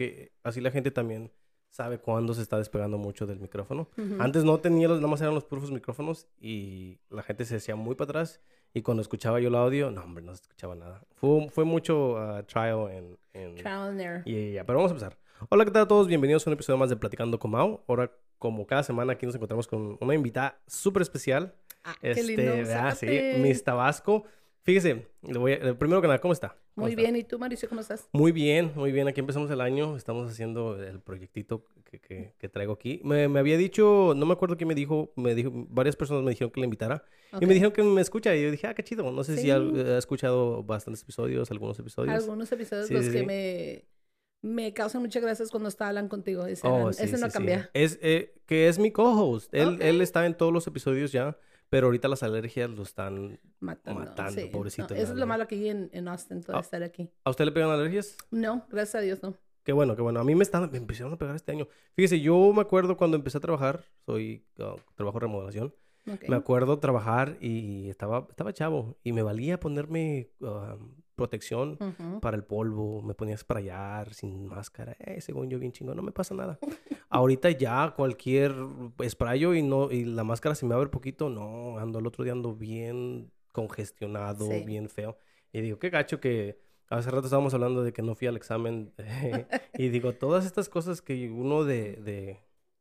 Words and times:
porque 0.00 0.32
así 0.44 0.62
la 0.62 0.70
gente 0.70 0.90
también 0.90 1.30
sabe 1.68 1.98
cuándo 1.98 2.32
se 2.32 2.40
está 2.40 2.56
despegando 2.56 2.96
mucho 2.96 3.26
del 3.26 3.38
micrófono. 3.38 3.90
Antes 4.18 4.44
no 4.44 4.58
tenía 4.58 4.88
los, 4.88 4.96
nada 4.96 5.08
más 5.10 5.20
eran 5.20 5.34
los 5.34 5.44
puros 5.44 5.70
micrófonos 5.70 6.26
y 6.40 6.98
la 7.10 7.22
gente 7.22 7.44
se 7.44 7.56
decía 7.56 7.76
muy 7.76 7.96
para 7.96 8.08
atrás 8.08 8.40
y 8.72 8.80
cuando 8.80 9.02
escuchaba 9.02 9.40
yo 9.40 9.48
el 9.48 9.54
audio, 9.54 9.90
no 9.90 10.02
hombre, 10.02 10.24
no 10.24 10.34
se 10.34 10.40
escuchaba 10.40 10.74
nada. 10.74 11.02
Fue, 11.16 11.50
fue 11.50 11.64
mucho 11.64 12.14
uh, 12.14 12.42
trial 12.44 12.90
en... 12.90 13.18
en... 13.34 13.56
Trial 13.56 13.90
and 13.90 14.00
error. 14.00 14.22
Y 14.24 14.52
ya, 14.52 14.64
pero 14.64 14.78
vamos 14.78 14.92
a 14.92 14.94
empezar. 14.94 15.18
Hola, 15.50 15.66
¿qué 15.66 15.70
tal 15.70 15.82
a 15.82 15.88
todos? 15.88 16.06
Bienvenidos 16.06 16.46
a 16.46 16.50
un 16.50 16.54
episodio 16.54 16.78
más 16.78 16.88
de 16.88 16.96
Platicando 16.96 17.38
con 17.38 17.50
Mau. 17.50 17.84
Ahora, 17.86 18.10
como 18.38 18.66
cada 18.66 18.82
semana, 18.82 19.12
aquí 19.12 19.26
nos 19.26 19.34
encontramos 19.34 19.68
con 19.68 19.98
una 20.00 20.14
invitada 20.14 20.58
súper 20.66 21.02
especial. 21.02 21.54
Ah, 21.84 21.94
qué 22.00 22.22
lindo. 22.22 22.42
¿verdad? 22.42 22.96
Sí. 22.98 23.06
Miss 23.42 23.62
Tabasco. 23.62 24.24
Fíjese, 24.62 25.06
le 25.22 25.38
voy 25.38 25.52
a- 25.52 25.56
eh, 25.56 25.74
primero 25.74 26.00
que 26.02 26.06
nada, 26.08 26.20
¿cómo 26.20 26.32
está? 26.34 26.48
¿Cómo 26.74 26.84
Muy 26.86 26.90
está? 26.90 27.02
bien. 27.02 27.16
¿Y 27.16 27.24
tú, 27.24 27.38
Mauricio, 27.38 27.68
cómo 27.68 27.80
estás? 27.80 28.08
Muy 28.12 28.30
bien, 28.30 28.72
muy 28.74 28.92
bien. 28.92 29.08
Aquí 29.08 29.20
empezamos 29.20 29.50
el 29.50 29.60
año. 29.60 29.96
Estamos 29.96 30.30
haciendo 30.30 30.82
el 30.82 31.00
proyectito 31.00 31.64
que, 31.84 31.98
que- 31.98 32.34
que 32.38 32.48
traigo 32.48 32.74
aquí. 32.74 33.00
Me, 33.02 33.26
me 33.28 33.40
había 33.40 33.56
dicho, 33.56 34.12
no 34.14 34.26
me 34.26 34.32
acuerdo 34.34 34.56
quién 34.56 34.68
me 34.68 34.74
dijo, 34.74 35.12
me 35.16 35.34
dijo, 35.34 35.50
varias 35.70 35.96
personas 35.96 36.22
me 36.22 36.30
dijeron 36.30 36.50
que 36.50 36.60
la 36.60 36.64
invitara. 36.66 37.04
Y 37.40 37.46
me 37.46 37.54
dijeron 37.54 37.72
que 37.72 37.82
me 37.82 38.00
escucha. 38.00 38.36
Y 38.36 38.42
yo 38.42 38.50
dije, 38.50 38.66
ah, 38.66 38.74
qué 38.74 38.84
chido. 38.84 39.10
No 39.10 39.24
sé 39.24 39.36
si 39.36 39.42
Sí. 39.44 39.50
ha, 39.50 39.56
ha 39.56 39.98
escuchado 39.98 40.62
bastantes 40.62 41.02
episodios, 41.02 41.50
algunos 41.50 41.78
episodios. 41.78 42.14
Algunos 42.14 42.52
episodios 42.52 42.86
Sí, 42.88 42.94
los 42.94 43.06
sí, 43.06 43.12
que 43.12 43.22
me, 43.24 43.84
me 44.42 44.72
causan 44.74 45.00
muchas 45.02 45.22
gracias 45.22 45.50
cuando 45.50 45.68
está 45.70 45.88
hablan 45.88 46.08
contigo. 46.08 46.46
Ese, 46.46 46.66
Oh, 46.68 46.80
eran- 46.80 46.94
sí, 46.94 47.04
ese 47.04 47.18
no 47.18 47.26
sí, 47.28 47.32
cambia. 47.32 47.70
Es, 47.72 47.98
eh, 48.02 48.34
que 48.46 48.68
es 48.68 48.78
mi 48.78 48.90
co-host. 48.90 49.52
Él, 49.54 49.78
él 49.80 50.00
está 50.02 50.26
en 50.26 50.34
todos 50.36 50.52
los 50.52 50.66
episodios 50.66 51.12
ya, 51.12 51.36
pero 51.70 51.86
ahorita 51.86 52.08
las 52.08 52.22
alergias 52.22 52.68
lo 52.68 52.82
están... 52.82 53.38
Matando. 53.60 54.00
Matando, 54.00 54.40
sí. 54.40 54.48
pobrecito 54.52 54.92
No, 54.94 55.00
eso 55.00 55.12
es 55.12 55.18
lo 55.18 55.26
malo 55.26 55.44
aquí 55.44 55.68
en, 55.68 55.88
en 55.92 56.08
Austin, 56.08 56.42
todo 56.42 56.56
Ah. 56.56 56.60
estar 56.60 56.82
aquí. 56.82 57.08
¿A 57.24 57.30
usted 57.30 57.44
le 57.44 57.52
pegan 57.52 57.70
alergias? 57.70 58.16
No, 58.30 58.66
gracias 58.70 58.96
a 58.96 59.00
Dios, 59.00 59.22
no. 59.22 59.34
Qué 59.62 59.72
bueno, 59.72 59.94
qué 59.94 60.02
bueno. 60.02 60.20
A 60.20 60.24
mí 60.24 60.34
me, 60.34 60.42
están, 60.42 60.70
me 60.70 60.78
empezaron 60.78 61.12
a 61.12 61.16
pegar 61.16 61.36
este 61.36 61.52
año. 61.52 61.68
Fíjese, 61.94 62.20
yo 62.20 62.52
me 62.52 62.62
acuerdo 62.62 62.96
cuando 62.96 63.16
empecé 63.16 63.38
a 63.38 63.40
trabajar, 63.40 63.84
soy 64.04 64.44
uh, 64.58 64.76
trabajo 64.94 65.18
de 65.18 65.26
remodelación. 65.26 65.74
Ok. 66.10 66.28
Me 66.28 66.36
acuerdo 66.36 66.78
trabajar 66.78 67.36
y 67.40 67.88
estaba, 67.88 68.26
estaba 68.30 68.52
chavo 68.52 68.98
y 69.04 69.12
me 69.12 69.22
valía 69.22 69.60
ponerme 69.60 70.30
uh, 70.40 70.76
protección 71.20 71.76
Ujú. 71.80 72.20
para 72.20 72.36
el 72.36 72.44
polvo, 72.44 73.02
me 73.02 73.12
ponía 73.14 73.34
a 73.34 73.38
sprayar 73.38 74.14
sin 74.14 74.46
máscara, 74.46 74.96
eh, 74.98 75.20
según 75.20 75.50
yo 75.50 75.58
bien 75.58 75.70
chingo, 75.72 75.94
no 75.94 76.02
me 76.02 76.12
pasa 76.12 76.34
nada. 76.34 76.58
Ahorita 77.10 77.50
ya 77.50 77.92
cualquier 77.94 78.54
sprayo 79.08 79.54
y 79.54 79.62
no 79.62 79.90
y 79.90 80.04
la 80.04 80.24
máscara 80.24 80.54
se 80.54 80.64
me 80.64 80.74
abre 80.74 80.88
poquito, 80.88 81.28
no, 81.28 81.76
ando 81.78 81.98
el 81.98 82.06
otro 82.06 82.24
día 82.24 82.32
ando 82.32 82.54
bien 82.54 83.30
congestionado, 83.52 84.46
Sí. 84.46 84.62
bien 84.64 84.88
feo. 84.88 85.16
Y 85.52 85.60
digo, 85.60 85.78
qué 85.78 85.90
gacho 85.90 86.20
que 86.20 86.58
hace 86.88 87.10
rato 87.10 87.26
estábamos 87.26 87.52
hablando 87.52 87.82
de 87.82 87.92
que 87.92 88.00
no 88.02 88.14
fui 88.14 88.26
al 88.28 88.36
examen 88.36 88.92
y 89.74 89.88
digo, 89.90 90.14
todas 90.14 90.46
estas 90.46 90.68
cosas 90.68 91.02
que 91.02 91.30
uno 91.30 91.64
de 91.64 91.96
de 91.96 92.38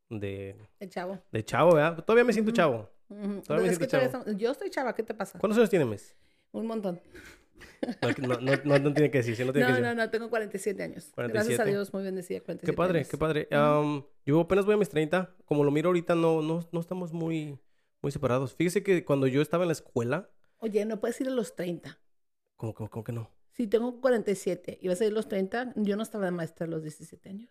de, 0.10 0.56
chavo. 0.90 1.20
de 1.32 1.44
chavo, 1.46 1.74
¿verdad? 1.76 2.04
Todavía 2.06 2.24
me 2.24 2.34
siento 2.34 2.50
Ujú. 2.52 2.56
chavo. 2.56 2.90
Ujú. 3.10 3.42
Todavía 3.42 3.68
me 3.68 3.74
Es 3.74 3.78
que 3.80 3.86
siento 3.86 3.88
chavo. 3.88 4.06
estamos- 4.06 4.38
Yo 4.42 4.52
estoy 4.52 4.70
chava, 4.70 4.96
¿qué 4.96 5.04
te 5.04 5.14
pasa? 5.14 5.38
¿Cuántos 5.40 5.58
años 5.58 5.70
tiene 5.70 5.86
mes? 5.86 6.16
Un 6.52 6.66
montón. 6.66 7.00
No, 8.22 8.40
no, 8.40 8.52
no, 8.64 8.80
no, 8.80 8.94
tiene 8.94 9.10
que 9.12 9.20
decir, 9.20 9.36
sí, 9.36 9.44
no 9.46 9.52
tiene 9.54 9.68
que 9.68 9.74
decir. 9.74 9.86
no, 9.88 9.96
no, 9.96 10.10
tengo 10.10 10.30
47 10.30 10.84
años. 10.84 11.12
47. 11.16 11.34
Gracias 11.34 11.60
a 11.60 11.66
Dios, 11.70 11.94
muy 11.94 12.04
bendecida, 12.04 12.40
47 12.42 12.66
Qué 12.72 12.76
padre, 12.76 13.00
años. 13.00 13.10
qué 13.10 13.18
padre. 13.18 13.48
Am, 13.52 14.04
yo 14.26 14.40
apenas 14.42 14.66
voy 14.66 14.76
a 14.76 14.78
mis 14.78 14.90
30. 14.90 15.36
Como 15.46 15.64
lo 15.64 15.72
miro 15.72 15.90
ahorita, 15.90 16.16
no, 16.16 16.42
no, 16.42 16.68
no 16.72 16.80
estamos 16.80 17.14
muy, 17.14 17.58
muy 18.02 18.12
separados. 18.12 18.56
Fíjese 18.56 18.84
que 18.84 19.04
cuando 19.06 19.28
yo 19.28 19.42
estaba 19.42 19.64
en 19.64 19.70
la 19.70 19.74
escuela, 19.74 20.30
Oye, 20.60 20.84
no 20.86 21.00
puedes 21.00 21.20
ir 21.22 21.28
a 21.28 21.32
los 21.32 21.56
30. 21.56 21.98
como, 22.58 22.74
como, 22.74 22.90
como 22.90 23.04
que 23.04 23.12
no. 23.14 23.32
Si 23.52 23.68
tengo 23.68 24.00
47 24.02 24.80
y 24.82 24.88
vas 24.88 25.02
a 25.02 25.06
ir 25.06 25.12
a 25.12 25.16
los 25.16 25.28
30, 25.28 25.74
yo 25.78 25.96
no 25.98 26.04
estaba 26.04 26.26
de 26.26 26.32
maestra 26.32 26.66
a 26.66 26.70
los 26.70 26.82
17 26.84 27.30
años. 27.30 27.50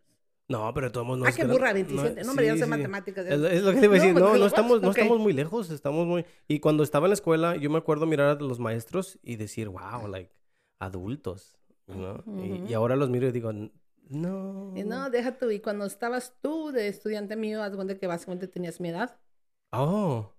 No, 0.49 0.73
pero 0.73 0.91
todos 0.91 1.07
no 1.19 1.27
ah, 1.27 1.33
qué 1.33 1.45
burra, 1.45 1.75
27. 1.75 2.23
No, 2.25 2.31
hombre, 2.31 2.47
yo 2.47 2.53
no 2.53 2.57
sí, 2.57 2.61
sé 2.61 2.65
sí. 2.65 2.71
matemáticas. 2.71 3.27
Es, 3.27 3.33
es 3.41 3.63
lo 3.63 3.73
que 3.73 3.81
te 3.81 3.85
iba 3.85 3.95
a 3.95 3.99
No, 3.99 4.03
decir. 4.03 4.15
No, 4.15 4.21
no 4.21 4.31
¿what? 4.41 4.47
estamos, 4.47 4.81
no 4.81 4.89
Ok. 4.91 4.97
estamos 4.99 5.19
muy 5.19 5.33
lejos, 5.35 5.71
estamos 5.71 6.07
muy... 6.07 6.25
Y 6.49 6.61
cuando 6.61 6.83
estaba 6.83 7.07
en 7.07 7.11
la 7.11 7.15
escuela, 7.15 7.57
yo 7.57 7.69
me 7.69 7.77
acuerdo 7.79 8.07
mirar 8.07 8.29
a 8.39 8.41
los 8.41 8.59
maestros 8.59 9.19
y 9.23 9.37
decir, 9.37 9.69
wow, 9.69 10.09
like, 10.09 10.33
adultos, 10.79 11.59
¿no? 11.87 12.25
Y- 12.43 12.47
y, 12.47 12.63
Ujú. 12.65 12.77
ahora 12.77 12.97
los 12.97 13.11
miro 13.11 13.27
y 13.29 13.33
digo, 13.33 13.53
no. 13.53 14.73
Y 14.75 14.85
no, 14.85 15.11
deja 15.11 15.37
tú. 15.37 15.51
Y 15.51 15.61
cuando 15.61 15.85
estabas 15.85 16.35
tú 16.41 16.73
de 16.73 16.89
estudiante 16.89 17.37
mío, 17.37 17.63
haz 17.63 17.75
cuenta 17.77 17.99
que 17.99 18.07
básicamente 18.07 18.49
tenías 18.49 18.81
mi 18.81 18.89
edad. 18.89 19.19
Oh, 19.71 20.33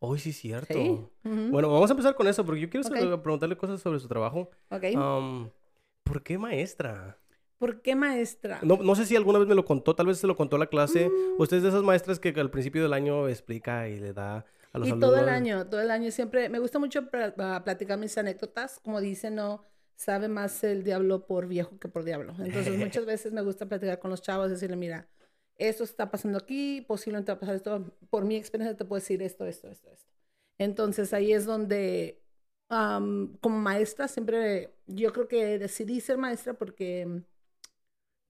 hoy 0.00 0.18
sí 0.18 0.30
es 0.30 0.38
cierto. 0.38 0.74
Sí. 0.74 0.88
Ujú. 1.24 1.50
Bueno, 1.52 1.70
vamos 1.70 1.88
a 1.88 1.92
empezar 1.92 2.16
con 2.16 2.26
eso, 2.26 2.44
porque 2.44 2.62
yo 2.62 2.68
quiero 2.68 2.84
Ok. 2.88 2.96
saber- 2.96 3.22
preguntarle 3.22 3.56
cosas 3.56 3.80
sobre 3.80 4.00
su 4.00 4.08
trabajo. 4.08 4.50
Ok. 4.70 4.84
Am, 4.96 5.50
¿Por 6.02 6.20
qué 6.24 6.36
maestra? 6.36 7.16
¿Por 7.62 7.80
qué 7.80 7.94
maestra? 7.94 8.58
No, 8.62 8.78
no 8.78 8.96
sé 8.96 9.06
si 9.06 9.14
alguna 9.14 9.38
vez 9.38 9.46
me 9.46 9.54
lo 9.54 9.64
contó, 9.64 9.94
tal 9.94 10.06
vez 10.06 10.18
se 10.18 10.26
lo 10.26 10.34
contó 10.34 10.58
la 10.58 10.66
clase. 10.66 11.08
Mm. 11.08 11.40
Usted 11.40 11.58
es 11.58 11.62
de 11.62 11.68
esas 11.68 11.84
maestras 11.84 12.18
que 12.18 12.30
al 12.30 12.50
principio 12.50 12.82
del 12.82 12.92
año 12.92 13.28
explica 13.28 13.88
y 13.88 14.00
le 14.00 14.12
da 14.12 14.44
a 14.72 14.78
los 14.78 14.88
y 14.88 14.90
alumnos. 14.90 15.10
todo 15.12 15.20
el 15.20 15.28
año, 15.28 15.68
todo 15.68 15.80
el 15.80 15.92
año 15.92 16.10
siempre, 16.10 16.48
me 16.48 16.58
gusta 16.58 16.80
mucho 16.80 17.08
ah, 17.12 17.62
platicar 17.64 18.00
mis 18.00 18.18
anécdotas, 18.18 18.80
como 18.80 19.00
dicen, 19.00 19.36
no 19.36 19.64
sabe 19.94 20.26
más 20.26 20.64
el 20.64 20.82
diablo 20.82 21.24
por 21.24 21.46
viejo 21.46 21.78
que 21.78 21.86
por 21.86 22.02
diablo. 22.02 22.34
Entonces 22.40 22.76
muchas 22.78 23.06
veces 23.06 23.30
me 23.30 23.42
gusta 23.42 23.66
platicar 23.66 24.00
con 24.00 24.10
los 24.10 24.22
chavos, 24.22 24.50
decirle, 24.50 24.74
mira, 24.74 25.08
esto 25.56 25.84
está 25.84 26.10
pasando 26.10 26.38
aquí, 26.38 26.80
posiblemente 26.80 27.30
va 27.30 27.36
a 27.36 27.38
pasar 27.38 27.54
esto, 27.54 27.94
por 28.10 28.24
mi 28.24 28.34
experiencia 28.34 28.76
te 28.76 28.84
puedo 28.84 28.98
decir 28.98 29.22
esto, 29.22 29.46
esto, 29.46 29.68
esto, 29.68 29.88
esto. 29.88 30.10
Entonces 30.58 31.12
ahí 31.14 31.32
es 31.32 31.46
donde, 31.46 32.24
am, 32.68 33.36
como 33.40 33.60
maestra, 33.60 34.08
siempre, 34.08 34.74
yo 34.86 35.12
creo 35.12 35.28
que 35.28 35.60
decidí 35.60 36.00
ser 36.00 36.18
maestra 36.18 36.54
porque, 36.54 37.22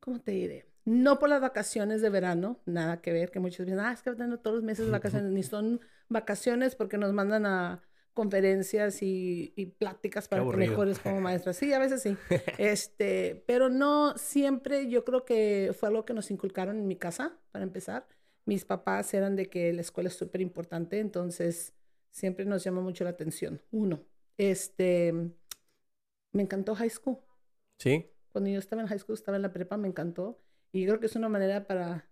¿cómo 0.02 0.20
te 0.20 0.32
diré? 0.32 0.66
No 0.84 1.18
por 1.20 1.28
las 1.28 1.40
vacaciones 1.40 2.02
de 2.02 2.10
verano, 2.10 2.60
nada 2.66 3.00
que 3.00 3.12
ver, 3.12 3.30
que 3.30 3.38
muchos 3.38 3.64
dicen, 3.64 3.78
ah, 3.78 3.92
es 3.92 4.02
que 4.02 4.12
tengo 4.14 4.38
todos 4.38 4.56
los 4.56 4.64
meses 4.64 4.86
de 4.86 4.92
vacaciones, 4.92 5.30
ni 5.30 5.44
son 5.44 5.80
vacaciones 6.08 6.74
porque 6.74 6.98
nos 6.98 7.12
mandan 7.12 7.46
a 7.46 7.82
conferencias 8.12 9.00
y, 9.00 9.52
y 9.56 9.66
pláticas 9.66 10.26
para 10.26 10.44
que 10.44 10.56
mejores 10.56 10.98
como 10.98 11.20
maestra. 11.20 11.52
Sí, 11.52 11.72
a 11.72 11.78
veces 11.78 12.02
sí. 12.02 12.16
Este, 12.58 13.44
pero 13.46 13.68
no 13.68 14.18
siempre, 14.18 14.88
yo 14.88 15.04
creo 15.04 15.24
que 15.24 15.72
fue 15.78 15.88
algo 15.88 16.04
que 16.04 16.14
nos 16.14 16.32
inculcaron 16.32 16.78
en 16.78 16.88
mi 16.88 16.96
casa, 16.96 17.38
para 17.52 17.62
empezar. 17.62 18.08
Mis 18.44 18.64
papás 18.64 19.14
eran 19.14 19.36
de 19.36 19.48
que 19.48 19.72
la 19.72 19.82
escuela 19.82 20.08
es 20.08 20.16
súper 20.16 20.40
importante, 20.40 20.98
entonces 20.98 21.74
siempre 22.10 22.44
nos 22.44 22.64
llama 22.64 22.80
mucho 22.80 23.04
la 23.04 23.10
atención. 23.10 23.62
Uno, 23.70 24.04
este, 24.36 25.12
me 26.32 26.42
encantó 26.42 26.74
high 26.74 26.90
school. 26.90 27.18
Sí. 27.78 28.11
Cuando 28.32 28.50
yo 28.50 28.58
estaba 28.58 28.82
en 28.82 28.88
high 28.88 28.98
school, 28.98 29.14
estaba 29.14 29.36
en 29.36 29.42
la 29.42 29.52
prepa, 29.52 29.76
me 29.76 29.88
encantó. 29.88 30.38
Y 30.72 30.86
creo 30.86 30.98
que 31.00 31.06
es 31.06 31.16
una 31.16 31.28
manera 31.28 31.66
para 31.66 32.08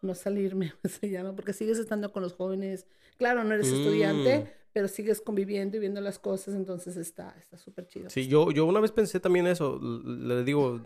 no 0.00 0.14
salirme, 0.14 0.72
se 0.84 1.10
llama, 1.10 1.34
porque 1.34 1.52
sigues 1.52 1.78
estando 1.78 2.12
con 2.12 2.22
los 2.22 2.32
jóvenes. 2.34 2.86
Claro, 3.18 3.44
no 3.44 3.54
eres 3.54 3.70
Mm. 3.70 3.74
estudiante, 3.74 4.46
pero 4.72 4.88
sigues 4.88 5.20
conviviendo 5.20 5.76
y 5.76 5.80
viendo 5.80 6.00
las 6.00 6.18
cosas, 6.18 6.54
entonces 6.54 6.96
está 6.96 7.34
está 7.38 7.56
súper 7.58 7.86
chido. 7.88 8.08
Sí, 8.10 8.28
yo, 8.28 8.50
yo 8.50 8.64
una 8.64 8.80
vez 8.80 8.92
pensé 8.92 9.20
también 9.20 9.46
eso. 9.46 9.78
Le 9.80 10.44
digo, 10.44 10.80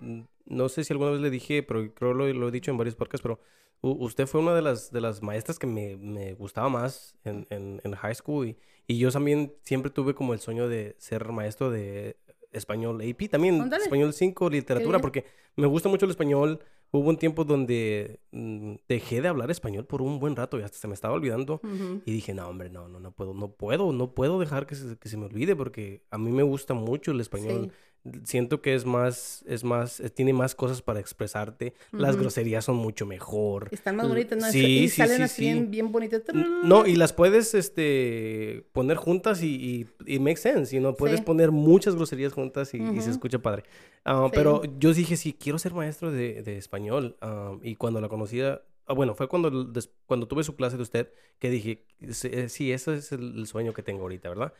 no 0.46 0.68
sé 0.68 0.82
si 0.84 0.92
alguna 0.92 1.10
vez 1.10 1.20
le 1.20 1.30
dije, 1.30 1.62
pero 1.62 1.92
creo 1.94 2.14
lo, 2.14 2.32
lo 2.32 2.48
he 2.48 2.50
dicho 2.50 2.70
en 2.70 2.78
varios 2.78 2.96
podcasts, 2.96 3.22
pero 3.22 3.38
usted 3.82 4.26
fue 4.26 4.40
una 4.40 4.54
de 4.54 4.62
las, 4.62 4.90
de 4.92 5.00
las 5.00 5.22
maestras 5.22 5.58
que 5.58 5.66
me, 5.66 5.96
me 5.96 6.34
gustaba 6.34 6.68
más 6.68 7.16
en, 7.24 7.46
en, 7.50 7.80
en 7.84 7.94
high 7.94 8.14
school. 8.14 8.46
Y, 8.48 8.56
y 8.86 8.98
yo 8.98 9.10
también 9.10 9.54
siempre 9.62 9.90
tuve 9.90 10.14
como 10.14 10.32
el 10.32 10.40
sueño 10.40 10.68
de 10.68 10.96
ser 10.98 11.30
maestro 11.32 11.70
de 11.70 12.16
español 12.52 13.00
AP, 13.00 13.28
también 13.28 13.58
español 13.84 14.12
5, 14.12 14.50
literatura, 14.50 14.98
porque 15.00 15.24
me 15.56 15.66
gusta 15.66 15.88
mucho 15.88 16.04
el 16.06 16.10
español. 16.10 16.60
Hubo 16.94 17.08
un 17.08 17.16
tiempo 17.16 17.44
donde 17.44 18.20
mm, 18.32 18.74
dejé 18.86 19.22
de 19.22 19.28
hablar 19.28 19.50
español 19.50 19.86
por 19.86 20.02
un 20.02 20.18
buen 20.20 20.36
rato 20.36 20.58
y 20.60 20.62
hasta 20.62 20.76
se 20.76 20.88
me 20.88 20.94
estaba 20.94 21.14
olvidando. 21.14 21.60
Y 22.04 22.12
dije, 22.12 22.34
no, 22.34 22.46
hombre, 22.46 22.68
no, 22.68 22.86
no, 22.86 23.00
no 23.00 23.12
puedo, 23.12 23.32
no 23.32 23.52
puedo, 23.52 23.92
no 23.92 24.14
puedo 24.14 24.38
dejar 24.38 24.66
que 24.66 24.74
se, 24.74 24.98
que 24.98 25.08
se 25.08 25.16
me 25.16 25.24
olvide 25.24 25.56
porque 25.56 26.02
a 26.10 26.18
mí 26.18 26.30
me 26.30 26.42
gusta 26.42 26.74
mucho 26.74 27.12
el 27.12 27.20
español. 27.20 27.70
Sí. 27.70 27.76
Siento 28.24 28.60
que 28.60 28.74
es 28.74 28.84
más, 28.84 29.44
es 29.46 29.62
más, 29.62 30.00
eh, 30.00 30.10
tiene 30.10 30.32
más 30.32 30.56
cosas 30.56 30.82
para 30.82 30.98
expresarte. 30.98 31.74
Las 31.92 32.16
groserías 32.16 32.64
son 32.64 32.76
mucho 32.76 33.06
mejor. 33.06 33.68
Están 33.70 33.94
más 33.94 34.08
bonitas, 34.08 34.38
¿no? 34.38 34.50
Sí, 34.50 34.80
y 34.80 34.88
sí, 34.88 34.96
salen 34.96 35.18
sí, 35.18 35.22
así 35.22 35.34
sí. 35.36 35.42
bien, 35.42 35.70
bien 35.70 35.92
bonitas. 35.92 36.22
No, 36.64 36.84
y 36.84 36.96
las 36.96 37.12
puedes, 37.12 37.54
este, 37.54 38.66
poner 38.72 38.96
juntas 38.96 39.42
y, 39.44 39.86
y, 40.06 40.14
y 40.14 40.18
make 40.18 40.36
sense, 40.36 40.76
y 40.76 40.80
no 40.80 40.96
puedes 40.96 41.20
poner 41.20 41.52
muchas 41.52 41.94
groserías 41.94 42.32
juntas 42.32 42.74
y, 42.74 42.78
y 42.78 43.00
se 43.02 43.10
escucha 43.10 43.38
padre. 43.38 43.62
Sí. 44.04 44.12
Pero 44.32 44.62
yo 44.80 44.92
dije, 44.92 45.16
sí, 45.16 45.32
quiero 45.32 45.60
ser 45.60 45.72
maestro 45.72 46.10
de, 46.10 46.42
de 46.42 46.58
español. 46.58 47.16
Ah, 47.20 47.56
y 47.62 47.76
cuando 47.76 48.00
la 48.00 48.08
conocía, 48.08 48.62
ah, 48.86 48.94
bueno, 48.94 49.14
fue 49.14 49.28
cuando, 49.28 49.72
cuando 50.06 50.26
tuve 50.26 50.42
su 50.42 50.56
clase 50.56 50.76
de 50.76 50.82
usted 50.82 51.12
que 51.38 51.50
dije, 51.50 51.84
sí, 52.10 52.28
eh, 52.32 52.74
ese 52.74 52.94
es 52.94 53.12
el 53.12 53.46
sueño 53.46 53.72
que 53.72 53.82
tengo 53.82 54.02
ahorita, 54.02 54.28
¿verdad? 54.28 54.52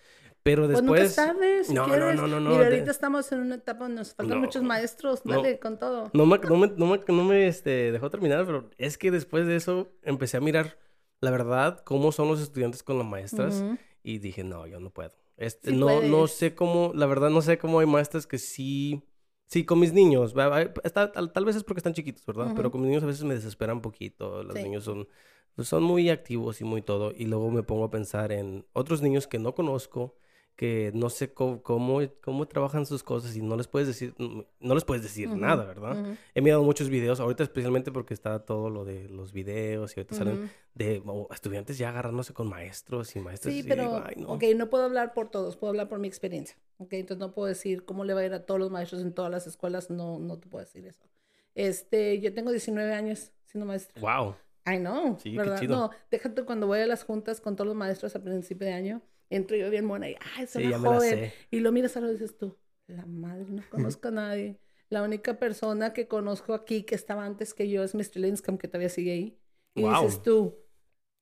Pero 0.42 0.66
Pues 0.66 0.82
nunca 0.82 1.00
es 1.02 1.14
después... 1.14 1.26
tarde, 1.28 1.64
si 1.64 1.72
No, 1.72 1.86
no, 1.86 2.12
no, 2.14 2.26
no, 2.26 2.40
no, 2.40 2.50
Mira, 2.50 2.64
de- 2.64 2.74
ahorita 2.74 2.90
estamos 2.90 3.30
en 3.30 3.40
una 3.40 3.54
etapa 3.56 3.84
donde 3.84 4.00
nos 4.00 4.14
faltan 4.14 4.38
No. 4.38 4.44
muchos 4.44 4.62
maestros. 4.64 5.24
No. 5.24 5.36
Dale, 5.36 5.58
con 5.60 5.78
todo. 5.78 6.10
No 6.12 6.26
me, 6.26 6.38
no 6.38 6.56
me, 6.56 6.66
no 6.68 6.86
me, 6.86 7.00
no 7.06 7.24
me, 7.24 7.46
este, 7.46 7.92
dejó 7.92 8.10
terminar, 8.10 8.44
pero 8.44 8.68
es 8.76 8.98
que 8.98 9.10
después 9.12 9.46
de 9.46 9.54
eso 9.56 9.92
empecé 10.02 10.38
a 10.38 10.40
mirar, 10.40 10.78
la 11.20 11.30
verdad, 11.30 11.82
cómo 11.84 12.10
son 12.10 12.26
los 12.28 12.40
estudiantes 12.40 12.82
con 12.82 12.98
las 12.98 13.06
maestras 13.06 13.62
Ujú. 13.62 13.78
y 14.02 14.18
dije, 14.18 14.42
no, 14.42 14.66
yo 14.66 14.80
no 14.80 14.90
puedo. 14.90 15.12
Este, 15.36 15.70
Sí 15.70 15.76
no, 15.76 16.02
no 16.02 16.26
sé 16.26 16.54
cómo, 16.56 16.90
la 16.94 17.06
verdad, 17.06 17.30
no 17.30 17.40
sé 17.42 17.58
cómo 17.58 17.78
hay 17.80 17.86
maestras 17.86 18.26
que 18.26 18.38
sí 18.38 19.02
Sí, 19.46 19.64
con 19.66 19.78
mis 19.80 19.92
niños. 19.92 20.34
está- 20.82 21.12
tal, 21.12 21.30
tal 21.30 21.44
vez 21.44 21.56
es 21.56 21.62
porque 21.64 21.80
están 21.80 21.92
chiquitos, 21.92 22.24
¿verdad? 22.24 22.52
Pero 22.56 22.70
con 22.70 22.80
mis 22.80 22.88
niños 22.88 23.02
a 23.02 23.06
veces 23.06 23.22
me 23.24 23.34
desesperan 23.34 23.76
un 23.76 23.82
poquito. 23.82 24.42
Los 24.42 24.56
Sí. 24.56 24.62
niños 24.62 24.82
son, 24.84 25.06
son 25.58 25.82
muy 25.82 26.08
activos 26.08 26.62
y 26.62 26.64
muy 26.64 26.80
todo. 26.80 27.12
Y 27.14 27.26
luego 27.26 27.50
me 27.50 27.62
pongo 27.62 27.84
a 27.84 27.90
pensar 27.90 28.32
en 28.32 28.64
otros 28.72 29.02
niños 29.02 29.26
que 29.26 29.38
no 29.38 29.54
conozco, 29.54 30.16
que 30.56 30.92
no 30.94 31.10
sé 31.10 31.32
cómo, 31.32 31.62
cómo, 31.62 32.00
cómo 32.22 32.46
trabajan 32.46 32.86
sus 32.86 33.02
cosas 33.02 33.34
y 33.36 33.42
no 33.42 33.56
les 33.56 33.66
puedes 33.68 33.88
decir, 33.88 34.14
no 34.18 34.74
les 34.74 34.84
puedes 34.84 35.02
decir 35.02 35.28
Ujú, 35.28 35.38
nada, 35.38 35.64
¿verdad? 35.64 35.98
ujú, 36.02 36.16
He 36.34 36.40
mirado 36.40 36.62
muchos 36.62 36.88
videos, 36.88 37.20
ahorita 37.20 37.42
especialmente 37.42 37.90
porque 37.90 38.14
está 38.14 38.44
todo 38.44 38.70
lo 38.70 38.84
de 38.84 39.08
los 39.08 39.32
videos 39.32 39.96
y 39.96 40.00
ahorita 40.00 40.14
salen 40.14 40.34
ujú. 40.34 40.48
de 40.74 41.02
oh, 41.06 41.28
estudiantes 41.32 41.78
ya 41.78 41.88
agarrándose 41.88 42.32
con 42.34 42.48
maestros 42.48 43.16
y 43.16 43.20
maestros. 43.20 43.54
Sí, 43.54 43.62
pero, 43.68 43.82
digo, 43.82 44.02
"Ay, 44.04 44.14
no". 44.16 44.28
ok, 44.34 44.44
no 44.56 44.70
puedo 44.70 44.84
hablar 44.84 45.14
por 45.14 45.30
todos, 45.30 45.56
puedo 45.56 45.70
hablar 45.70 45.88
por 45.88 45.98
mi 45.98 46.08
experiencia, 46.08 46.56
ok, 46.78 46.92
entonces 46.94 47.18
no 47.18 47.32
puedo 47.32 47.48
decir 47.48 47.84
cómo 47.84 48.04
le 48.04 48.14
va 48.14 48.20
a 48.20 48.26
ir 48.26 48.32
a 48.34 48.44
todos 48.46 48.60
los 48.60 48.70
maestros 48.70 49.02
en 49.02 49.12
todas 49.14 49.30
las 49.30 49.46
escuelas, 49.46 49.90
no, 49.90 50.18
no 50.18 50.38
te 50.38 50.48
puedo 50.48 50.64
decir 50.64 50.86
eso. 50.86 51.04
Este, 51.54 52.20
yo 52.20 52.32
tengo 52.34 52.50
19 52.50 52.94
años 52.94 53.32
siendo 53.44 53.66
maestra. 53.66 54.00
Wow. 54.00 54.36
I 54.64 54.78
know, 54.78 55.18
Sí, 55.18 55.32
qué 55.32 55.38
¿verdad? 55.38 55.60
chido. 55.60 55.76
No, 55.76 55.90
déjate 56.10 56.44
cuando 56.44 56.66
voy 56.68 56.78
a 56.80 56.86
las 56.86 57.02
juntas 57.04 57.40
con 57.40 57.56
todos 57.56 57.66
los 57.66 57.76
maestros 57.76 58.14
a 58.14 58.22
principio 58.22 58.66
de 58.66 58.72
año, 58.72 59.02
entro 59.36 59.56
yo 59.56 59.70
bien 59.70 59.84
mona 59.84 60.08
y, 60.10 60.16
ay, 60.36 60.46
soy 60.46 60.64
Sí, 60.64 60.72
joven. 60.72 61.32
Y 61.50 61.60
lo 61.60 61.72
miras 61.72 61.96
a 61.96 62.00
lo 62.00 62.10
dices 62.10 62.36
tú, 62.36 62.58
la 62.86 63.06
madre, 63.06 63.46
no 63.48 63.62
conozco 63.70 64.08
a 64.08 64.10
nadie. 64.12 64.58
La 64.88 65.02
única 65.02 65.38
persona 65.38 65.92
que 65.94 66.06
conozco 66.08 66.54
aquí 66.54 66.84
que 66.84 66.94
estaba 66.94 67.24
antes 67.24 67.54
que 67.54 67.68
yo 67.68 67.82
es 67.82 67.94
Mr. 67.94 68.20
Linscomb, 68.20 68.58
que 68.58 68.68
todavía 68.68 68.88
sigue 68.90 69.12
ahí. 69.12 69.38
Y 69.74 69.82
Wow. 69.82 69.90
dices 70.02 70.22
tú, 70.22 70.58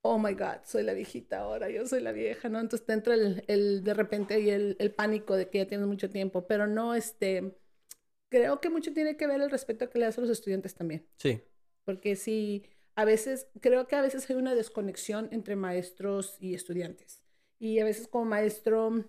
oh 0.02 0.18
my 0.18 0.34
God, 0.34 0.64
soy 0.64 0.82
la 0.82 0.94
viejita 0.94 1.40
ahora, 1.40 1.70
yo 1.70 1.86
soy 1.86 2.00
la 2.00 2.12
vieja, 2.12 2.48
¿no? 2.48 2.60
Entonces 2.60 2.86
te 2.86 2.92
entra 2.94 3.14
el, 3.14 3.44
el 3.48 3.84
de 3.84 3.94
repente 3.94 4.34
ahí 4.34 4.50
el, 4.50 4.76
el 4.80 4.92
pánico 4.94 5.36
de 5.36 5.48
que 5.50 5.58
ya 5.58 5.66
tienes 5.68 5.86
mucho 5.86 6.10
tiempo, 6.10 6.46
pero 6.46 6.66
no, 6.66 6.94
este, 6.94 7.56
creo 8.28 8.60
que 8.60 8.70
mucho 8.70 8.92
tiene 8.92 9.16
que 9.16 9.26
ver 9.26 9.40
el 9.40 9.50
respeto 9.50 9.90
que 9.90 9.98
le 9.98 10.06
das 10.06 10.18
a 10.18 10.22
los 10.22 10.30
estudiantes 10.30 10.74
también. 10.74 11.06
Sí. 11.18 11.40
Porque 11.84 12.16
sí, 12.16 12.64
a 12.96 13.04
veces, 13.04 13.48
creo 13.60 13.86
que 13.86 13.96
a 13.96 14.02
veces 14.02 14.28
hay 14.30 14.36
una 14.36 14.54
desconexión 14.54 15.28
entre 15.32 15.56
maestros 15.56 16.36
y 16.40 16.54
estudiantes. 16.54 17.19
Y 17.60 17.78
a 17.78 17.84
veces 17.84 18.08
como 18.08 18.24
maestro, 18.24 19.04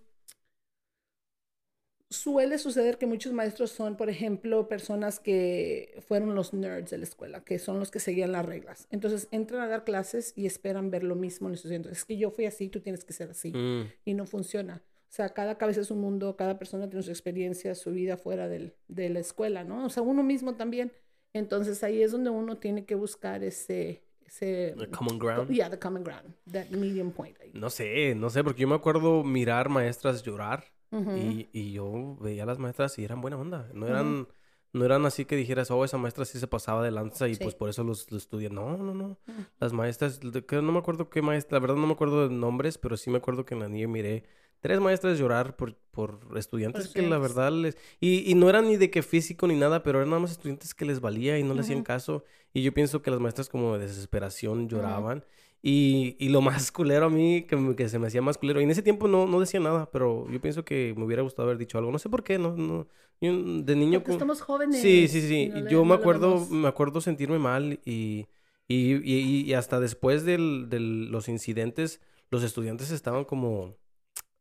suele 2.09 2.57
suceder 2.57 2.98
que 2.98 3.06
muchos 3.06 3.31
maestros 3.31 3.71
son, 3.71 3.95
por 3.95 4.09
ejemplo, 4.09 4.68
personas 4.68 5.19
que 5.19 6.03
fueron 6.07 6.36
los 6.36 6.53
nerds 6.53 6.89
de 6.92 6.98
la 6.98 7.06
escuela, 7.06 7.44
que 7.45 7.57
son 7.57 7.80
los 7.80 7.89
que 7.89 8.00
seguían 8.00 8.33
las 8.33 8.45
reglas. 8.45 8.88
Entonces 8.92 9.30
entran 9.31 9.62
a 9.62 9.68
dar 9.68 9.86
clases 9.86 10.33
y 10.36 10.45
esperan 10.45 10.92
ver 10.92 11.03
lo 11.03 11.15
mismo 11.15 11.48
en 11.48 11.53
los 11.53 11.59
estudiantes. 11.59 11.94
Es 11.94 12.06
que 12.06 12.18
yo 12.18 12.30
fui 12.31 12.45
así, 12.45 12.68
tú 12.69 12.81
tienes 12.81 13.06
que 13.06 13.13
ser 13.13 13.30
así. 13.31 13.51
Mm, 13.53 13.94
Y 14.06 14.13
no 14.13 14.25
funciona. 14.25 14.83
O 15.09 15.13
sea, 15.13 15.30
cada 15.30 15.57
cabeza 15.57 15.81
es 15.81 15.92
un 15.92 16.00
mundo, 16.00 16.36
cada 16.38 16.57
persona 16.59 16.89
tiene 16.89 17.03
su 17.03 17.12
experiencia, 17.12 17.75
su 17.75 17.92
vida 17.92 18.18
fuera 18.18 18.48
del, 18.50 18.74
de 18.88 19.09
la 19.09 19.19
escuela, 19.19 19.63
¿no? 19.63 19.86
O 19.86 19.89
sea, 19.89 20.03
uno 20.03 20.24
mismo 20.24 20.56
también. 20.56 20.92
Entonces 21.33 21.83
ahí 21.83 22.01
es 22.03 22.12
donde 22.12 22.30
uno 22.30 22.57
tiene 22.57 22.86
que 22.86 22.95
buscar 22.95 23.44
ese... 23.44 24.03
ese 24.31 24.74
the 24.78 24.88
common 24.89 25.19
ground. 25.19 25.50
Yeah, 25.50 25.69
the 25.69 25.78
common 25.78 26.04
ground, 26.04 26.33
that 26.51 26.69
medium 26.69 27.12
point. 27.12 27.38
No 27.54 27.69
sé, 27.69 28.16
no 28.16 28.30
sé, 28.30 28.44
porque 28.44 28.62
yo 28.62 28.68
me 28.68 28.75
acuerdo 28.75 29.24
mirar 29.24 29.69
maestras 29.69 30.24
llorar 30.24 30.63
y, 30.92 31.50
y 31.54 31.72
yo 31.74 32.18
veía 32.19 32.44
a 32.44 32.45
las 32.45 32.57
maestras 32.60 32.98
y 33.00 33.04
eran 33.06 33.22
buena 33.22 33.38
onda. 33.38 33.69
No 33.74 33.88
eran, 33.88 34.28
no 34.74 34.86
eran 34.86 35.06
así 35.06 35.25
que 35.25 35.36
dijeras, 35.38 35.72
oh, 35.72 35.83
esa 35.86 35.98
maestra 35.98 36.25
sí 36.25 36.38
se 36.39 36.48
pasaba 36.48 36.83
de 36.83 36.92
lanza 36.92 37.28
y 37.28 37.36
Sí. 37.36 37.44
pues 37.44 37.56
por 37.56 37.69
eso 37.69 37.83
los, 37.83 38.12
los 38.12 38.24
estudian. 38.24 38.54
No, 38.56 38.75
no, 38.78 38.94
no. 38.94 39.18
Ujú. 39.28 39.42
Las 39.60 39.72
maestras, 39.74 40.19
no 40.24 40.72
me 40.72 40.80
acuerdo 40.80 41.10
qué 41.10 41.22
maestra, 41.22 41.57
la 41.57 41.62
verdad 41.62 41.75
no 41.75 41.88
me 41.88 41.94
acuerdo 41.94 42.27
de 42.27 42.34
nombres, 42.36 42.77
pero 42.77 42.98
sí 42.98 43.10
me 43.10 43.18
acuerdo 43.18 43.45
que 43.45 43.54
en 43.54 43.62
la 43.62 43.69
niña 43.69 43.88
miré 43.88 44.24
tres 44.62 44.80
maestras 44.80 45.19
llorar 45.19 45.56
por, 45.56 45.75
por 45.92 46.19
estudiantes 46.38 46.88
que 46.90 47.02
la 47.02 47.18
verdad 47.18 47.52
les... 47.52 47.78
Y, 48.00 48.30
y 48.31 48.36
no 48.36 48.50
eran 48.50 48.68
ni 48.68 48.78
de 48.78 48.90
que 48.90 49.02
físico 49.04 49.48
ni 49.48 49.56
nada, 49.56 49.84
pero 49.84 50.00
eran 50.00 50.10
nada 50.10 50.22
más 50.22 50.31
estudiantes 50.31 50.74
que 50.74 50.86
les 50.86 51.02
valía 51.02 51.38
y 51.40 51.44
no 51.44 51.54
les 51.54 51.66
hacían 51.66 51.80
Ujú. 51.80 51.86
caso. 51.86 52.24
Y 52.54 52.62
yo 52.63 52.74
pienso 52.74 53.02
que 53.02 53.12
las 53.12 53.19
maestras 53.19 53.50
como 53.50 53.78
de 53.78 53.88
desesperación 53.88 54.69
lloraban. 54.69 55.25
Y, 55.63 56.16
y 56.19 56.30
lo 56.30 56.42
más 56.42 56.72
culero 56.72 57.06
a 57.06 57.10
mí, 57.10 57.44
que, 57.44 57.75
que 57.75 57.90
se 57.90 58.00
me 58.00 58.08
hacía 58.08 58.22
más 58.22 58.38
culero, 58.38 58.60
y 58.62 58.63
en 58.63 58.72
ese 58.72 58.81
tiempo 58.81 59.08
no, 59.08 59.28
no 59.28 59.40
decía 59.40 59.60
nada, 59.60 59.90
pero 59.92 60.28
yo 60.30 60.42
pienso 60.42 60.66
que 60.66 60.94
me 60.98 61.04
hubiera 61.06 61.22
gustado 61.22 61.48
haber 61.48 61.58
dicho 61.60 61.78
algo. 61.78 61.92
No 61.92 62.00
sé 62.00 62.10
por 62.10 62.24
qué, 62.24 62.40
no, 62.40 62.56
no. 62.56 62.88
Yo 63.19 63.31
de 63.31 63.75
niño... 63.75 64.00
Porque 64.00 64.06
como- 64.06 64.13
estamos 64.13 64.42
jóvenes. 64.42 64.81
Sí, 64.81 65.08
sí, 65.08 65.22
sí. 65.22 65.50
no 65.50 65.62
le- 65.62 65.72
Yo 65.72 65.84
me 65.86 65.90
le 65.96 66.02
acuerdo, 66.02 66.46
me 66.50 66.68
acuerdo 66.68 67.02
sentirme 67.02 67.38
mal 67.38 67.80
y, 67.86 68.28
y, 68.68 68.96
y, 68.96 69.42
y 69.46 69.54
hasta 69.54 69.80
después 69.80 70.25
del, 70.25 70.68
de 70.69 70.80
los 70.80 71.28
incidentes, 71.30 72.02
los 72.31 72.44
estudiantes 72.44 72.90
estaban 72.92 73.25
como 73.25 73.75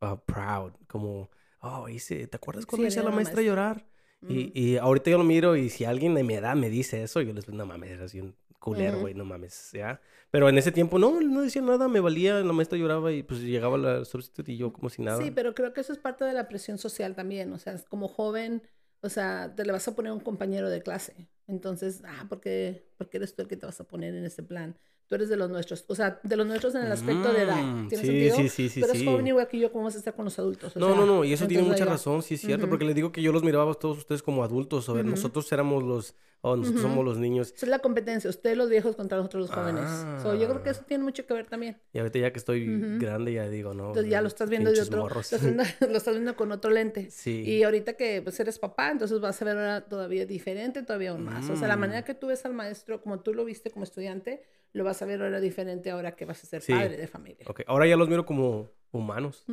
ah, 0.01 0.21
proud, 0.25 0.73
como, 0.87 1.29
oh, 1.61 1.87
hice, 1.89 2.27
¿te 2.27 2.37
acuerdas 2.37 2.65
cuando 2.65 2.87
Sí, 2.87 2.87
hice 2.87 2.99
a 2.99 3.03
la 3.03 3.09
la 3.09 3.11
maestra 3.11 3.41
maestra. 3.41 3.43
llorar? 3.43 3.87
Ujú. 4.21 4.33
Y, 4.33 4.51
y 4.59 4.77
ahorita 4.77 5.09
yo 5.11 5.17
lo 5.17 5.23
miro 5.23 5.55
y 5.55 5.69
si 5.69 5.85
alguien 5.85 6.13
de 6.15 6.23
mi 6.23 6.35
edad 6.35 6.55
me 6.55 6.69
dice 6.69 7.03
eso, 7.03 7.21
yo 7.21 7.33
les 7.33 7.45
digo, 7.45 7.57
no 7.57 7.65
mames, 7.65 7.91
eres 7.91 8.13
un 8.15 8.35
culero, 8.59 8.99
güey, 8.99 9.13
no 9.15 9.25
mames, 9.25 9.71
¿ya? 9.73 9.99
Pero 10.29 10.47
en 10.49 10.57
ese 10.57 10.71
tiempo 10.71 10.99
no, 10.99 11.19
no 11.21 11.41
decía 11.41 11.61
nada, 11.61 11.87
me 11.87 11.99
valía, 11.99 12.35
la 12.41 12.53
maestra 12.53 12.77
lloraba 12.77 13.11
y 13.11 13.23
pues 13.23 13.41
llegaba 13.41 13.77
la 13.77 14.05
substituta 14.05 14.51
y 14.51 14.57
yo 14.57 14.71
como 14.71 14.89
si 14.89 15.01
nada. 15.01 15.17
Sí, 15.23 15.31
pero 15.31 15.53
creo 15.55 15.73
que 15.73 15.81
eso 15.81 15.93
es 15.93 15.99
parte 15.99 16.23
de 16.25 16.33
la 16.33 16.47
presión 16.47 16.77
social 16.77 17.15
también. 17.15 17.51
O 17.53 17.57
sea, 17.59 17.77
como 17.89 18.07
joven, 18.07 18.61
o 19.01 19.09
sea, 19.09 19.53
te 19.55 19.65
le 19.65 19.71
vas 19.71 19.87
a 19.87 19.95
poner 19.95 20.11
a 20.11 20.13
un 20.13 20.19
compañero 20.21 20.69
de 20.69 20.81
clase. 20.81 21.27
Entonces, 21.47 22.01
ah, 22.05 22.25
porque, 22.29 22.87
porque 22.97 23.17
eres 23.17 23.35
tú 23.35 23.41
el 23.41 23.47
que 23.47 23.57
te 23.57 23.65
vas 23.65 23.79
a 23.81 23.87
poner 23.87 24.15
en 24.15 24.25
ese 24.25 24.43
plan. 24.43 24.77
Tú 25.11 25.15
eres 25.15 25.27
de 25.27 25.35
los 25.35 25.49
nuestros. 25.49 25.83
O 25.89 25.93
sea, 25.95 26.21
de 26.23 26.37
los 26.37 26.47
nuestros 26.47 26.73
en 26.73 26.83
el 26.83 26.91
aspecto 26.93 27.33
de 27.33 27.41
edad. 27.41 27.61
Mm, 27.61 27.89
¿Tiene 27.89 28.01
sí, 28.05 28.09
sentido? 28.29 28.49
sí, 28.49 28.69
sí, 28.69 28.79
eres 28.81 28.97
sí. 28.99 29.05
joven 29.05 29.27
igual 29.27 29.45
que 29.49 29.59
yo, 29.59 29.69
¿cómo 29.69 29.83
vas 29.83 29.95
a 29.95 29.97
estar 29.97 30.15
con 30.15 30.23
los 30.23 30.39
adultos? 30.39 30.73
O 30.73 30.79
No, 30.79 30.87
sea, 30.87 30.95
no, 30.95 31.05
no, 31.05 31.25
y 31.25 31.33
eso 31.33 31.47
tiene 31.47 31.63
mucha 31.63 31.83
razón, 31.83 32.23
sí 32.23 32.35
es 32.35 32.41
cierto, 32.41 32.69
porque 32.69 32.85
le 32.85 32.93
digo 32.93 33.11
que 33.11 33.21
yo 33.21 33.33
los 33.33 33.43
miraba 33.43 33.69
a 33.69 33.73
todos 33.73 33.97
ustedes 33.97 34.23
como 34.23 34.41
adultos, 34.41 34.87
o 34.87 34.93
ver, 34.93 35.03
nosotros 35.03 35.51
éramos 35.51 35.83
los, 35.83 36.15
oh, 36.39 36.55
nosotros 36.55 36.81
somos 36.81 37.03
los 37.03 37.17
niños, 37.17 37.51
Esa 37.53 37.65
es 37.65 37.69
la 37.69 37.79
competencia, 37.79 38.29
ustedes 38.29 38.55
los 38.55 38.69
viejos 38.69 38.95
contra 38.95 39.17
nosotros 39.17 39.49
los 39.49 39.51
jóvenes. 39.51 39.83
So, 40.21 40.33
yo 40.33 40.47
creo 40.47 40.63
que 40.63 40.69
Ah. 40.69 40.71
eso 40.71 40.83
tiene 40.87 41.03
mucho 41.03 41.25
que 41.25 41.33
ver 41.33 41.45
también. 41.47 41.77
y 41.91 41.97
ahorita 41.99 42.19
ya 42.19 42.31
que 42.31 42.39
estoy 42.39 42.65
grande 42.97 43.33
ya 43.33 43.49
digo, 43.49 43.73
no, 43.73 43.87
Entonces 43.87 44.09
ya 44.09 44.21
lo 44.21 44.29
estás 44.29 44.49
viendo 44.49 44.71
de 44.71 44.79
otro, 44.79 45.09
lo 45.09 45.19
estás 45.19 45.41
viendo, 45.43 45.63
lo 45.89 45.97
estás 45.97 46.13
viendo 46.13 46.37
con 46.37 46.53
otro 46.53 46.71
lente. 46.71 47.11
Sí. 47.11 47.43
Y 47.45 47.63
ahorita 47.63 47.93
que 47.97 48.21
pues, 48.21 48.39
eres 48.39 48.59
papá, 48.59 48.91
entonces 48.91 49.19
vas 49.19 49.41
a 49.41 49.43
ver 49.45 49.57
ahora 49.57 49.81
todavía 49.81 50.25
diferente, 50.25 50.83
todavía 50.83 51.11
aún 51.11 51.25
más. 51.25 51.49
O 51.49 51.57
sea, 51.57 51.67
la 51.67 51.75
Mm. 51.75 51.79
manera 51.81 52.05
que 52.05 52.13
tú 52.13 52.27
ves 52.27 52.45
al 52.45 52.53
maestro, 52.53 53.01
como 53.01 53.19
tú 53.19 53.33
lo 53.33 53.43
viste 53.43 53.71
como 53.71 53.83
estudiante, 53.83 54.41
lo 54.73 54.83
vas 54.83 55.01
a 55.01 55.05
ver 55.05 55.21
ahora 55.21 55.39
diferente 55.39 55.89
ahora 55.91 56.15
que 56.15 56.25
vas 56.25 56.43
a 56.43 56.47
ser 56.47 56.61
Sí. 56.61 56.71
padre 56.73 56.97
de 56.97 57.07
familia. 57.07 57.45
Ok, 57.47 57.61
ahora 57.67 57.87
ya 57.87 57.97
los 57.97 58.07
miro 58.09 58.25
como 58.25 58.69
humanos. 58.93 59.45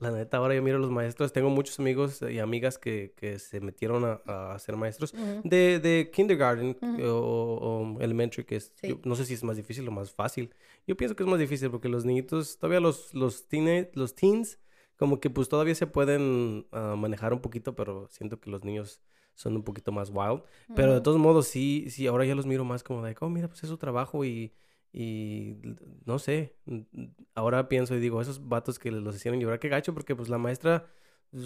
La 0.00 0.10
neta, 0.10 0.38
ahora 0.38 0.54
yo 0.54 0.62
miro 0.62 0.76
a 0.76 0.80
los 0.80 0.90
maestros. 0.90 1.32
Tengo 1.32 1.48
muchos 1.48 1.78
amigos 1.78 2.22
y 2.22 2.38
amigas 2.40 2.76
que, 2.78 3.12
que 3.16 3.38
se 3.38 3.60
metieron 3.60 4.04
a, 4.04 4.52
a 4.54 4.58
ser 4.58 4.76
maestros 4.76 5.14
de, 5.44 5.78
de 5.78 6.10
kindergarten 6.12 6.76
Ujú. 6.82 7.02
o, 7.04 7.94
o 7.96 8.00
elementary, 8.00 8.44
que 8.44 8.56
es, 8.56 8.72
Sí. 8.74 8.88
yo 8.88 9.00
no 9.04 9.14
sé 9.14 9.24
si 9.26 9.34
es 9.34 9.44
más 9.44 9.56
difícil 9.56 9.86
o 9.86 9.92
más 9.92 10.10
fácil. 10.12 10.52
Yo 10.88 10.96
pienso 10.96 11.14
que 11.14 11.22
es 11.22 11.28
más 11.28 11.38
difícil 11.38 11.70
porque 11.70 11.88
los 11.88 12.04
niñitos, 12.04 12.58
todavía 12.58 12.80
los, 12.80 13.14
los, 13.14 13.48
teene- 13.48 13.90
los 13.94 14.14
teens, 14.16 14.58
como 14.96 15.20
que 15.20 15.30
pues 15.30 15.48
todavía 15.48 15.74
se 15.76 15.86
pueden 15.86 16.66
ah, 16.72 16.94
manejar 16.98 17.32
un 17.32 17.40
poquito, 17.40 17.76
pero 17.76 18.08
siento 18.08 18.40
que 18.40 18.50
los 18.50 18.64
niños 18.64 19.00
son 19.40 19.56
un 19.56 19.62
poquito 19.62 19.90
más 19.90 20.10
wild. 20.10 20.42
Pero 20.76 20.92
de 20.92 21.00
todos 21.00 21.18
modos, 21.18 21.48
sí, 21.48 21.86
sí, 21.88 22.06
ahora 22.06 22.26
ya 22.26 22.34
los 22.34 22.44
miro 22.44 22.62
más 22.64 22.82
como 22.82 23.02
de, 23.02 23.16
oh, 23.20 23.30
mira, 23.30 23.48
pues 23.48 23.62
es 23.62 23.70
su 23.70 23.78
trabajo 23.78 24.22
y, 24.22 24.52
y 24.92 25.56
no 26.04 26.18
sé, 26.18 26.56
ahora 27.34 27.66
pienso 27.66 27.94
y 27.94 28.00
digo, 28.00 28.20
esos 28.20 28.48
vatos 28.48 28.78
que 28.78 28.90
los 28.90 29.16
hicieron 29.16 29.40
llorar, 29.40 29.58
qué 29.58 29.70
gacho, 29.70 29.94
porque 29.94 30.14
pues 30.14 30.28
la 30.28 30.36
maestra 30.36 30.90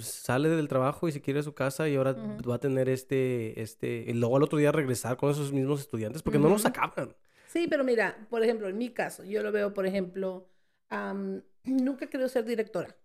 sale 0.01 0.49
del 0.49 0.67
trabajo 0.67 1.07
y 1.07 1.13
se 1.13 1.21
quiere 1.21 1.39
a 1.39 1.45
su 1.45 1.55
casa 1.55 1.89
y 1.89 1.95
ahora 1.95 2.15
va 2.49 2.57
a 2.57 2.59
tener 2.59 2.89
este, 2.89 3.61
este, 3.63 4.05
y 4.09 4.13
luego 4.15 4.39
al 4.39 4.43
otro 4.43 4.59
día 4.59 4.73
regresar 4.73 5.17
con 5.17 5.31
esos 5.31 5.53
mismos 5.53 5.81
estudiantes 5.81 6.21
porque 6.23 6.41
no 6.41 6.49
los 6.49 6.67
acaban. 6.67 7.15
Sí, 7.47 7.69
pero 7.71 7.85
mira, 7.85 8.27
por 8.29 8.43
ejemplo, 8.43 8.69
en 8.69 8.77
mi 8.77 8.91
caso, 8.91 9.23
yo 9.23 9.41
lo 9.45 9.53
veo, 9.53 9.73
por 9.73 9.87
ejemplo, 9.87 10.49
am, 10.89 11.43
nunca 11.65 12.09
querido 12.09 12.29
ser 12.29 12.45
directora. 12.45 12.97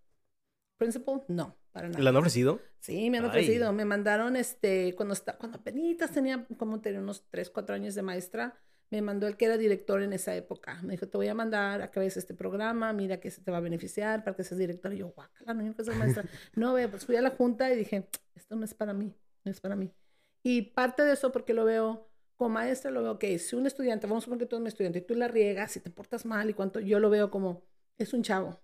Principal, 0.78 1.24
no, 1.28 1.59
para 1.72 1.90
nada. 1.90 2.04
¿La 2.04 2.10
han 2.10 2.16
ofrecido? 2.16 2.60
Sí, 2.80 3.10
me 3.10 3.18
han 3.18 3.26
Ay. 3.26 3.30
ofrecido. 3.30 3.72
Me 3.74 3.86
mandaron, 3.86 4.36
este, 4.36 4.96
cuando, 4.96 5.14
está, 5.14 5.38
cuando 5.38 5.58
apenas 5.58 6.12
tenía, 6.12 6.46
como 6.58 6.82
tenía 6.82 7.00
unos 7.00 7.26
3, 7.30 7.50
4 7.50 7.76
años 7.76 7.96
de 7.96 8.02
maestra, 8.02 8.58
me 8.92 9.02
mandó 9.02 9.28
el 9.28 9.38
que 9.38 9.46
era 9.46 9.58
director 9.58 10.02
en 10.02 10.14
esa 10.14 10.36
época. 10.36 10.82
Me 10.82 10.94
dijo, 10.94 11.08
te 11.08 11.18
voy 11.18 11.28
a 11.28 11.34
mandar 11.34 11.82
a 11.82 11.92
que 11.92 12.00
veas 12.00 12.18
este 12.18 12.34
programa, 12.34 12.92
mira 12.94 13.20
que 13.20 13.30
se 13.30 13.42
te 13.42 13.52
va 13.52 13.58
a 13.58 13.62
beneficiar 13.62 14.24
para 14.24 14.36
que 14.36 14.44
seas 14.44 14.58
director. 14.58 14.94
Y 14.94 14.98
yo, 14.98 15.10
guácala, 15.10 15.54
no, 15.54 15.64
yo 15.64 15.74
quiero 15.74 15.86
ser 15.86 15.96
maestra. 15.96 16.24
no, 16.56 16.74
ve, 16.74 16.88
pues 16.88 17.06
fui 17.06 17.16
a 17.16 17.22
la 17.22 17.32
junta 17.32 17.72
y 17.72 17.78
dije, 17.78 18.08
esto 18.36 18.56
no 18.56 18.66
es 18.66 18.74
para 18.74 18.94
mí, 18.94 19.14
no 19.44 19.52
es 19.52 19.60
para 19.60 19.76
mí. 19.76 19.92
Y 20.42 20.62
parte 20.62 21.04
de 21.04 21.14
eso, 21.14 21.32
porque 21.32 21.54
lo 21.54 21.66
veo 21.66 22.10
como 22.36 22.52
maestra, 22.52 22.90
lo 22.90 23.04
veo 23.04 23.20
que 23.20 23.38
si 23.38 23.56
un 23.56 23.68
estudiante, 23.68 24.08
vamos 24.08 24.24
a 24.24 24.26
suponer 24.26 24.40
que 24.40 24.50
tú 24.50 24.56
eres 24.56 24.62
un 24.62 24.68
estudiante 24.68 25.00
y 25.00 25.02
tú 25.02 25.14
la 25.14 25.28
riegas 25.28 25.76
y 25.76 25.82
te 25.82 25.90
portas 25.90 26.26
mal 26.26 26.50
y 26.50 26.54
cuánto, 26.54 26.80
yo 26.80 27.00
lo 27.00 27.10
veo 27.10 27.30
como, 27.30 27.66
es 27.98 28.14
un 28.14 28.24
chavo, 28.24 28.62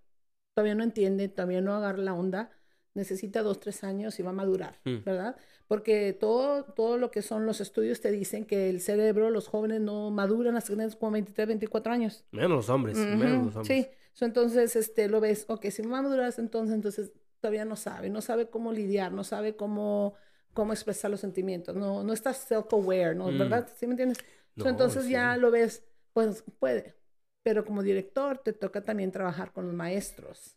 todavía 0.54 0.76
no 0.76 0.84
entiende, 0.86 1.28
todavía 1.28 1.60
no 1.60 1.76
agarra 1.76 1.98
la 1.98 2.14
onda, 2.14 2.52
necesita 2.96 3.44
dos, 3.44 3.60
tres 3.60 3.84
años 3.84 4.20
y 4.20 4.24
va 4.24 4.32
a 4.32 4.34
madurar, 4.34 4.80
Mm. 4.86 5.04
¿verdad? 5.06 5.36
Porque 5.68 6.14
todo, 6.14 6.64
todo 6.64 6.98
lo 6.98 7.12
que 7.12 7.22
son 7.22 7.46
los 7.46 7.62
estudios 7.62 8.00
te 8.02 8.12
dicen 8.12 8.46
que 8.46 8.70
el 8.70 8.82
cerebro, 8.82 9.30
los 9.30 9.48
jóvenes 9.48 9.82
no 9.82 10.12
maduran 10.12 10.56
hasta 10.56 10.76
que 10.76 10.96
como 10.98 11.12
23, 11.12 11.48
24 11.48 11.92
años. 11.94 12.24
Menos 12.32 12.52
los 12.52 12.70
hombres, 12.70 12.98
menos 12.98 13.46
los 13.46 13.56
hombres. 13.56 13.68
Sí, 13.68 13.88
So, 14.14 14.24
entonces 14.24 14.78
este, 14.78 15.10
lo 15.10 15.20
ves, 15.20 15.44
ok, 15.50 15.66
si 15.66 15.82
va 15.82 16.00
a 16.00 16.02
madurar 16.02 16.28
hasta 16.28 16.42
entonces, 16.42 16.74
entonces 16.74 17.12
todavía 17.42 17.66
no 17.66 17.76
sabe, 17.76 18.10
no 18.10 18.22
sabe 18.22 18.50
cómo 18.50 18.72
lidiar, 18.72 19.12
no 19.12 19.26
sabe 19.26 19.58
cómo, 19.58 20.14
cómo 20.54 20.72
expresar 20.72 21.12
los 21.12 21.20
sentimientos, 21.20 21.76
no, 21.76 22.02
no 22.02 22.14
estás 22.14 22.50
self-aware, 22.50 23.14
¿no? 23.14 23.30
Mm. 23.30 23.38
¿Verdad? 23.38 23.70
¿Sí 23.76 23.86
me 23.88 23.92
entiendes? 23.92 24.20
So, 24.58 24.64
No, 24.64 24.70
entonces 24.70 25.10
ya 25.10 25.36
sí. 25.36 25.42
lo 25.42 25.52
ves, 25.52 25.84
pues 26.14 26.46
puede, 26.60 26.96
pero 27.44 27.66
como 27.66 27.84
director 27.84 28.38
te 28.38 28.54
toca 28.54 28.82
también 28.86 29.12
trabajar 29.12 29.52
con 29.52 29.66
los 29.66 29.76
maestros 29.76 30.55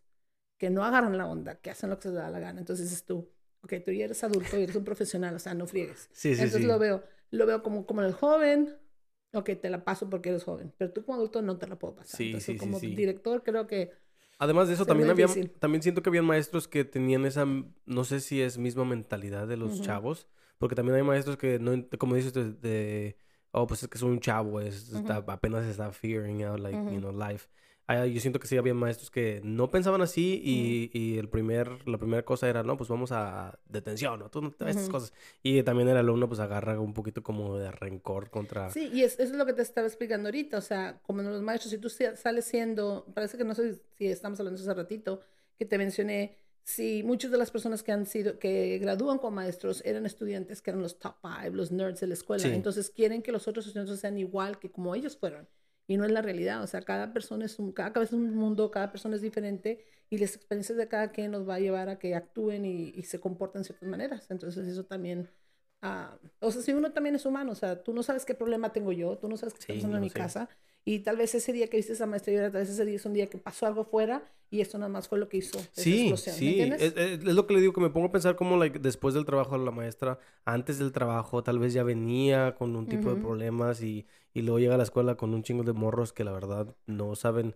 que 0.58 0.70
no 0.70 0.84
agarran 0.84 1.16
la 1.18 1.26
onda, 1.26 1.56
que 1.60 1.70
hacen 1.70 1.90
lo 1.90 1.96
que 1.96 2.02
se 2.04 2.08
les 2.10 2.18
da 2.18 2.30
la 2.30 2.40
gana. 2.40 2.60
Entonces 2.60 2.90
dices 2.90 3.04
tú, 3.04 3.30
ok, 3.62 3.74
tú 3.84 3.92
ya 3.92 4.04
eres 4.04 4.22
adulto 4.24 4.58
y 4.58 4.64
eres 4.64 4.76
un 4.76 4.84
profesional, 4.84 5.34
o 5.34 5.38
sea, 5.38 5.54
no 5.54 5.66
friegues. 5.66 6.08
Sí, 6.12 6.34
sí, 6.34 6.42
Entonces 6.42 6.62
sí. 6.62 6.66
lo 6.66 6.78
veo, 6.78 7.04
lo 7.30 7.46
veo 7.46 7.62
como, 7.62 7.86
como 7.86 8.02
el 8.02 8.12
joven, 8.12 8.76
ok, 9.32 9.50
te 9.60 9.70
la 9.70 9.84
paso 9.84 10.08
porque 10.10 10.30
eres 10.30 10.44
joven, 10.44 10.72
pero 10.76 10.92
tú 10.92 11.04
como 11.04 11.16
adulto 11.16 11.42
no 11.42 11.58
te 11.58 11.66
la 11.66 11.78
puedo 11.78 11.94
pasar. 11.96 12.18
Sí, 12.18 12.26
Entonces, 12.26 12.58
como 12.58 12.80
director 12.80 13.42
creo 13.42 13.66
que 13.66 13.92
Además 14.40 14.68
de 14.68 14.74
eso, 14.74 14.86
también 14.86 15.10
había, 15.10 15.26
también 15.58 15.82
siento 15.82 16.02
que 16.02 16.10
habían 16.10 16.24
maestros 16.24 16.68
que 16.68 16.84
tenían 16.84 17.24
esa, 17.26 17.44
no 17.44 18.04
sé 18.04 18.20
si 18.20 18.40
es 18.40 18.56
misma 18.56 18.84
mentalidad 18.84 19.48
de 19.48 19.56
los 19.56 19.72
Ujú. 19.72 19.82
chavos, 19.82 20.28
porque 20.58 20.76
también 20.76 20.96
hay 20.96 21.02
maestros 21.02 21.36
que 21.36 21.58
no, 21.58 21.72
como 21.98 22.14
dices, 22.14 22.32
de, 22.32 22.52
de, 22.52 23.16
oh, 23.50 23.66
pues 23.66 23.82
es 23.82 23.88
que 23.88 23.98
soy 23.98 24.10
un 24.10 24.20
chavo, 24.20 24.60
es, 24.60 24.90
está- 24.92 25.16
apenas 25.26 25.66
está 25.66 25.90
figuring 25.92 26.44
out, 26.44 26.60
like, 26.60 26.80
you 26.86 27.00
Ujú. 27.00 27.00
know, 27.00 27.12
life. 27.12 27.48
Ah, 27.90 28.04
yo 28.04 28.20
siento 28.20 28.38
que 28.38 28.46
sí 28.46 28.58
había 28.58 28.74
maestros 28.74 29.10
que 29.10 29.40
no 29.42 29.70
pensaban 29.70 30.02
así 30.02 30.42
y, 30.44 30.90
y 30.92 31.16
el 31.16 31.30
primer, 31.30 31.88
la 31.88 31.96
primera 31.96 32.22
cosa 32.22 32.46
era, 32.46 32.62
no, 32.62 32.76
pues 32.76 32.90
vamos 32.90 33.12
a 33.12 33.58
detención, 33.66 34.20
¿no? 34.20 34.30
No- 34.42 34.48
estas 34.66 34.82
Ujú. 34.84 34.92
cosas. 34.92 35.14
Y 35.42 35.62
también 35.62 35.88
el 35.88 35.96
alumno 35.96 36.28
pues 36.28 36.38
agarra 36.38 36.78
un 36.78 36.92
poquito 36.92 37.22
como 37.22 37.56
de 37.56 37.70
rencor 37.70 38.28
contra... 38.28 38.68
Sí, 38.68 38.90
y 38.92 39.04
es, 39.04 39.14
eso 39.14 39.32
es 39.32 39.38
lo 39.38 39.46
que 39.46 39.54
te 39.54 39.62
estaba 39.62 39.86
explicando 39.86 40.28
ahorita, 40.28 40.58
o 40.58 40.60
sea, 40.60 41.00
como 41.02 41.22
los 41.22 41.40
maestros, 41.40 41.70
si 41.70 41.78
tú 41.78 41.88
sales 41.88 42.44
siendo, 42.44 43.06
parece 43.14 43.38
que 43.38 43.44
no 43.44 43.54
sé 43.54 43.80
si 43.96 44.06
estamos 44.08 44.38
hablando 44.38 44.60
hace 44.60 44.74
ratito, 44.74 45.22
que 45.58 45.64
te 45.64 45.78
mencioné, 45.78 46.36
si 46.64 47.02
muchas 47.02 47.30
de 47.30 47.38
las 47.38 47.50
personas 47.50 47.82
que 47.82 47.92
han 47.92 48.04
sido, 48.04 48.38
que 48.38 48.76
gradúan 48.78 49.16
como 49.16 49.36
maestros 49.36 49.82
eran 49.86 50.04
estudiantes 50.04 50.60
que 50.60 50.72
eran 50.72 50.82
los 50.82 50.98
top 50.98 51.14
five, 51.22 51.52
los 51.52 51.72
nerds 51.72 52.00
de 52.00 52.06
la 52.08 52.12
escuela, 52.14 52.42
Sí. 52.42 52.50
entonces 52.50 52.90
quieren 52.90 53.22
que 53.22 53.32
los 53.32 53.48
otros 53.48 53.66
estudiantes 53.66 53.98
sean 53.98 54.18
igual 54.18 54.58
que 54.58 54.70
como 54.70 54.94
ellos 54.94 55.16
fueron. 55.16 55.48
Y 55.88 55.98
no 55.98 56.04
es 56.06 56.12
la 56.12 56.22
realidad, 56.22 56.62
o 56.62 56.68
sea, 56.68 56.82
cada 56.82 57.12
persona 57.14 57.46
es 57.46 57.58
un, 57.58 57.72
cada 57.72 57.92
cabeza 57.94 58.16
es 58.16 58.22
un 58.22 58.36
mundo, 58.36 58.70
cada 58.70 58.92
persona 58.92 59.16
es 59.16 59.22
diferente 59.22 59.84
y 60.10 60.18
las 60.18 60.36
experiencias 60.36 60.78
de 60.78 60.88
cada 60.88 61.12
quien 61.12 61.32
nos 61.32 61.48
va 61.48 61.56
a 61.56 61.60
llevar 61.60 61.90
a 61.90 61.98
que 61.98 62.14
actúen 62.14 62.64
y, 62.66 62.90
y 62.94 63.04
se 63.04 63.20
comporten 63.20 63.62
de 63.62 63.66
ciertas 63.68 63.88
maneras. 63.88 64.30
Entonces 64.30 64.68
eso 64.68 64.84
también 64.86 65.30
Ah, 65.80 66.18
o 66.40 66.50
sea, 66.50 66.60
si 66.62 66.72
uno 66.72 66.92
también 66.92 67.14
es 67.14 67.24
humano, 67.24 67.52
o 67.52 67.54
sea, 67.54 67.82
tú 67.84 67.94
no 67.94 68.02
sabes 68.02 68.24
qué 68.24 68.34
problema 68.34 68.72
tengo 68.72 68.90
yo, 68.92 69.16
tú 69.18 69.28
no 69.28 69.36
sabes 69.36 69.54
qué 69.54 69.60
está 69.60 69.74
pasando 69.74 69.96
en 69.96 70.00
no 70.00 70.04
mi 70.04 70.10
sé. 70.10 70.12
casa, 70.12 70.48
y 70.90 71.00
tal 71.00 71.16
vez 71.16 71.34
ese 71.34 71.52
día 71.52 71.68
que 71.68 71.76
viste 71.78 71.92
esa 71.94 72.06
maestra 72.06 72.32
llorar, 72.32 72.52
tal 72.52 72.62
vez 72.62 72.70
ese 72.70 72.84
día 72.84 72.96
es 72.96 73.06
un 73.06 73.14
día 73.14 73.28
que 73.28 73.38
pasó 73.38 73.66
algo 73.66 73.84
fuera, 73.84 74.22
y 74.50 74.60
esto 74.62 74.78
nada 74.78 74.88
más 74.88 75.08
fue 75.08 75.18
lo 75.18 75.28
que 75.28 75.38
hizo 75.38 75.58
esa 75.76 75.82
Sí, 75.82 75.94
explosión, 75.96 76.36
¿me 76.36 76.40
sí, 76.40 76.50
entiendes? 76.50 76.82
es, 76.82 76.96
es- 76.96 77.18
es 77.24 77.34
lo 77.34 77.46
que 77.46 77.54
le 77.54 77.60
digo, 77.60 77.72
que 77.72 77.80
me 77.80 77.90
pongo 77.90 78.08
a 78.08 78.12
pensar 78.12 78.36
como 78.36 78.56
like, 78.56 78.78
después 78.78 79.14
del 79.14 79.24
trabajo 79.24 79.58
de 79.58 79.64
la 79.64 79.70
maestra, 79.70 80.18
antes 80.44 80.78
del 80.78 80.92
trabajo, 80.92 81.42
tal 81.42 81.58
vez 81.58 81.72
ya 81.72 81.82
venía 81.84 82.54
con 82.56 82.74
un 82.76 82.88
tipo 82.88 83.10
de 83.10 83.16
problemas 83.16 83.82
y, 83.82 84.06
y 84.34 84.42
luego 84.42 84.58
llega 84.58 84.74
a 84.74 84.78
la 84.78 84.82
escuela 84.84 85.16
con 85.16 85.34
un 85.34 85.42
chingo 85.42 85.62
de 85.64 85.72
morros 85.72 86.12
que 86.12 86.24
la 86.24 86.32
verdad 86.32 86.74
no 86.86 87.14
saben, 87.16 87.54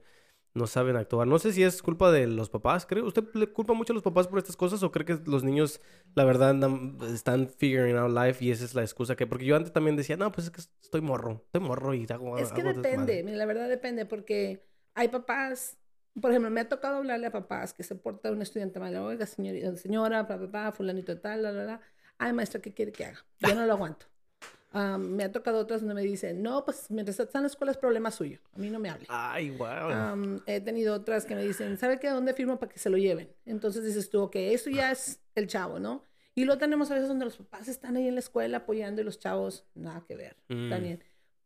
no 0.54 0.66
saben 0.66 0.96
actuar. 0.96 1.26
No 1.26 1.38
sé 1.38 1.52
si 1.52 1.62
es 1.62 1.82
culpa 1.82 2.10
de 2.12 2.26
los 2.26 2.50
papás, 2.50 2.84
¿cree? 2.86 3.02
¿Usted 3.02 3.24
le 3.34 3.46
culpa 3.46 3.72
mucho 3.74 3.92
a 3.92 3.94
los 3.94 4.02
papás 4.02 4.28
por 4.28 4.38
estas 4.38 4.56
cosas 4.56 4.82
o 4.82 4.92
cree 4.92 5.04
que 5.06 5.18
los 5.26 5.44
niños, 5.44 5.80
la 6.14 6.24
verdad, 6.24 6.50
andan- 6.50 6.98
están 7.14 7.48
figuring 7.48 7.96
out 7.96 8.10
life 8.16 8.44
y 8.44 8.50
esa 8.50 8.64
es 8.64 8.74
la 8.74 8.82
excusa 8.82 9.16
que... 9.16 9.26
Porque 9.26 9.44
yo 9.46 9.56
antes 9.56 9.72
también 9.72 9.96
decía, 9.96 10.16
no, 10.16 10.30
pues 10.30 10.46
es 10.46 10.50
que 10.52 10.60
estoy 10.60 11.00
morro, 11.00 11.42
estoy 11.46 11.60
morro 11.62 11.94
y 11.94 12.06
hago 12.10 12.36
Es 12.38 12.52
que 12.52 12.60
hago 12.60 12.72
depende, 12.72 12.88
desmadre". 12.98 13.22
mira, 13.24 13.36
la 13.38 13.46
verdad 13.46 13.68
depende, 13.68 14.04
porque 14.06 14.62
hay 14.94 15.08
papás, 15.08 15.78
por 16.20 16.30
ejemplo, 16.30 16.50
me 16.50 16.60
ha 16.60 16.68
tocado 16.68 16.96
hablarle 16.96 17.26
a 17.28 17.32
papás 17.32 17.72
que 17.72 17.82
se 17.82 17.94
porta 17.96 18.30
un 18.30 18.42
estudiante 18.42 18.78
mal, 18.78 18.94
oiga, 18.96 19.24
señorita, 19.26 19.74
señora, 19.76 20.26
papá, 20.26 20.72
fulanito 20.72 21.18
tal, 21.20 21.42
la, 21.42 21.52
la, 21.52 21.64
la, 21.64 21.80
ay, 22.18 22.32
maestra, 22.34 22.60
¿qué 22.60 22.74
quiere 22.74 22.92
que 22.92 23.06
haga? 23.06 23.24
Yo 23.40 23.54
no 23.54 23.64
lo 23.66 23.72
aguanto. 23.72 24.06
Am, 24.74 25.02
me 25.16 25.24
ha 25.24 25.32
tocado 25.32 25.58
otras 25.58 25.80
donde 25.82 25.94
me 25.94 26.02
dicen, 26.02 26.42
no, 26.42 26.64
pues 26.64 26.90
mientras 26.90 27.20
está 27.20 27.38
en 27.38 27.42
la 27.42 27.48
escuela 27.48 27.72
es 27.72 27.76
problema 27.78 28.10
suyo, 28.10 28.38
a 28.54 28.58
mí 28.58 28.70
no 28.70 28.78
me 28.78 28.88
hable. 28.88 29.06
Ay, 29.10 29.50
wow. 29.50 29.66
Am, 29.68 30.40
he 30.46 30.60
tenido 30.60 30.94
otras 30.94 31.26
que 31.26 31.34
me 31.34 31.42
dicen, 31.44 31.76
¿sabe 31.78 31.98
qué? 32.00 32.08
¿Dónde 32.08 32.32
firmo 32.32 32.58
para 32.58 32.72
que 32.72 32.78
se 32.78 32.88
lo 32.88 32.96
lleven? 32.96 33.30
Entonces 33.44 33.84
dices 33.84 34.08
tú, 34.08 34.22
ok, 34.22 34.36
eso 34.36 34.70
ya 34.70 34.90
es 34.90 35.20
el 35.34 35.46
chavo, 35.46 35.78
¿no? 35.78 36.04
Y 36.34 36.44
luego 36.46 36.58
tenemos 36.58 36.90
a 36.90 36.94
veces 36.94 37.08
donde 37.08 37.26
los 37.26 37.36
papás 37.36 37.68
están 37.68 37.96
ahí 37.96 38.08
en 38.08 38.14
la 38.14 38.20
escuela 38.20 38.58
apoyando 38.58 39.02
y 39.02 39.04
los 39.04 39.18
chavos, 39.18 39.66
nada 39.74 40.04
que 40.08 40.16
ver, 40.16 40.36
Mm. 40.48 40.70
también. 40.70 41.04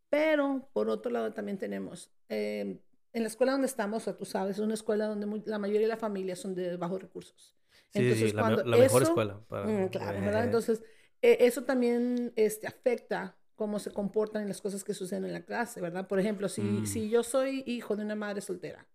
Pero 0.08 0.68
por 0.72 0.88
otro 0.88 1.10
lado 1.10 1.32
también 1.32 1.58
tenemos, 1.58 2.12
eh, 2.28 2.78
en 3.12 3.22
la 3.22 3.28
escuela 3.28 3.52
donde 3.52 3.66
estamos, 3.66 4.02
o 4.02 4.04
sea, 4.04 4.16
tú 4.16 4.24
sabes, 4.24 4.56
es 4.56 4.62
una 4.62 4.74
escuela 4.74 5.06
donde 5.06 5.26
mu- 5.26 5.42
la 5.46 5.58
mayoría 5.58 5.82
de 5.88 5.92
la 5.92 5.96
familia 5.96 6.36
son 6.36 6.54
de 6.54 6.76
bajos 6.76 7.00
recursos. 7.02 7.56
Sí, 7.90 8.12
sí, 8.14 8.28
sí, 8.28 8.32
la, 8.36 8.50
la 8.50 8.76
mejor 8.76 9.02
escuela. 9.02 9.40
Para... 9.48 9.66
Mm, 9.66 9.88
claro, 9.88 10.20
¿verdad? 10.20 10.44
Entonces, 10.44 10.82
eh, 11.22 11.38
eso 11.40 11.64
también 11.64 12.32
este, 12.36 12.66
afecta 12.66 13.36
cómo 13.54 13.78
se 13.78 13.90
comportan 13.90 14.44
y 14.44 14.48
las 14.48 14.60
cosas 14.60 14.84
que 14.84 14.92
suceden 14.94 15.24
en 15.24 15.32
la 15.32 15.42
clase, 15.44 15.80
¿verdad? 15.80 16.06
Por 16.08 16.18
ejemplo, 16.20 16.48
si, 16.48 16.60
Mm. 16.62 16.86
si 16.86 17.08
yo 17.08 17.22
soy 17.22 17.62
hijo 17.66 17.96
de 17.96 18.04
una 18.04 18.14
madre 18.14 18.40
soltera, 18.42 18.86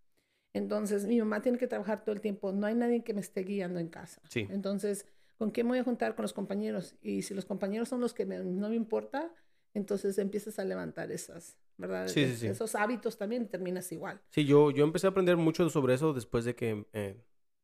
entonces 0.54 1.06
mi 1.06 1.18
mamá 1.20 1.42
tiene 1.42 1.58
que 1.58 1.68
trabajar 1.68 2.04
todo 2.04 2.14
el 2.14 2.22
tiempo, 2.22 2.52
no 2.52 2.68
hay 2.68 2.76
nadie 2.76 3.04
que 3.04 3.14
me 3.14 3.22
esté 3.22 3.44
guiando 3.44 3.80
en 3.80 3.88
casa. 3.88 4.22
Sí. 4.30 4.48
Entonces, 4.50 5.06
¿con 5.38 5.50
quién 5.52 5.66
me 5.66 5.72
voy 5.72 5.80
a 5.80 5.84
juntar? 5.84 6.16
Con 6.16 6.24
los 6.24 6.34
compañeros. 6.34 6.96
Y 7.02 7.22
si 7.24 7.34
los 7.34 7.46
compañeros 7.46 7.90
son 7.90 8.02
los 8.02 8.14
que 8.14 8.26
me- 8.26 8.40
no 8.44 8.70
me 8.70 8.76
importa, 8.76 9.34
entonces 9.74 10.18
empiezas 10.18 10.60
a 10.60 10.66
levantar 10.66 11.12
esas, 11.12 11.58
¿verdad? 11.78 12.08
Sí, 12.08 12.22
Es- 12.22 12.40
sí. 12.40 12.48
Esos 12.48 12.76
hábitos 12.76 13.18
también 13.18 13.48
terminas 13.48 13.92
igual. 13.94 14.22
Sí, 14.30 14.46
yo, 14.46 14.72
yo 14.72 14.84
empecé 14.84 15.08
a 15.08 15.12
aprender 15.12 15.38
mucho 15.38 15.70
sobre 15.70 15.94
eso 15.94 16.14
después 16.14 16.44
de 16.46 16.54
que 16.56 16.86
eh, 16.94 17.24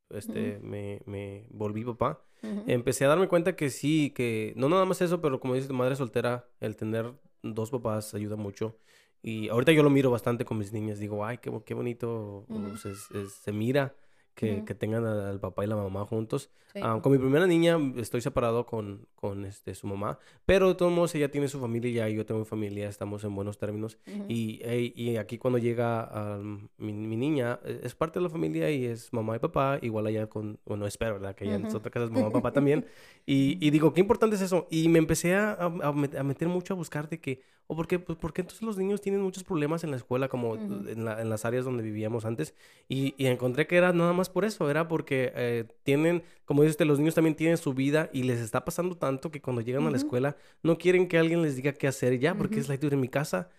este, 0.10 0.60
me, 0.62 1.02
me 1.06 1.46
volví 1.50 1.84
papá. 1.84 2.22
Empecé 2.68 3.06
a 3.06 3.10
darme 3.10 3.28
cuenta 3.28 3.56
que 3.56 3.70
sí, 3.70 4.12
que 4.16 4.54
no 4.56 4.70
nada 4.70 4.86
más 4.86 5.02
eso, 5.02 5.20
pero 5.22 5.40
como 5.40 5.56
dices, 5.56 5.72
madre 5.72 5.96
soltera, 5.96 6.48
el 6.60 6.76
tener 6.76 7.14
dos 7.44 7.72
papás 7.72 8.14
ayuda 8.14 8.36
mucho. 8.36 8.78
Y 9.24 9.50
ahorita 9.50 9.72
yo 9.72 9.84
lo 9.84 9.90
miro 9.90 10.12
bastante 10.12 10.46
con 10.46 10.58
mis 10.58 10.72
niñas. 10.72 11.00
Digo, 11.00 11.26
ay, 11.26 11.40
qué, 11.40 11.52
qué 11.66 11.74
bonito 11.74 12.46
se, 12.78 12.96
se- 12.96 13.28
se 13.28 13.52
mira 13.52 13.96
que, 14.36 14.64
que 14.66 14.76
tengan 14.76 15.04
al 15.06 15.40
papá 15.40 15.64
y 15.66 15.68
la 15.68 15.76
mamá 15.76 16.06
juntos. 16.06 16.52
Sí. 16.72 16.80
Ah, 16.84 17.00
con 17.02 17.12
mi 17.12 17.18
primera 17.18 17.48
niña 17.48 17.78
mm, 17.78 17.98
estoy 18.00 18.22
separado 18.22 18.66
con, 18.68 19.08
con 19.18 19.44
este, 19.46 19.76
su 19.76 19.88
mamá, 19.88 20.18
pero 20.46 20.70
de 20.70 20.76
todos 20.76 20.92
modos 20.94 21.14
ella 21.16 21.30
tiene 21.30 21.48
su 21.50 21.60
familia 21.60 21.92
ya 21.92 22.10
y 22.10 22.16
yo 22.16 22.26
tengo 22.26 22.40
mi 22.40 22.46
familia, 22.46 22.88
estamos 22.88 23.24
en 23.26 23.36
buenos 23.36 23.58
términos. 23.58 23.98
Ujú. 24.08 24.26
Y, 24.30 24.62
ey, 24.64 24.94
y 24.96 25.18
aquí 25.18 25.38
cuando 25.38 25.58
llega 25.58 26.08
ah, 26.10 26.40
mi, 26.78 26.94
mi 26.94 27.18
niña, 27.18 27.60
eh, 27.66 27.82
es 27.84 27.96
parte 27.96 28.20
de 28.20 28.24
la 28.24 28.30
familia 28.30 28.72
y 28.72 28.86
es 28.86 29.12
mamá 29.12 29.36
y 29.36 29.40
papá, 29.40 29.80
igual 29.82 30.08
allá 30.08 30.28
con, 30.28 30.60
bueno, 30.66 30.88
espero, 30.88 31.14
¿verdad? 31.16 31.36
Que 31.36 31.46
allá 31.46 31.56
en 31.56 31.66
Ujú. 31.66 31.78
otra 31.78 31.92
casa 31.92 32.06
es 32.06 32.12
mamá 32.12 32.28
y 32.30 32.32
papá 32.32 32.52
también. 32.54 32.86
Y, 33.26 33.58
y 33.60 33.72
digo, 33.72 33.92
qué 33.94 34.00
importante 34.02 34.36
es 34.36 34.42
eso. 34.42 34.68
Y 34.72 34.88
me 34.90 35.00
empecé 35.00 35.36
a, 35.36 35.52
a, 35.54 35.66
a 35.66 35.92
met- 35.94 36.18
a 36.18 36.24
meter 36.24 36.48
mucho 36.48 36.74
a 36.74 36.78
buscar 36.78 37.10
de 37.10 37.20
que, 37.20 37.42
o 37.70 37.76
por 37.76 37.88
qué, 37.88 38.00
pues, 38.00 38.18
¿por 38.18 38.32
qué 38.34 38.42
entonces 38.42 38.62
los 38.64 38.78
niños 38.78 39.02
tienen 39.02 39.22
muchos 39.22 39.44
problemas 39.44 39.84
en 39.84 39.92
la 39.92 39.98
escuela, 39.98 40.30
como 40.30 40.52
Ujú. 40.52 40.88
en, 40.88 41.04
la- 41.04 41.22
en 41.22 41.30
las 41.30 41.44
áreas 41.44 41.66
donde 41.66 41.84
vivíamos 41.84 42.24
antes? 42.26 42.54
Y, 42.88 43.14
y 43.18 43.26
encontré 43.28 43.68
que 43.68 43.76
era 43.76 43.92
nada 43.92 44.14
más 44.14 44.30
por 44.30 44.46
eso, 44.46 44.70
era 44.70 44.88
porque 44.88 45.32
eh, 45.36 45.66
tienen, 45.84 46.24
como 46.48 46.64
dices, 46.64 46.80
los 46.88 46.98
niños 46.98 47.14
también 47.14 47.36
tienen 47.36 47.58
su 47.58 47.74
vida 47.76 48.10
y 48.12 48.24
les 48.24 48.40
está 48.40 48.66
pasando 48.66 48.96
tanto 48.98 49.30
que 49.30 49.42
cuando 49.42 49.62
llegan 49.62 49.86
a 49.86 49.92
la 49.92 49.98
escuela 49.98 50.36
no 50.64 50.78
quieren 50.80 51.08
que 51.08 51.20
alguien 51.20 51.44
les 51.44 51.56
diga 51.56 51.74
qué 51.74 51.88
hacer 51.88 52.18
ya, 52.18 52.34
porque 52.36 52.60
es 52.60 52.68
like, 52.70 52.84
dude, 52.84 52.96
en 52.96 53.02
mi 53.02 53.10
casa 53.10 53.50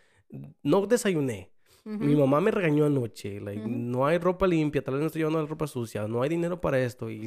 no 0.62 0.86
desayuné. 0.86 1.50
Mi 1.84 2.14
mamá 2.16 2.40
me 2.40 2.50
regañó 2.50 2.84
anoche. 2.86 3.40
like. 3.40 3.62
No 3.66 4.04
hay 4.06 4.18
ropa 4.18 4.46
limpia, 4.46 4.82
tal 4.82 4.94
vez 4.94 5.00
no 5.02 5.06
estoy 5.06 5.20
llevando 5.20 5.40
la 5.40 5.46
ropa 5.46 5.66
sucia, 5.66 6.06
no 6.08 6.20
hay 6.22 6.28
dinero 6.28 6.60
para 6.60 6.78
esto. 6.82 7.08
Y 7.08 7.26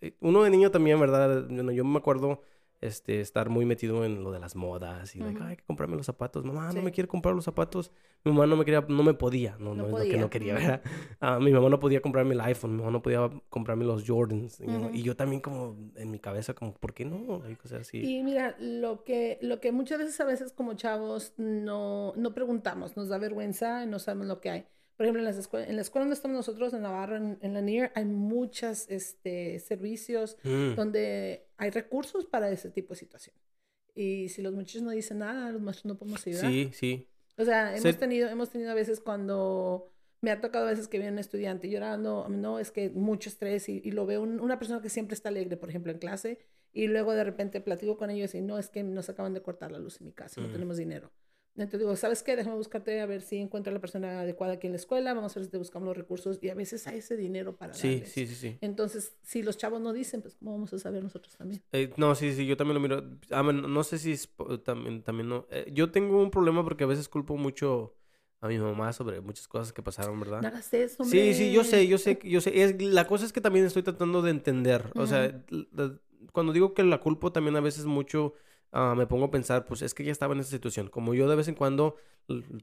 el- 0.00 0.16
uno 0.20 0.42
de 0.42 0.50
niño 0.50 0.70
también, 0.70 0.98
¿verdad? 1.00 1.46
Bueno, 1.48 1.72
yo 1.72 1.84
me 1.84 1.96
acuerdo 1.98 2.42
este, 2.82 3.20
estar 3.20 3.48
muy 3.48 3.64
metido 3.64 4.04
en 4.04 4.22
lo 4.22 4.32
de 4.32 4.40
las 4.40 4.54
modas 4.56 5.16
y, 5.16 5.20
like, 5.20 5.38
Ujú. 5.38 5.48
hay 5.48 5.56
que 5.56 5.64
comprarme 5.64 5.96
los 5.96 6.06
zapatos. 6.06 6.44
Mamá, 6.44 6.72
no 6.72 6.82
me 6.82 6.92
quiere 6.92 7.08
comprar 7.08 7.34
los 7.34 7.44
zapatos. 7.44 7.92
Mi 8.24 8.32
mamá 8.32 8.46
no 8.46 8.56
me 8.56 8.64
quería, 8.64 8.84
no 8.88 9.02
me 9.02 9.14
podía, 9.14 9.56
no, 9.58 9.74
No 9.74 9.82
no, 9.82 9.98
es 9.98 10.04
lo 10.04 10.08
que 10.10 10.16
no 10.18 10.30
quería. 10.30 10.54
¿verdad? 10.54 10.82
Ah, 11.20 11.38
mi 11.40 11.52
mamá 11.52 11.68
no 11.68 11.80
podía 11.80 12.02
comprarme 12.02 12.34
el 12.34 12.40
iPhone, 12.40 12.72
mi 12.72 12.78
mamá 12.78 12.90
no 12.92 13.02
podía 13.02 13.30
comprarme 13.48 13.84
los 13.84 14.04
Jordans. 14.06 14.60
Y 14.92 15.02
yo 15.02 15.16
también 15.16 15.40
como 15.40 15.76
en 15.96 16.10
mi 16.10 16.18
cabeza, 16.18 16.54
como, 16.54 16.74
¿por 16.74 16.92
qué 16.94 17.04
no? 17.04 17.40
Like, 17.44 17.60
o 17.64 17.68
sea, 17.68 17.82
sí. 17.84 18.02
Y 18.02 18.22
mira, 18.22 18.56
lo 18.58 19.04
que, 19.04 19.38
lo 19.42 19.60
que 19.60 19.72
muchas 19.72 19.98
veces 19.98 20.20
a 20.20 20.24
veces 20.24 20.52
como 20.52 20.74
chavos 20.74 21.34
no, 21.36 22.12
no 22.16 22.34
preguntamos, 22.34 22.96
nos 22.96 23.08
da 23.08 23.18
vergüenza 23.18 23.84
y 23.84 23.86
no 23.86 23.98
sabemos 23.98 24.26
lo 24.26 24.40
que 24.40 24.50
hay. 24.50 24.66
Por 24.96 25.06
ejemplo, 25.06 25.20
en, 25.20 25.24
las 25.24 25.48
en 25.68 25.76
la 25.76 25.82
escuela 25.82 26.04
donde 26.04 26.14
estamos 26.14 26.36
nosotros, 26.36 26.72
en 26.74 26.82
Navarra, 26.82 27.16
en, 27.16 27.38
en 27.40 27.54
la 27.54 27.60
NIR, 27.60 27.90
hay 27.94 28.04
muchos 28.04 28.88
este, 28.90 29.58
servicios 29.58 30.36
Mm, 30.44 30.74
donde 30.74 31.46
hay 31.56 31.70
recursos 31.70 32.26
para 32.26 32.50
ese 32.50 32.70
tipo 32.70 32.94
de 32.94 33.00
situación. 33.00 33.34
Y 33.94 34.28
si 34.30 34.42
los 34.42 34.52
muchachos 34.54 34.82
no 34.82 34.90
dicen 34.90 35.18
nada, 35.18 35.50
los 35.50 35.60
maestros 35.60 35.86
no 35.86 35.98
podemos 35.98 36.26
ayudar. 36.26 36.50
sí, 36.50 36.70
sí. 36.72 37.08
O 37.36 37.44
sea, 37.44 37.70
hemos 37.70 37.82
Se- 37.82 37.94
tenido, 37.94 38.28
hemos 38.28 38.50
tenido 38.50 38.70
a 38.70 38.74
veces 38.74 39.00
cuando 39.00 39.90
me 40.20 40.30
ha 40.30 40.40
tocado 40.40 40.66
a 40.66 40.70
veces 40.70 40.86
que 40.86 40.98
viene 40.98 41.12
un 41.12 41.18
estudiante 41.18 41.68
llorando, 41.68 42.28
no, 42.28 42.58
es 42.58 42.70
que 42.70 42.90
mucho 42.90 43.28
estrés 43.28 43.68
y, 43.68 43.80
y 43.84 43.90
lo 43.90 44.06
veo 44.06 44.22
un- 44.22 44.40
una 44.40 44.58
persona 44.58 44.80
que 44.80 44.88
siempre 44.90 45.14
está 45.14 45.30
alegre, 45.30 45.56
por 45.56 45.68
ejemplo, 45.68 45.90
en 45.90 45.98
clase, 45.98 46.38
y 46.72 46.86
luego 46.86 47.12
de 47.12 47.24
repente 47.24 47.60
platico 47.60 47.96
con 47.96 48.08
ellos 48.10 48.34
y 48.34 48.40
no, 48.40 48.58
es 48.58 48.68
que 48.68 48.82
nos 48.82 49.08
acaban 49.08 49.34
de 49.34 49.42
cortar 49.42 49.72
la 49.72 49.78
luz 49.78 50.00
en 50.00 50.06
mi 50.06 50.12
casa, 50.12 50.40
no 50.40 50.48
Mm. 50.48 50.52
tenemos 50.52 50.76
dinero. 50.76 51.10
Entonces 51.54 51.80
digo, 51.80 51.94
¿sabes 51.96 52.22
qué? 52.22 52.34
Déjame 52.34 52.56
buscarte 52.56 53.00
a 53.00 53.06
ver 53.06 53.20
si 53.20 53.36
encuentro 53.38 53.70
a 53.70 53.74
la 53.74 53.80
persona 53.80 54.20
adecuada 54.20 54.54
aquí 54.54 54.66
en 54.66 54.72
la 54.72 54.78
escuela, 54.78 55.12
vamos 55.12 55.36
a 55.36 55.40
ver 55.40 55.44
si 55.46 55.50
te 55.50 55.58
buscamos 55.58 55.86
los 55.88 55.96
recursos 55.96 56.38
y 56.42 56.48
a 56.48 56.54
veces 56.54 56.86
hay 56.86 56.98
ese 56.98 57.16
dinero 57.16 57.56
para 57.56 57.74
Sí, 57.74 57.98
darles. 57.98 58.14
sí, 58.14 58.26
sí, 58.26 58.34
sí. 58.34 58.58
Entonces, 58.62 59.12
si 59.22 59.42
los 59.42 59.56
chavos 59.58 59.80
no 59.80 59.92
dicen, 59.92 60.22
pues 60.22 60.34
¿cómo 60.36 60.52
vamos 60.52 60.72
a 60.72 60.78
saber 60.78 61.02
nosotros 61.02 61.36
también? 61.36 61.62
Eh, 61.72 61.92
no, 61.96 62.14
sí, 62.14 62.32
sí, 62.32 62.46
yo 62.46 62.56
también 62.56 62.74
lo 62.74 62.80
miro. 62.80 63.02
Ah, 63.30 63.42
bueno, 63.42 63.68
no 63.68 63.84
sé 63.84 63.98
si 63.98 64.12
es 64.12 64.28
también, 64.64 65.02
también 65.02 65.28
no. 65.28 65.46
eh, 65.50 65.66
yo 65.72 65.90
tengo 65.90 66.22
un 66.22 66.30
problema 66.30 66.62
porque 66.64 66.84
a 66.84 66.86
veces 66.86 67.08
culpo 67.08 67.36
mucho 67.36 67.94
a 68.40 68.48
mi 68.48 68.58
mamá 68.58 68.92
sobre 68.92 69.20
muchas 69.20 69.46
cosas 69.48 69.72
que 69.72 69.82
pasaron, 69.82 70.18
¿verdad? 70.20 70.42
No 70.42 70.48
hagas 70.48 70.72
eso, 70.74 71.04
Sí, 71.04 71.34
sí, 71.34 71.52
yo 71.52 71.64
sé, 71.64 71.86
yo 71.86 71.98
sé, 71.98 72.18
yo 72.24 72.40
sé. 72.40 72.62
Es, 72.62 72.80
la 72.82 73.06
cosa 73.06 73.24
es 73.24 73.32
que 73.32 73.40
también 73.40 73.66
estoy 73.66 73.82
tratando 73.82 74.22
de 74.22 74.30
entender. 74.30 74.92
O 74.96 75.06
sea, 75.06 75.44
cuando 76.32 76.52
digo 76.52 76.74
que 76.74 76.82
la 76.82 77.00
culpo 77.00 77.32
también 77.32 77.56
a 77.56 77.60
veces 77.60 77.84
mucho 77.86 78.34
ah, 78.72 78.94
me 78.96 79.06
pongo 79.06 79.26
a 79.26 79.30
pensar, 79.30 79.64
pues 79.66 79.82
es 79.82 79.94
que 79.94 80.04
ya 80.04 80.12
estaba 80.12 80.34
en 80.34 80.40
esa 80.40 80.50
situación. 80.50 80.88
Como 80.88 81.14
yo 81.14 81.28
de 81.28 81.36
vez 81.36 81.48
en 81.48 81.54
cuando, 81.54 81.96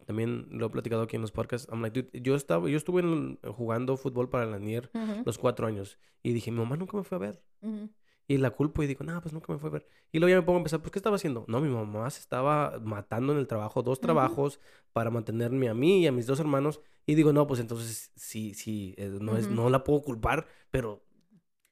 también 0.05 0.47
lo 0.51 0.67
he 0.67 0.69
platicado 0.69 1.03
aquí 1.03 1.15
en 1.15 1.21
los 1.21 1.31
podcasts, 1.31 1.67
I'm 1.71 1.81
like, 1.81 2.01
dude, 2.01 2.21
yo, 2.21 2.35
estaba, 2.35 2.69
yo 2.69 2.77
estuve 2.77 3.01
en- 3.01 3.39
jugando 3.55 3.97
fútbol 3.97 4.29
para 4.29 4.45
la 4.45 4.57
NIR 4.57 4.89
Ujú, 4.93 5.23
los 5.25 5.37
cuatro 5.37 5.67
años 5.67 5.97
y 6.23 6.33
dije, 6.33 6.51
mi 6.51 6.57
mamá 6.59 6.75
nunca 6.77 6.97
me 6.97 7.03
fue 7.03 7.15
a 7.17 7.19
ver. 7.19 7.43
ujú. 7.61 7.89
Y 8.27 8.37
la 8.37 8.51
culpo 8.51 8.83
y 8.83 8.87
digo, 8.87 9.03
no, 9.03 9.19
pues 9.21 9.33
nunca 9.33 9.51
me 9.51 9.57
fue 9.57 9.69
a 9.69 9.73
ver. 9.73 9.87
Y 10.11 10.19
luego 10.19 10.29
ya 10.29 10.35
me 10.39 10.45
pongo 10.45 10.59
a 10.59 10.63
pensar, 10.63 10.81
pues, 10.81 10.91
¿qué 10.91 10.99
estaba 10.99 11.15
haciendo? 11.15 11.45
No, 11.47 11.61
mi 11.61 11.69
mamá 11.69 12.07
se 12.11 12.19
estaba 12.19 12.79
matando 12.79 13.33
en 13.33 13.39
el 13.39 13.47
trabajo, 13.47 13.81
dos 13.81 13.99
trabajos 13.99 14.59
para 14.93 15.09
mantenerme 15.09 15.67
a 15.67 15.73
mí 15.73 16.01
y 16.03 16.07
a 16.07 16.11
mis 16.11 16.27
dos 16.27 16.39
hermanos. 16.39 16.79
Y 17.07 17.15
digo, 17.15 17.33
no, 17.33 17.47
pues 17.47 17.59
entonces 17.59 18.11
sí, 18.15 18.53
sí, 18.53 18.93
eh, 18.99 19.09
no, 19.19 19.35
es, 19.35 19.47
Ujú. 19.47 19.55
no 19.55 19.69
la 19.71 19.83
puedo 19.83 20.03
culpar, 20.03 20.45
pero 20.69 21.01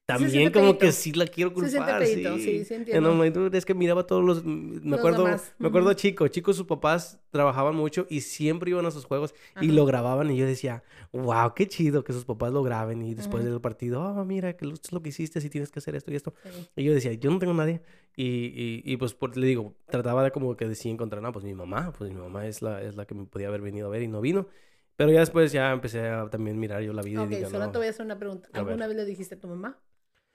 también 0.07 0.51
como 0.51 0.77
que 0.79 0.91
sí 0.91 1.11
la 1.13 1.27
quiero 1.27 1.51
Se 1.51 1.53
culpar. 1.53 1.99
feíto, 1.99 2.37
sí, 2.37 2.43
sí, 2.59 2.65
sí 2.65 2.73
And 2.73 3.05
entiendo. 3.05 3.09
Dude, 3.33 3.57
es 3.57 3.65
que 3.65 3.73
miraba 3.73 4.07
todos 4.07 4.23
los... 4.23 4.43
Me 4.45 4.95
Los 4.95 4.99
acuerdo, 4.99 5.23
demás, 5.23 5.53
me 5.59 5.67
acuerdo 5.67 5.89
ujú. 5.89 5.95
chico, 5.95 6.27
chicos, 6.29 6.55
sus 6.55 6.65
papás 6.65 7.19
trabajaban 7.31 7.75
mucho 7.75 8.07
y 8.09 8.21
siempre 8.21 8.71
iban 8.71 8.85
a 8.85 8.91
sus 8.91 9.05
juegos 9.05 9.35
y 9.59 9.67
lo 9.71 9.85
grababan 9.85 10.31
y 10.31 10.37
yo 10.37 10.45
decía, 10.45 10.83
wow, 11.11 11.53
qué 11.53 11.67
chido 11.67 12.03
que 12.03 12.13
sus 12.13 12.25
papás 12.25 12.53
lo 12.53 12.63
graben 12.63 13.01
y 13.03 13.13
después 13.15 13.43
del 13.43 13.59
partido, 13.61 14.01
oh, 14.01 14.25
mira, 14.25 14.55
que 14.55 14.65
esto 14.65 14.87
es 14.87 14.91
lo 14.93 15.01
que 15.01 15.09
hiciste, 15.09 15.41
si 15.41 15.49
tienes 15.49 15.71
que 15.71 15.79
hacer 15.79 15.95
esto 15.95 16.11
y 16.11 16.15
esto. 16.15 16.33
Sí. 16.43 16.69
Y 16.75 16.83
yo 16.83 16.93
decía, 16.93 17.13
yo 17.13 17.29
no 17.31 17.39
tengo 17.39 17.53
nadie. 17.53 17.81
Y, 18.15 18.23
y, 18.25 18.81
y 18.85 18.97
pues 18.97 19.13
por- 19.13 19.35
le 19.37 19.45
digo, 19.47 19.75
trataba 19.89 20.23
de 20.23 20.31
como 20.31 20.55
que 20.57 20.67
decir 20.67 20.91
encontrar, 20.91 21.21
no, 21.21 21.31
pues 21.31 21.45
mi 21.45 21.53
mamá, 21.53 21.91
pues 21.97 22.09
mi 22.11 22.17
mamá 22.19 22.45
es 22.47 22.61
la, 22.61 22.81
es 22.81 22.95
la 22.95 23.05
que 23.05 23.13
me 23.15 23.25
podía 23.25 23.47
haber 23.49 23.61
venido 23.61 23.87
a 23.87 23.89
ver 23.89 24.01
y 24.03 24.07
no 24.07 24.21
vino. 24.21 24.47
Pero 24.95 25.11
ya 25.11 25.19
después 25.19 25.51
ya 25.51 25.71
empecé 25.71 26.07
a 26.07 26.29
también 26.29 26.59
mirar 26.59 26.81
yo 26.81 26.93
la 26.93 27.01
vida 27.03 27.23
Ok, 27.23 27.31
y 27.31 27.35
digo, 27.35 27.49
solo 27.49 27.65
no. 27.65 27.71
te 27.71 27.77
voy 27.79 27.87
a 27.87 27.89
hacer 27.91 28.05
una 28.05 28.17
pregunta. 28.19 28.49
¿Alguna 28.53 28.87
vez 28.87 28.95
le 28.97 29.05
dijiste 29.05 29.35
a 29.35 29.39
tu 29.39 29.47
mamá? 29.47 29.79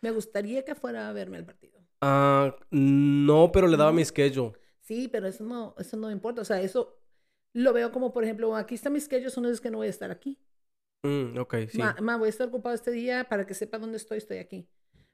Me 0.03 0.11
gustaría 0.11 0.65
que 0.65 0.75
fuera 0.75 1.09
a 1.09 1.13
verme 1.13 1.39
el 1.39 1.45
partido. 1.45 1.81
Ah, 2.01 2.55
no, 2.71 3.51
pero 3.53 3.67
le 3.69 3.77
daba 3.77 3.93
mi 3.93 4.05
schedule. 4.05 4.53
Sí, 4.81 5.09
pero 5.09 5.29
eso 5.29 5.45
no, 5.45 5.75
eso 5.79 5.97
no 5.97 6.11
importa. 6.11 6.43
O 6.43 6.45
sea, 6.45 6.61
eso 6.61 6.99
lo 7.55 7.73
veo 7.73 7.93
como, 7.93 8.13
por 8.13 8.25
ejemplo, 8.25 8.55
aquí 8.57 8.75
está 8.75 8.91
mi 8.91 9.01
schedule, 9.01 9.31
son 9.31 9.45
veces 9.45 9.61
que 9.61 9.71
no 9.71 9.79
voy 9.79 9.87
a 9.87 9.91
estar 9.91 10.11
aquí. 10.11 10.39
Mm, 11.05 11.39
ok, 11.39 11.55
sí. 11.69 11.79
Ma, 11.79 11.97
ma, 12.01 12.17
voy 12.17 12.27
a 12.27 12.31
estar 12.31 12.49
ocupado 12.49 12.75
este 12.75 12.91
día 12.91 13.25
para 13.29 13.47
que 13.47 13.55
sepa 13.55 13.79
dónde 13.79 13.97
estoy, 13.97 14.19
estoy 14.19 14.39
aquí. 14.39 14.67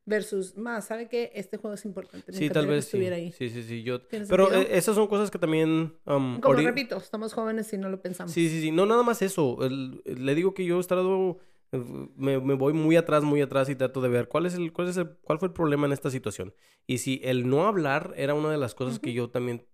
Versus, 0.07 0.57
ma, 0.57 0.81
¿sabe 0.81 1.09
qué? 1.09 1.31
Este 1.35 1.59
juego 1.59 1.75
es 1.75 1.85
importante. 1.85 2.33
Me 2.33 2.39
Sí, 2.39 2.49
tal 2.49 2.65
que 2.65 2.71
vez 2.73 2.85
sí. 2.87 2.89
estuviera 2.89 3.17
ahí. 3.17 3.33
Sí, 3.33 3.51
sí, 3.51 3.63
sí. 3.63 3.83
Yo... 3.83 4.01
¿Tiene 4.01 4.27
Pero 4.27 4.51
eh, 4.55 4.69
esas 4.71 4.95
son 4.95 5.07
cosas 5.07 5.31
que 5.31 5.39
también... 5.39 5.95
um, 6.07 6.41
Como 6.41 6.55
ahori- 6.55 6.65
repito, 6.65 6.97
estamos 6.97 7.35
jóvenes 7.35 7.71
y 7.75 7.79
no 7.79 7.91
lo 7.91 8.01
pensamos. 8.01 8.33
Sí, 8.33 8.49
sí, 8.49 8.63
sí. 8.63 8.71
No, 8.71 8.87
nada 8.87 9.03
más 9.03 9.21
eso. 9.21 9.59
El- 9.63 10.03
le 10.07 10.35
digo 10.35 10.55
que 10.55 10.65
yo 10.65 10.79
he 10.79 10.81
estado... 10.81 11.39
Me, 11.71 12.41
me 12.41 12.55
voy 12.55 12.73
muy 12.73 12.97
atrás, 12.97 13.23
muy 13.23 13.43
atrás 13.43 13.69
y 13.69 13.77
trato 13.77 14.01
de 14.01 14.09
ver 14.09 14.29
cuál 14.29 14.47
es 14.47 14.55
el, 14.55 14.73
cuál 14.73 14.89
es 14.89 14.97
el, 14.97 15.11
cuál 15.23 15.39
fue 15.39 15.49
el 15.49 15.55
problema 15.55 15.87
en 15.87 15.93
esta 15.93 16.11
situación. 16.11 16.55
Y 16.87 16.99
si 16.99 17.21
el 17.25 17.49
no 17.49 17.67
hablar 17.67 18.15
era 18.17 18.35
una 18.35 18.51
de 18.51 18.57
las 18.57 18.75
cosas 18.75 18.99
que 18.99 19.13
yo 19.13 19.31
también 19.31 19.67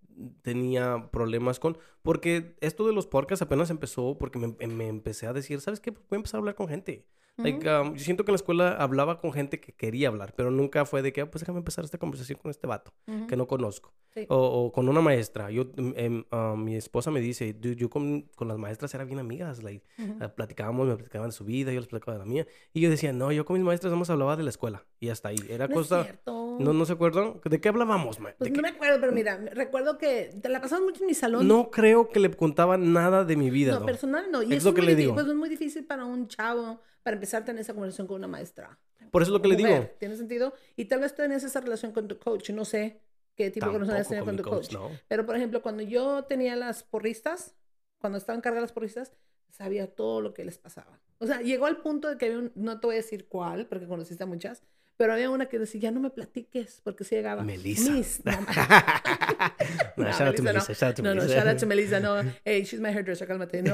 tenía 0.43 1.11
problemas 1.13 1.61
con, 1.61 1.79
porque 2.05 2.55
esto 2.61 2.87
de 2.87 2.93
los 2.93 3.07
podcasts 3.07 3.43
apenas 3.43 3.71
empezó 3.71 4.17
porque 4.19 4.39
me, 4.39 4.55
me 4.69 4.87
empecé 4.89 5.27
a 5.27 5.33
decir, 5.33 5.61
¿sabes 5.61 5.81
qué? 5.81 5.91
Voy 5.91 6.01
a 6.13 6.17
empezar 6.17 6.39
a 6.39 6.41
hablar 6.41 6.55
con 6.55 6.69
gente. 6.69 7.07
Like, 7.37 7.69
um, 7.69 7.95
yo 7.97 8.05
siento 8.05 8.25
que 8.25 8.31
en 8.31 8.35
la 8.35 8.37
escuela 8.37 8.77
hablaba 8.77 9.19
con 9.19 9.33
gente 9.33 9.59
que 9.59 9.73
quería 9.73 10.07
hablar, 10.07 10.35
pero 10.37 10.53
nunca 10.53 10.85
fue 10.87 11.03
de 11.03 11.13
que, 11.13 11.23
"Ah, 11.23 11.29
pues 11.29 11.41
déjame 11.41 11.59
empezar 11.59 11.85
esta 11.85 11.99
conversación 11.99 12.39
con 12.41 12.49
este 12.53 12.69
vato 12.69 12.93
Ujú. 13.09 13.27
que 13.27 13.37
no 13.37 13.49
conozco. 13.49 13.93
Sí. 14.15 14.25
O, 14.29 14.37
o 14.37 14.71
con 14.71 14.89
una 14.89 15.01
maestra. 15.01 15.51
Yo, 15.51 15.65
mm, 15.65 15.93
em, 15.97 16.25
ah, 16.31 16.55
mi 16.57 16.77
esposa 16.77 17.11
me 17.11 17.19
dice, 17.21 17.53
"Dude, 17.53 17.75
yo 17.75 17.91
con, 17.91 18.29
con 18.37 18.47
las 18.47 18.57
maestras 18.57 18.95
era 18.95 19.03
bien 19.03 19.19
amigas. 19.19 19.65
Like, 19.65 19.85
Ujú. 19.99 20.15
ah, 20.21 20.29
platicábamos, 20.29 20.87
me 20.87 20.95
platicaban 20.95 21.31
de 21.31 21.35
su 21.35 21.45
vida, 21.45 21.73
yo 21.73 21.81
les 21.81 21.88
platicaba 21.88 22.19
de 22.19 22.25
la 22.25 22.31
mía. 22.31 22.47
Y 22.73 22.81
yo 22.81 22.88
decía, 22.88 23.12
no, 23.12 23.33
yo 23.33 23.45
con 23.45 23.55
mis 23.55 23.64
maestras 23.64 23.93
hemos 23.93 24.09
hablaba 24.11 24.37
de 24.37 24.45
la 24.45 24.51
escuela. 24.51 24.87
Y 25.01 25.09
hasta 25.09 25.31
ahí. 25.31 25.38
Era 25.49 25.67
No 25.67 25.73
es 25.73 25.79
cosa... 25.88 26.05
cierto. 26.05 26.40
No, 26.61 26.73
no 26.73 26.85
se 26.87 26.93
acuerdan. 26.93 27.40
¿De 27.45 27.61
qué 27.61 27.69
hablábamos, 27.69 28.21
ma? 28.21 28.33
Pues 28.38 28.49
¿De 28.49 28.57
no 28.57 28.62
qué? 28.62 28.71
me 28.71 28.77
acuerdo, 28.77 29.01
pero 29.01 29.11
mira, 29.11 29.38
recuerdo 29.55 29.99
que 29.99 30.31
te 30.40 30.49
la 30.49 30.61
pasamos 30.61 30.85
mucho 30.85 31.01
en 31.03 31.09
mi 31.09 31.14
salón. 31.14 31.49
No 31.49 31.69
creo 31.73 31.93
que 32.09 32.20
le 32.20 32.30
contaba 32.30 32.76
nada 32.76 33.24
de 33.24 33.37
mi 33.37 33.50
vida. 33.50 33.72
No, 33.74 33.80
¿no? 33.80 33.87
personal 33.87 34.26
no. 34.30 34.42
Y 34.42 34.52
Es 34.54 34.64
lo 34.64 34.74
que 34.74 34.83
le 34.83 34.94
digo. 34.96 35.14
Pues 35.14 35.26
es 35.26 35.35
muy 35.35 35.48
difícil 35.48 35.85
para 35.87 36.04
un 36.04 36.28
chavo 36.28 36.80
para 37.02 37.14
empezar 37.14 37.42
a 37.42 37.44
tener 37.44 37.61
esa 37.61 37.72
conversación 37.74 38.07
con 38.07 38.16
una 38.16 38.28
maestra. 38.28 38.78
Por 39.11 39.22
eso 39.22 39.30
es 39.30 39.33
lo 39.35 39.42
que 39.42 39.48
le 39.48 39.57
digo. 39.57 39.68
Mujer, 39.68 39.96
¿Tiene 39.98 40.16
sentido? 40.16 40.54
Y 40.76 40.87
tal 40.87 41.00
vez 41.00 41.14
tenés 41.14 41.44
esa 41.44 41.61
relación 41.61 41.92
con 41.92 42.09
tu 42.09 42.18
coach. 42.18 42.50
No 42.50 42.64
sé 42.64 43.00
qué 43.37 43.50
tipo 43.50 43.66
de 43.66 43.72
conversación 43.72 44.00
has 44.00 44.09
Tampoco 44.09 44.26
tenido 44.26 44.44
con 44.44 44.52
con 44.52 44.62
tu 44.62 44.68
coach. 44.68 44.74
coach, 44.76 44.92
no. 44.92 44.98
Pero, 45.09 45.26
por 45.26 45.37
ejemplo, 45.37 45.62
cuando 45.62 45.83
yo 45.83 46.24
tenía 46.24 46.57
las 46.57 46.83
porristas, 46.83 47.54
cuando 47.98 48.18
estaban 48.18 48.40
cargadas 48.40 48.64
las 48.64 48.72
porristas, 48.72 49.12
sabía 49.50 49.87
todo 49.94 50.20
lo 50.20 50.35
que 50.35 50.44
les 50.44 50.59
pasaba. 50.59 51.00
O 51.18 51.26
sea, 51.26 51.40
llegó 51.42 51.66
al 51.66 51.76
punto 51.80 52.09
de 52.09 52.16
que 52.18 52.26
había 52.26 52.38
un- 52.38 52.52
no 52.57 52.80
te 52.80 52.87
voy 52.88 52.94
a 52.94 52.98
decir 52.98 53.28
cuál, 53.28 53.66
porque 53.66 53.87
conociste 53.87 54.24
a 54.24 54.26
muchas, 54.26 54.62
pero 54.96 55.12
había 55.12 55.30
una 55.30 55.46
que 55.46 55.59
decía, 55.59 55.80
ya 55.83 55.90
no 55.90 56.00
me 56.00 56.11
platiques, 56.11 56.80
porque 56.85 57.04
si 57.04 57.16
llegaba. 57.16 57.42
Melissa. 57.42 57.90
Miss. 57.90 58.24
No, 58.24 58.33
No, 59.96 60.04
No, 60.04 60.12
shout 60.12 60.28
out 60.28 60.37
to 60.37 60.42
Melissa, 60.42 60.72
no. 60.72 60.74
Shout 60.74 60.83
out 60.88 60.96
to 60.96 61.02
no, 61.02 61.14
no, 61.14 61.20
Melissa. 61.22 61.35
shout 61.38 61.48
out 61.48 61.59
to 61.59 61.66
Melissa, 61.66 62.00
no. 62.00 62.22
Hey, 62.44 62.64
she's 62.64 62.80
my 62.80 62.90
hairdresser, 62.90 63.26
cálmate. 63.26 63.62
No, 63.62 63.72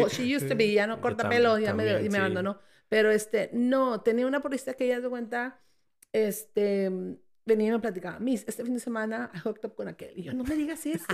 well, 0.00 0.08
she 0.08 0.24
used 0.24 0.48
to 0.48 0.54
be, 0.54 0.72
ya 0.72 0.86
no 0.86 1.00
corta 1.00 1.28
pelo, 1.28 1.58
ya 1.58 1.74
me, 1.74 1.84
también, 1.84 2.06
y 2.06 2.08
me 2.08 2.16
sí. 2.16 2.16
abandonó. 2.18 2.58
Pero 2.88 3.10
este, 3.10 3.50
no, 3.52 4.00
tenía 4.00 4.26
una 4.26 4.40
porrista 4.40 4.74
que 4.74 4.86
ella 4.86 5.00
de 5.00 5.08
cuenta, 5.08 5.60
este, 6.12 6.90
venía 7.48 7.68
y 7.68 7.70
me 7.72 7.78
platicaba, 7.80 8.20
Miss, 8.20 8.44
este 8.46 8.62
fin 8.64 8.74
de 8.74 8.80
semana 8.80 9.30
I 9.34 9.38
hooked 9.38 9.64
up 9.64 9.74
con 9.74 9.88
aquel. 9.88 10.12
Y 10.16 10.22
yo, 10.22 10.32
no 10.34 10.44
me 10.44 10.54
digas 10.54 10.86
eso. 10.86 11.04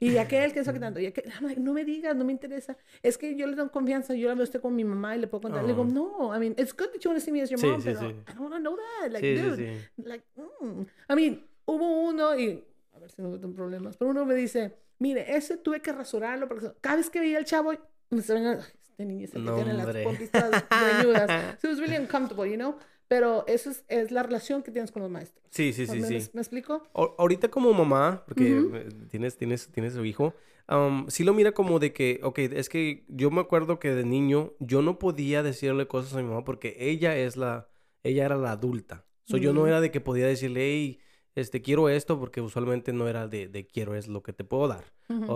y 0.00 0.16
aquel 0.16 0.52
que 0.54 0.60
está 0.60 0.72
quitando. 0.72 0.98
Y 1.00 1.06
aquel, 1.06 1.24
no 1.58 1.74
me 1.74 1.84
digas, 1.84 2.16
no 2.16 2.24
me 2.24 2.32
interesa. 2.32 2.76
Es 3.02 3.18
que 3.18 3.36
yo 3.36 3.46
le 3.46 3.54
doy 3.56 3.68
confianza, 3.68 4.14
yo 4.14 4.28
la 4.28 4.34
veo 4.34 4.42
a 4.42 4.44
usted 4.44 4.60
con 4.60 4.74
mi 4.74 4.84
mamá 4.84 5.16
y 5.16 5.20
le 5.20 5.26
puedo 5.26 5.42
contar. 5.42 5.62
Le 5.62 5.68
digo, 5.68 5.84
no, 5.84 6.34
I 6.34 6.38
mean, 6.38 6.54
it's 6.56 6.72
good 6.74 6.88
that 6.92 7.00
you 7.00 7.10
want 7.10 7.20
to 7.20 7.24
see 7.24 7.32
me 7.32 7.42
as 7.42 7.50
your 7.50 7.60
Sí, 7.60 7.66
mom, 7.66 7.80
sí, 7.80 7.90
pero 7.90 8.00
sí. 8.00 8.06
I 8.06 8.32
don't 8.34 8.40
want 8.40 8.54
to 8.54 8.60
know 8.60 8.76
that. 8.76 9.10
Like, 9.12 9.34
dude, 9.36 9.90
like, 9.98 10.24
mm. 10.36 10.86
I 11.10 11.14
mean, 11.14 11.46
hubo 11.66 12.08
uno 12.08 12.34
y, 12.38 12.64
a 12.94 12.98
ver 12.98 13.10
si 13.10 13.20
meto 13.20 13.46
en 13.46 13.54
problemas, 13.54 13.96
pero 13.96 14.10
uno 14.10 14.24
me 14.24 14.34
dice, 14.34 14.74
mire, 14.98 15.36
ese 15.36 15.56
tuve 15.58 15.80
que 15.82 15.92
rasurarlo 15.92 16.48
porque 16.48 16.72
cada 16.80 16.96
vez 16.96 17.10
que 17.10 17.20
veía 17.20 17.38
al 17.38 17.44
chavo, 17.44 17.72
me 18.10 18.22
se 18.22 18.32
venía, 18.34 18.52
"Ay, 18.52 18.72
este 18.82 19.04
niño 19.04 19.28
que 19.30 19.38
No, 19.38 19.54
tiene 19.54 19.74
las 19.74 19.96
pompitas 20.04 20.64
greñudas. 20.70 21.56
So 21.60 21.68
it 21.68 21.70
was 21.72 21.80
really 21.80 21.96
uncomfortable, 21.96 22.48
you 22.50 22.56
know? 22.56 22.76
Pero 23.08 23.44
eso 23.46 23.70
es, 23.70 23.84
es 23.88 24.10
la 24.10 24.22
relación 24.22 24.62
que 24.62 24.70
tienes 24.70 24.92
con 24.92 25.02
los 25.02 25.10
maestros. 25.10 25.42
Sí, 25.50 25.72
sí, 25.72 25.86
sí, 25.86 26.00
¿Me, 26.00 26.20
sí. 26.20 26.30
¿Me 26.34 26.40
explico? 26.42 26.82
A- 26.94 27.14
ahorita 27.18 27.48
como 27.48 27.72
mamá, 27.72 28.22
porque 28.26 28.60
Ujú. 28.60 28.76
eh, 28.76 28.88
tienes, 29.10 29.36
tienes, 29.36 29.68
tienes 29.68 29.94
su 29.94 30.04
hijo, 30.04 30.34
um, 30.68 31.08
sí 31.08 31.24
lo 31.24 31.32
mira 31.32 31.52
como 31.52 31.78
de 31.78 31.92
que, 31.94 32.20
ok, 32.22 32.38
es 32.38 32.68
que 32.68 33.04
yo 33.08 33.30
me 33.30 33.40
acuerdo 33.40 33.78
que 33.78 33.94
de 33.94 34.04
niño 34.04 34.52
yo 34.58 34.82
no 34.82 34.98
podía 34.98 35.42
decirle 35.42 35.88
cosas 35.88 36.14
a 36.14 36.18
mi 36.22 36.28
mamá 36.28 36.44
porque 36.44 36.76
ella 36.78 37.16
es 37.16 37.36
la, 37.38 37.68
ella 38.02 38.26
era 38.26 38.36
la 38.36 38.52
adulta. 38.52 39.06
So, 39.24 39.36
Yo 39.36 39.52
no 39.52 39.66
era 39.66 39.82
de 39.82 39.90
que 39.90 40.00
podía 40.00 40.26
decirle, 40.26 40.60
hey, 40.62 41.00
este, 41.34 41.60
quiero 41.60 41.90
esto, 41.90 42.18
porque 42.18 42.40
usualmente 42.40 42.94
no 42.94 43.08
era 43.08 43.28
de, 43.28 43.46
de 43.46 43.66
quiero 43.66 43.94
es 43.94 44.08
lo 44.08 44.22
que 44.22 44.32
te 44.32 44.42
puedo 44.42 44.68
dar. 44.68 44.84
Ujú. 45.10 45.30
O, 45.30 45.34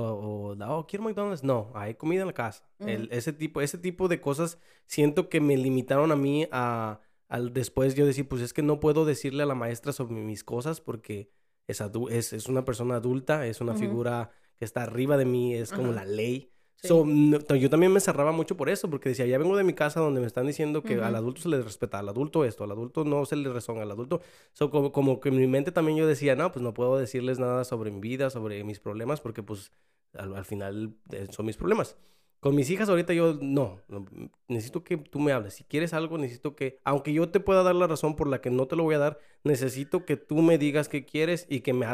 o, 0.55 0.57
oh, 0.67 0.87
quiero 0.87 1.05
McDonald's. 1.05 1.45
No, 1.45 1.71
hay 1.75 1.95
comida 1.95 2.23
en 2.23 2.29
la 2.29 2.33
casa. 2.33 2.65
El- 2.79 3.09
ese, 3.13 3.35
tipo, 3.35 3.61
ese 3.61 3.77
tipo 3.77 4.09
de 4.09 4.19
cosas 4.21 4.59
siento 4.87 5.29
que 5.29 5.43
me 5.43 5.59
limitaron 5.59 6.11
a 6.11 6.17
mí 6.17 6.49
a, 6.51 7.01
al 7.33 7.53
después 7.53 7.95
yo 7.95 8.05
decir, 8.07 8.29
pues 8.29 8.43
es 8.43 8.53
que 8.53 8.63
no 8.63 8.79
puedo 8.79 9.05
decirle 9.05 9.43
a 9.43 9.47
la 9.47 9.55
maestra 9.55 9.93
sobre 9.93 10.15
mis 10.17 10.45
cosas 10.45 10.81
porque 10.81 11.31
es, 11.67 11.81
es, 12.11 12.33
es 12.33 12.47
una 12.47 12.65
persona 12.65 12.97
adulta, 12.97 13.47
es 13.47 13.61
una 13.61 13.73
figura 13.75 14.31
que 14.59 14.65
está 14.67 14.83
arriba 14.83 15.17
de 15.17 15.25
mí, 15.25 15.55
es 15.55 15.73
como 15.73 15.93
la 15.93 16.05
ley. 16.05 16.51
Sí. 16.77 16.89
So, 16.89 17.05
no- 17.07 17.39
yo 17.57 17.71
también 17.71 17.93
me 17.93 18.01
cerraba 18.01 18.33
mucho 18.33 18.57
por 18.57 18.69
eso, 18.69 18.91
porque 18.91 19.09
decía, 19.11 19.25
ya 19.27 19.39
vengo 19.39 19.57
de 19.57 19.63
mi 19.65 19.73
casa 19.73 20.01
donde 20.01 20.21
me 20.21 20.27
están 20.27 20.47
diciendo 20.47 20.83
que 20.83 20.97
al 21.01 21.15
adulto 21.15 21.41
se 21.41 21.49
le 21.49 21.63
respeta, 21.63 22.01
al 22.01 22.09
adulto 22.09 22.45
esto, 22.45 22.65
al 22.65 22.73
adulto 22.73 23.05
no 23.05 23.25
se 23.25 23.37
le 23.37 23.49
razón, 23.51 23.79
al 23.79 23.91
adulto... 23.91 24.21
So, 24.53 24.69
como, 24.71 24.91
como 24.93 25.21
que 25.21 25.29
en 25.31 25.37
mi 25.37 25.47
mente 25.47 25.73
también 25.73 25.97
yo 25.97 26.07
decía, 26.07 26.35
no, 26.37 26.51
pues 26.53 26.63
no 26.63 26.75
puedo 26.75 26.99
decirles 26.99 27.39
nada 27.39 27.65
sobre 27.65 27.91
mi 27.93 28.01
vida, 28.01 28.31
sobre 28.31 28.63
mis 28.65 28.79
problemas, 28.81 29.21
porque 29.21 29.43
pues 29.43 29.71
al, 30.13 30.35
al 30.35 30.45
final 30.45 30.95
eh, 31.13 31.29
son 31.31 31.47
mis 31.47 31.57
problemas. 31.57 31.97
Con 32.43 32.57
mis 32.57 32.69
hijas 32.71 32.89
ahorita 32.89 33.15
yo, 33.15 33.39
no, 33.41 33.79
no, 33.87 34.05
necesito 34.49 34.83
que 34.83 34.97
tú 34.97 35.21
me 35.21 35.31
hables. 35.31 35.55
Si 35.55 35.63
quieres 35.63 35.95
algo, 35.95 36.19
necesito 36.19 36.57
que, 36.57 36.81
aunque 36.83 37.13
yo 37.13 37.29
te 37.29 37.39
pueda 37.39 37.63
dar 37.63 37.77
la 37.77 37.87
razón 37.87 38.17
por 38.17 38.27
la 38.27 38.41
que 38.41 38.51
no 38.51 38.67
te 38.67 38.75
lo 38.75 38.83
voy 38.83 38.97
a 38.97 38.99
dar, 38.99 39.21
necesito 39.45 40.05
que 40.05 40.17
tú 40.17 40.43
me 40.43 40.59
digas 40.59 40.89
qué 40.89 41.05
quieres 41.05 41.47
y 41.49 41.61
que 41.61 41.73
me 41.73 41.87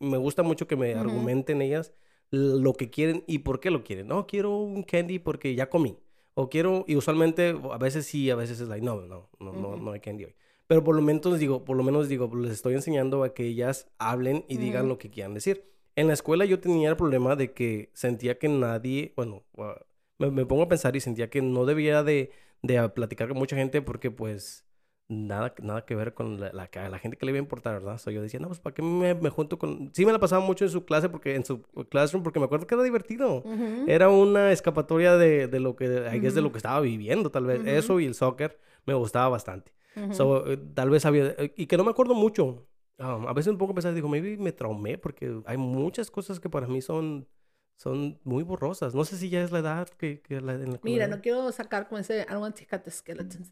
Me 0.00 0.18
gusta 0.18 0.42
mucho 0.42 0.66
que 0.66 0.76
me 0.76 0.94
argumenten 0.96 1.62
ellas 1.62 1.94
lo 2.30 2.74
que 2.74 2.90
quieren 2.90 3.24
y 3.26 3.38
por 3.38 3.58
qué 3.58 3.70
lo 3.70 3.84
quieren. 3.84 4.08
No, 4.08 4.26
quiero 4.26 4.58
un 4.58 4.82
candy 4.82 5.18
porque 5.18 5.54
ya 5.54 5.70
comí. 5.70 5.96
O 6.34 6.50
quiero, 6.50 6.84
y 6.86 6.96
usualmente, 6.96 7.58
a 7.72 7.78
veces 7.78 8.04
sí, 8.04 8.28
a 8.28 8.36
veces 8.36 8.60
es 8.60 8.68
like, 8.68 8.84
no, 8.84 9.00
no, 9.00 9.30
no, 9.40 9.52
no, 9.54 9.76
no 9.78 9.92
hay 9.92 10.00
candy 10.00 10.26
hoy. 10.26 10.34
Pero 10.66 10.84
por 10.84 10.94
lo 10.94 11.00
menos 11.00 11.38
digo, 11.38 11.64
por 11.64 11.74
lo 11.74 11.82
menos 11.82 12.10
digo, 12.10 12.30
les 12.36 12.52
estoy 12.52 12.74
enseñando 12.74 13.24
a 13.24 13.32
que 13.32 13.46
ellas 13.46 13.88
hablen 13.96 14.44
y 14.46 14.58
digan 14.58 14.90
lo 14.90 14.98
que 14.98 15.08
quieran 15.08 15.32
decir. 15.32 15.64
En 15.96 16.06
la 16.08 16.12
escuela 16.12 16.44
yo 16.44 16.60
tenía 16.60 16.90
el 16.90 16.96
problema 16.96 17.36
de 17.36 17.52
que 17.52 17.90
sentía 17.94 18.38
que 18.38 18.48
nadie, 18.48 19.14
bueno, 19.16 19.44
uh, 19.56 19.72
me, 20.18 20.30
me 20.30 20.46
pongo 20.46 20.62
a 20.62 20.68
pensar 20.68 20.94
y 20.94 21.00
sentía 21.00 21.30
que 21.30 21.40
no 21.42 21.64
debía 21.64 22.02
de, 22.02 22.30
de 22.62 22.88
platicar 22.90 23.28
con 23.28 23.38
mucha 23.38 23.56
gente 23.56 23.80
porque 23.80 24.10
pues 24.10 24.66
nada, 25.08 25.54
nada 25.62 25.86
que 25.86 25.94
ver 25.94 26.14
con 26.14 26.38
la, 26.38 26.52
la, 26.52 26.68
la 26.90 26.98
gente 26.98 27.16
que 27.16 27.24
le 27.24 27.30
iba 27.32 27.38
a 27.38 27.42
importar, 27.42 27.74
¿verdad? 27.74 27.96
So, 27.98 28.10
yo 28.10 28.20
decía, 28.20 28.40
no, 28.40 28.48
pues 28.48 28.60
¿para 28.60 28.74
qué 28.74 28.82
me, 28.82 29.14
me, 29.14 29.30
junto 29.30 29.58
con...? 29.58 29.90
Sí 29.94 30.04
me 30.04 30.12
la 30.12 30.18
pasaba 30.18 30.44
mucho 30.44 30.64
en 30.64 30.70
su 30.70 30.84
clase, 30.84 31.08
porque 31.08 31.34
en 31.34 31.44
su 31.44 31.62
classroom, 31.62 32.22
porque 32.22 32.40
me 32.40 32.44
acuerdo 32.46 32.66
que 32.66 32.74
era 32.74 32.84
divertido. 32.84 33.36
Uh 33.36 33.54
-huh. 33.54 33.84
Era 33.88 34.08
una 34.10 34.52
escapatoria 34.52 35.16
de, 35.16 35.48
de 35.48 35.60
lo 35.60 35.76
que, 35.76 35.84
uh 35.88 35.88
-huh. 35.88 36.32
de 36.32 36.42
lo 36.42 36.52
que 36.52 36.58
estaba 36.58 36.80
viviendo, 36.80 37.30
tal 37.30 37.46
vez. 37.46 37.64
Eso 37.64 38.00
y 38.00 38.06
el 38.06 38.14
soccer 38.14 38.58
me 38.84 38.94
gustaba 38.94 39.28
bastante. 39.30 39.72
So, 40.10 40.46
eh, 40.52 40.58
tal 40.74 40.90
vez 40.90 41.06
había... 41.06 41.34
Eh, 41.38 41.54
y 41.56 41.66
que 41.66 41.78
no 41.78 41.84
me 41.84 41.90
acuerdo 41.90 42.14
mucho. 42.14 42.66
Um, 42.98 43.26
a 43.26 43.32
veces 43.32 43.52
un 43.52 43.58
poco 43.58 43.74
pensaba, 43.74 43.94
digo, 43.94 44.08
maybe 44.08 44.36
me 44.38 44.52
traumé, 44.52 44.96
porque 44.96 45.42
hay 45.44 45.56
muchas 45.56 46.10
cosas 46.10 46.40
que 46.40 46.48
para 46.48 46.66
mí 46.66 46.80
son 46.80 47.28
son 47.76 48.18
muy 48.24 48.42
borrosas. 48.42 48.94
No 48.94 49.04
sé 49.04 49.18
si 49.18 49.28
ya 49.28 49.42
es 49.42 49.52
la 49.52 49.58
edad 49.58 49.88
que, 49.88 50.22
que 50.22 50.40
la, 50.40 50.54
en 50.54 50.72
la 50.72 50.80
Mira, 50.82 51.08
no 51.08 51.20
quiero 51.20 51.52
sacar 51.52 51.88
como 51.88 51.98
ese 51.98 52.22
I 52.22 52.32
don't 52.32 52.40
want 52.40 52.56
to 52.58 52.64
cut 52.68 52.82
the 52.84 52.90
skeletons. 52.90 53.50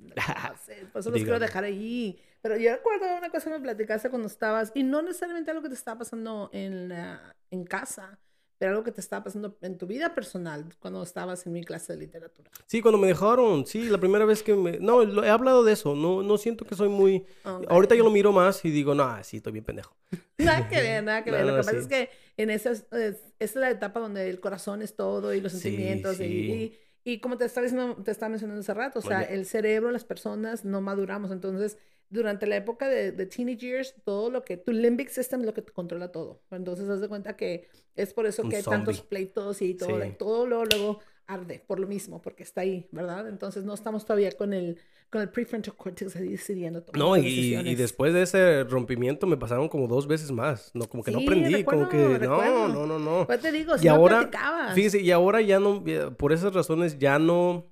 Por 0.93 1.01
eso 1.01 1.11
los 1.11 1.23
quiero 1.23 1.39
dejar 1.39 1.65
ahí. 1.65 2.19
Pero 2.41 2.57
yo 2.57 2.73
recuerdo 2.73 3.05
una 3.19 3.31
cosa 3.31 3.51
que 3.51 3.59
me 3.59 3.63
platicaste 3.63 4.11
cuando 4.11 4.29
estabas, 4.29 4.73
y 4.75 4.83
no 4.83 5.03
necesariamente 5.03 5.51
algo 5.51 5.63
que 5.63 5.69
te 5.69 5.75
estaba 5.75 5.99
pasando 5.99 6.51
en, 6.53 6.93
uh, 6.93 7.19
en 7.51 7.65
casa, 7.65 8.19
pero 8.59 8.73
algo 8.73 8.85
que 8.85 8.93
te 8.93 9.01
estaba 9.01 9.25
pasando 9.25 9.57
en 9.63 9.79
tu 9.79 9.87
vida 9.87 10.15
personal 10.15 10.65
cuando 10.79 11.03
estabas 11.03 11.47
en 11.47 11.53
mi 11.53 11.65
clase 11.65 11.95
de 11.95 12.01
literatura. 12.01 12.51
Sí, 12.67 12.81
cuando 12.81 12.99
me 12.99 13.09
dejaron, 13.09 13.67
sí, 13.67 13.85
la 13.85 13.99
primera 13.99 14.25
vez 14.25 14.43
que 14.43 14.55
me... 14.55 14.79
No, 14.79 15.03
he 15.25 15.29
hablado 15.29 15.65
de 15.65 15.73
eso, 15.73 15.95
no, 15.95 16.23
no 16.23 16.39
siento 16.39 16.65
que 16.65 16.75
soy 16.75 16.89
muy... 16.89 17.27
Okay. 17.45 17.67
Ahorita 17.69 17.95
yo 17.95 18.05
lo 18.05 18.11
miro 18.11 18.33
más 18.33 18.65
y 18.65 18.71
digo, 18.71 18.95
no, 18.95 19.23
sí, 19.25 19.39
estoy 19.39 19.53
bien 19.53 19.65
pendejo. 19.65 19.95
Nada 20.39 20.69
que 20.69 20.77
ver, 20.77 21.03
nada 21.03 21.25
que 21.25 21.31
ver. 21.31 21.41
No, 21.45 21.51
lo 21.51 21.57
que 21.57 21.67
pasa 21.67 21.73
sí. 21.73 21.79
es 21.79 21.87
que 21.87 22.11
en 22.37 22.51
esa 22.51 22.71
es, 22.71 22.87
es, 22.93 23.17
es, 23.39 23.57
la 23.57 23.71
etapa 23.71 24.01
donde 24.01 24.29
el 24.31 24.41
corazón 24.41 24.83
es 24.83 24.97
todo 24.97 25.35
y 25.35 25.41
los 25.41 25.53
sentimientos 25.53 26.17
sí, 26.17 26.25
sí. 26.25 26.33
y, 26.33 26.53
y 26.53 26.79
y 27.05 27.21
como 27.21 27.37
te 27.39 27.45
estaba 27.45 27.65
diciendo, 27.67 28.03
te 28.03 28.11
estaba 28.11 28.31
mencionando 28.31 28.61
hace 28.61 28.75
rato, 28.75 28.99
o 29.01 29.03
sea, 29.03 29.21
Oye. 29.21 29.35
el 29.35 29.47
cerebro, 29.47 29.91
las 29.91 30.05
personas 30.05 30.65
no 30.65 30.81
maduramos. 30.81 31.31
Entonces, 31.31 31.79
durante 32.09 32.47
la 32.47 32.57
época 32.57 32.89
de, 32.89 33.13
de 33.13 33.27
teenage 33.27 33.59
years, 33.59 33.95
todo 34.05 34.31
lo 34.31 34.43
que, 34.45 34.57
tu 34.57 34.73
limbic 34.73 35.09
system 35.11 35.41
es 35.41 35.47
lo 35.47 35.55
que 35.55 35.63
te 35.63 35.73
controla 35.73 36.11
todo. 36.13 36.43
Entonces, 36.51 36.89
haz 36.89 37.01
de 37.01 37.09
cuenta 37.09 37.37
que 37.37 37.69
es 37.95 38.15
por 38.15 38.27
eso 38.27 38.43
Un 38.43 38.49
que 38.49 38.57
hay 38.57 38.63
tantos 38.63 39.03
pleitos 39.03 39.63
y 39.63 39.75
todo, 39.75 39.99
Sí. 40.03 40.17
todo 40.19 40.47
luego, 40.47 40.65
luego 40.65 41.01
arde 41.27 41.65
por 41.67 41.81
lo 41.81 41.87
mismo, 41.87 42.21
porque 42.23 42.43
está 42.43 42.63
ahí, 42.63 42.89
¿verdad? 42.93 43.29
Entonces, 43.29 43.65
no 43.65 43.75
estamos 43.75 44.05
todavía 44.05 44.33
con 44.33 44.53
el, 44.53 44.79
con 45.11 45.23
el 45.23 45.31
prefrontal 45.31 45.75
cortex 45.77 46.17
ahí 46.17 46.29
decidiendo 46.29 46.83
tomar 46.83 47.01
No, 47.01 47.17
y, 47.17 47.55
y 47.55 47.75
después 47.75 48.13
de 48.15 48.23
ese 48.23 48.65
rompimiento 48.65 49.27
me 49.27 49.37
pasaron 49.37 49.69
como 49.69 49.87
dos 49.89 50.07
veces 50.07 50.31
más. 50.33 50.71
No, 50.75 50.89
como 50.89 51.03
que 51.03 51.11
no 51.11 51.19
Sí, 51.19 51.25
aprendí, 51.27 51.55
recuerdo, 51.57 51.81
como 51.81 51.89
que 51.91 52.19
recuerdo. 52.19 52.69
no, 52.69 52.69
no, 52.69 52.87
no, 52.87 52.99
no. 52.99 53.27
Pues 53.27 53.41
te 53.41 53.53
digo, 53.53 53.77
si 53.79 53.85
Y 53.85 53.89
no 53.89 53.95
ahora, 53.95 54.21
platicabas. 54.21 54.75
fíjese, 54.75 55.01
y 55.01 55.11
ahora 55.11 55.41
ya 55.41 55.61
no, 55.61 55.83
por 56.17 56.33
esas 56.33 56.53
razones 56.55 56.99
ya 56.99 57.19
no 57.19 57.67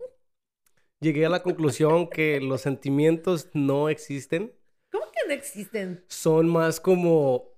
llegué 1.01 1.27
a 1.27 1.29
la 1.29 1.43
conclusión 1.43 2.09
que 2.09 2.41
los 2.41 2.61
sentimientos 2.63 3.49
no 3.55 3.89
existen. 3.89 4.53
¿Cómo 4.91 5.07
que 5.13 5.27
no 5.27 5.35
existen? 5.35 6.05
Son 6.09 6.49
más 6.49 6.81
como, 6.81 7.52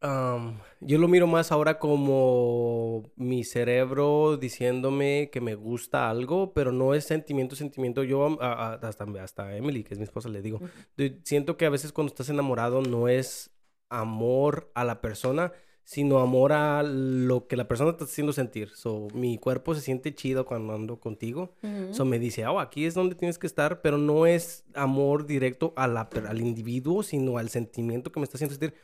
am, 0.00 0.58
yo 0.80 0.98
lo 0.98 1.08
miro 1.08 1.26
más 1.26 1.50
ahora 1.52 1.78
como 1.78 3.10
mi 3.16 3.44
cerebro 3.44 4.36
diciéndome 4.36 5.30
que 5.32 5.40
me 5.40 5.54
gusta 5.54 6.08
algo, 6.10 6.52
pero 6.52 6.72
no 6.72 6.94
es 6.94 7.04
sentimiento, 7.04 7.56
sentimiento. 7.56 8.02
Yo 8.04 8.40
a- 8.40 8.52
a- 8.52 8.74
hasta, 8.74 9.04
hasta 9.22 9.56
Emily, 9.56 9.84
que 9.84 9.94
es 9.94 9.98
mi 9.98 10.04
esposa, 10.04 10.28
le 10.28 10.42
digo, 10.42 10.60
de- 10.96 11.20
siento 11.24 11.56
que 11.56 11.66
a 11.66 11.70
veces 11.70 11.92
cuando 11.92 12.08
estás 12.12 12.28
enamorado 12.28 12.82
no 12.82 13.08
es 13.08 13.50
amor 13.90 14.70
a 14.74 14.84
la 14.84 15.00
persona, 15.00 15.52
sino 15.84 16.18
amor 16.18 16.52
a 16.52 16.82
lo 16.82 17.46
que 17.46 17.56
la 17.56 17.66
persona 17.66 17.92
te 17.92 18.04
está 18.04 18.12
haciendo 18.12 18.34
sentir. 18.34 18.68
So, 18.74 19.08
mi 19.14 19.38
cuerpo 19.38 19.74
se 19.74 19.80
siente 19.80 20.14
chido 20.14 20.44
cuando 20.44 20.74
ando 20.74 21.00
contigo. 21.00 21.54
Ujú. 21.62 21.94
So, 21.94 22.04
me 22.04 22.18
dice, 22.18 22.46
oh, 22.46 22.60
aquí 22.60 22.84
es 22.84 22.92
donde 22.92 23.14
tienes 23.14 23.38
que 23.38 23.46
estar, 23.46 23.80
pero 23.80 23.96
no 23.96 24.26
es 24.26 24.64
amor 24.74 25.24
directo 25.24 25.72
a 25.76 25.88
la, 25.88 26.02
al 26.28 26.40
individuo, 26.42 27.02
sino 27.02 27.38
al 27.38 27.48
sentimiento 27.48 28.12
que 28.12 28.20
me 28.20 28.24
está 28.24 28.36
haciendo 28.36 28.54
sentir. 28.54 28.74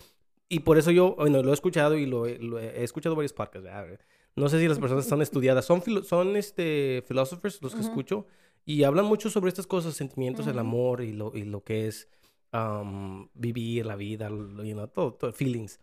Y 0.48 0.60
por 0.60 0.78
eso 0.78 0.90
yo, 0.90 1.14
bueno, 1.16 1.42
lo 1.42 1.50
he 1.50 1.54
escuchado 1.54 1.96
y 1.96 2.06
lo, 2.06 2.26
he- 2.26 2.38
lo 2.38 2.58
he, 2.58 2.80
he 2.80 2.84
escuchado 2.84 3.16
varios 3.16 3.32
podcasts. 3.32 3.64
¿verdad? 3.64 3.98
No 4.36 4.48
sé 4.48 4.60
si 4.60 4.68
las 4.68 4.78
personas 4.78 5.04
están 5.04 5.22
estudiadas. 5.22 5.64
Son, 5.64 5.82
son 6.04 6.36
este, 6.36 7.02
philosophers 7.06 7.60
los 7.62 7.72
que 7.74 7.80
Ujú. 7.80 7.88
escucho 7.88 8.26
y 8.66 8.82
hablan 8.84 9.06
mucho 9.06 9.30
sobre 9.30 9.48
estas 9.48 9.66
cosas, 9.66 9.94
sentimientos, 9.94 10.46
el 10.46 10.52
Ujú. 10.52 10.60
amor 10.60 11.00
y 11.02 11.12
lo, 11.12 11.32
y 11.34 11.44
lo 11.44 11.62
que 11.62 11.86
es 11.86 12.08
um, 12.52 13.28
vivir 13.34 13.86
la 13.86 13.96
vida, 13.96 14.28
you 14.28 14.72
know, 14.74 14.86
todo, 14.88 15.14
todo, 15.14 15.32
feelings. 15.32 15.80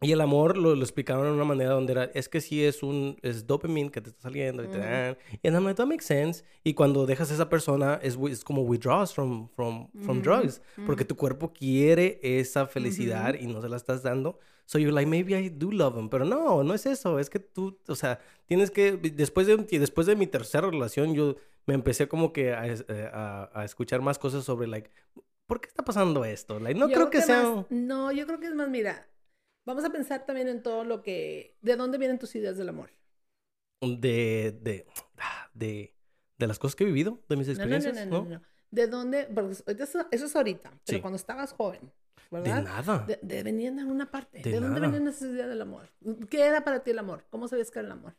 Y 0.00 0.12
el 0.12 0.20
amor 0.20 0.56
lo, 0.56 0.76
lo 0.76 0.82
explicaron 0.82 1.24
de 1.24 1.32
una 1.32 1.44
manera 1.44 1.70
donde 1.72 1.92
era, 1.92 2.04
es 2.14 2.28
que 2.28 2.40
sí 2.40 2.64
es 2.64 2.84
un, 2.84 3.16
es 3.22 3.48
dopamine 3.48 3.90
que 3.90 4.00
te 4.00 4.10
está 4.10 4.22
saliendo 4.22 4.62
y 4.62 4.68
te 4.68 4.78
dan. 4.78 5.18
Y 5.42 5.48
I'm 5.48 5.64
like, 5.64 5.74
that 5.76 5.86
makes 5.86 6.04
sense. 6.04 6.44
Y 6.62 6.74
cuando 6.74 7.04
dejas 7.04 7.32
a 7.32 7.34
esa 7.34 7.48
persona, 7.48 7.98
es, 8.00 8.16
es 8.30 8.44
como 8.44 8.62
withdraws 8.62 9.12
from, 9.12 9.48
from, 9.56 9.88
from 10.04 10.18
Ujú, 10.18 10.22
drugs. 10.30 10.62
Porque 10.86 11.02
ujú. 11.02 11.08
tu 11.08 11.16
cuerpo 11.16 11.52
quiere 11.52 12.20
esa 12.22 12.66
felicidad 12.66 13.34
y 13.34 13.46
no 13.48 13.60
se 13.60 13.68
la 13.68 13.76
estás 13.76 14.04
dando. 14.04 14.38
So 14.66 14.78
you're 14.78 14.92
like, 14.92 15.08
maybe 15.10 15.34
I 15.36 15.48
do 15.48 15.72
love 15.72 15.96
him. 15.98 16.08
Pero 16.08 16.24
no, 16.24 16.62
no 16.62 16.74
es 16.74 16.86
eso. 16.86 17.18
Es 17.18 17.28
que 17.28 17.40
tú, 17.40 17.76
o 17.88 17.94
sea, 17.96 18.20
tienes 18.46 18.70
que, 18.70 18.92
después 18.96 19.48
de, 19.48 19.56
después 19.56 20.06
de 20.06 20.14
mi 20.14 20.28
tercera 20.28 20.70
relación, 20.70 21.12
yo 21.14 21.34
me 21.66 21.74
empecé 21.74 22.06
como 22.06 22.32
que 22.32 22.52
a, 22.52 22.66
eh, 22.68 23.10
a, 23.12 23.50
a 23.52 23.64
escuchar 23.64 24.00
más 24.00 24.18
cosas 24.20 24.44
sobre, 24.44 24.68
like, 24.68 24.90
¿por 25.46 25.60
qué 25.60 25.68
está 25.68 25.84
pasando 25.84 26.24
esto? 26.24 26.60
Like, 26.60 26.78
no 26.78 26.86
Yo 26.88 26.94
creo 26.94 27.10
que 27.10 27.20
sea... 27.20 27.42
más- 27.42 27.66
no, 27.70 28.12
yo 28.12 28.26
creo 28.26 28.38
que 28.38 28.46
es 28.46 28.54
más, 28.54 28.68
mira, 28.68 29.08
vamos 29.68 29.84
a 29.84 29.90
pensar 29.90 30.26
también 30.26 30.48
en 30.48 30.62
todo 30.62 30.84
lo 30.84 31.02
que, 31.02 31.56
¿de 31.62 31.76
dónde 31.76 31.98
vienen 31.98 32.18
tus 32.18 32.34
ideas 32.36 32.56
del 32.56 32.68
amor? 32.70 32.90
de, 33.80 34.58
de, 34.60 34.86
de, 35.54 35.94
de 36.38 36.46
las 36.46 36.58
cosas 36.58 36.76
que 36.76 36.84
he 36.84 36.86
vivido, 36.86 37.22
de 37.28 37.36
mis 37.36 37.48
No, 37.52 37.66
no, 37.66 37.78
no, 37.78 37.92
experiencias, 37.92 38.06
no, 38.06 38.06
no, 38.06 38.24
no. 38.24 38.42
¿De 38.70 38.86
dónde? 38.86 39.24
Porque 39.34 39.82
eso, 39.82 40.06
eso 40.10 40.26
es 40.26 40.36
ahorita, 40.36 40.72
pero 40.84 40.98
Sí. 40.98 41.00
cuando 41.00 41.16
estabas 41.16 41.52
joven, 41.52 41.90
De 42.30 42.50
¿verdad? 42.50 42.62
nada. 42.62 43.06
De, 43.06 43.18
de 43.22 43.42
venían 43.42 43.76
de 43.76 43.82
alguna 43.82 44.10
parte. 44.10 44.38
De 44.38 44.50
¿De, 44.50 44.60
dónde 44.60 44.80
venían 44.80 45.08
esas 45.08 45.30
ideas 45.30 45.48
del 45.48 45.62
amor? 45.62 45.88
¿Qué 46.30 46.44
era 46.46 46.62
para 46.64 46.82
ti 46.82 46.90
el 46.90 46.98
amor? 46.98 47.24
¿Cómo 47.30 47.48
sabías 47.48 47.70
que 47.70 47.78
era 47.78 47.86
el 47.86 47.92
amor? 47.92 48.14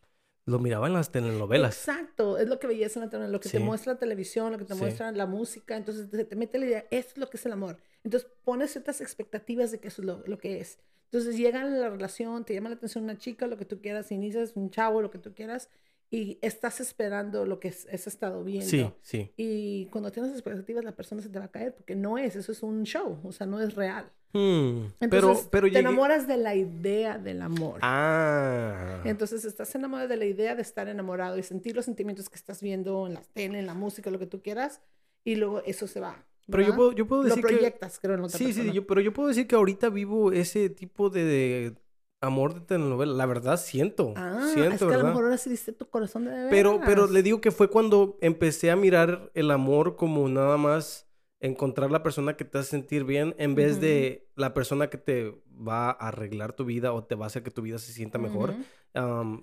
Lo 0.50 0.60
miraba 0.60 0.88
en 0.88 0.94
las 0.94 1.12
telenovelas. 1.12 1.78
Exacto, 1.88 2.38
es 2.38 2.48
lo 2.50 2.60
que 2.60 2.68
veías 2.68 2.96
en 2.96 3.04
la 3.04 3.10
televisión, 3.10 3.32
lo 3.32 3.40
que 3.40 3.50
te 3.50 3.58
Sí. 3.60 3.64
muestra 3.64 3.94
la 3.94 4.00
televisión, 4.00 4.52
lo 4.52 4.58
que 4.58 4.66
te 4.66 4.74
Sí. 4.74 4.80
muestra 4.80 5.12
la 5.12 5.26
música, 5.26 5.78
entonces 5.78 6.10
te, 6.10 6.26
te 6.26 6.36
mete 6.36 6.58
la 6.60 6.66
idea, 6.66 6.86
esto 6.92 7.12
es 7.14 7.18
lo 7.18 7.30
que 7.30 7.38
es 7.38 7.46
el 7.46 7.52
amor. 7.54 7.78
Entonces 8.04 8.30
pones 8.44 8.72
ciertas 8.72 9.02
expectativas 9.02 9.72
de 9.72 9.80
que 9.80 9.90
eso 9.90 10.02
es 10.02 10.06
lo, 10.08 10.24
lo 10.26 10.38
que 10.38 10.60
es. 10.60 10.80
Entonces 11.12 11.38
llega 11.38 11.64
la 11.64 11.90
relación, 11.90 12.46
te 12.46 12.54
llama 12.54 12.70
la 12.70 12.76
atención 12.76 13.04
una 13.04 13.18
chica, 13.18 13.48
lo 13.48 13.58
que 13.58 13.66
tú 13.66 13.82
quieras, 13.82 14.12
inicias 14.12 14.54
un 14.56 14.70
chavo, 14.70 15.02
lo 15.02 15.10
que 15.12 15.18
tú 15.20 15.34
quieras, 15.34 15.70
y 16.12 16.40
estás 16.42 16.80
esperando 16.82 17.46
lo 17.46 17.60
que 17.60 17.68
es- 17.68 17.88
has 17.94 18.08
estado 18.08 18.44
viendo. 18.44 18.68
Sí, 18.68 18.90
sí. 19.02 19.32
Y 19.38 19.86
cuando 19.88 20.12
tienes 20.12 20.32
expectativas, 20.32 20.84
la 20.84 20.96
persona 20.96 21.22
se 21.22 21.30
te 21.30 21.38
va 21.40 21.46
a 21.46 21.52
caer, 21.52 21.74
porque 21.76 21.96
no 21.96 22.18
es, 22.18 22.36
eso 22.36 22.52
es 22.52 22.64
un 22.64 22.84
show, 22.84 23.20
o 23.24 23.32
sea, 23.32 23.46
no 23.46 23.60
es 23.62 23.76
real. 23.76 24.12
Hmm, 24.32 24.86
Entonces, 25.00 25.10
pero, 25.10 25.50
pero 25.52 25.68
te 25.68 25.70
llegué- 25.74 25.80
enamoras 25.80 26.28
de 26.28 26.38
la 26.38 26.56
idea 26.56 27.18
del 27.18 27.42
amor. 27.42 27.80
Ah. 27.82 29.02
Entonces 29.06 29.44
estás 29.46 29.74
enamorado 29.76 30.08
de 30.10 30.18
la 30.18 30.26
idea 30.26 30.56
de 30.56 30.62
estar 30.62 30.88
enamorado 30.88 31.38
y 31.38 31.44
sentir 31.44 31.76
los 31.76 31.86
sentimientos 31.86 32.30
que 32.30 32.36
estás 32.36 32.62
viendo 32.62 33.08
en 33.08 33.16
la 33.16 33.22
tele, 33.34 33.60
en 33.60 33.66
la 33.66 33.74
música, 33.74 34.10
lo 34.12 34.20
que 34.20 34.28
tú 34.28 34.42
quieras, 34.42 34.82
y 35.24 35.36
luego 35.36 35.62
eso 35.66 35.88
se 35.88 36.00
va. 36.00 36.26
Pero 36.48 36.62
yo 36.62 36.66
¿verdad? 36.70 36.78
puedo, 36.78 36.92
yo 36.94 37.08
puedo 37.08 37.24
Lo 37.24 37.30
decir 37.30 37.44
que... 37.46 37.54
proyectas, 37.54 38.00
creo, 38.00 38.16
en 38.16 38.22
otra 38.22 38.38
Sí, 38.38 38.46
sí, 38.46 38.54
persona. 38.54 38.74
yo, 38.74 38.88
pero 38.88 39.02
yo 39.02 39.14
puedo 39.14 39.30
decir 39.30 39.48
que 39.48 39.56
ahorita 39.56 39.90
vivo 39.90 40.32
ese 40.32 40.70
tipo 40.70 41.10
de, 41.12 41.24
de 41.24 41.76
amor 42.22 42.54
de 42.54 42.62
telenovela. 42.62 43.14
La 43.14 43.26
verdad, 43.26 43.58
siento. 43.58 44.14
Ah, 44.16 44.50
siento, 44.54 44.74
es 44.74 44.80
que 44.80 44.86
a 44.86 44.88
¿verdad? 44.88 45.04
lo 45.04 45.08
mejor 45.10 45.24
ahora 45.26 45.38
sí 45.38 45.56
tu 45.74 45.90
corazón 45.90 46.26
de 46.26 46.48
Pero, 46.50 46.80
pero 46.86 47.02
veras. 47.04 47.12
le 47.12 47.24
digo 47.24 47.42
que 47.42 47.52
fue 47.52 47.70
cuando 47.70 48.18
empecé 48.22 48.72
a 48.72 48.76
mirar 48.76 49.32
el 49.34 49.52
amor 49.52 49.96
como 49.96 50.28
nada 50.28 50.58
más 50.58 51.08
encontrar 51.42 51.90
la 51.90 52.04
persona 52.04 52.36
que 52.36 52.44
te 52.44 52.58
hace 52.58 52.70
sentir 52.72 53.06
bien 53.06 53.34
en 53.38 53.56
vez 53.56 53.80
de 53.80 54.28
la 54.36 54.54
persona 54.54 54.90
que 54.90 54.98
te 54.98 55.42
va 55.50 55.90
a 55.90 56.10
arreglar 56.10 56.54
tu 56.54 56.66
vida 56.66 56.92
o 56.92 57.04
te 57.06 57.16
va 57.16 57.26
a 57.26 57.28
hacer 57.28 57.44
que 57.44 57.52
tu 57.52 57.62
vida 57.62 57.78
se 57.78 57.94
sienta 57.94 58.18
mejor. 58.18 58.56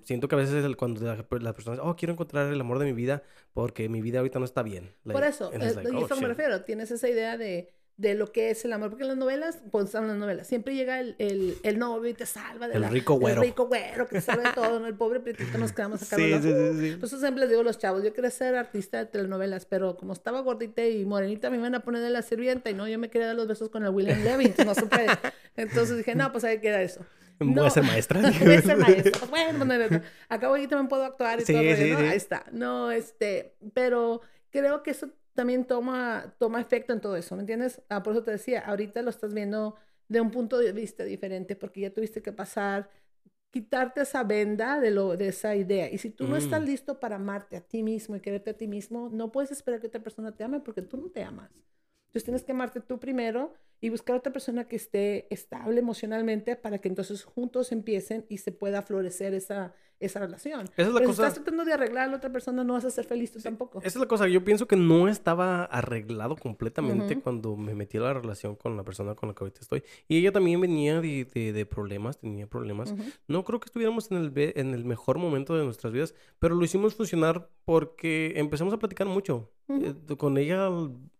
Siento 0.03 0.27
que 0.27 0.35
a 0.35 0.37
veces 0.37 0.63
el- 0.63 0.77
cuando 0.77 1.01
la, 1.01 1.15
la 1.15 1.53
persona 1.53 1.75
dice, 1.77 1.87
oh, 1.87 1.95
quiero 1.95 2.13
encontrar 2.13 2.51
el 2.53 2.61
amor 2.61 2.77
de 2.79 2.85
mi 2.85 2.93
vida 2.93 3.23
porque 3.53 3.89
mi 3.89 4.01
vida 4.01 4.19
ahorita 4.19 4.37
no 4.39 4.45
está 4.45 4.61
bien. 4.61 4.93
Por 5.03 5.23
eso, 5.23 5.51
and 5.51 5.63
eh, 5.63 5.73
like, 5.73 5.89
oh, 5.95 6.05
eso 6.05 6.15
me 6.17 6.27
refiero. 6.27 6.63
Tienes 6.63 6.91
esa 6.91 7.09
idea 7.09 7.37
de, 7.37 7.73
de 7.97 8.13
lo 8.13 8.31
que 8.31 8.51
es 8.51 8.63
el 8.63 8.73
amor. 8.73 8.89
Porque 8.89 9.03
en 9.03 9.07
las 9.09 9.17
novelas, 9.17 9.59
pues 9.71 9.85
están 9.85 10.07
las 10.07 10.17
novelas. 10.17 10.45
Siempre 10.47 10.75
llega 10.75 10.99
el, 10.99 11.15
el, 11.17 11.57
el 11.63 11.79
novio 11.79 12.09
y 12.09 12.13
te 12.13 12.25
salva 12.27 12.67
de 12.67 12.75
El 12.75 12.81
la- 12.81 12.89
rico 12.89 13.15
güero. 13.15 13.41
El 13.41 13.47
rico 13.47 13.65
güero 13.67 14.07
que 14.07 14.15
te 14.17 14.21
salva 14.21 14.43
de 14.49 14.53
todo. 14.53 14.79
¿no? 14.79 14.85
El 14.87 14.93
pobre 14.95 15.19
prietito 15.19 15.57
nos 15.57 15.71
quedamos 15.73 16.03
acá. 16.03 16.15
Sí, 16.21 16.31
sí, 16.33 16.41
sí, 16.53 16.79
sí. 16.91 16.95
Por 16.97 17.05
eso 17.05 17.19
siempre 17.19 17.41
les 17.41 17.49
digo 17.49 17.61
a 17.61 17.63
los 17.63 17.77
chavos, 17.79 18.03
yo 18.03 18.13
quería 18.13 18.29
ser 18.29 18.55
artista 18.55 18.99
de 18.99 19.07
telenovelas, 19.07 19.65
pero 19.65 19.97
como 19.97 20.13
estaba 20.13 20.41
gordita 20.41 20.85
y 20.85 21.05
morenita, 21.05 21.49
me 21.49 21.57
iban 21.57 21.73
a 21.75 21.79
poner 21.79 22.01
de 22.03 22.11
la 22.11 22.21
sirvienta 22.21 22.69
y 22.69 22.75
no, 22.75 22.87
yo 22.87 22.99
me 22.99 23.09
quería 23.09 23.27
dar 23.27 23.35
los 23.35 23.47
besos 23.47 23.69
con 23.69 23.83
el 23.83 23.89
William 23.89 24.23
Levy, 24.23 24.45
entonces 24.45 24.65
no 24.67 24.75
supe. 24.75 25.07
Entonces 25.55 25.97
dije, 25.97 26.13
no, 26.15 26.31
pues 26.31 26.43
ahí 26.43 26.59
queda 26.59 26.81
eso. 26.83 27.03
Voy 27.39 27.49
No. 27.53 27.65
a 27.65 27.69
ser 27.71 27.83
maestra. 27.83 28.19
Voy 28.43 28.53
a 28.55 28.61
ser 28.61 28.77
maestra. 28.77 29.11
Pues, 29.19 29.29
bueno, 29.29 29.65
pues, 29.65 29.91
no, 29.91 30.01
acabo 30.29 30.55
aquí 30.55 30.67
también 30.67 30.87
puedo 30.87 31.03
actuar 31.03 31.39
y 31.41 31.45
Sí, 31.45 31.53
todo. 31.53 31.75
sí, 31.75 31.91
¿no? 31.91 31.97
Ahí 31.99 32.17
está. 32.17 32.45
No, 32.51 32.91
este, 32.91 33.55
pero 33.73 34.21
creo 34.51 34.81
que 34.83 34.91
eso 34.91 35.09
también 35.37 35.65
toma, 35.67 36.35
toma 36.39 36.61
efecto 36.61 36.93
en 36.93 37.01
todo 37.01 37.17
eso, 37.17 37.35
¿me 37.37 37.43
entiendes? 37.43 37.81
Ah, 37.89 38.03
por 38.03 38.13
eso 38.13 38.23
te 38.25 38.31
decía, 38.33 38.61
ahorita 38.61 39.03
lo 39.03 39.11
estás 39.11 39.33
viendo 39.33 39.77
de 40.09 40.21
un 40.21 40.31
punto 40.31 40.59
de 40.59 40.73
vista 40.73 41.05
diferente 41.05 41.55
porque 41.57 41.81
ya 41.81 41.93
tuviste 41.93 42.21
que 42.23 42.33
pasar 42.33 42.91
quitarte 43.51 44.01
esa 44.01 44.23
venda 44.23 44.79
de, 44.79 44.91
lo, 44.91 45.17
de 45.17 45.29
esa 45.29 45.55
idea. 45.55 45.89
Y 45.91 45.97
si 45.99 46.09
tú 46.11 46.27
no 46.27 46.37
estás 46.37 46.61
Mm. 46.61 46.65
listo 46.65 46.99
para 46.99 47.17
amarte 47.17 47.57
a 47.57 47.61
ti 47.61 47.83
mismo 47.83 48.15
y 48.15 48.21
quererte 48.21 48.51
a 48.51 48.57
ti 48.57 48.67
mismo, 48.67 49.09
no 49.11 49.31
puedes 49.31 49.51
esperar 49.51 49.81
que 49.81 49.87
otra 49.87 50.03
persona 50.03 50.35
te 50.35 50.43
ame 50.43 50.59
porque 50.61 50.81
tú 50.83 50.97
no 50.97 51.09
te 51.11 51.23
amas. 51.23 51.51
Entonces 52.07 52.23
tienes 52.23 52.43
que 52.43 52.51
amarte 52.51 52.81
tú 52.81 52.99
primero 52.99 53.53
y 53.79 53.89
buscar 53.89 54.15
otra 54.15 54.33
persona 54.33 54.67
que 54.67 54.75
esté 54.75 55.27
estable 55.33 55.79
emocionalmente 55.79 56.55
para 56.55 56.79
que 56.79 56.87
entonces 56.87 57.23
juntos 57.23 57.71
empiecen 57.71 58.25
y 58.27 58.39
se 58.39 58.51
pueda 58.51 58.81
florecer 58.81 59.35
esa, 59.35 59.75
esa 59.99 60.19
relación. 60.21 60.61
Esa 60.77 60.81
es 60.81 60.87
la 60.87 60.93
Pero 60.95 61.05
cosa- 61.09 61.21
si 61.23 61.27
estás 61.27 61.33
tratando 61.35 61.63
de 61.63 61.73
arreglar 61.73 62.05
a 62.05 62.11
la 62.11 62.17
otra 62.17 62.31
persona, 62.31 62.63
no 62.63 62.73
vas 62.73 62.85
a 62.85 62.89
ser 62.89 63.05
feliz 63.05 63.31
tú 63.31 63.39
tampoco. 63.39 63.77
Esa 63.79 63.87
es 63.89 63.95
la 63.97 64.07
cosa. 64.07 64.27
Yo 64.27 64.43
pienso 64.43 64.67
que 64.67 64.75
no 64.77 65.07
estaba 65.07 65.65
arreglado 65.65 66.35
completamente 66.37 67.13
Ujú. 67.15 67.21
cuando 67.21 67.55
me 67.55 67.75
metí 67.75 67.97
a 67.97 68.01
la 68.01 68.13
relación 68.15 68.55
con 68.55 68.75
la 68.77 68.83
persona 68.83 69.13
con 69.13 69.29
la 69.29 69.35
que 69.35 69.43
ahorita 69.43 69.59
estoy. 69.61 69.83
Y 70.07 70.17
ella 70.17 70.31
también 70.31 70.59
venía 70.59 70.99
de, 70.99 71.25
de- 71.31 71.53
de 71.53 71.65
problemas, 71.67 72.17
tenía 72.17 72.47
problemas. 72.47 72.93
Ujú. 72.93 73.03
No 73.27 73.43
creo 73.43 73.59
que 73.59 73.65
estuviéramos 73.65 74.09
en 74.09 74.17
el, 74.17 74.31
en 74.55 74.73
el 74.73 74.85
mejor 74.85 75.19
momento 75.19 75.55
de 75.55 75.65
nuestras 75.65 75.93
vidas, 75.93 76.15
pero 76.39 76.55
lo 76.55 76.65
hicimos 76.65 76.95
funcionar 76.95 77.47
porque 77.63 78.33
empezamos 78.37 78.73
a 78.73 78.79
platicar 78.79 79.05
mucho. 79.05 79.51
Ujú. 79.67 79.85
Eh, 79.85 80.17
con 80.17 80.37
ella, 80.39 80.67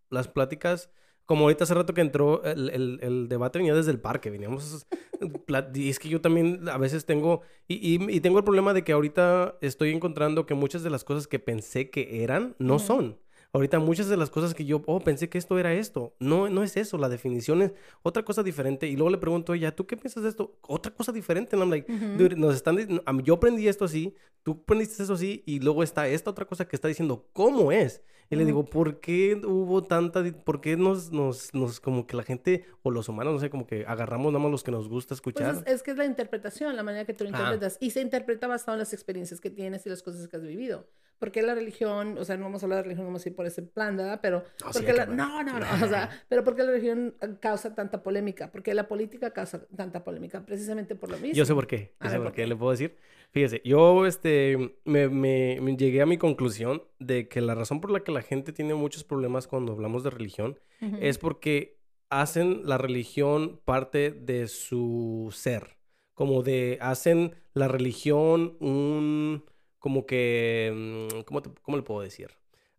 las 0.10 0.28
pláticas, 0.28 0.90
como 1.26 1.44
ahorita 1.44 1.66
hace 1.66 1.74
rato 1.74 1.94
que 1.94 2.02
entró, 2.02 2.44
el, 2.44 2.70
el- 2.70 3.00
el 3.02 3.28
debate 3.28 3.60
venía 3.60 3.74
desde 3.76 3.92
el 3.92 4.00
parque, 4.00 4.30
veníamos... 4.30 4.86
Y 5.74 5.90
es 5.90 6.00
que 6.00 6.10
yo 6.10 6.22
también 6.22 6.70
a 6.70 6.78
veces 6.78 7.06
tengo... 7.06 7.42
Y, 7.68 7.76
y- 7.96 8.16
y 8.16 8.22
tengo 8.22 8.38
el 8.38 8.44
problema 8.44 8.74
de 8.74 8.84
que 8.84 8.94
ahorita 8.94 9.58
estoy 9.62 9.92
encontrando 9.92 10.46
que 10.46 10.54
muchas 10.54 10.84
de 10.84 10.90
las 10.90 11.04
cosas 11.04 11.28
que 11.28 11.40
pensé 11.40 11.90
que 11.90 12.24
eran, 12.24 12.56
no 12.60 12.80
son. 12.80 13.18
Ahorita 13.54 13.80
muchas 13.80 14.08
de 14.10 14.18
las 14.18 14.30
cosas 14.30 14.54
que 14.54 14.66
yo, 14.66 14.84
oh, 14.86 15.00
pensé 15.00 15.30
que 15.30 15.38
esto 15.38 15.58
era 15.58 15.74
esto. 15.74 16.14
No, 16.20 16.50
no 16.50 16.64
es 16.64 16.78
eso. 16.78 16.98
La 16.98 17.10
definición 17.10 17.62
es 17.62 17.72
otra 18.04 18.24
cosa 18.24 18.44
diferente. 18.44 18.88
Y 18.88 18.96
luego 18.96 19.10
le 19.10 19.18
pregunto 19.18 19.54
a 19.54 19.56
ella, 19.56 19.76
¿tú 19.76 19.88
qué 19.88 19.98
piensas 19.98 20.24
de 20.24 20.30
esto? 20.30 20.58
Otra 20.68 20.94
cosa 20.94 21.12
diferente. 21.12 21.56
And 21.56 21.64
I'm 21.64 21.72
like, 21.72 21.92
Ujú. 21.92 22.06
dude, 22.18 22.36
nos 22.36 22.56
están, 22.56 22.78
yo 23.24 23.34
aprendí 23.36 23.68
esto 23.68 23.86
así, 23.86 24.14
tú 24.44 24.60
aprendiste 24.64 25.02
eso 25.02 25.14
así, 25.14 25.44
y 25.46 25.60
luego 25.62 25.82
está 25.82 26.08
esta 26.08 26.30
otra 26.30 26.46
cosa 26.46 26.68
que 26.68 26.76
está 26.76 26.88
diciendo, 26.90 27.28
¿cómo 27.34 27.72
es? 27.72 28.02
Y 28.30 28.36
le 28.36 28.42
Ujú. 28.44 28.48
digo, 28.48 28.66
¿por 28.66 29.00
qué 29.00 29.36
hubo 29.46 29.84
tanta, 29.86 30.22
por 30.44 30.60
qué 30.60 30.76
nos, 30.76 31.12
nos, 31.12 31.54
nos, 31.54 31.80
como 31.80 32.06
que 32.08 32.18
la 32.18 32.24
gente, 32.24 32.66
o 32.84 32.92
los 32.92 33.08
humanos, 33.08 33.34
no 33.36 33.40
sé, 33.40 33.50
como 33.50 33.66
que 33.66 33.86
agarramos 33.86 34.34
nada 34.34 34.44
más 34.44 34.52
los 34.52 34.64
que 34.64 34.72
nos 34.72 34.90
gusta 34.90 35.10
Pues 35.14 35.18
escuchar? 35.20 35.56
es, 35.66 35.76
es 35.76 35.84
que 35.84 35.92
es 35.92 35.98
la 35.98 36.06
interpretación, 36.06 36.76
la 36.76 36.84
manera 36.84 37.06
que 37.06 37.14
tú 37.14 37.24
lo 37.24 37.30
Ajá. 37.30 37.44
interpretas. 37.44 37.78
Y 37.80 37.92
se 37.92 38.02
interpreta 38.02 38.48
basado 38.48 38.74
en 38.76 38.80
las 38.80 38.94
experiencias 38.94 39.40
que 39.40 39.50
tienes 39.50 39.86
y 39.86 39.90
las 39.90 40.04
cosas 40.04 40.28
que 40.28 40.36
has 40.36 40.44
vivido. 40.44 40.88
Porque 41.20 41.42
la 41.42 41.56
religión, 41.56 42.18
o 42.20 42.26
sea, 42.26 42.38
no 42.38 42.44
vamos 42.44 42.62
a 42.62 42.66
hablar 42.68 42.78
de 42.78 42.84
religión, 42.84 43.08
vamos 43.08 43.26
a 43.26 43.30
ir 43.30 43.36
por 43.36 43.48
ese 43.48 43.64
plan, 43.64 43.98
¿verdad? 43.98 44.20
Pero, 44.22 44.44
No, 44.64 44.68
sí, 44.68 44.74
porque 44.74 44.92
hay 44.92 44.98
la- 44.98 45.06
no, 45.08 45.40
hablar. 45.40 45.46
no, 45.46 45.60
no, 45.60 45.86
o 45.86 45.90
sea, 45.90 46.10
pero 46.30 46.44
porque 46.44 46.62
la 46.64 46.72
religión 46.72 47.16
eh, 47.22 47.30
causa 47.42 47.74
tanta 47.74 48.04
polémica, 48.04 48.52
porque 48.52 48.74
la 48.76 48.88
política 48.88 49.32
causa 49.32 49.66
tanta 49.76 50.04
polémica, 50.04 50.46
precisamente 50.46 50.94
por 50.96 51.10
lo 51.10 51.18
mismo. 51.18 51.34
Yo 51.36 51.46
sé 51.46 51.56
por 51.56 51.66
qué. 51.66 51.96
A 52.00 52.04
Yo 52.06 52.10
sé 52.12 52.18
ver, 52.20 52.26
¿por 52.28 52.34
qué. 52.36 52.42
qué? 52.44 52.48
Le 52.48 52.56
puedo 52.56 52.72
decir. 52.72 52.98
Fíjese, 53.32 53.62
yo 53.64 54.06
este, 54.06 54.78
me, 54.86 55.10
me- 55.10 55.60
me 55.62 55.76
llegué 55.78 56.02
a 56.02 56.06
mi 56.06 56.18
conclusión 56.18 56.84
de 57.00 57.28
que 57.28 57.42
la 57.42 57.56
razón 57.56 57.82
por 57.82 57.92
la 57.92 58.00
que 58.04 58.12
la 58.12 58.22
gente 58.22 58.52
tiene 58.54 58.74
muchos 58.74 59.04
problemas 59.04 59.48
cuando 59.48 59.74
hablamos 59.74 60.04
de 60.04 60.10
religión 60.10 60.60
Ujú. 60.82 60.98
es 61.00 61.18
porque 61.18 61.78
hacen 62.10 62.62
la 62.64 62.78
religión 62.78 63.60
parte 63.66 64.12
de 64.12 64.48
su 64.48 65.30
ser. 65.36 65.78
Como 66.14 66.42
de, 66.42 66.80
hacen 66.82 67.36
la 67.54 67.68
religión 67.68 68.56
un, 68.60 69.44
como 69.78 70.06
que, 70.08 70.72
mm, 71.14 71.22
¿cómo, 71.26 71.42
te- 71.44 71.52
cómo 71.62 71.78
le 71.78 71.84
puedo 71.84 72.02
decir? 72.02 72.30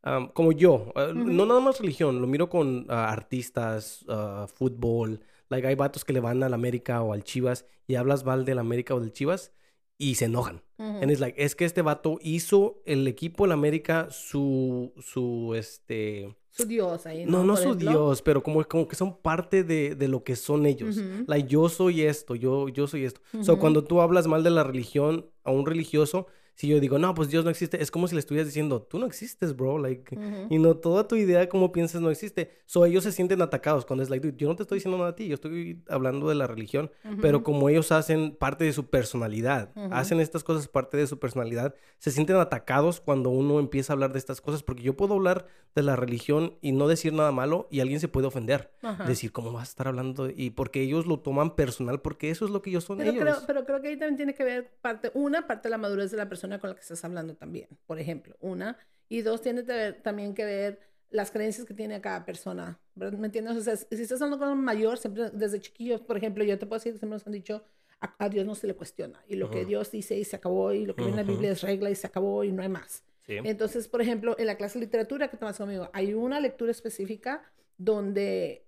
Am, 0.03 0.29
como 0.29 0.53
yo, 0.53 0.93
eh, 0.97 1.13
Ujú. 1.15 1.25
no 1.31 1.47
nada 1.47 1.61
más 1.61 1.79
religión, 1.79 2.21
lo 2.21 2.27
miro 2.27 2.49
con 2.49 2.87
ah, 2.89 3.13
artistas, 3.13 4.05
ah, 4.09 4.47
fútbol, 4.53 5.21
like 5.51 5.67
hay 5.69 5.75
vatos 5.75 6.05
que 6.05 6.13
le 6.13 6.21
van 6.21 6.43
al 6.43 6.55
América 6.55 7.03
o 7.03 7.13
al 7.13 7.23
Chivas 7.23 7.67
y 7.87 7.95
hablas 7.97 8.25
mal 8.25 8.45
del 8.45 8.59
América 8.59 8.95
o 8.95 9.01
del 9.01 9.13
Chivas 9.13 9.53
y 9.99 10.15
se 10.15 10.27
enojan. 10.27 10.63
And 10.79 11.11
it's 11.11 11.19
like, 11.21 11.43
es 11.43 11.57
que 11.57 11.65
este 11.65 11.83
vato 11.83 12.19
hizo 12.23 12.81
el 12.87 13.07
equipo 13.09 13.45
del 13.45 13.53
América 13.53 14.09
su, 14.11 14.93
su, 15.01 15.55
este... 15.57 16.37
Su 16.51 16.65
Dios 16.67 17.05
ahí, 17.07 17.25
No, 17.27 17.43
¿no? 17.45 17.57
su. 17.57 17.75
Dios, 17.75 18.23
pero 18.23 18.43
como, 18.43 18.65
como 18.65 18.87
que 18.89 18.95
son 18.97 19.17
parte 19.19 19.65
de, 19.65 19.95
de 19.97 20.09
lo 20.09 20.23
que 20.25 20.35
son 20.37 20.67
ellos. 20.67 20.97
Like, 21.27 21.49
yo 21.49 21.69
soy 21.69 22.03
esto, 22.03 22.35
yo, 22.37 22.69
yo 22.69 22.87
soy 22.87 23.05
esto. 23.05 23.21
So, 23.43 23.53
Ujú. 23.55 23.61
cuando 23.61 23.85
tú 23.85 24.01
hablas 24.01 24.27
mal 24.29 24.43
de 24.45 24.51
la 24.51 24.63
religión 24.65 25.27
a 25.45 25.51
un 25.51 25.67
religioso, 25.67 26.27
si 26.59 26.67
yo 26.67 26.81
digo, 26.81 26.99
no, 26.99 27.15
pues 27.15 27.29
Dios 27.29 27.45
no 27.45 27.51
existe, 27.53 27.81
es 27.81 27.93
como 27.93 28.09
si 28.09 28.17
le 28.17 28.19
estuvieras 28.19 28.49
diciendo, 28.49 28.83
tú 28.83 28.99
no 28.99 29.07
existes, 29.07 29.55
bro. 29.55 29.79
Like, 29.79 30.17
Ujú. 30.17 30.49
y 30.51 30.59
no 30.59 30.77
toda 30.77 31.07
tu 31.07 31.15
idea, 31.15 31.49
como 31.49 31.71
piensas, 31.71 32.01
no 32.01 32.11
existe. 32.11 32.51
So, 32.67 32.85
ellos 32.85 33.05
se 33.05 33.13
sienten 33.13 33.41
atacados 33.43 33.87
cuando 33.87 34.03
es 34.03 34.11
like, 34.11 34.27
dude, 34.27 34.37
yo 34.37 34.49
no 34.49 34.57
te 34.57 34.65
estoy 34.65 34.79
diciendo 34.79 34.99
nada 34.99 35.11
a 35.11 35.15
ti, 35.15 35.29
yo 35.29 35.35
estoy 35.35 35.85
hablando 35.89 36.29
de 36.29 36.35
la 36.35 36.49
religión. 36.49 36.91
Pero 37.23 37.39
Ujú. 37.39 37.45
como 37.45 37.69
ellos 37.69 37.93
hacen 37.93 38.35
parte 38.35 38.65
de 38.65 38.73
su 38.73 38.87
personalidad, 38.91 39.71
Ujú. 39.77 39.89
hacen 39.95 40.19
estas 40.19 40.43
cosas 40.43 40.67
parte 40.67 40.97
de 40.97 41.07
su 41.07 41.21
personalidad, 41.21 41.77
se 41.99 42.11
sienten 42.11 42.35
atacados 42.37 43.01
cuando 43.01 43.31
uno 43.31 43.61
empieza 43.61 43.93
a 43.93 43.95
hablar 43.95 44.13
de 44.13 44.19
estas 44.19 44.41
cosas, 44.41 44.65
porque 44.65 44.83
yo 44.83 44.97
puedo 44.97 45.15
hablar 45.15 45.47
de 45.77 45.83
la 45.85 45.95
religión 45.95 46.57
y 46.61 46.73
no 46.73 46.89
decir 46.89 47.13
nada 47.13 47.31
malo 47.31 47.69
y 47.71 47.79
alguien 47.79 48.01
se 48.01 48.09
puede 48.09 48.27
ofender. 48.27 48.73
Decir, 49.07 49.31
¿cómo 49.31 49.53
vas 49.53 49.69
a 49.69 49.71
estar 49.71 49.87
hablando? 49.87 50.29
Y 50.29 50.51
porque 50.51 50.83
ellos 50.83 51.07
lo 51.07 51.21
toman 51.21 51.55
personal, 51.55 52.01
porque 52.01 52.31
eso 52.31 52.47
es 52.47 52.51
lo 52.51 52.63
que 52.63 52.71
ellos 52.71 52.83
son 52.83 52.99
Pero 52.99 53.11
ellos. 53.13 53.23
creo, 53.23 53.37
pero 53.47 53.65
creo 53.65 53.81
que 53.81 53.89
ahí 53.89 53.97
también 53.97 54.17
tiene 54.17 54.35
que 54.35 54.43
ver 54.43 54.73
parte, 54.81 55.13
una, 55.15 55.47
parte 55.47 55.69
de 55.69 55.71
la 55.71 55.79
madurez 55.79 56.11
de 56.11 56.17
la 56.17 56.29
persona 56.29 56.48
con 56.59 56.71
la 56.71 56.75
que 56.77 56.83
estás 56.83 57.05
hablando 57.05 57.37
también, 57.37 57.69
por 57.87 57.99
ejemplo, 57.99 58.37
una. 58.41 58.79
Y 59.11 59.23
dos, 59.23 59.43
tiene 59.43 59.61
que 59.65 59.73
ver- 59.73 60.03
también 60.03 60.35
que 60.35 60.45
ver 60.45 60.81
las 61.11 61.31
creencias 61.31 61.67
que 61.67 61.75
tiene 61.75 62.01
cada 62.01 62.25
persona. 62.25 62.79
¿verdad? 62.95 63.19
¿Me 63.19 63.27
entiendes? 63.27 63.57
O 63.57 63.61
sea, 63.63 63.77
si 63.77 63.87
estás 64.03 64.21
hablando 64.23 64.39
con 64.45 64.53
un 64.57 64.65
mayor, 64.65 64.99
siempre 64.99 65.31
desde 65.31 65.61
chiquillos, 65.61 66.01
por 66.01 66.17
ejemplo, 66.17 66.43
yo 66.45 66.59
te 66.59 66.67
puedo 66.67 66.79
decir 66.79 66.93
que 66.93 66.99
siempre 66.99 67.17
nos 67.17 67.27
han 67.27 67.33
dicho, 67.33 67.65
a, 68.01 68.15
a 68.25 68.29
Dios 68.29 68.45
no 68.47 68.55
se 68.55 68.67
le 68.67 68.75
cuestiona. 68.75 69.23
Y 69.29 69.37
lo 69.37 69.51
que 69.51 69.61
Ujú. 69.61 69.69
Dios 69.69 69.91
dice 69.91 70.17
y 70.17 70.25
se 70.25 70.37
acabó, 70.37 70.73
y 70.73 70.85
lo 70.87 70.95
que 70.97 71.03
viene 71.05 71.21
en 71.21 71.27
la. 71.27 71.33
Biblia 71.33 71.51
es 71.53 71.63
regla 71.63 71.91
y 71.91 71.95
se 71.95 72.07
acabó 72.07 72.45
y 72.45 72.53
no 72.53 72.63
hay 72.63 72.69
más. 72.69 73.03
Sí. 73.27 73.37
Entonces, 73.45 73.89
por 73.89 74.01
ejemplo, 74.03 74.37
en 74.39 74.47
la 74.47 74.57
clase 74.57 74.79
de 74.79 74.87
literatura 74.87 75.29
que 75.29 75.37
tomas 75.37 75.57
conmigo, 75.59 75.91
hay 75.93 76.15
una 76.15 76.41
lectura 76.41 76.71
específica 76.71 77.43
donde 77.77 78.67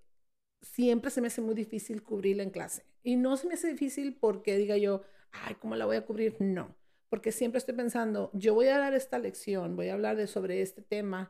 siempre 0.61 1.09
se 1.11 1.21
me 1.21 1.27
hace 1.27 1.41
muy 1.41 1.55
difícil 1.55 2.03
cubrirla 2.03 2.43
en 2.43 2.49
clase. 2.51 2.85
Y 3.03 3.15
no 3.15 3.37
se 3.37 3.47
me 3.47 3.55
hace 3.55 3.67
difícil 3.69 4.15
porque 4.19 4.57
diga 4.57 4.77
yo, 4.77 5.01
ay, 5.31 5.55
¿cómo 5.55 5.75
la 5.75 5.85
voy 5.85 5.97
a 5.97 6.05
cubrir? 6.05 6.35
No, 6.39 6.75
porque 7.11 7.33
siempre 7.33 7.57
estoy 7.59 7.75
pensando, 7.75 8.31
yo 8.33 8.53
voy 8.53 8.67
a 8.67 8.77
dar 8.79 8.93
esta 8.93 9.19
lección, 9.19 9.75
voy 9.75 9.89
a 9.89 9.93
hablar 9.95 10.15
de, 10.15 10.27
sobre 10.27 10.61
este 10.61 10.81
tema. 10.81 11.29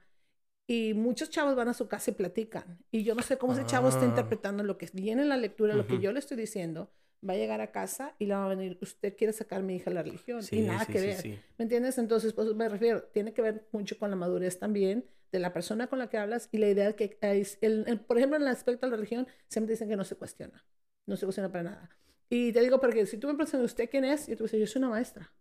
Y 0.68 0.94
muchos 0.94 1.32
chavos 1.32 1.56
van 1.56 1.70
a 1.70 1.74
su 1.74 1.88
casa 1.88 2.12
y 2.12 2.14
platican. 2.14 2.78
Y 2.92 3.04
yo 3.04 3.16
no 3.16 3.24
sé 3.24 3.38
cómo 3.40 3.54
ese 3.54 3.66
chavo 3.66 3.90
está 3.90 4.04
Ah. 4.04 4.06
interpretando 4.06 4.64
lo 4.64 4.78
que 4.78 4.88
viene 4.94 5.24
en 5.24 5.30
la 5.30 5.38
lectura, 5.38 5.74
lo 5.76 5.88
que 5.88 6.00
yo 6.00 6.12
le 6.12 6.20
estoy 6.20 6.38
diciendo. 6.38 6.92
Va 7.28 7.34
a 7.34 7.36
llegar 7.36 7.62
a 7.62 7.72
casa 7.72 8.16
y 8.20 8.28
le 8.28 8.36
va 8.36 8.46
a 8.46 8.50
venir, 8.50 8.78
usted 8.80 9.16
quiere 9.18 9.34
sacar 9.34 9.62
a 9.62 9.64
mi 9.64 9.76
hija 9.76 9.90
de 9.90 9.96
la 9.96 10.04
religión. 10.04 10.44
Sí, 10.44 10.60
y 10.60 10.62
nada 10.62 10.86
sí, 10.86 10.94
que 10.94 11.02
ver. 11.02 11.16
sí. 11.18 11.40
¿Me 11.58 11.64
entiendes? 11.64 11.98
Entonces, 11.98 12.34
pues 12.34 12.54
me 12.54 12.70
refiero, 12.70 13.02
tiene 13.12 13.34
que 13.34 13.42
ver 13.42 13.68
mucho 13.72 13.98
con 13.98 14.12
la 14.12 14.16
madurez 14.16 14.60
también 14.60 15.04
de 15.32 15.40
la 15.40 15.52
persona 15.52 15.88
con 15.88 15.98
la 16.00 16.10
que 16.10 16.18
hablas 16.20 16.48
y 16.52 16.58
la 16.60 16.68
idea 16.70 16.86
de 16.88 16.96
que, 16.96 17.18
hay- 17.22 17.44
el- 17.62 17.86
el- 17.88 18.00
por 18.00 18.18
ejemplo, 18.18 18.38
en 18.38 18.44
el 18.44 18.48
aspecto 18.50 18.86
de 18.86 18.92
la 18.92 18.98
religión, 18.98 19.28
siempre 19.48 19.74
dicen 19.74 19.90
que 19.90 19.96
no 19.98 20.04
se 20.04 20.16
cuestiona, 20.16 20.64
no 21.08 21.16
se 21.18 21.26
cuestiona 21.26 21.52
para 21.52 21.64
nada. 21.64 21.90
Y 22.30 22.54
te 22.54 22.62
digo 22.62 22.80
porque 22.80 23.06
si 23.08 23.18
tú 23.18 23.28
me 23.28 23.34
preguntas, 23.36 23.60
¿usted 23.62 23.90
quién 23.90 24.06
es? 24.06 24.30
Y 24.30 24.36
tú 24.36 24.44
dices, 24.44 24.60
yo 24.60 24.68
soy 24.68 24.80
una 24.80 24.90
maestra. 24.90 25.32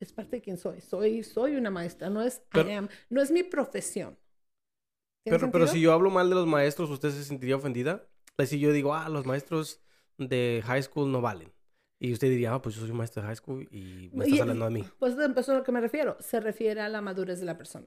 Es 0.00 0.12
parte 0.12 0.36
de 0.36 0.42
quién 0.42 0.58
soy. 0.58 0.80
Soy, 0.80 1.22
soy 1.22 1.56
una 1.56 1.70
maestra, 1.70 2.10
no 2.10 2.22
es, 2.22 2.36
I 2.36 2.40
Pero- 2.52 2.72
am, 2.78 2.88
no 3.10 3.22
es 3.22 3.30
mi 3.30 3.42
profesión. 3.42 4.18
¿Tiene 5.22 5.38
Pero, 5.38 5.50
pero 5.50 5.66
si 5.66 5.80
yo 5.80 5.92
hablo 5.92 6.10
mal 6.10 6.28
de 6.28 6.34
los 6.34 6.46
maestros, 6.46 6.90
¿usted 6.90 7.10
se 7.10 7.24
sentiría 7.24 7.56
ofendida? 7.56 8.06
Like, 8.36 8.50
si 8.50 8.58
yo 8.58 8.72
digo, 8.72 8.94
ah, 8.94 9.08
los 9.08 9.24
maestros 9.24 9.80
de 10.18 10.62
high 10.66 10.82
school 10.82 11.10
no 11.10 11.20
valen. 11.22 11.52
Y 11.98 12.12
usted 12.12 12.28
diría, 12.28 12.52
ah, 12.52 12.60
pues 12.60 12.74
yo 12.74 12.82
soy 12.82 12.92
maestro 12.92 13.22
de 13.22 13.28
high 13.28 13.36
school 13.36 13.66
y 13.70 14.10
me 14.12 14.24
estás 14.24 14.38
Y- 14.38 14.40
hablando 14.42 14.66
a 14.66 14.70
mí. 14.70 14.84
Pues 14.98 15.14
pues, 15.34 15.48
a 15.48 15.54
lo 15.54 15.62
que 15.64 15.72
me 15.72 15.80
refiero, 15.80 16.16
se 16.20 16.40
refiere 16.40 16.80
a 16.82 16.88
la 16.90 17.00
madurez 17.00 17.40
de 17.40 17.46
la 17.46 17.56
persona. 17.56 17.86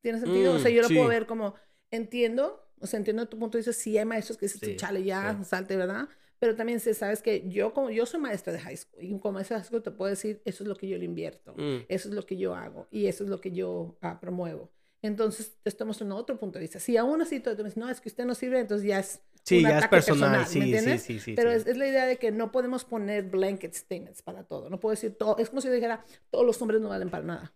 ¿Tiene 0.00 0.20
sentido? 0.20 0.54
o 0.54 0.58
sea, 0.60 0.70
Mm, 0.70 0.74
yo 0.74 0.82
lo 0.82 0.88
puedo 0.88 1.08
ver 1.08 1.26
como, 1.26 1.54
entiendo, 1.90 2.70
o 2.80 2.86
sea, 2.86 2.98
entiendo 2.98 3.26
tu 3.28 3.38
punto 3.38 3.58
de 3.58 3.60
vista, 3.62 3.72
sí 3.72 3.98
hay 3.98 4.04
maestros 4.04 4.38
que 4.38 4.46
dices, 4.46 4.60
Sí, 4.60 4.76
chale, 4.76 5.02
ya, 5.02 5.36
sí. 5.38 5.44
salte, 5.44 5.76
¿verdad? 5.76 6.08
Pero 6.38 6.54
también 6.54 6.80
se 6.80 6.94
sabes 6.94 7.22
que 7.22 7.48
yo, 7.48 7.72
como 7.74 7.90
yo 7.90 8.06
soy 8.06 8.20
maestra 8.20 8.52
de 8.52 8.60
high 8.60 8.76
school, 8.76 9.02
y 9.02 9.18
como 9.18 9.32
maestra 9.34 9.56
de 9.56 9.62
high 9.62 9.68
school 9.68 9.82
te 9.82 9.90
puedo 9.90 10.08
decir, 10.10 10.40
eso 10.44 10.62
es 10.64 10.68
lo 10.68 10.76
que 10.76 10.88
yo 10.88 10.96
le 10.98 11.04
invierto, 11.04 11.54
Mm. 11.56 11.78
eso 11.88 12.08
es 12.08 12.14
lo 12.14 12.24
que 12.26 12.36
yo 12.36 12.54
hago, 12.54 12.86
y 12.90 13.06
eso 13.06 13.24
es 13.24 13.30
lo 13.30 13.40
que 13.40 13.50
yo 13.52 13.96
ah, 14.00 14.20
promuevo. 14.20 14.70
Entonces, 15.02 15.56
te 15.62 15.68
estoy 15.70 15.86
mostrando 15.86 16.16
otro 16.16 16.38
punto 16.38 16.58
de 16.58 16.62
vista. 16.64 16.80
Si 16.80 16.96
aún 16.96 17.22
así 17.22 17.38
tú 17.40 17.50
me 17.50 17.56
dices, 17.56 17.76
no, 17.76 17.88
es 17.88 18.00
que 18.00 18.08
usted 18.08 18.24
no 18.24 18.34
sirve, 18.34 18.58
entonces 18.60 18.86
ya 18.86 18.98
es 18.98 19.20
Sí, 19.44 19.58
un 19.58 19.62
ya 19.62 19.78
es 19.78 19.84
ataque 19.84 19.96
personal. 19.96 20.40
¿me 20.40 20.46
Sí, 20.46 20.60
sí, 20.60 20.64
entiendes? 20.64 21.02
sí, 21.02 21.20
sí. 21.20 21.34
Pero 21.36 21.50
es, 21.50 21.66
es 21.66 21.76
la 21.76 21.86
idea 21.86 22.04
de 22.06 22.16
que 22.18 22.30
no 22.32 22.50
podemos 22.52 22.84
poner 22.84 23.24
blanket 23.24 23.74
statements 23.74 24.22
para 24.22 24.44
todo. 24.44 24.68
No 24.70 24.80
puedo 24.80 24.90
decir 24.94 25.16
todo. 25.16 25.36
Es 25.38 25.48
como 25.50 25.60
si 25.60 25.68
yo 25.68 25.74
dijera, 25.74 26.04
todos 26.30 26.44
los 26.44 26.60
hombres 26.60 26.80
no 26.80 26.88
valen 26.88 27.10
para 27.10 27.24
nada. 27.24 27.54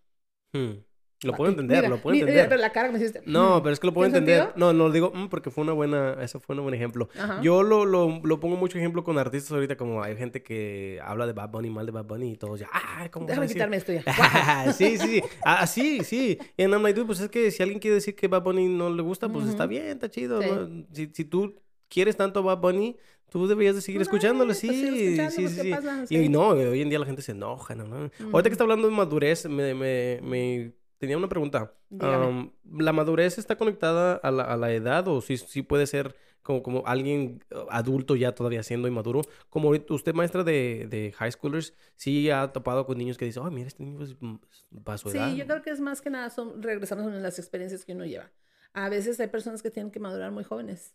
Hmm. 0.55 0.85
Lo 1.25 1.35
Ah, 1.35 1.37
puedo 1.37 1.51
y 1.51 1.53
entender, 1.53 1.77
mira, 1.79 1.89
lo 1.89 1.99
puedo 2.01 2.15
mira, 2.15 2.27
entender. 2.27 2.49
Pero 2.49 2.61
la 2.61 2.73
cara 2.73 2.89
que 2.89 2.93
me 2.95 2.99
hiciste. 2.99 3.23
No, 3.27 3.59
mm, 3.59 3.63
pero 3.63 3.73
es 3.73 3.79
que 3.81 3.87
lo 3.87 3.95
puedo 3.95 4.07
¿tiene 4.11 4.19
entender. 4.19 4.43
sentido? 4.45 4.67
No, 4.67 4.73
no 4.73 4.89
lo 4.89 4.93
digo 4.93 5.13
mm, 5.15 5.29
porque 5.29 5.51
fue 5.51 5.63
una 5.63 5.73
buena, 5.73 6.17
eso 6.21 6.41
fue 6.41 6.57
un 6.57 6.63
buen 6.63 6.75
ejemplo. 6.75 7.09
Ajá. 7.17 7.41
Yo 7.43 7.63
lo, 7.63 7.85
lo, 7.87 8.21
lo 8.25 8.41
pongo 8.41 8.57
mucho 8.57 8.77
ejemplo 8.79 9.05
con 9.05 9.19
artistas 9.19 9.53
ahorita, 9.53 9.77
como 9.77 10.03
hay 10.03 10.17
gente 10.17 10.43
que 10.43 10.99
habla 11.05 11.27
de 11.27 11.33
Bad 11.33 11.51
Bunny, 11.51 11.71
mal 11.71 11.87
de 11.87 11.93
Bad 11.93 12.07
Bunny 12.07 12.33
y 12.33 12.37
todos 12.37 12.59
ya, 12.59 12.69
ah, 12.73 13.09
¿cómo 13.13 13.27
Déjame 13.27 13.47
quitarme 13.47 13.77
esto 13.77 13.93
ya. 13.93 14.03
sí, 14.73 14.99
sí, 14.99 15.07
sí. 15.07 15.23
Ah, 15.45 15.67
sí, 15.69 16.03
sí. 16.03 16.39
Y 16.57 16.63
en 16.65 16.73
I'm 16.73 16.83
like, 16.83 16.95
dude, 16.99 17.07
pues 17.07 17.21
es 17.21 17.29
que 17.29 17.51
si 17.53 17.63
alguien 17.63 17.79
quiere 17.79 17.95
decir 17.95 18.17
que 18.17 18.27
Bad 18.27 18.43
Bunny 18.43 18.67
no 18.69 18.91
le 18.91 19.03
gusta, 19.03 19.29
pues 19.29 19.47
está 19.47 19.65
Ujú. 19.65 19.71
bien, 19.71 19.87
está 19.87 20.11
chido. 20.11 20.43
Sí. 20.43 20.49
¿no? 20.51 20.85
Si, 20.93 21.11
si 21.13 21.25
tú 21.25 21.55
quieres 21.89 22.17
tanto 22.17 22.41
a 22.41 22.43
Bad 22.43 22.59
Bunny, 22.59 22.97
tú 23.31 23.47
deberías 23.47 23.77
de 23.77 23.81
seguir 23.81 24.01
Pues, 24.01 24.09
escuchándolo, 24.09 24.53
sí, 24.55 24.67
pues 24.67 24.79
sí, 24.79 24.87
escuchándolo, 25.15 25.49
sí, 25.49 25.55
¿qué 25.57 25.63
sí. 25.63 25.71
pasa? 25.71 26.05
Y 26.05 26.07
Sí. 26.19 26.29
no, 26.29 26.49
hoy 26.49 26.83
en 26.83 26.89
día 26.91 26.99
la 26.99 27.07
gente 27.07 27.23
se 27.23 27.31
enoja, 27.33 27.75
¿no? 27.77 27.85
Ahorita 28.33 28.43
que 28.51 28.53
está 28.53 28.65
hablando 28.65 28.89
de 28.89 28.95
madurez, 28.95 29.47
me, 29.47 29.73
me, 29.75 30.21
me 30.23 30.73
tenía 31.03 31.19
una 31.19 31.29
pregunta. 31.29 31.75
Am, 31.99 32.53
¿La 32.79 32.93
madurez 32.93 33.37
está 33.37 33.57
conectada 33.57 34.15
a 34.15 34.31
la, 34.31 34.45
a 34.45 34.57
la 34.57 34.73
edad 34.73 35.09
o 35.09 35.21
sí, 35.21 35.37
sí 35.37 35.63
puede 35.63 35.89
ser 35.89 36.15
como, 36.43 36.63
como 36.63 36.87
alguien 36.87 37.43
uh, 37.51 37.67
adulto 37.71 38.15
ya 38.15 38.37
todavía 38.37 38.63
siendo 38.63 38.87
inmaduro? 38.87 39.23
Como 39.51 39.71
usted, 39.71 40.15
maestra 40.15 40.45
de, 40.45 40.87
de 40.89 41.13
high 41.17 41.33
schoolers, 41.33 41.75
sí 41.97 42.31
ha 42.31 42.53
topado 42.53 42.87
con 42.87 42.99
niños 42.99 43.19
que 43.19 43.25
dicen, 43.25 43.43
ay, 43.45 43.51
mira, 43.51 43.67
este 43.67 43.83
niño 43.83 44.01
es 44.05 44.15
mm, 44.21 44.37
para 44.85 44.97
su 44.97 45.11
edad. 45.11 45.29
Sí, 45.33 45.37
yo 45.39 45.45
creo 45.47 45.61
que 45.63 45.71
es 45.71 45.81
más 45.81 46.01
que 46.01 46.11
nada 46.11 46.31
son 46.31 46.63
regresamos 46.63 47.05
a 47.05 47.11
las 47.11 47.39
experiencias 47.41 47.85
que 47.85 47.95
uno 47.95 48.05
lleva. 48.07 48.31
A 48.73 48.89
veces 48.89 49.19
hay 49.19 49.27
personas 49.27 49.61
que 49.61 49.71
tienen 49.73 49.91
que 49.91 49.99
madurar 49.99 50.31
muy 50.31 50.45
jóvenes. 50.45 50.95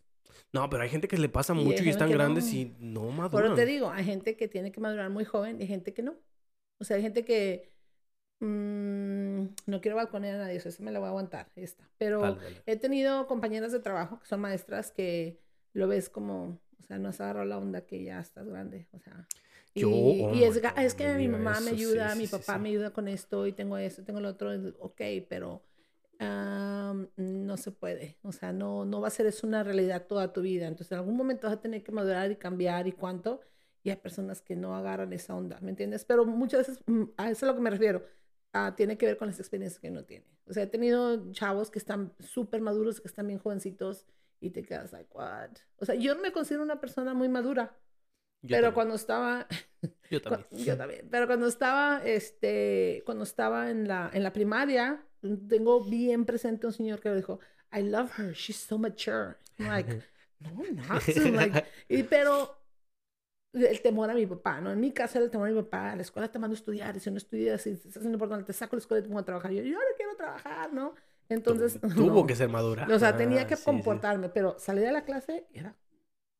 No, 0.52 0.70
pero 0.70 0.82
hay 0.84 0.88
gente 0.88 1.06
que 1.06 1.18
le 1.18 1.28
pasa 1.28 1.54
Y 1.54 1.62
mucho 1.64 1.84
y 1.84 1.90
están 1.90 2.08
que 2.08 2.14
no. 2.14 2.18
grandes 2.18 2.50
y 2.54 2.74
no 2.78 3.10
maduran. 3.10 3.46
eso 3.46 3.54
te 3.56 3.66
digo, 3.66 3.90
hay 3.90 4.04
gente 4.04 4.36
que 4.38 4.48
tiene 4.48 4.72
que 4.72 4.80
madurar 4.80 5.10
muy 5.10 5.24
joven 5.26 5.60
y 5.60 5.66
gente 5.66 5.92
que 5.92 6.02
no. 6.02 6.16
O 6.78 6.84
sea, 6.84 6.96
hay 6.96 7.02
gente 7.02 7.24
que 7.24 7.70
mm, 8.40 9.42
no 9.66 9.80
quiero 9.80 9.96
balconear 9.96 10.36
a 10.36 10.38
nadie, 10.44 10.56
eso 10.56 10.82
me 10.82 10.92
la 10.92 10.98
voy 10.98 11.06
a 11.06 11.10
aguantar, 11.10 11.50
está. 11.56 11.88
Pero 11.98 12.38
he 12.66 12.76
tenido 12.76 13.26
compañeras 13.26 13.72
de 13.72 13.80
trabajo 13.80 14.20
que 14.20 14.26
son 14.26 14.40
maestras 14.40 14.90
que 14.92 15.40
lo 15.72 15.88
ves 15.88 16.08
como, 16.08 16.60
o 16.78 16.82
sea, 16.86 16.98
no 16.98 17.08
has 17.08 17.20
agarrado 17.20 17.46
la 17.46 17.58
onda 17.58 17.82
que 17.86 18.02
ya 18.04 18.20
estás 18.20 18.48
grande, 18.48 18.88
o 18.92 18.98
sea. 18.98 19.26
Y, 19.74 19.82
Yo, 19.82 19.88
oh 19.90 20.34
y 20.34 20.42
es, 20.44 20.60
ga- 20.62 20.74
God, 20.74 20.78
es 20.78 20.94
que 20.94 21.14
mi 21.14 21.28
mamá 21.28 21.60
me 21.60 21.70
eso 21.70 21.76
sí, 21.76 21.76
ayuda, 21.76 22.14
sí, 22.14 22.16
mi 22.16 22.26
sí, 22.26 22.30
papá 22.30 22.54
sí. 22.54 22.58
me 22.58 22.68
ayuda 22.70 22.90
con 22.92 23.06
esto 23.08 23.46
y 23.46 23.52
tengo 23.52 23.76
esto, 23.78 24.02
tengo 24.04 24.20
lo 24.20 24.28
otro, 24.30 24.50
ok, 24.80 25.00
pero 25.28 25.62
am, 26.18 27.08
no 27.16 27.56
se 27.56 27.70
puede, 27.72 28.18
o 28.22 28.32
sea, 28.32 28.52
no, 28.52 28.84
no 28.84 29.00
va 29.00 29.08
a 29.08 29.10
ser 29.10 29.26
eso 29.26 29.46
una 29.46 29.62
realidad 29.62 30.06
toda 30.06 30.32
tu 30.32 30.40
vida, 30.42 30.66
entonces 30.66 30.92
en 30.92 30.98
algún 30.98 31.16
momento 31.16 31.46
vas 31.46 31.56
a 31.58 31.60
tener 31.60 31.82
que 31.84 31.92
madurar 31.92 32.30
y 32.30 32.36
cambiar 32.36 32.86
y 32.88 32.92
cuánto, 32.92 33.40
y 33.84 33.90
hay 33.90 33.96
personas 33.96 34.42
que 34.42 34.56
no 34.56 34.74
agarran 34.76 35.12
esa 35.12 35.34
onda, 35.36 35.60
¿me 35.60 35.70
entiendes? 35.70 36.04
Pero 36.04 36.24
muchas 36.24 36.66
veces, 36.66 36.82
mm, 36.86 37.04
a 37.16 37.24
eso 37.30 37.32
es 37.32 37.42
a 37.44 37.46
lo 37.46 37.54
que 37.54 37.60
me 37.60 37.70
refiero, 37.70 38.02
ah, 38.66 38.74
tiene 38.76 38.96
que 38.98 39.06
ver 39.06 39.16
con 39.16 39.28
las 39.28 39.38
experiencias 39.38 39.80
que 39.80 39.90
uno 39.90 40.04
tiene. 40.04 40.26
O 40.46 40.52
sea, 40.52 40.62
he 40.64 40.66
tenido 40.66 41.30
chavos 41.32 41.70
que 41.70 41.78
están 41.78 42.12
súper 42.20 42.60
maduros, 42.60 43.00
que 43.00 43.08
están 43.08 43.26
bien 43.26 43.38
jovencitos, 43.38 44.06
y 44.40 44.50
te 44.50 44.62
quedas 44.62 44.92
like, 44.92 45.10
what? 45.14 45.50
O 45.78 45.84
sea, 45.84 45.94
yo 45.94 46.14
no 46.14 46.22
me 46.22 46.32
considero 46.32 46.62
una 46.62 46.80
persona 46.80 47.14
muy 47.14 47.28
madura, 47.28 47.76
Yo 48.42 48.60
pero 48.60 48.72
también, 48.72 48.74
cuando 48.74 48.94
estaba, 48.94 49.46
Yo 50.10 50.22
también. 50.22 50.46
yo 50.50 50.76
también, 50.76 51.08
pero 51.10 51.26
cuando 51.26 51.46
estaba, 51.46 52.02
este, 52.04 53.02
cuando 53.04 53.24
estaba 53.24 53.70
en 53.70 53.88
la, 53.88 54.10
en 54.12 54.22
la 54.22 54.32
primaria, 54.32 55.04
tengo 55.48 55.84
bien 55.84 56.24
presente 56.24 56.66
un 56.66 56.72
señor 56.72 57.00
que 57.00 57.12
dijo, 57.14 57.40
I 57.72 57.82
love 57.82 58.18
her, 58.18 58.32
she's 58.32 58.56
so 58.56 58.78
mature. 58.78 59.36
I'm 59.58 59.66
like, 59.66 59.96
no, 60.40 60.50
not 60.72 61.02
so, 61.02 61.28
like, 61.30 61.64
y, 61.88 62.04
pero 62.04 62.57
el 63.52 63.82
temor 63.82 64.10
a 64.10 64.14
mi 64.14 64.26
papá, 64.26 64.60
¿no? 64.60 64.70
En 64.72 64.80
mi 64.80 64.92
casa 64.92 65.18
era 65.18 65.24
el 65.26 65.30
temor 65.30 65.48
a 65.48 65.52
mi 65.52 65.62
papá, 65.62 65.92
a 65.92 65.96
la 65.96 66.02
escuela 66.02 66.30
te 66.30 66.38
mando 66.38 66.54
a 66.54 66.58
estudiar, 66.58 66.96
y 66.96 67.00
si 67.00 67.10
no 67.10 67.16
estudias, 67.18 67.62
si 67.62 67.70
estás 67.70 67.96
haciendo 67.98 68.16
importante, 68.16 68.44
te 68.46 68.52
saco 68.52 68.72
de 68.76 68.78
la 68.78 68.82
escuela 68.82 69.00
y 69.00 69.02
te 69.02 69.08
pongo 69.08 69.20
a 69.20 69.24
trabajar. 69.24 69.52
Yo, 69.52 69.62
yo 69.62 69.72
no 69.72 69.78
quiero 69.96 70.16
trabajar, 70.16 70.72
¿no? 70.72 70.94
Entonces, 71.28 71.78
Tu- 71.78 71.92
Tuvo 71.94 72.20
no. 72.26 72.26
que 72.26 72.36
ser 72.36 72.48
madura. 72.48 72.84
O 72.94 72.98
sea, 72.98 73.16
tenía 73.16 73.46
Ah, 73.46 73.48
que 73.48 73.56
sí, 73.56 73.82
sí. 73.82 73.90
comportarme, 73.92 74.28
pero 74.28 74.58
salí 74.58 74.80
de 74.80 74.92
la 74.92 75.04
clase 75.04 75.46
y 75.52 75.58
era 75.58 75.76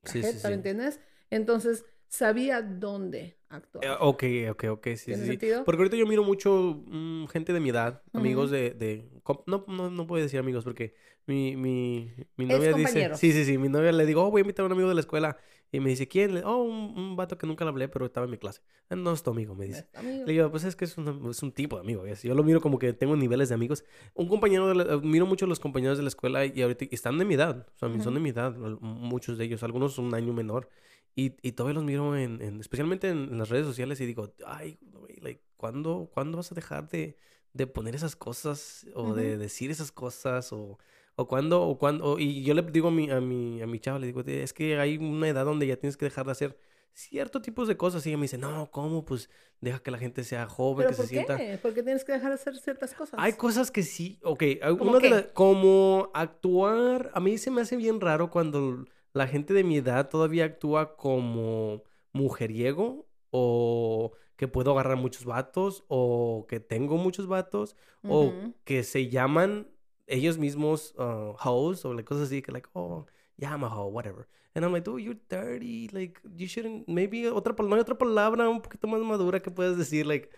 Sí, 0.05 0.23
sí, 0.25 0.39
cajeta, 0.39 0.39
sí. 0.39 0.51
¿me 0.51 0.57
entiendes? 0.57 1.01
Entonces, 1.31 1.85
sabía 2.09 2.63
dónde 2.63 3.39
actuar. 3.49 3.85
Eh, 3.85 3.91
ok, 4.01 4.25
ok, 4.51 4.65
ok, 4.73 4.87
sí, 4.97 4.97
¿Tiene 5.07 5.15
sí, 5.15 5.27
sí. 5.27 5.41
sentido? 5.41 5.65
Porque 5.65 5.79
ahorita 5.83 5.97
yo 5.97 6.07
miro 6.07 6.25
mucho 6.25 6.83
mm, 6.87 7.27
gente 7.29 7.53
de 7.53 7.61
mi 7.61 7.69
edad, 7.69 8.03
amigos 8.13 8.51
Ujú. 8.51 8.51
de, 8.51 8.71
de... 8.71 9.09
com- 9.23 9.43
No, 9.47 9.65
no, 9.69 9.89
no 9.89 10.07
puedo 10.07 10.21
decir 10.23 10.41
amigos 10.41 10.65
porque 10.65 10.95
mi, 11.27 11.57
mi, 11.57 12.11
mi 12.37 12.47
novia 12.47 12.75
dice... 12.75 13.11
Sí, 13.13 13.33
sí, 13.33 13.45
sí, 13.45 13.57
mi 13.57 13.69
novia 13.69 13.93
le 13.93 14.05
digo, 14.05 14.25
oh, 14.27 14.31
voy 14.33 14.41
a 14.41 14.43
invitar 14.43 14.65
a 14.65 14.67
un 14.67 14.73
amigo 14.73 14.89
de 14.89 14.97
la 14.97 15.01
escuela. 15.01 15.37
Y 15.71 15.81
me 15.81 15.91
dice, 15.91 16.09
¿quién? 16.09 16.43
Oh, 16.45 16.63
un, 16.63 16.99
un 16.99 17.15
vato 17.17 17.37
que 17.37 17.47
nunca 17.47 17.65
le 17.65 17.69
hablé, 17.71 17.89
pero 17.89 18.07
estaba 18.07 18.25
en 18.25 18.31
mi 18.31 18.39
clase. 18.39 18.63
"Ah, 18.89 18.97
No 18.97 19.13
es 19.13 19.23
tu 19.23 19.31
amigo, 19.31 19.55
me 19.55 19.67
dice. 19.67 19.87
Amigo. 19.95 20.25
Le 20.27 20.33
digo, 20.33 20.51
pues 20.51 20.65
es 20.65 20.75
que 20.77 20.87
es, 20.87 20.97
una- 20.97 21.31
es 21.31 21.43
un 21.43 21.53
tipo 21.53 21.77
de 21.77 21.83
amigo. 21.83 22.07
es- 22.07 22.23
Yo 22.23 22.35
lo 22.35 22.43
miro 22.43 22.61
como 22.63 22.79
que 22.79 22.95
tengo 22.95 23.17
niveles 23.17 23.51
de 23.51 23.55
amigos. 23.55 23.85
Un 24.15 24.29
compañero, 24.29 24.67
de 24.69 24.75
la- 24.75 24.97
miro 24.99 25.27
mucho 25.27 25.45
a 25.45 25.49
los 25.49 25.61
compañeros 25.61 25.99
de 25.99 26.05
la 26.05 26.09
escuela 26.09 26.47
y 26.47 26.63
ahorita 26.63 26.87
están 26.91 27.19
de 27.19 27.27
mi 27.27 27.35
edad. 27.35 27.67
O 27.75 27.79
sea, 27.79 27.89
son 27.91 28.01
Ujú. 28.01 28.11
de 28.13 28.21
mi 28.21 28.31
edad, 28.31 28.57
muchos 28.81 29.37
de 29.37 29.45
ellos. 29.45 29.63
Algunos 29.63 29.99
un 29.99 30.15
año 30.15 30.33
menor. 30.33 30.71
Y, 31.15 31.35
y 31.43 31.53
todavía 31.53 31.75
los 31.75 31.85
miro 31.85 32.17
en, 32.17 32.41
en- 32.41 32.61
especialmente 32.61 33.09
en, 33.09 33.19
en 33.25 33.39
las 33.39 33.49
redes 33.51 33.67
sociales 33.67 34.01
y 34.01 34.07
digo, 34.07 34.33
ay, 34.47 34.79
güey, 34.81 35.17
like, 35.21 35.43
¿cuándo, 35.57 36.09
¿cuándo 36.15 36.37
vas 36.39 36.51
a 36.53 36.55
dejar 36.55 36.89
de, 36.89 37.17
de 37.53 37.67
poner 37.67 37.95
esas 37.95 38.15
cosas 38.17 38.87
o 38.95 39.15
de 39.15 39.33
Ujú. 39.33 39.41
decir 39.41 39.71
esas 39.71 39.93
cosas 39.93 40.51
o... 40.53 40.79
O 41.21 41.27
cuando, 41.27 41.63
o 41.63 41.79
cuando, 41.79 42.17
y 42.21 42.45
yo 42.45 42.55
le 42.55 42.63
digo 42.63 42.89
a 42.89 42.91
mi, 42.93 43.11
a 43.11 43.21
mi, 43.21 43.61
a 43.61 43.67
mi 43.67 43.81
chava, 43.81 43.99
le 43.99 44.07
digo, 44.07 44.21
es 44.25 44.53
que 44.53 44.79
hay 44.79 44.99
una 44.99 45.29
edad 45.29 45.45
donde 45.45 45.67
ya 45.67 45.77
tienes 45.77 45.97
que 45.97 46.05
dejar 46.05 46.27
de 46.27 46.31
hacer 46.33 46.57
cierto 46.93 47.43
tipos 47.43 47.67
de 47.67 47.77
cosas. 47.77 48.07
Y 48.07 48.11
ella 48.11 48.19
me 48.19 48.23
dice, 48.23 48.39
no, 48.39 48.71
¿cómo? 48.71 49.05
Pues 49.05 49.29
deja 49.61 49.81
que 49.81 49.91
la 49.91 49.99
gente 49.99 50.23
sea 50.23 50.47
joven, 50.47 50.87
¿Pero 50.87 50.91
que 50.91 50.97
por 50.97 51.05
se 51.07 51.11
sienta. 51.11 51.37
qué? 51.37 51.59
Porque 51.61 51.83
tienes 51.83 52.05
que 52.05 52.13
dejar 52.13 52.29
de 52.29 52.35
hacer 52.37 52.57
ciertas 52.57 52.95
cosas. 52.95 53.19
Hay 53.19 53.33
cosas 53.33 53.73
que 53.73 53.83
sí, 53.83 54.21
ok, 54.23 54.43
hay 54.43 54.59
¿Cómo 54.77 54.91
una 54.91 55.01
de 55.01 55.01
qué? 55.01 55.11
las, 55.11 55.25
como 55.33 56.11
actuar, 56.15 57.11
a 57.15 57.19
mí 57.19 57.37
se 57.37 57.51
me 57.51 57.63
hace 57.63 57.77
bien 57.77 58.01
raro 58.01 58.31
cuando 58.31 58.85
la 59.13 59.27
gente 59.27 59.55
de 59.55 59.65
mi 59.65 59.79
edad 59.79 60.09
todavía 60.09 60.45
actúa 60.45 60.97
como 60.97 61.83
mujeriego 62.13 63.09
o 63.31 64.13
que 64.37 64.47
puedo 64.47 64.71
agarrar 64.71 64.97
muchos 64.97 65.25
vatos 65.25 65.85
o 65.89 66.47
que 66.49 66.61
tengo 66.61 66.97
muchos 66.97 67.27
vatos 67.27 67.75
o 68.05 68.33
que 68.65 68.85
se 68.85 69.09
llaman 69.09 69.69
ellos 70.09 70.39
mismos 70.39 70.95
uh, 70.99 71.35
hoes 71.39 71.85
o 71.85 71.93
like, 71.95 72.05
cosas 72.09 72.29
así 72.29 72.43
que 72.43 72.51
like, 72.53 72.69
oh, 72.75 73.07
yeah, 73.37 73.53
I'm 73.55 73.63
a 73.65 73.69
hoe, 73.69 73.87
whatever. 73.89 74.27
And 74.55 74.65
I'm 74.65 74.73
like, 74.73 74.85
dude, 74.85 75.03
you're 75.03 75.15
30, 75.29 75.91
like, 75.93 76.19
you 76.37 76.49
shouldn't, 76.49 76.89
maybe 76.89 77.27
otra, 77.29 77.55
no 77.63 77.75
hay 77.77 77.81
otra 77.81 77.97
palabra 77.97 78.49
un 78.49 78.61
poquito 78.61 78.89
más 78.89 79.01
madura 79.03 79.41
que 79.41 79.51
puedas 79.53 79.77
decir, 79.79 80.05
like, 80.07 80.31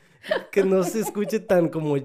que 0.52 0.62
no 0.64 0.82
se 0.84 1.00
escuche 1.00 1.40
tan 1.40 1.68
como, 1.70 1.96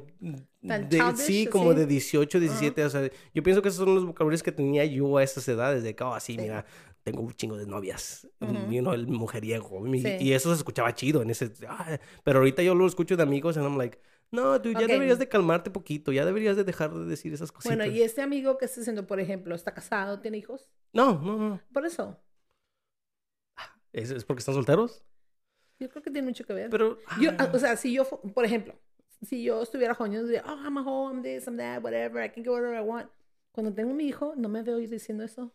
Tan 0.66 0.88
de- 0.90 0.98
childish, 0.98 1.18
sí, 1.18 1.48
como 1.48 1.72
así. 1.72 1.80
de 1.82 1.86
18, 1.88 2.40
17, 2.40 2.86
o 2.86 2.90
sea, 2.90 3.10
yo 3.34 3.44
pienso 3.44 3.62
que 3.62 3.68
esos 3.70 3.84
son 3.84 3.96
los 3.96 4.06
vocabularios 4.06 4.44
que 4.44 4.52
tenía 4.54 4.86
yo 4.86 5.18
a 5.18 5.24
esas 5.24 5.46
edades, 5.50 5.84
de 5.84 5.94
que, 5.96 6.04
oh, 6.06 6.18
sí, 6.22 6.34
Sí. 6.36 6.42
mira, 6.42 6.66
tengo 7.04 7.22
un 7.22 7.34
chingo 7.34 7.58
de 7.58 7.66
novias, 7.68 8.28
you 8.70 8.80
know, 8.80 8.94
el 8.94 9.08
mujeriego, 9.08 9.84
Sí. 9.92 10.18
y 10.22 10.32
eso 10.32 10.50
se 10.52 10.56
escuchaba 10.58 10.94
chido 10.96 11.22
en 11.22 11.32
ese, 11.32 11.52
ah, 11.68 12.00
pero 12.24 12.40
ahorita 12.40 12.64
yo 12.64 12.76
lo 12.76 12.88
escucho 12.88 13.18
de 13.18 13.24
amigos 13.24 13.58
and 13.58 13.66
I'm 13.66 13.78
like, 13.78 14.00
no, 14.32 14.62
tú 14.62 14.72
ya 14.72 14.88
deberías 14.88 15.20
de 15.20 15.30
calmarte 15.30 15.72
poquito, 15.72 16.12
ya 16.12 16.26
deberías 16.26 16.56
de 16.58 16.64
dejar 16.64 16.94
de 16.94 17.06
decir 17.06 17.34
esas 17.34 17.52
cositas. 17.52 17.78
Bueno, 17.78 17.92
y 17.92 18.02
este 18.02 18.22
amigo 18.22 18.58
que 18.58 18.66
está 18.66 18.82
haciendo, 18.82 19.08
por 19.08 19.20
ejemplo, 19.20 19.56
está 19.56 19.74
casado, 19.74 20.20
tiene 20.20 20.38
hijos. 20.38 20.70
No, 20.94 21.20
no, 21.22 21.38
no. 21.38 21.62
Por 21.74 21.86
eso, 21.86 22.20
¿Es, 23.94 24.12
es 24.12 24.26
porque 24.26 24.40
están 24.40 24.56
solteros? 24.56 25.04
yo 25.80 25.90
creo 25.90 26.02
que 26.04 26.12
tiene 26.12 26.28
mucho 26.28 26.46
que 26.46 26.54
ver. 26.54 26.70
Pero. 26.70 26.98
Yo, 27.20 27.32
ah, 27.38 27.50
o 27.54 27.60
sea, 27.60 27.76
si 27.78 27.94
yo, 27.94 28.06
por 28.34 28.46
ejemplo, 28.46 28.76
si 29.22 29.44
yo 29.44 29.62
estuviera 29.62 29.96
yo 29.98 30.24
diría, 30.24 30.44
oh, 30.48 30.56
I'm 30.64 30.78
a 30.78 30.82
hoe, 30.84 31.12
I'm 31.14 31.22
this, 31.22 31.48
I'm 31.48 31.58
that, 31.58 31.84
whatever, 31.84 32.24
I 32.24 32.30
can 32.30 32.44
get 32.44 32.52
whatever 32.52 32.76
I 32.78 32.82
want. 32.82 33.10
Cuando 33.52 33.74
tengo 33.74 33.94
mi 33.94 34.06
hijo, 34.08 34.34
no 34.36 34.50
me 34.50 34.64
veo 34.64 34.78
diciendo 34.78 35.24
eso. 35.24 35.54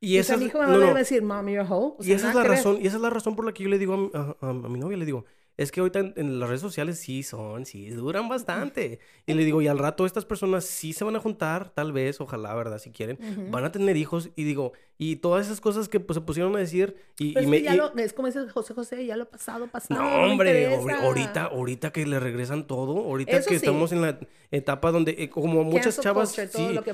y 0.00 0.18
o 0.18 0.20
esa 0.20 0.36
mi 0.36 0.46
hijo 0.46 0.58
me 0.58 0.66
no, 0.66 0.78
va 0.78 0.86
y 0.86 0.90
no, 0.90 0.94
a 0.96 0.98
decir, 0.98 1.22
mom, 1.22 1.48
you're 1.48 1.60
a 1.60 1.64
hoe. 1.68 1.96
O 1.98 2.02
y 2.04 2.04
sea, 2.04 2.16
esa 2.16 2.28
es 2.30 2.34
la 2.34 2.44
razón, 2.44 2.78
y 2.80 2.86
esa 2.86 2.96
es 2.96 3.02
la 3.02 3.10
razón 3.10 3.36
por 3.36 3.44
la 3.44 3.52
que 3.52 3.62
yo 3.64 3.68
le 3.68 3.78
digo 3.78 3.94
a 3.94 3.96
mi, 3.96 4.10
a- 4.14 4.36
a- 4.40 4.50
a 4.50 4.52
mi 4.68 4.78
novia, 4.78 4.96
le 4.96 5.04
digo, 5.04 5.24
es 5.56 5.70
que 5.70 5.80
ahorita 5.80 5.98
en, 6.00 6.14
en 6.16 6.40
las 6.40 6.48
redes 6.48 6.62
sociales 6.62 6.98
sí 6.98 7.22
son, 7.22 7.66
sí 7.66 7.90
duran 7.90 8.28
bastante. 8.28 9.00
Y 9.26 9.34
le 9.34 9.44
digo, 9.44 9.62
y 9.62 9.68
al 9.68 9.78
rato 9.78 10.04
estas 10.04 10.24
personas 10.24 10.64
sí 10.64 10.92
se 10.92 11.04
van 11.04 11.14
a 11.14 11.20
juntar, 11.20 11.70
tal 11.70 11.92
vez, 11.92 12.20
ojalá, 12.20 12.54
¿verdad? 12.54 12.78
Si 12.78 12.90
quieren, 12.90 13.18
van 13.50 13.64
a 13.64 13.70
tener 13.70 13.96
hijos, 13.96 14.30
y 14.34 14.44
digo, 14.44 14.72
y 14.98 15.16
todas 15.16 15.46
esas 15.46 15.60
cosas 15.60 15.88
que 15.88 15.98
pues, 16.00 16.14
se 16.16 16.20
pusieron 16.20 16.54
a 16.54 16.58
decir, 16.60 16.96
y, 17.18 17.32
Pero 17.32 17.42
y 17.42 17.44
es, 17.44 17.50
me... 17.50 17.58
que 17.58 17.64
ya 17.64 17.74
y- 17.74 17.76
lo, 17.76 17.92
es 17.96 18.12
como 18.12 18.28
dice 18.28 18.48
José 18.48 18.74
José, 18.74 19.04
ya 19.04 19.16
lo 19.16 19.28
pasado, 19.28 19.66
pasado. 19.66 20.00
No, 20.00 20.32
hombre, 20.32 20.74
ahorita, 20.76 21.44
ahorita 21.44 21.90
que 21.92 22.06
le 22.06 22.20
regresan 22.20 22.66
todo, 22.66 22.98
ahorita 22.98 23.32
Eso 23.32 23.48
que 23.48 23.58
sí. 23.58 23.64
estamos 23.64 23.90
en 23.92 24.02
la 24.02 24.18
etapa 24.50 24.92
donde, 24.92 25.16
eh, 25.18 25.28
como 25.28 25.64
muchas 25.64 25.98
chavas, 26.00 26.30
sí, 26.32 26.46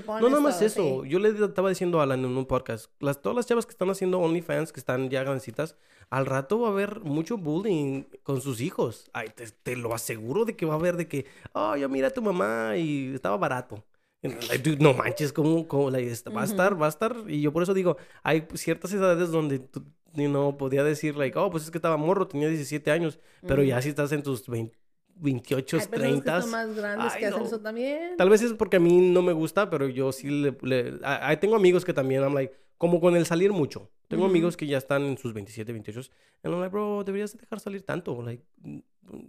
pones, 0.07 0.23
no 0.23 0.29
nada 0.31 0.41
más 0.41 0.57
todo, 0.59 0.67
eso, 0.67 1.03
sí. 1.05 1.09
yo 1.11 1.19
le 1.19 1.31
estaba 1.45 1.69
diciendo 1.69 2.01
a 2.01 2.05
Alan 2.05 2.25
en 2.25 2.37
un 2.37 2.47
podcast, 2.47 2.91
las, 3.01 3.21
todas 3.21 3.37
las 3.37 3.47
chavas 3.47 3.67
que 3.67 3.73
están 3.73 3.91
haciendo 3.91 4.19
OnlyFans, 4.21 4.73
que 4.73 4.81
están 4.81 5.11
ya 5.11 5.23
grandecitas, 5.23 5.77
al 6.09 6.25
rato 6.25 6.61
va 6.61 6.69
a 6.69 6.71
haber 6.71 7.01
mucho 7.01 7.37
bullying 7.37 8.05
con 8.23 8.41
sus 8.41 8.63
hijos, 8.63 9.11
ay, 9.13 9.29
te, 9.35 9.45
te 9.63 9.77
lo 9.77 9.93
aseguro 9.95 10.47
de 10.47 10.57
que 10.57 10.65
va 10.65 10.75
a 10.75 10.79
haber 10.79 10.97
de 10.97 11.07
que, 11.09 11.27
oh, 11.53 11.77
yo 11.77 11.89
mira 11.91 12.09
a 12.09 12.11
tu 12.11 12.23
mamá 12.23 12.77
y 12.79 13.13
estaba 13.15 13.37
barato. 13.37 13.85
Dude, 14.23 14.79
no 14.81 14.95
manches, 14.95 15.33
como, 15.33 15.69
como 15.69 15.91
like, 15.91 16.11
est- 16.11 16.27
va 16.35 16.43
a 16.43 16.45
estar, 16.45 16.81
va 16.81 16.87
a 16.87 16.89
estar, 16.89 17.15
y 17.29 17.41
yo 17.41 17.53
por 17.53 17.63
eso 17.63 17.73
digo, 17.73 17.97
hay 18.25 18.47
ciertas 18.55 18.93
edades 18.93 19.31
donde 19.31 19.61
tú, 19.61 19.85
you 20.15 20.27
know, 20.29 20.57
podía 20.57 20.83
decir, 20.83 21.17
like, 21.17 21.39
oh, 21.39 21.51
pues 21.51 21.63
es 21.65 21.71
que 21.71 21.79
estaba 21.79 21.97
morro, 21.97 22.27
tenía 22.27 22.49
17 22.49 22.91
años, 22.91 23.21
pero 23.47 23.63
ya 23.63 23.81
si 23.81 23.91
estás 23.91 24.11
en 24.13 24.23
tus 24.23 24.49
20 24.49 24.77
28, 25.21 25.79
Hay 25.79 25.87
personas 25.89 26.11
30. 26.23 26.37
que 26.37 26.43
son 26.43 26.51
más 26.53 26.77
grandes 26.77 27.13
Ay, 27.13 27.19
que 27.21 27.27
hacen 27.27 27.41
no. 27.41 27.47
eso 27.47 27.61
también. 27.61 28.17
Tal 28.17 28.31
vez 28.31 28.41
es 28.43 28.53
porque 28.55 28.77
a 28.77 28.81
mí 28.81 29.01
no 29.11 29.21
me 29.21 29.33
gusta, 29.33 29.69
pero 29.69 29.89
yo 29.89 30.13
sí 30.13 30.29
le... 30.31 30.57
le- 30.63 31.01
a- 31.03 31.31
a- 31.31 31.41
tengo 31.41 31.57
amigos 31.57 31.85
que 31.85 31.93
también, 31.93 32.23
I'm 32.23 32.35
like, 32.35 32.55
como 32.77 33.01
con 33.01 33.17
el 33.17 33.27
salir 33.27 33.53
mucho. 33.53 33.91
Tengo 34.07 34.23
Ujú. 34.25 34.31
amigos 34.31 34.57
que 34.57 34.67
ya 34.69 34.79
están 34.79 35.03
en 35.03 35.19
sus 35.19 35.33
27, 35.33 35.73
28. 35.73 36.11
And 36.45 36.55
I'm 36.55 36.61
like, 36.61 36.71
bro, 36.73 37.03
deberías 37.05 37.33
de 37.33 37.41
dejar 37.41 37.59
salir 37.59 37.83
tanto. 37.83 38.23
Like, 38.23 38.45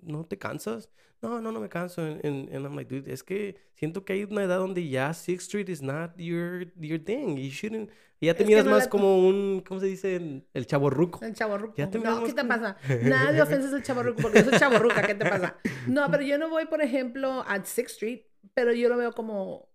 ¿no 0.04 0.26
te 0.26 0.38
cansas? 0.38 0.90
No, 1.22 1.42
no, 1.42 1.52
no 1.52 1.60
me 1.60 1.68
canso. 1.70 2.02
And, 2.02 2.24
and 2.24 2.66
I'm 2.66 2.76
like, 2.76 2.94
dude, 2.94 3.12
es 3.12 3.24
que 3.24 3.58
siento 3.76 4.06
que 4.06 4.14
hay 4.14 4.24
una 4.24 4.44
edad 4.44 4.58
donde 4.60 4.88
ya 4.88 5.14
Sixth 5.14 5.48
Street 5.48 5.70
is 5.70 5.82
not 5.82 6.16
your, 6.18 6.72
your 6.80 7.00
thing. 7.00 7.36
You 7.38 7.50
shouldn't... 7.50 7.90
Ya 8.22 8.34
te 8.34 8.44
Es 8.44 8.48
miras 8.50 8.66
no 8.66 8.72
más 8.72 8.84
la- 8.86 8.90
como 8.90 9.26
un, 9.28 9.62
¿cómo 9.66 9.80
se 9.80 9.86
dice? 9.86 10.16
El, 10.18 10.46
el 10.54 10.66
chaborruco. 10.66 11.24
El 11.24 11.34
chaborruco. 11.34 11.76
Ya 11.78 11.90
te 11.90 12.00
No, 12.00 12.24
¿qué 12.24 12.34
te 12.34 12.42
como- 12.42 12.50
pasa? 12.50 12.78
Nada 13.04 13.32
de 13.32 13.42
ofensas 13.42 13.74
al 13.74 13.82
chaborruco, 13.84 14.22
porque 14.22 14.44
yo 14.44 14.50
soy 14.50 14.60
chaborruca, 14.60 15.02
¿qué 15.08 15.16
te 15.16 15.26
pasa? 15.30 15.58
No, 15.88 16.10
pero 16.12 16.24
yo 16.24 16.38
no 16.38 16.50
voy, 16.50 16.66
por 16.66 16.82
ejemplo, 16.82 17.44
a 17.48 17.64
Sixth 17.64 17.94
Street, 17.96 18.22
pero 18.54 18.74
yo 18.74 18.90
lo 18.90 18.98
veo 18.98 19.14
como, 19.14 19.70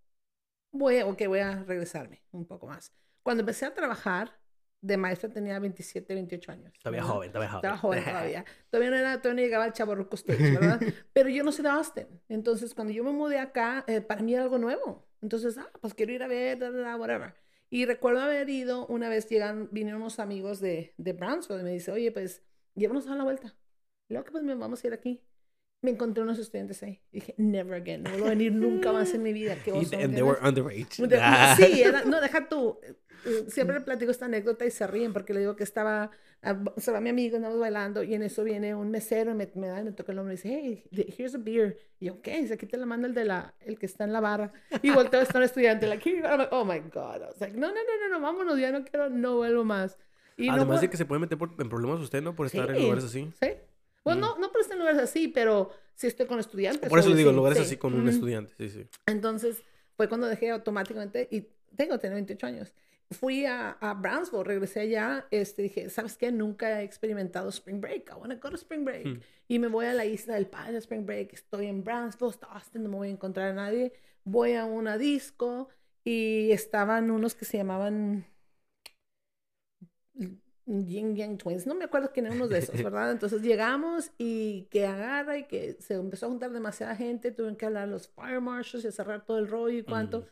voy 0.73 1.01
ok, 1.01 1.23
voy 1.27 1.39
a 1.41 1.63
regresarme 1.65 2.23
un 2.33 2.47
poco 2.47 2.67
más. 2.67 2.93
Cuando 3.23 3.41
empecé 3.41 3.65
a 3.65 3.73
trabajar 3.75 4.39
de 4.85 4.97
maestra 4.99 5.31
tenía 5.31 5.59
27, 5.59 6.15
28 6.15 6.53
años. 6.53 6.73
Todavía 6.79 7.01
¿verdad? 7.01 7.15
joven, 7.15 7.33
todavía 7.33 7.51
joven. 7.51 7.59
Estaba 7.59 7.79
joven 7.79 8.05
todavía. 8.05 8.45
Todavía 8.71 8.91
no, 8.91 8.97
era, 8.97 9.23
todavía 9.23 9.41
no 9.41 9.47
llegaba 9.47 9.65
al 9.65 9.73
chaborruco 9.73 10.17
stage, 10.17 10.53
¿verdad? 10.53 10.81
Pero 11.13 11.29
yo 11.31 11.43
no 11.43 11.53
soy 11.53 11.63
de 11.63 11.71
Austin. 11.71 12.07
Entonces, 12.29 12.75
cuando 12.75 12.93
yo 12.93 13.03
me 13.03 13.13
mudé 13.13 13.39
acá, 13.39 13.85
eh, 13.87 14.01
para 14.03 14.21
mí 14.23 14.35
era 14.35 14.43
algo 14.43 14.59
nuevo. 14.59 15.07
Entonces, 15.23 15.57
ah, 15.57 15.71
pues 15.81 15.95
quiero 15.95 16.13
ir 16.13 16.23
a 16.23 16.27
ver, 16.27 16.59
da, 16.59 16.71
da, 16.71 16.81
da, 16.81 16.97
whatever. 16.97 17.35
Y 17.71 17.87
recuerdo 17.87 18.21
haber 18.21 18.51
ido, 18.51 18.87
una 18.89 19.09
vez 19.09 19.29
llegan, 19.29 19.69
vinieron 19.73 20.03
unos 20.03 20.19
amigos 20.19 20.61
de, 20.61 20.93
de 20.99 21.13
Brownsville 21.15 21.61
y 21.61 21.65
me 21.65 21.71
dice, 21.71 21.91
oye, 21.91 22.13
pues, 22.13 22.43
llévanos 22.75 23.07
a 23.07 23.15
la 23.15 23.25
vuelta. 23.25 23.55
Luego 24.09 24.25
que 24.27 24.33
pues 24.33 24.45
me 24.45 24.55
vamos 24.55 24.85
a 24.85 24.87
ir 24.87 24.93
aquí. 24.93 25.23
Me 25.85 25.91
encontré 25.91 26.23
unos 26.23 26.39
estudiantes 26.39 26.83
ahí. 26.83 27.03
Y 27.13 27.17
dije, 27.21 27.35
never 27.37 27.75
again. 27.75 28.03
No 28.05 28.11
vuelvo 28.11 28.27
a 28.27 28.31
venir 28.31 28.53
nunca 28.53 28.91
más 28.91 29.13
en 29.13 29.23
mi 29.23 29.33
vida. 29.35 29.55
Qué 29.63 29.71
Y- 29.71 29.75
oso, 29.75 29.97
and 29.99 30.15
they 30.15 30.23
were 30.23 30.39
underage. 30.43 30.97
De- 31.07 31.19
Ah. 31.21 31.55
Sí, 31.59 31.83
era, 31.83 32.05
no, 32.05 32.21
deja 32.23 32.49
tú. 32.49 32.79
eh, 32.83 32.95
Siempre 33.49 33.77
le 33.79 33.83
platico 33.83 34.11
esta 34.11 34.25
anécdota 34.25 34.65
y 34.67 34.71
se 34.71 34.87
ríen 34.87 35.13
porque 35.13 35.33
le 35.35 35.41
digo 35.41 35.57
que 35.57 35.63
estaba, 35.65 36.11
ah, 36.43 36.63
se 36.79 36.91
va 36.91 37.01
mi 37.01 37.09
amigo, 37.11 37.37
andamos 37.37 37.59
bailando 37.59 38.03
y 38.03 38.15
en 38.15 38.23
eso 38.23 38.45
viene 38.45 38.75
un 38.75 38.91
mesero 38.91 39.31
y 39.31 39.35
me, 39.35 39.51
me 39.55 39.67
da 39.69 39.81
y 39.81 39.85
me 39.85 39.93
toca 39.93 40.13
el 40.13 40.19
hombro 40.19 40.33
y 40.33 40.37
dice, 40.37 40.49
hey, 40.51 40.85
here's 41.17 41.35
a 41.35 41.39
beer. 41.39 41.79
Y 42.01 42.07
yo, 42.07 42.21
¿qué? 42.23 42.41
Dice, 42.41 42.55
aquí 42.55 42.67
te 42.67 42.77
la 42.79 42.87
manda 42.87 43.07
el 43.09 43.15
de 43.15 43.25
la, 43.27 43.55
el 43.61 43.79
que 43.79 43.87
está 43.87 44.05
en 44.05 44.13
la 44.15 44.21
barra. 44.21 44.53
Y 44.83 44.91
volteo, 44.91 45.21
está 45.21 45.39
un 45.39 45.45
estudiante, 45.51 45.87
like, 45.87 46.07
"Here 46.09 46.19
you 46.19 46.23
go." 46.23 46.29
I'm 46.31 46.39
like, 46.39 46.55
oh 46.55 46.65
my 46.65 46.81
God. 46.81 47.23
I 47.23 47.27
was 47.31 47.41
like, 47.41 47.55
no, 47.57 47.69
no, 47.69 47.75
no, 47.75 48.09
no, 48.09 48.19
no, 48.19 48.21
vámonos, 48.21 48.59
ya 48.59 48.73
no 48.73 48.85
quiero, 48.85 49.09
no 49.11 49.37
vuelvo 49.37 49.65
más. 49.65 49.99
Y 50.37 50.47
no 50.49 50.55
Además 50.55 50.79
fue- 50.79 50.87
de 50.87 50.91
que 50.91 50.97
se 50.97 51.05
puede 51.07 51.21
meter 51.21 51.37
por- 51.39 51.55
en 51.59 51.69
problemas 51.69 52.01
usted, 52.01 52.23
¿no? 52.23 52.35
Por 52.35 52.47
estar 52.47 52.69
en 52.71 52.77
Sí, 52.77 52.83
lugares 52.83 53.05
así. 53.05 53.31
Sí. 53.41 53.49
Bueno, 54.05 54.21
Mm. 54.21 54.21
no, 54.21 54.39
no 54.47 54.53
por 54.53 54.61
estar 54.61 54.75
en 54.75 54.81
lugares 54.81 55.01
así, 55.03 55.29
pero 55.29 55.71
sí 55.95 56.07
estoy 56.07 56.27
con 56.27 56.39
estudiantes. 56.39 56.89
Por 56.89 56.99
eso 56.99 57.09
le 57.11 57.17
digo, 57.17 57.31
sí, 57.31 57.37
lugares 57.37 57.59
sí. 57.59 57.65
así 57.65 57.77
con 57.77 57.95
un 57.95 58.01
Ujú. 58.03 58.11
estudiante. 58.11 58.53
Sí, 58.59 58.69
sí. 58.69 58.87
Entonces 59.07 59.63
fue 59.97 60.09
cuando 60.09 60.27
dejé 60.27 60.51
automáticamente 60.51 61.29
y 61.31 61.47
tengo, 61.77 61.99
tengo 61.99 62.15
28 62.15 62.47
años. 62.47 62.73
Fui 63.11 63.45
a, 63.45 63.71
a 63.73 63.95
Brownsville, 63.95 64.45
regresé 64.45 64.81
allá, 64.81 65.27
este, 65.31 65.63
dije, 65.63 65.91
¿sabes 65.91 66.17
qué? 66.17 66.33
Nunca 66.33 66.81
he 66.81 66.85
experimentado 66.85 67.49
Spring 67.51 67.81
Break. 67.81 68.11
I 68.11 68.15
want 68.19 68.33
to 68.33 68.39
go 68.41 68.51
to 68.51 68.57
Spring 68.57 68.85
Break. 68.85 69.07
Hmm. 69.07 69.21
Y 69.47 69.59
me 69.59 69.69
voy 69.69 69.87
a 69.87 69.93
la 69.95 70.05
isla 70.07 70.35
del 70.35 70.47
Padre 70.47 70.79
Spring 70.79 71.05
Break. 71.07 71.33
Estoy 71.35 71.67
en 71.67 71.85
Brownsville, 71.85 72.31
está 72.31 72.47
Austin, 72.47 72.83
no 72.83 72.89
me 72.89 72.97
voy 72.97 73.09
a 73.09 73.13
encontrar 73.13 73.51
a 73.51 73.55
nadie. 73.55 73.93
Voy 74.25 74.55
a 74.55 74.65
una 74.65 74.97
disco 74.99 75.69
y 76.03 76.51
estaban 76.51 77.11
unos 77.11 77.35
que 77.35 77.45
se 77.45 77.59
llamaban 77.59 78.25
Yin 80.67 81.15
Yang 81.15 81.39
Twins, 81.39 81.67
no 81.67 81.75
me 81.75 81.85
acuerdo 81.85 82.11
quién 82.13 82.27
era 82.27 82.35
uno 82.35 82.49
de 82.49 82.59
esos, 82.59 82.83
¿verdad? 82.83 83.11
Entonces 83.11 83.43
llegamos 83.43 84.11
y 84.19 84.63
que 84.71 84.87
agarra 84.87 85.37
y 85.39 85.45
que 85.45 85.77
se 85.81 85.95
empezó 85.95 86.27
a 86.27 86.29
juntar 86.31 86.53
demasiada 86.53 86.97
gente, 86.97 87.33
tuvieron 87.33 87.57
que 87.57 87.67
hablar 87.67 87.89
los 87.89 88.09
fire 88.09 88.41
marshals 88.41 88.85
y 88.85 88.93
cerrar 88.93 89.25
todo 89.27 89.39
el 89.39 89.49
rollo 89.49 89.79
y 89.79 89.83
cuánto. 89.83 90.23
Mm. 90.23 90.25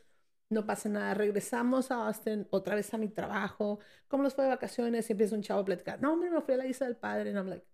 No 0.55 0.67
pasa 0.67 0.89
nada, 0.89 1.15
regresamos 1.15 1.91
a 1.91 2.07
Austin, 2.07 2.47
otra 2.51 2.75
vez 2.75 2.93
a 2.95 2.99
mi 2.99 3.09
trabajo. 3.09 3.79
¿Cómo 4.09 4.23
nos 4.23 4.35
fue 4.35 4.45
de 4.45 4.51
vacaciones? 4.51 5.09
Y 5.09 5.13
empieza 5.13 5.35
un 5.35 5.43
chavo 5.43 5.61
a 5.61 5.65
platicar. 5.65 6.01
No, 6.03 6.13
hombre, 6.13 6.31
me 6.31 6.41
fui 6.43 6.55
a 6.55 6.59
la 6.59 6.67
isla 6.67 6.87
del 6.87 6.97
padre. 6.97 7.31
Y 7.31 7.35
I'm 7.35 7.49
like, 7.49 7.67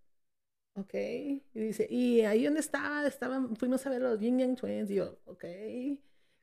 ok. 0.74 0.94
Y 0.94 1.42
dice, 1.54 1.86
¿y 1.90 2.22
ahí 2.22 2.44
dónde 2.44 2.60
estaba? 2.60 3.06
Estaban, 3.06 3.56
fuimos 3.56 3.86
a 3.86 3.90
ver 3.90 4.02
los 4.02 4.20
Yin 4.20 4.38
Yang 4.38 4.56
Twins. 4.56 4.90
Y 4.90 4.96
yo, 4.96 5.18
ok. 5.26 5.44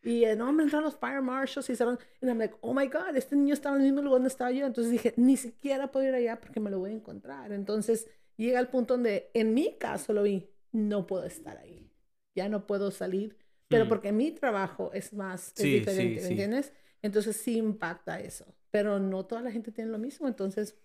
Y 0.06 0.24
eh, 0.26 0.36
no, 0.36 0.53
me 0.53 0.64
entraron 0.64 0.86
los 0.86 0.97
fire 0.97 1.22
marshals 1.22 1.70
y 1.70 1.76
cerraron. 1.76 1.99
Y 2.22 2.28
I'm 2.28 2.38
like, 2.38 2.56
oh 2.62 2.74
my 2.74 2.88
God, 2.88 3.16
este 3.18 3.36
niño 3.36 3.53
estaba 3.56 3.76
en 3.76 3.82
el 3.84 3.88
mismo 3.88 4.01
lugar 4.03 4.18
donde 4.18 4.30
estaba 4.30 4.51
yo. 4.51 4.66
Entonces 4.66 4.91
dije, 4.91 5.14
ni 5.18 5.38
siquiera 5.38 5.91
puedo 5.91 6.08
ir 6.08 6.14
allá 6.16 6.39
porque 6.39 6.60
me 6.60 6.70
lo 6.72 6.80
voy 6.80 6.91
a 6.91 6.93
encontrar. 6.93 7.51
Entonces 7.51 8.08
llega 8.38 8.60
el 8.60 8.68
punto 8.70 8.93
donde, 8.95 9.32
en 9.34 9.53
mi 9.56 9.78
caso 9.78 10.14
lo 10.14 10.24
vi, 10.24 10.49
no 10.72 11.08
puedo 11.08 11.26
estar 11.26 11.58
ahí. 11.58 11.91
Ya 12.36 12.49
no 12.49 12.68
puedo 12.68 12.91
salir. 12.91 13.38
Pero 13.70 13.86
Mm. 13.86 13.89
porque 13.89 14.12
mi 14.12 14.32
trabajo 14.32 14.91
es 14.93 15.14
más, 15.14 15.53
es 15.58 15.58
Sí, 15.62 15.80
sí, 15.82 15.82
diferente, 15.82 16.22
¿me 16.22 16.28
sí. 16.28 16.34
entiendes? 16.34 16.74
Entonces 17.01 17.36
sí 17.38 17.58
impacta 17.58 18.20
eso. 18.20 18.45
Pero 18.72 18.99
no 18.99 19.26
toda 19.26 19.41
la 19.41 19.51
gente 19.51 19.72
tiene 19.72 19.91
lo 19.91 19.97
mismo. 19.99 20.28
Entonces, 20.28 20.76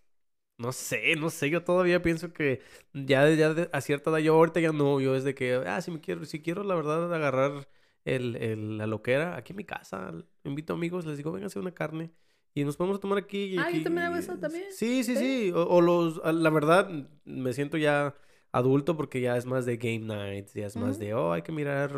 No 0.59 0.73
sé, 0.73 1.16
no 1.16 1.31
sé, 1.31 1.49
yo 1.49 1.64
todavía 1.64 2.03
pienso 2.03 2.33
que 2.35 2.61
ya, 2.93 3.29
ya 3.31 3.55
a 3.73 3.81
cierta 3.81 4.11
edad, 4.11 4.18
yo 4.18 4.35
ahorita 4.35 4.61
ya 4.61 4.73
no, 4.73 5.01
yo 5.01 5.16
es 5.16 5.25
de 5.25 5.35
que, 5.35 5.55
ah, 5.55 5.81
si 5.81 5.91
me 5.91 6.01
quiero, 6.03 6.27
si 6.27 6.43
quiero 6.43 6.62
la 6.64 6.75
verdad 6.75 7.12
agarrar 7.14 7.66
el, 8.05 8.36
el- 8.36 8.78
la 8.78 8.86
loquera 8.86 9.36
aquí 9.36 9.53
en 9.53 9.57
mi 9.59 9.64
casa, 9.64 10.12
invito 10.44 10.74
amigos, 10.74 11.05
les 11.07 11.16
digo, 11.16 11.30
vengan 11.32 11.44
a 11.44 11.46
hacer 11.48 11.61
una 11.62 11.72
carne 11.72 12.11
y 12.55 12.64
nos 12.64 12.76
podemos 12.76 12.98
tomar 13.01 13.18
aquí. 13.18 13.44
y 13.55 13.59
Ah, 13.59 13.62
yo 13.64 13.68
aquí- 13.76 13.84
también 13.84 14.07
hago 14.07 14.16
eso 14.16 14.36
también. 14.38 14.64
Sí, 14.70 15.05
sí, 15.05 15.16
Sí. 15.16 15.46
sí, 15.46 15.53
o, 15.53 15.62
o 15.64 15.80
los, 15.80 16.20
a- 16.24 16.32
la 16.32 16.51
verdad, 16.51 16.88
me 17.24 17.53
siento 17.53 17.76
ya 17.76 18.14
adulto 18.53 18.96
porque 18.96 19.20
ya 19.20 19.36
es 19.36 19.46
más 19.46 19.66
de 19.66 19.76
game 19.76 20.01
nights, 20.01 20.55
ya 20.55 20.66
es 20.66 20.76
más 20.76 20.98
de, 20.98 21.14
oh, 21.14 21.32
hay 21.32 21.42
que 21.42 21.53
mirar, 21.53 21.92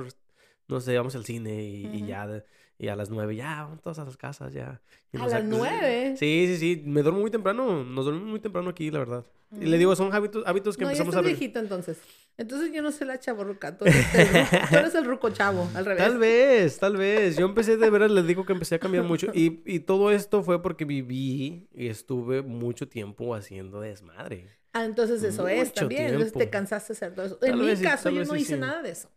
no 0.68 0.80
sé, 0.80 0.96
vamos 0.96 1.14
al 1.16 1.24
cine 1.24 1.62
y, 1.64 2.04
ya, 2.06 2.26
de- 2.26 2.44
y 2.78 2.88
a 2.88 2.96
las 2.96 3.10
nueve, 3.10 3.36
ya, 3.36 3.62
vamos 3.62 3.80
todos 3.80 3.98
a 4.00 4.04
las 4.04 4.16
casas, 4.16 4.52
ya. 4.52 4.82
Y 5.12 5.18
¿A 5.18 5.26
las 5.26 5.44
nueve? 5.44 6.16
Sí, 6.16 6.44
sí, 6.48 6.56
sí. 6.56 6.82
Me 6.84 7.02
duermo 7.02 7.20
muy 7.20 7.30
temprano. 7.30 7.84
Nos 7.84 8.06
dormimos 8.06 8.28
muy 8.28 8.40
temprano 8.40 8.70
aquí, 8.70 8.90
la 8.90 8.98
verdad. 8.98 9.24
Y 9.52 9.66
le 9.66 9.78
digo, 9.78 9.94
son 9.94 10.12
hábitos, 10.12 10.42
hábitos 10.46 10.76
que 10.76 10.82
no, 10.84 10.88
ya 10.90 10.92
empezamos 10.92 11.14
estás 11.14 11.18
a 11.24 11.28
ver. 11.28 11.36
viejito 11.38 11.58
entonces. 11.60 12.00
Entonces 12.38 12.72
yo 12.72 12.82
no 12.82 12.90
soy 12.92 13.06
la 13.06 13.18
chaborruca. 13.18 13.76
Tú 13.76 13.84
eres 13.84 14.14
el, 14.14 14.28
tú 14.70 14.76
eres 14.76 14.94
el 14.94 15.04
ruco 15.04 15.30
chavo, 15.30 15.68
al 15.74 15.84
revés. 15.84 16.02
Tal 16.02 16.18
vez, 16.18 16.78
tal 16.78 16.96
vez. 16.96 17.36
Yo 17.36 17.46
empecé 17.46 17.76
de 17.76 17.90
veras, 17.90 18.10
les 18.10 18.26
digo 18.26 18.44
que 18.46 18.52
empecé 18.52 18.76
a 18.76 18.78
cambiar 18.78 19.04
mucho. 19.04 19.28
Y, 19.34 19.62
y 19.66 19.80
todo 19.80 20.10
esto 20.10 20.42
fue 20.42 20.62
porque 20.62 20.84
viví 20.84 21.68
y 21.72 21.88
estuve 21.88 22.42
mucho 22.42 22.88
tiempo 22.88 23.34
haciendo 23.34 23.80
desmadre. 23.80 24.48
Ah, 24.72 24.84
entonces 24.84 25.22
eso 25.22 25.46
es 25.48 25.72
también. 25.72 26.06
Entonces 26.06 26.32
te 26.32 26.48
cansaste 26.48 26.94
de 26.94 26.96
hacer 26.96 27.14
todo 27.14 27.26
eso. 27.26 27.36
Tal 27.36 27.50
en 27.50 27.58
mi 27.58 27.76
sí, 27.76 27.82
caso, 27.82 28.10
yo 28.10 28.24
no 28.24 28.34
hice 28.34 28.54
sí. 28.54 28.60
nada 28.60 28.82
de 28.82 28.90
eso. 28.90 29.10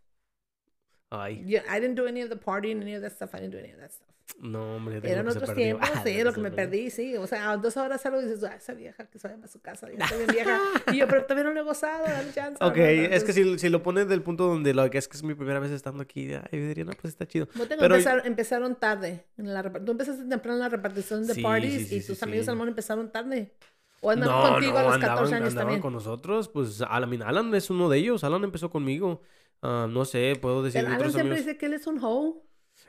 Ay, 1.08 1.40
I 1.46 1.80
didn't 1.80 1.94
do 1.94 2.06
any 2.06 2.22
of 2.22 2.28
the 2.28 2.36
partying, 2.36 2.82
any 2.82 2.94
of 2.94 3.02
that 3.02 3.12
stuff. 3.12 3.34
I 3.34 3.38
didn't 3.38 3.52
do 3.52 3.58
any 3.58 3.72
of 3.72 3.78
that 3.78 3.92
stuff. 3.92 4.15
No, 4.40 4.76
hombre. 4.76 5.00
Eran 5.02 5.28
otros 5.28 5.54
tiempos, 5.54 5.88
Ah, 5.94 6.02
sí, 6.04 6.22
lo 6.22 6.32
que 6.32 6.40
me 6.40 6.50
perdió. 6.50 6.70
perdí, 6.70 6.90
sí. 6.90 7.16
O 7.16 7.26
sea, 7.26 7.50
a 7.52 7.56
dos 7.56 7.76
horas 7.76 8.04
algo 8.06 8.20
y 8.20 8.24
dices, 8.24 8.44
ah, 8.44 8.56
esa 8.56 8.74
vieja 8.74 9.06
que 9.06 9.18
se 9.18 9.28
a 9.28 9.46
su 9.48 9.60
casa, 9.60 9.88
ya 9.90 10.06
bien 10.16 10.26
vieja. 10.30 10.60
Y 10.92 10.98
yo, 10.98 11.08
pero 11.08 11.22
todavía 11.24 11.44
no 11.44 11.52
lo 11.52 11.60
he 11.60 11.62
gozado, 11.64 12.04
dale 12.04 12.32
chance. 12.32 12.62
Ok, 12.64 12.76
¿no? 12.76 12.82
es 12.82 12.98
que 12.98 13.04
Entonces, 13.32 13.34
si, 13.34 13.58
si 13.58 13.68
lo 13.68 13.82
pones 13.82 14.08
del 14.08 14.22
punto 14.22 14.46
donde 14.46 14.74
lo 14.74 14.88
que 14.90 14.98
es 14.98 15.08
que 15.08 15.16
es 15.16 15.22
mi 15.22 15.34
primera 15.34 15.58
vez 15.60 15.70
estando 15.70 16.02
aquí, 16.02 16.28
yo 16.28 16.40
diría, 16.50 16.84
no, 16.84 16.92
pues 16.92 17.12
está 17.14 17.26
chido. 17.26 17.46
pero- 17.68 17.84
empezaron, 17.94 18.26
empezaron 18.26 18.76
tarde. 18.76 19.24
En 19.38 19.54
la, 19.54 19.62
tú 19.62 19.92
empezaste 19.92 20.24
temprano 20.24 20.54
en 20.56 20.60
la 20.60 20.68
repartición 20.68 21.26
de 21.26 21.34
Sí, 21.34 21.42
parties 21.42 21.72
sí, 21.72 21.84
sí, 21.86 21.96
y 21.96 22.06
tus 22.06 22.22
amigos 22.22 22.46
Salmón 22.46 22.68
empezaron 22.68 23.10
tarde. 23.12 23.54
O 24.00 24.10
andaban 24.10 24.42
No, 24.44 24.50
contigo 24.52 24.72
no, 24.74 24.78
a 24.78 24.82
los 24.82 24.94
andaban, 24.94 25.16
14 25.16 25.34
años 25.36 25.48
andaban 25.48 25.64
también. 25.66 25.80
con 25.80 25.92
nosotros. 25.94 26.48
Pues 26.48 26.82
Alan, 26.82 27.22
Alan 27.22 27.54
es 27.54 27.70
uno 27.70 27.88
de 27.88 27.98
ellos. 27.98 28.22
Alan 28.24 28.44
empezó 28.44 28.70
conmigo. 28.70 29.22
Ah, 29.62 29.86
no 29.90 30.04
sé, 30.04 30.34
puedo 30.40 30.62
decir 30.62 30.80
Pero 30.82 30.88
Alan 30.88 30.98
otros 30.98 31.12
siempre 31.14 31.32
amigos. 31.36 31.46
dice 31.46 31.58
que 31.58 31.66
él 31.66 31.72
es 31.72 31.86
un 31.86 31.98
hoe. 32.02 32.42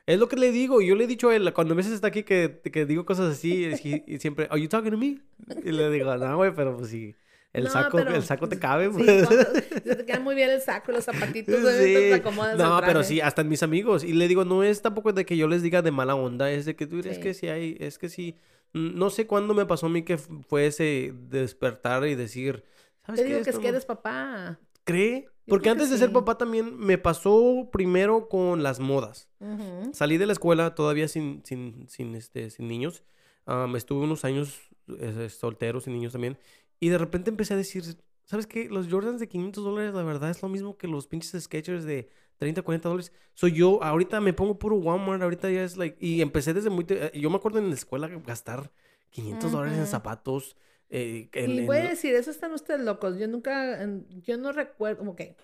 Es 0.07 0.17
lo 0.19 0.27
que 0.27 0.35
le 0.37 0.51
digo. 0.51 0.81
Yo 0.81 0.95
le 0.95 1.03
he 1.03 1.07
dicho 1.07 1.29
a 1.29 1.35
él, 1.35 1.53
cuando 1.53 1.73
a 1.73 1.77
veces 1.77 1.91
está 1.93 2.07
aquí 2.07 2.23
que, 2.23 2.61
que 2.71 2.85
digo 2.87 3.05
cosas 3.05 3.31
así, 3.33 3.65
es 3.65 3.81
que- 3.81 4.03
y 4.07 4.17
siempre, 4.17 4.47
¿Are 4.49 4.59
you 4.59 4.67
talking 4.69 4.91
to 4.91 4.97
me? 4.97 5.19
Y 5.63 5.71
le 5.71 5.89
digo, 5.91 6.15
no, 6.17 6.37
güey, 6.37 6.51
pero 6.55 6.75
pues 6.77 6.89
sí. 6.89 7.13
El, 7.53 7.65
No, 7.65 7.69
saco, 7.71 7.97
pero- 7.97 8.15
el 8.15 8.23
saco 8.23 8.47
te 8.49 8.57
cabe, 8.59 8.85
Sí, 8.85 8.91
pues. 8.93 9.25
cuando- 9.27 9.43
se 9.83 9.95
te 9.95 10.05
queda 10.05 10.19
muy 10.19 10.33
bien 10.35 10.49
el 10.49 10.61
saco 10.61 10.91
los 10.91 11.03
zapatitos. 11.05 11.61
güey, 11.61 11.85
Sí. 11.85 11.93
te 11.93 12.13
acomodas 12.15 12.57
No, 12.57 12.79
pero 12.85 13.03
sí, 13.03 13.19
hasta 13.21 13.41
en 13.41 13.49
mis 13.49 13.63
amigos. 13.63 14.03
Y 14.03 14.13
le 14.13 14.27
digo, 14.27 14.45
no 14.45 14.63
es 14.63 14.81
tampoco 14.81 15.11
de 15.13 15.25
que 15.25 15.35
yo 15.37 15.47
les 15.47 15.61
diga 15.61 15.81
de 15.81 15.91
mala 15.91 16.15
onda, 16.15 16.51
es 16.51 16.65
de 16.65 16.75
que 16.75 16.87
tú, 16.87 16.99
es 16.99 17.15
Sí. 17.17 17.21
que 17.21 17.33
sí 17.33 17.47
hay, 17.47 17.75
es 17.79 17.97
que 17.97 18.09
sí. 18.09 18.37
Mm, 18.73 18.97
No 18.97 19.09
sé 19.09 19.27
cuándo 19.27 19.53
me 19.53 19.65
pasó 19.65 19.87
a 19.87 19.89
mí 19.89 20.03
que 20.03 20.17
fue 20.17 20.67
ese 20.67 21.13
despertar 21.29 22.05
y 22.07 22.15
decir, 22.15 22.63
¿sabes 23.05 23.21
Te 23.21 23.27
qué? 23.27 23.33
digo 23.33 23.43
que 23.43 23.49
es 23.49 23.59
que 23.59 23.67
eres 23.67 23.85
papá. 23.85 24.59
¿Cree? 24.88 25.27
Porque 25.47 25.69
antes 25.69 25.89
de 25.89 25.97
ser 25.97 26.09
sí. 26.09 26.13
papá 26.13 26.38
también 26.38 26.77
me 26.77 26.97
pasó 26.97 27.69
primero 27.71 28.27
con 28.27 28.63
las 28.63 28.79
modas. 28.79 29.29
Ujú. 29.39 29.91
Salí 29.93 30.17
de 30.17 30.25
la 30.25 30.33
escuela 30.33 30.75
todavía 30.75 31.07
sin, 31.07 31.41
sin, 31.45 31.88
sin, 31.89 32.15
este, 32.15 32.49
sin 32.49 32.67
niños. 32.67 33.03
Am, 33.45 33.75
estuve 33.75 34.03
unos 34.03 34.25
años 34.25 34.59
eh, 34.99 35.29
soltero, 35.29 35.79
sin 35.79 35.93
niños 35.93 36.11
también. 36.13 36.38
Y 36.79 36.89
de 36.89 36.97
repente 36.97 37.29
empecé 37.29 37.53
a 37.53 37.57
decir, 37.57 37.83
¿sabes 38.25 38.45
qué? 38.45 38.69
Los 38.69 38.89
Jordans 38.89 39.19
de 39.19 39.27
500 39.27 39.63
dólares, 39.63 39.93
la 39.93 40.03
verdad, 40.03 40.29
es 40.29 40.41
lo 40.41 40.49
mismo 40.49 40.77
que 40.77 40.88
los 40.88 41.07
pinches 41.07 41.41
Skechers 41.43 41.85
de 41.85 42.09
30, 42.38 42.61
40 42.61 42.89
dólares. 42.89 43.11
Soy 43.33 43.53
yo, 43.53 43.81
ahorita 43.81 44.19
me 44.21 44.33
pongo 44.33 44.59
puro 44.59 44.75
Walmart, 44.75 45.21
ahorita 45.21 45.49
ya 45.49 45.63
es 45.63 45.77
like... 45.77 45.97
Y 46.05 46.21
empecé 46.21 46.53
desde 46.53 46.69
muy... 46.69 46.85
eh, 46.89 47.11
Yo 47.19 47.29
me 47.29 47.38
acuerdo 47.38 47.59
en 47.59 47.69
la 47.69 47.75
escuela 47.75 48.07
gastar 48.07 48.71
500 49.11 49.51
dólares 49.51 49.75
en 49.75 49.83
Ujú. 49.83 49.91
zapatos. 49.91 50.57
Eh, 50.89 51.29
en- 51.33 51.51
Y 51.51 51.59
en- 51.59 51.65
voy 51.65 51.77
a 51.77 51.89
decir, 51.89 52.13
eso 52.15 52.31
están 52.31 52.51
ustedes 52.53 52.81
locos. 52.81 53.17
Yo 53.17 53.27
nunca, 53.27 53.81
en- 53.81 54.07
yo 54.21 54.38
no 54.38 54.51
recuerdo, 54.51 54.97
como 54.99 55.15
que 55.15 55.35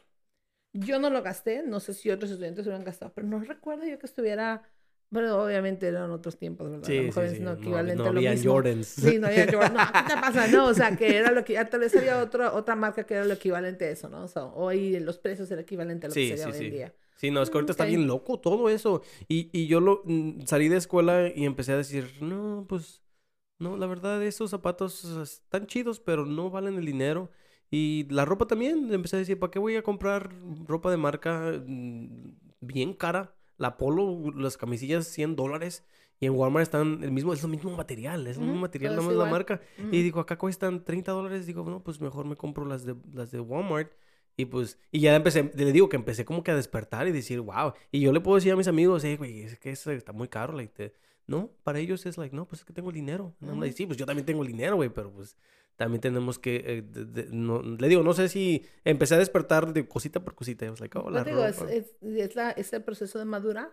yo 0.74 1.00
no 1.00 1.10
lo 1.10 1.24
gasté, 1.24 1.64
no 1.64 1.80
sé 1.80 1.94
si 1.94 2.12
otros 2.12 2.32
estudiantes 2.32 2.66
lo 2.66 2.72
hubieran 2.72 2.86
gastado, 2.86 3.14
pero 3.14 3.28
no 3.28 3.39
recuerdo 3.41 3.86
yo 3.86 4.00
que 4.00 4.08
estuviera 4.08 4.64
Pero 5.12 5.44
obviamente 5.44 5.88
eran 5.88 6.12
otros 6.12 6.38
tiempos, 6.39 6.72
¿verdad? 6.72 6.89
Sí, 6.89 7.12
sí, 7.12 7.28
sí. 7.30 7.39
no 7.41 7.58
No, 7.62 8.12
no 8.12 8.20
había 8.20 8.32
mismo. 8.32 8.44
Jordans. 8.44 8.88
Sí, 8.98 9.20
no 9.20 9.28
había 9.28 9.48
Jordan. 9.52 9.74
No, 9.74 9.96
¿qué 9.98 10.04
te 10.06 10.18
pasa? 10.18 10.48
No, 10.48 10.68
o 10.68 10.74
sea, 10.76 10.96
que 10.96 11.18
era 11.18 11.32
lo 11.32 11.46
que... 11.46 11.64
Tal 11.66 11.80
vez 11.82 11.96
había 11.98 12.20
otra, 12.20 12.54
otra 12.54 12.76
marca 12.76 13.06
que 13.06 13.16
era 13.16 13.26
lo 13.26 13.36
equivalente 13.36 13.86
a 13.86 13.91
eso, 13.91 14.10
¿no? 14.10 14.24
O 14.26 14.28
sea, 14.30 14.46
hoy 14.46 15.00
los 15.02 15.20
precios 15.20 15.52
eran 15.52 15.64
equivalente 15.64 16.08
a 16.08 16.10
lo 16.12 16.16
Sí, 16.16 16.22
que 16.22 16.26
sería 16.26 16.50
sí, 16.52 16.52
hoy 16.52 16.60
sí. 16.60 16.66
en 16.66 16.72
día. 16.72 16.96
Sí, 17.16 17.32
no, 17.32 17.41
es 17.41 17.50
que 17.50 17.58
ahorita 17.58 17.72
está 17.72 17.86
Ok. 17.86 17.89
bien 17.89 18.08
loco 18.08 18.39
todo 18.39 18.70
eso. 18.70 19.02
Y, 19.28 19.50
y 19.58 19.68
yo 19.68 19.80
lo 19.80 20.02
mm, 20.06 20.41
salí 20.46 20.68
de 20.68 20.78
escuela 20.78 21.30
y 21.34 21.46
empecé 21.46 21.72
a 21.74 21.78
decir, 21.78 22.12
no, 22.22 22.66
pues, 22.68 23.02
no, 23.60 23.78
la 23.78 23.88
verdad, 23.88 24.22
esos 24.24 24.49
zapatos 24.51 25.04
están 25.06 25.68
chidos, 25.68 25.99
pero 25.99 26.26
no 26.26 26.49
valen 26.49 26.76
el 26.76 26.86
dinero. 26.86 27.30
Y 27.72 28.06
la 28.10 28.26
ropa 28.26 28.45
también, 28.45 28.93
empecé 28.93 29.16
a 29.16 29.20
decir, 29.20 29.39
¿para 29.39 29.51
qué 29.51 29.60
voy 29.60 29.76
a 29.76 29.82
comprar 29.84 30.32
ropa 30.68 30.91
de 30.91 30.97
marca 30.97 31.54
mm, 31.66 32.36
bien 32.62 32.93
cara? 32.93 33.36
La 33.58 33.78
Polo, 33.78 34.32
las 34.36 34.58
camisillas, 34.58 35.08
100 35.08 35.36
dólares. 35.36 35.86
Y 36.20 36.26
en 36.26 36.34
Walmart 36.36 36.64
están 36.64 37.04
el 37.04 37.12
mismo, 37.12 37.34
es 37.34 37.43
el 37.43 37.49
mismo 37.49 37.76
material, 37.76 38.28
es 38.28 38.38
el 38.38 38.43
mismo 38.43 38.62
material, 38.62 38.95
nada 38.95 39.08
más 39.08 39.16
la 39.16 39.26
marca. 39.32 39.62
Y 39.91 40.01
digo, 40.04 40.20
acá 40.20 40.38
cuestan 40.38 40.84
30 40.84 41.12
dólares. 41.12 41.45
Digo, 41.47 41.64
no, 41.64 41.84
pues 41.84 41.99
mejor 41.99 42.26
me 42.26 42.36
compro 42.36 42.66
las 42.66 42.86
de, 42.86 42.95
las 43.14 43.32
de 43.32 43.39
Walmart. 43.39 43.91
Y 44.38 44.45
pues, 44.45 44.80
y 44.91 44.99
ya 45.01 45.16
empecé, 45.16 45.51
le 45.56 45.72
digo 45.72 45.89
que 45.89 45.95
empecé 45.95 46.26
como 46.26 46.43
que 46.43 46.51
a 46.51 46.56
despertar 46.56 47.08
y 47.08 47.12
decir, 47.12 47.39
wow. 47.41 47.74
Y 47.91 47.99
yo 48.01 48.12
le 48.12 48.20
puedo 48.22 48.36
decir 48.36 48.51
a 48.51 48.56
mis 48.56 48.68
amigos, 48.68 49.04
hey, 49.04 49.16
güey, 49.18 49.41
es 49.41 49.60
que 49.60 49.72
eso 49.72 49.91
está 49.91 50.12
muy 50.12 50.28
caro. 50.28 50.54
Like, 50.54 50.74
te- 50.74 50.95
No, 51.28 51.52
para 51.64 51.80
ellos 51.80 52.06
es 52.06 52.18
like, 52.18 52.36
no, 52.36 52.46
pues 52.48 52.62
es 52.62 52.66
que 52.66 52.74
tengo 52.74 52.90
el 52.90 52.96
dinero. 52.96 53.36
And 53.42 53.50
I'm 53.52 53.60
like, 53.62 53.76
sí, 53.76 53.86
pues 53.86 53.98
yo 53.98 54.06
también 54.06 54.26
tengo 54.26 54.42
el 54.42 54.48
dinero, 54.50 54.76
güey, 54.76 54.90
pero 54.90 55.12
pues 55.12 55.38
también 55.78 56.02
tenemos 56.02 56.38
que, 56.38 56.58
eh, 56.66 56.82
de- 56.82 57.06
de- 57.06 57.28
no- 57.32 57.62
le 57.62 57.88
digo, 57.88 58.04
no 58.04 58.14
sé 58.14 58.28
si 58.30 58.66
empecé 58.84 59.16
a 59.16 59.20
despertar 59.20 59.72
de 59.74 59.88
cosita 59.88 60.24
por 60.24 60.36
cosita. 60.36 60.70
Was 60.70 60.80
like, 60.82 60.98
oh, 60.98 61.10
la 61.10 61.24
digo, 61.24 61.44
es, 61.46 61.62
es, 61.62 61.96
es 62.02 62.36
la, 62.36 62.52
es 62.52 62.74
el 62.74 62.84
proceso 62.84 63.18
de 63.20 63.26
madurar. 63.26 63.72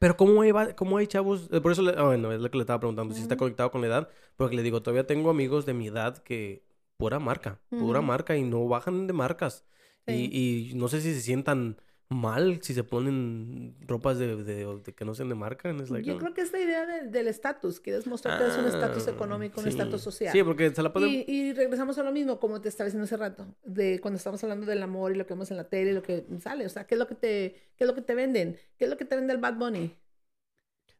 Pero 0.00 0.16
¿cómo 0.16 0.40
hay, 0.42 0.52
cómo 0.76 0.96
hay 0.98 1.08
chavos? 1.08 1.48
eh, 1.52 1.60
Por 1.60 1.72
eso, 1.72 1.82
le- 1.82 1.94
ah, 1.96 2.04
bueno, 2.04 2.32
es 2.32 2.40
lo 2.40 2.50
que 2.50 2.56
le 2.58 2.62
estaba 2.62 2.78
preguntando, 2.78 3.14
si 3.14 3.20
está 3.22 3.36
conectado 3.36 3.70
con 3.72 3.80
la 3.80 3.88
edad. 3.88 4.08
Porque 4.36 4.54
le 4.54 4.62
digo, 4.62 4.80
todavía 4.80 5.06
tengo 5.06 5.28
amigos 5.30 5.66
de 5.66 5.74
mi 5.74 5.88
edad 5.88 6.18
que 6.18 6.64
pura 6.96 7.18
marca, 7.18 7.60
pura 7.70 7.98
Ujú. 7.98 8.06
marca 8.06 8.36
y 8.36 8.44
no 8.44 8.66
bajan 8.68 9.06
de 9.08 9.12
marcas. 9.12 9.64
Sí. 10.06 10.30
Y, 10.32 10.70
y 10.70 10.74
no 10.74 10.86
sé 10.88 11.00
si 11.00 11.12
se 11.12 11.20
sientan 11.20 11.76
mal 12.10 12.60
si 12.62 12.72
se 12.72 12.84
ponen 12.84 13.76
ropas 13.86 14.18
de, 14.18 14.42
de- 14.42 14.80
de 14.84 14.94
que 14.94 15.04
no 15.04 15.14
sean 15.14 15.28
de 15.28 15.34
marca. 15.34 15.70
like, 15.72 16.02
Yo 16.04 16.16
oh. 16.16 16.18
creo 16.18 16.32
que 16.34 16.40
es 16.40 16.52
la 16.52 16.60
idea 16.60 16.86
del, 16.86 17.10
del 17.10 17.28
estatus. 17.28 17.80
Quieres 17.80 18.06
mostrar 18.06 18.38
que 18.38 18.44
eres 18.44 18.56
un 18.56 18.64
estatus 18.66 19.06
Ah, 19.08 19.10
económico, 19.10 19.60
un 19.60 19.68
estatus 19.68 20.00
social. 20.00 20.32
Sí, 20.32 20.42
porque 20.42 20.74
se 20.74 20.82
la 20.82 20.92
pueden... 20.92 21.10
Y, 21.10 21.24
y 21.26 21.52
regresamos 21.52 21.98
a 21.98 22.02
lo 22.02 22.12
mismo, 22.12 22.40
como 22.40 22.60
te 22.60 22.68
estaba 22.68 22.86
diciendo 22.86 23.04
hace 23.04 23.16
rato, 23.16 23.54
de 23.64 24.00
cuando 24.00 24.16
estamos 24.16 24.42
hablando 24.42 24.66
del 24.66 24.82
amor 24.82 25.12
y 25.12 25.16
lo 25.16 25.26
que 25.26 25.34
vemos 25.34 25.50
en 25.50 25.58
la 25.58 25.68
tele 25.68 25.90
y 25.90 25.94
lo 25.94 26.02
que 26.02 26.24
sale. 26.40 26.64
O 26.66 26.68
sea, 26.70 26.86
¿qué 26.86 26.94
es 26.94 26.98
lo 26.98 27.06
que 27.06 27.14
te, 27.14 27.54
qué 27.76 27.84
es 27.84 27.86
lo 27.88 27.94
que 27.94 28.02
te 28.02 28.14
venden? 28.14 28.56
¿Qué 28.78 28.84
es 28.84 28.90
lo 28.90 28.96
que 28.96 29.04
te 29.04 29.14
vende 29.16 29.32
el 29.34 29.38
Bad 29.40 29.54
Bunny? 29.56 29.94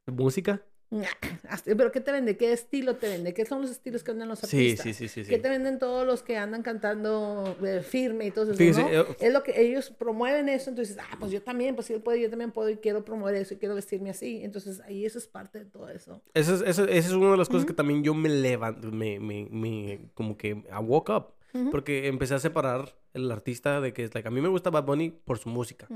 ¿Música? 0.07 0.63
¿Pero 1.65 1.93
qué 1.93 2.01
te 2.01 2.13
vende? 2.13 2.37
¿Qué 2.37 2.53
estilo 2.53 2.97
te 2.97 3.09
vende? 3.09 3.35
¿Qué 3.35 3.45
son 3.45 3.61
los 3.61 3.71
estilos 3.71 4.03
que 4.03 4.13
venden 4.13 4.29
los 4.29 4.43
artistas? 4.43 4.85
sí, 4.85 4.95
sí, 4.95 5.09
sí. 5.09 5.25
sí. 5.25 5.31
¿Qué 5.31 5.39
te 5.39 5.49
venden 5.49 5.79
todos 5.79 6.07
los 6.07 6.23
que 6.23 6.37
andan 6.37 6.63
cantando 6.63 7.57
eh, 7.65 7.83
firme 7.83 8.27
y 8.27 8.31
todo 8.31 8.53
eso? 8.53 8.81
¿no? 8.81 8.89
eh, 8.89 9.07
Es 9.21 9.33
lo 9.33 9.43
que 9.43 9.61
ellos 9.61 9.91
promueven 9.91 10.49
eso, 10.49 10.71
entonces, 10.71 10.97
ah, 10.99 11.17
pues 11.19 11.31
yo 11.31 11.43
también, 11.43 11.75
pues 11.75 11.87
si 11.89 11.93
él 11.93 12.01
puede, 12.01 12.21
yo 12.21 12.31
también 12.31 12.53
puedo 12.53 12.71
y 12.71 12.77
quiero 12.77 13.05
promover 13.05 13.35
eso 13.35 13.55
y 13.55 13.59
quiero 13.59 13.75
vestirme 13.75 14.11
así. 14.11 14.41
Entonces, 14.43 14.81
ahí 14.81 15.05
eso 15.05 15.19
es 15.19 15.27
parte 15.27 15.59
de 15.59 15.65
todo 15.67 15.89
eso. 15.91 16.23
Esa 16.35 16.55
es, 16.55 16.61
esa, 16.63 16.85
esa 16.85 17.09
es 17.09 17.13
una 17.13 17.33
de 17.33 17.37
las 17.37 17.49
cosas 17.49 17.67
que 17.67 17.75
también 17.75 18.03
yo 18.03 18.15
me 18.15 18.29
levanto, 18.29 18.91
me, 18.91 19.21
me, 19.21 19.47
me, 19.51 20.11
como 20.15 20.37
que 20.37 20.49
I 20.49 20.83
woke 20.83 21.11
up. 21.11 21.27
Ujú. 21.55 21.71
Porque 21.71 22.09
empecé 22.09 22.35
a 22.35 22.39
separar 22.39 22.95
el 23.15 23.31
artista 23.31 23.81
de 23.81 23.93
que 23.93 24.05
es 24.05 24.15
like, 24.15 24.29
a 24.29 24.31
mí 24.31 24.41
me 24.41 24.49
gusta 24.49 24.71
Bad 24.71 24.85
Bunny 24.85 25.11
por 25.11 25.39
su 25.39 25.49
música. 25.49 25.87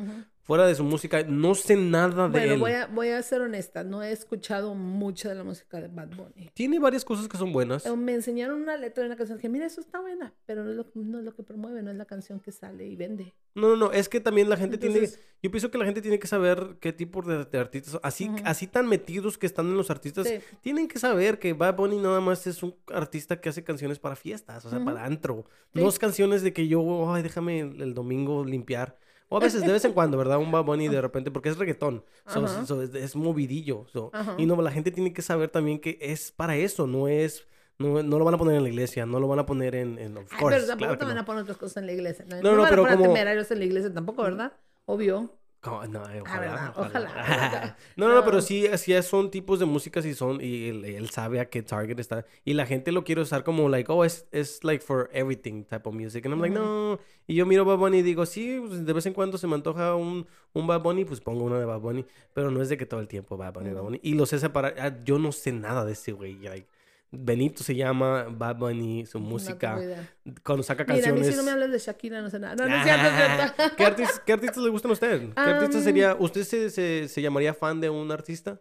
Fuera 0.43 0.67
de 0.67 0.75
su 0.75 0.83
música, 0.83 1.23
no 1.23 1.55
sé 1.55 1.77
nada 1.77 2.29
de 2.29 2.55
él. 2.55 2.59
voy 2.59 2.73
a, 2.73 2.87
voy 2.89 3.09
a 3.11 3.23
ser 3.23 3.43
honesta, 3.43 3.85
no 3.85 4.03
he 4.03 4.11
escuchado 4.11 4.75
mucha 4.75 5.29
de 5.29 5.37
la 5.37 5.45
música 5.45 5.81
de 5.81 5.87
Bad 5.89 6.09
Bunny. 6.17 6.51
Tiene 6.53 6.81
varias 6.81 7.05
cosas 7.05 7.29
que 7.29 7.37
son 7.37 7.53
buenas. 7.53 7.87
Eh, 7.87 7.97
Me 7.97 8.13
enseñaron 8.15 8.61
una 8.61 8.77
letra 8.77 9.03
de 9.03 9.09
una 9.09 9.17
canción 9.17 9.39
que, 9.39 9.49
mira, 9.49 9.67
eso 9.67 9.81
está 9.81 10.01
buena, 10.01 10.35
pero 10.47 10.65
no 10.65 10.71
es, 10.71 10.77
lo, 10.77 10.87
no 10.95 11.19
es 11.21 11.25
lo 11.25 11.35
que 11.35 11.43
promueve, 11.45 11.83
no 11.83 11.91
es 11.93 11.97
la 11.97 12.07
canción 12.07 12.41
que 12.41 12.51
sale 12.51 12.87
y 12.89 12.97
vende. 12.97 13.33
No, 13.55 13.69
no, 13.69 13.77
no, 13.77 13.93
es 13.93 14.09
que 14.09 14.19
también 14.19 14.49
la 14.49 14.57
gente 14.57 14.79
tiene, 14.79 15.07
yo 15.43 15.51
pienso 15.51 15.71
que 15.71 15.77
la 15.79 15.85
gente 15.85 16.01
tiene 16.01 16.19
que 16.19 16.27
saber 16.27 16.79
qué 16.81 16.93
tipo 16.93 17.21
de, 17.23 17.45
de 17.45 17.59
artistas, 17.59 18.01
así, 18.03 18.29
Ujú. 18.29 18.39
así 18.45 18.67
tan 18.67 18.89
metidos 18.89 19.37
que 19.39 19.47
están 19.47 19.67
en 19.67 19.77
los 19.77 19.91
artistas, 19.91 20.27
Sí. 20.27 20.39
tienen 20.63 20.89
que 20.89 20.99
saber 20.99 21.39
que 21.39 21.53
Bad 21.53 21.77
Bunny 21.77 21.99
nada 21.99 22.21
más 22.21 22.47
es 22.47 22.63
un 22.63 22.75
artista 22.89 23.41
que 23.41 23.51
hace 23.51 23.63
canciones 23.63 23.99
para 23.99 24.17
fiestas, 24.17 24.65
o 24.65 24.71
sea, 24.71 24.83
para 24.85 25.05
antro. 25.05 25.45
Sí. 25.75 25.81
No 25.81 25.89
es 25.89 25.99
canciones 25.99 26.43
de 26.43 26.53
que 26.55 26.67
yo, 26.67 27.02
ay, 27.11 27.23
déjame 27.23 27.61
el, 27.61 27.95
domingo 27.95 28.45
limpiar. 28.45 28.99
O 29.29 29.39
a 29.39 29.41
veces, 29.41 29.63
de 29.65 29.73
vez 29.73 29.83
en 29.87 29.95
cuando, 29.95 30.19
¿verdad? 30.19 30.37
Un 30.39 30.53
Bad 30.53 30.65
Bunny 30.65 30.89
de 30.89 31.01
repente, 31.01 31.31
porque 31.31 31.49
es 31.49 31.57
reggaetón. 31.57 32.05
So, 32.27 32.47
so, 32.67 32.83
es, 32.83 32.95
es 32.95 33.17
movidillo. 33.17 33.87
so. 33.91 34.11
Y 34.37 34.45
no, 34.45 34.61
la 34.61 34.71
gente 34.71 34.91
tiene 34.91 35.15
que 35.15 35.23
saber 35.23 35.49
también 35.49 35.79
que 35.81 35.97
es 36.03 36.31
para 36.33 36.57
eso, 36.57 36.87
no 36.87 37.09
es... 37.09 37.47
No, 37.79 38.03
no 38.03 38.19
lo 38.19 38.25
van 38.27 38.35
a 38.35 38.39
poner 38.39 38.57
en 38.57 38.63
la 38.63 38.69
iglesia, 38.69 39.07
no 39.07 39.19
lo 39.19 39.27
van 39.29 39.39
a 39.39 39.47
poner 39.47 39.75
en... 39.75 39.99
en 39.99 40.19
of 40.19 40.29
Ay, 40.31 40.39
course, 40.39 40.57
pero 40.59 40.67
tampoco 40.69 40.79
claro 40.89 40.99
te 40.99 41.05
van 41.07 41.15
no. 41.15 41.21
a 41.23 41.25
poner 41.25 41.43
otras 41.45 41.57
cosas 41.57 41.79
en 41.79 41.87
la 41.87 41.93
iglesia. 41.93 42.27
No, 42.29 42.37
No, 42.37 42.43
no, 42.43 42.57
no, 42.57 42.61
van 42.63 42.71
pero 42.71 42.83
a 42.83 42.85
poner 42.85 42.99
como- 42.99 43.13
temerarios 43.15 43.51
en 43.51 43.59
la 43.59 43.65
iglesia 43.65 43.93
tampoco, 43.95 44.23
¿verdad? 44.23 44.53
Obvio. 44.85 45.35
¿Cómo? 45.63 45.87
No, 45.87 46.05
eh, 46.11 46.23
¿verdad? 46.29 46.73
ojalá, 46.75 46.75
Ojalá, 46.77 47.15
ojalá. 47.21 47.29
¿verdad? 47.29 47.77
no, 47.95 48.09
no, 48.09 48.17
no, 48.17 48.25
pero 48.25 48.41
sí, 48.43 48.67
sí 48.79 49.01
son 49.03 49.31
tipos 49.31 49.61
de 49.61 49.65
músicas 49.65 50.05
y 50.05 50.13
son, 50.13 50.41
y 50.41 50.69
él, 50.69 50.85
él 50.85 51.09
sabe 51.11 51.39
a 51.39 51.49
qué 51.51 51.63
target 51.63 52.01
está. 52.01 52.27
Y 52.45 52.55
la 52.55 52.67
gente 52.67 52.91
lo 52.91 53.05
quiere 53.05 53.21
usar 53.21 53.45
como, 53.45 53.69
like, 53.69 53.91
oh, 53.93 54.05
es, 54.05 54.27
es 54.33 54.65
like 54.65 54.85
for 54.85 55.09
everything 55.13 55.63
type 55.63 55.89
of 55.89 55.95
music. 55.95 56.27
And 56.27 56.35
I'm 56.35 56.41
like, 56.41 56.53
no. 56.53 56.99
Y 57.29 57.37
yo 57.37 57.47
miro 57.47 57.65
Bad 57.65 57.79
Bunny 57.79 57.99
y 57.99 58.03
digo, 58.03 58.27
sí, 58.27 58.61
pues, 58.67 58.85
de 58.85 58.93
vez 58.93 59.07
en 59.07 59.13
cuando 59.15 59.39
se 59.39 59.47
me 59.47 59.55
antoja 59.55 59.95
un, 59.95 60.27
un 60.53 60.67
Bad 60.67 60.83
Bunny, 60.83 61.05
pues 61.05 61.21
pongo 61.21 61.45
uno 61.45 61.57
de 61.61 61.65
Bad 61.65 61.79
Bunny. 61.81 62.05
Pero 62.35 62.51
no 62.51 62.61
es 62.61 62.69
de 62.69 62.77
que 62.77 62.85
todo 62.87 62.99
el 62.99 63.07
tiempo 63.07 63.37
Bad 63.37 63.55
Bunny, 63.55 63.71
Bad. 63.71 63.83
Bunny. 63.83 64.01
Y 64.03 64.15
lo 64.15 64.27
sé 64.27 64.41
separar. 64.41 64.75
Ah, 64.81 64.93
Yo 65.05 65.21
no 65.21 65.31
sé 65.31 65.53
nada 65.53 65.85
de 65.85 65.93
ese 65.93 66.11
güey. 66.11 66.41
Like, 66.41 66.67
Benito 67.15 67.63
se 67.63 67.75
llama 67.77 68.25
Bad 68.31 68.57
Bunny, 68.57 69.05
su 69.07 69.21
No 69.21 69.27
música. 69.27 69.79
idea. 69.79 70.09
Cuando 70.43 70.63
saca 70.63 70.85
Mira, 70.85 70.95
a 71.11 71.13
mí 71.13 71.21
canciones. 71.21 71.27
si 71.29 71.37
no 71.37 71.43
me 71.43 71.51
hablas 71.51 71.71
de 71.71 71.79
Shakira, 71.79 72.23
no 72.23 72.31
sé 72.31 72.39
nada. 72.39 72.57
No, 72.57 72.67
no 72.67 72.75
es 72.77 72.83
cierto. 72.85 73.75
¿Qué, 73.77 73.85
artis- 73.85 74.23
qué 74.25 74.33
artistas 74.33 74.65
le 74.65 74.71
gustan 74.71 74.91
a 74.91 74.95
usted? 74.95 75.21
¿Qué 75.35 75.41
artista 75.41 75.79
Am, 75.79 75.85
sería? 75.85 76.15
¿Usted 76.19 76.43
se, 76.45 76.71
se, 76.71 77.09
se 77.09 77.23
llamaría 77.23 77.53
fan 77.55 77.81
de 77.81 77.91
un 77.91 78.11
artista? 78.11 78.61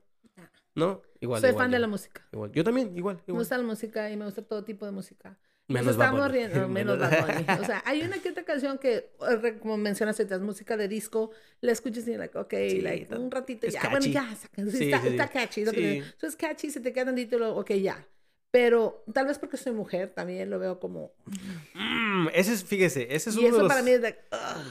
¿No? 0.76 1.02
Igual. 1.22 1.42
Soy 1.42 1.52
igual, 1.52 1.64
fan 1.66 1.72
de 1.72 1.80
la 1.80 1.88
música. 1.88 2.28
Igual. 2.32 2.52
Yo 2.52 2.64
también, 2.64 2.96
igual. 2.98 3.16
Me 3.18 3.24
igual. 3.28 3.42
gusta 3.42 3.58
la 3.58 3.64
música 3.64 4.10
y 4.10 4.18
me 4.18 4.26
gusta 4.26 4.42
todo 4.42 4.64
tipo 4.64 4.86
de 4.86 4.92
música. 4.92 5.38
Menos 5.68 5.86
Nos 5.88 5.98
Bad 5.98 6.08
estamos 6.08 6.28
Bunny. 6.28 6.38
riendo, 6.48 6.68
menos 6.68 7.00
Bad 7.00 7.26
Bunny. 7.26 7.46
O 7.62 7.66
sea, 7.66 7.82
hay 7.86 8.02
una 8.04 8.20
que 8.20 8.30
otra 8.32 8.44
canción 8.44 8.78
que, 8.78 8.96
eh, 9.30 9.58
como 9.62 9.78
mencionas, 9.78 10.20
es 10.20 10.42
música 10.42 10.76
de 10.76 10.88
disco, 10.90 11.32
la 11.62 11.72
escuchas 11.72 12.06
y 12.08 12.18
like, 12.18 12.38
ok, 12.38 12.54
Sí, 12.70 12.82
like, 12.82 13.16
un 13.16 13.32
ratito 13.32 13.68
ya, 13.68 13.80
catchy. 13.80 13.92
bueno, 13.92 14.06
ya, 14.08 14.36
saca- 14.36 14.70
sí, 14.72 14.84
está, 14.92 15.02
sí, 15.02 15.08
está 15.08 15.28
catchy. 15.30 15.62
Eso 15.62 16.28
es 16.28 16.36
catchy, 16.36 16.70
se 16.70 16.82
te 16.82 16.92
queda 16.92 17.18
y 17.18 17.26
luego, 17.28 17.58
ok, 17.60 17.72
ya. 17.76 18.06
Pero 18.52 19.02
tal 19.14 19.28
vez 19.28 19.40
porque 19.40 19.56
soy 19.56 19.72
mujer, 19.72 20.10
también 20.14 20.50
lo 20.50 20.60
veo 20.60 20.78
como... 20.78 21.14
Mm, 21.74 22.28
ese 22.34 22.52
es, 22.52 22.66
fíjese, 22.66 23.08
ese 23.16 23.30
es 23.30 23.36
y 23.38 23.40
uno 23.40 23.48
eso 23.48 23.56
de 23.56 23.64
los... 23.64 23.70
para 23.70 23.82
mí 23.82 23.92
es 23.92 24.02
like, 24.02 24.20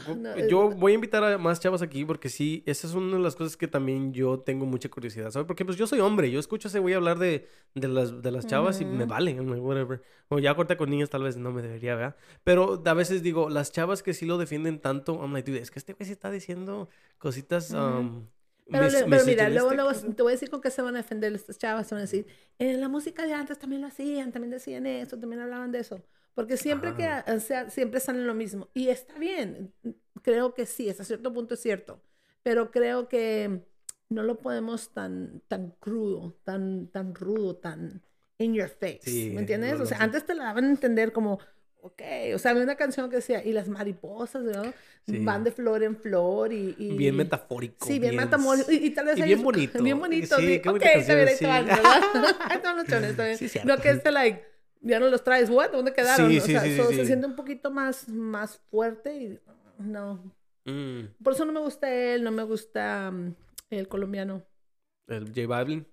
ugh, 0.06 0.16
no, 0.18 0.34
es- 0.34 0.48
Yo 0.50 0.68
voy 0.70 0.92
a 0.92 0.94
invitar 0.96 1.24
a 1.24 1.38
más 1.38 1.60
chavas 1.60 1.80
aquí 1.80 2.04
porque 2.04 2.28
sí, 2.28 2.62
esa 2.66 2.86
es 2.86 2.92
una 2.92 3.16
de 3.16 3.22
las 3.22 3.36
cosas 3.36 3.56
que 3.56 3.68
también 3.68 4.12
yo 4.12 4.38
tengo 4.40 4.66
mucha 4.66 4.90
curiosidad, 4.90 5.30
¿sabes? 5.30 5.46
Porque 5.46 5.64
pues 5.64 5.78
yo 5.78 5.86
soy 5.86 6.00
hombre, 6.00 6.30
yo 6.30 6.38
escucho 6.38 6.68
ese 6.68 6.78
voy 6.78 6.92
a 6.92 6.96
hablar 6.96 7.18
de, 7.18 7.48
de 7.74 7.88
las, 7.88 8.20
de 8.20 8.30
las 8.30 8.46
chavas 8.46 8.82
y 8.82 8.84
me 8.84 9.06
vale, 9.06 9.30
I'm 9.30 9.46
like, 9.48 9.60
whatever. 9.62 10.02
O 10.28 10.38
ya 10.38 10.54
corté 10.54 10.76
con 10.76 10.90
niñas, 10.90 11.08
tal 11.08 11.22
vez 11.22 11.38
no 11.38 11.50
me 11.50 11.62
debería, 11.62 11.94
¿verdad? 11.94 12.16
Pero 12.44 12.82
a 12.84 12.94
veces 12.94 13.22
digo, 13.22 13.48
las 13.48 13.72
chavas 13.72 14.02
que 14.02 14.12
sí 14.12 14.26
lo 14.26 14.36
defienden 14.36 14.78
tanto, 14.80 15.14
I'm 15.14 15.32
like, 15.32 15.50
dude, 15.50 15.62
es 15.62 15.70
que 15.70 15.78
este 15.78 15.94
güey 15.94 16.06
se 16.06 16.12
está 16.12 16.30
diciendo 16.30 16.90
cositas... 17.16 17.70
Um, 17.70 18.26
Pero, 18.70 18.84
mis- 18.84 19.04
pero 19.08 19.24
mira, 19.24 19.48
luego, 19.48 19.72
luego 19.74 19.90
misogynistic. 19.90 20.16
te 20.16 20.22
voy 20.22 20.30
a 20.32 20.34
decir 20.34 20.50
con 20.50 20.60
qué 20.60 20.70
se 20.70 20.82
van 20.82 20.94
a 20.96 20.98
defender 20.98 21.34
estas 21.34 21.58
chavas. 21.58 21.90
Van 21.90 21.98
a 21.98 22.02
decir, 22.02 22.26
en 22.58 22.80
la 22.80 22.88
música 22.88 23.26
de 23.26 23.32
antes 23.32 23.58
también 23.58 23.82
lo 23.82 23.88
hacían, 23.88 24.32
también 24.32 24.50
decían 24.50 24.86
eso, 24.86 25.18
también 25.18 25.40
hablaban 25.42 25.72
de 25.72 25.80
eso. 25.80 26.02
Porque 26.34 26.56
siempre, 26.56 26.94
que, 26.94 27.08
o 27.32 27.40
sea, 27.40 27.68
siempre 27.70 27.98
están 27.98 28.16
en 28.16 28.26
lo 28.26 28.34
mismo. 28.34 28.68
Y 28.74 28.88
está 28.88 29.18
bien, 29.18 29.74
creo 30.22 30.54
que 30.54 30.66
sí, 30.66 30.88
hasta 30.88 31.04
cierto 31.04 31.32
punto 31.32 31.54
es 31.54 31.60
cierto. 31.60 32.02
Pero 32.42 32.70
creo 32.70 33.08
que 33.08 33.62
no 34.08 34.22
lo 34.22 34.38
podemos 34.38 34.92
tan, 34.94 35.42
tan 35.48 35.72
crudo, 35.72 36.36
tan, 36.44 36.88
tan 36.88 37.14
rudo, 37.14 37.56
tan 37.56 38.02
in 38.38 38.54
your 38.54 38.68
face. 38.68 39.00
Sí, 39.02 39.30
¿Me 39.34 39.40
entiendes? 39.40 39.76
no, 39.76 39.82
o 39.84 39.86
sea, 39.86 39.98
antes 39.98 40.24
te 40.24 40.34
la 40.34 40.44
daban 40.44 40.64
a 40.64 40.70
entender 40.70 41.12
como, 41.12 41.38
ok, 41.82 42.02
o 42.34 42.38
sea, 42.38 42.50
había 42.52 42.62
una 42.62 42.76
canción 42.76 43.08
que 43.10 43.16
decía, 43.16 43.42
y 43.44 43.52
las 43.52 43.68
mariposas, 43.68 44.42
¿no? 44.42 44.62
Sí. 45.06 45.24
Van 45.24 45.44
de 45.44 45.50
flor 45.50 45.82
en 45.82 45.96
flor 45.96 46.52
y... 46.52 46.74
y- 46.78 46.96
Bien 46.96 47.16
metafórico. 47.16 47.86
Sí, 47.86 47.98
bien, 47.98 48.16
metamórico. 48.16 48.70
Y, 48.70 48.76
y 48.86 48.90
tal 48.90 49.06
vez 49.06 49.16
y 49.18 49.22
ellos- 49.22 49.26
bien 49.28 49.42
bonito. 49.42 49.82
Bien 49.82 49.98
bonito. 49.98 50.36
Sí, 50.36 50.46
Sí, 50.46 50.60
qué 50.60 50.68
ok, 50.68 50.78
bien, 50.78 50.88
ahí 50.88 50.94
canción, 51.06 51.18
van, 51.50 51.64
sí. 51.64 51.70
¿verdad? 51.74 52.36
Ahí 52.40 52.56
están 52.56 52.76
los 52.76 52.86
chones, 52.86 53.16
bien. 53.16 53.36
Sí, 53.38 53.48
cierto. 53.48 53.68
no 53.68 53.80
que 53.82 53.90
este, 53.90 54.10
like, 54.12 54.44
ya 54.82 55.00
no 55.00 55.08
los 55.08 55.24
traes, 55.24 55.50
¿what? 55.50 55.70
¿Dónde 55.72 55.92
quedaron? 55.92 56.30
Sí, 56.30 56.38
o 56.38 56.40
sea, 56.42 56.60
so- 56.76 56.90
se 56.90 57.06
siente 57.06 57.26
un 57.26 57.34
poquito 57.36 57.70
más, 57.70 58.08
más 58.08 58.58
fuerte 58.70 59.14
y 59.16 59.38
no. 59.78 60.22
Mm. 60.66 61.04
Por 61.22 61.32
eso 61.32 61.44
no 61.44 61.52
me 61.52 61.60
gusta 61.60 61.92
él, 61.92 62.22
no 62.22 62.30
me 62.30 62.42
gusta 62.42 63.10
mm, 63.10 63.34
el 63.70 63.88
colombiano. 63.88 64.42
El 65.06 65.26
J 65.34 65.46
Balvin. 65.48 65.84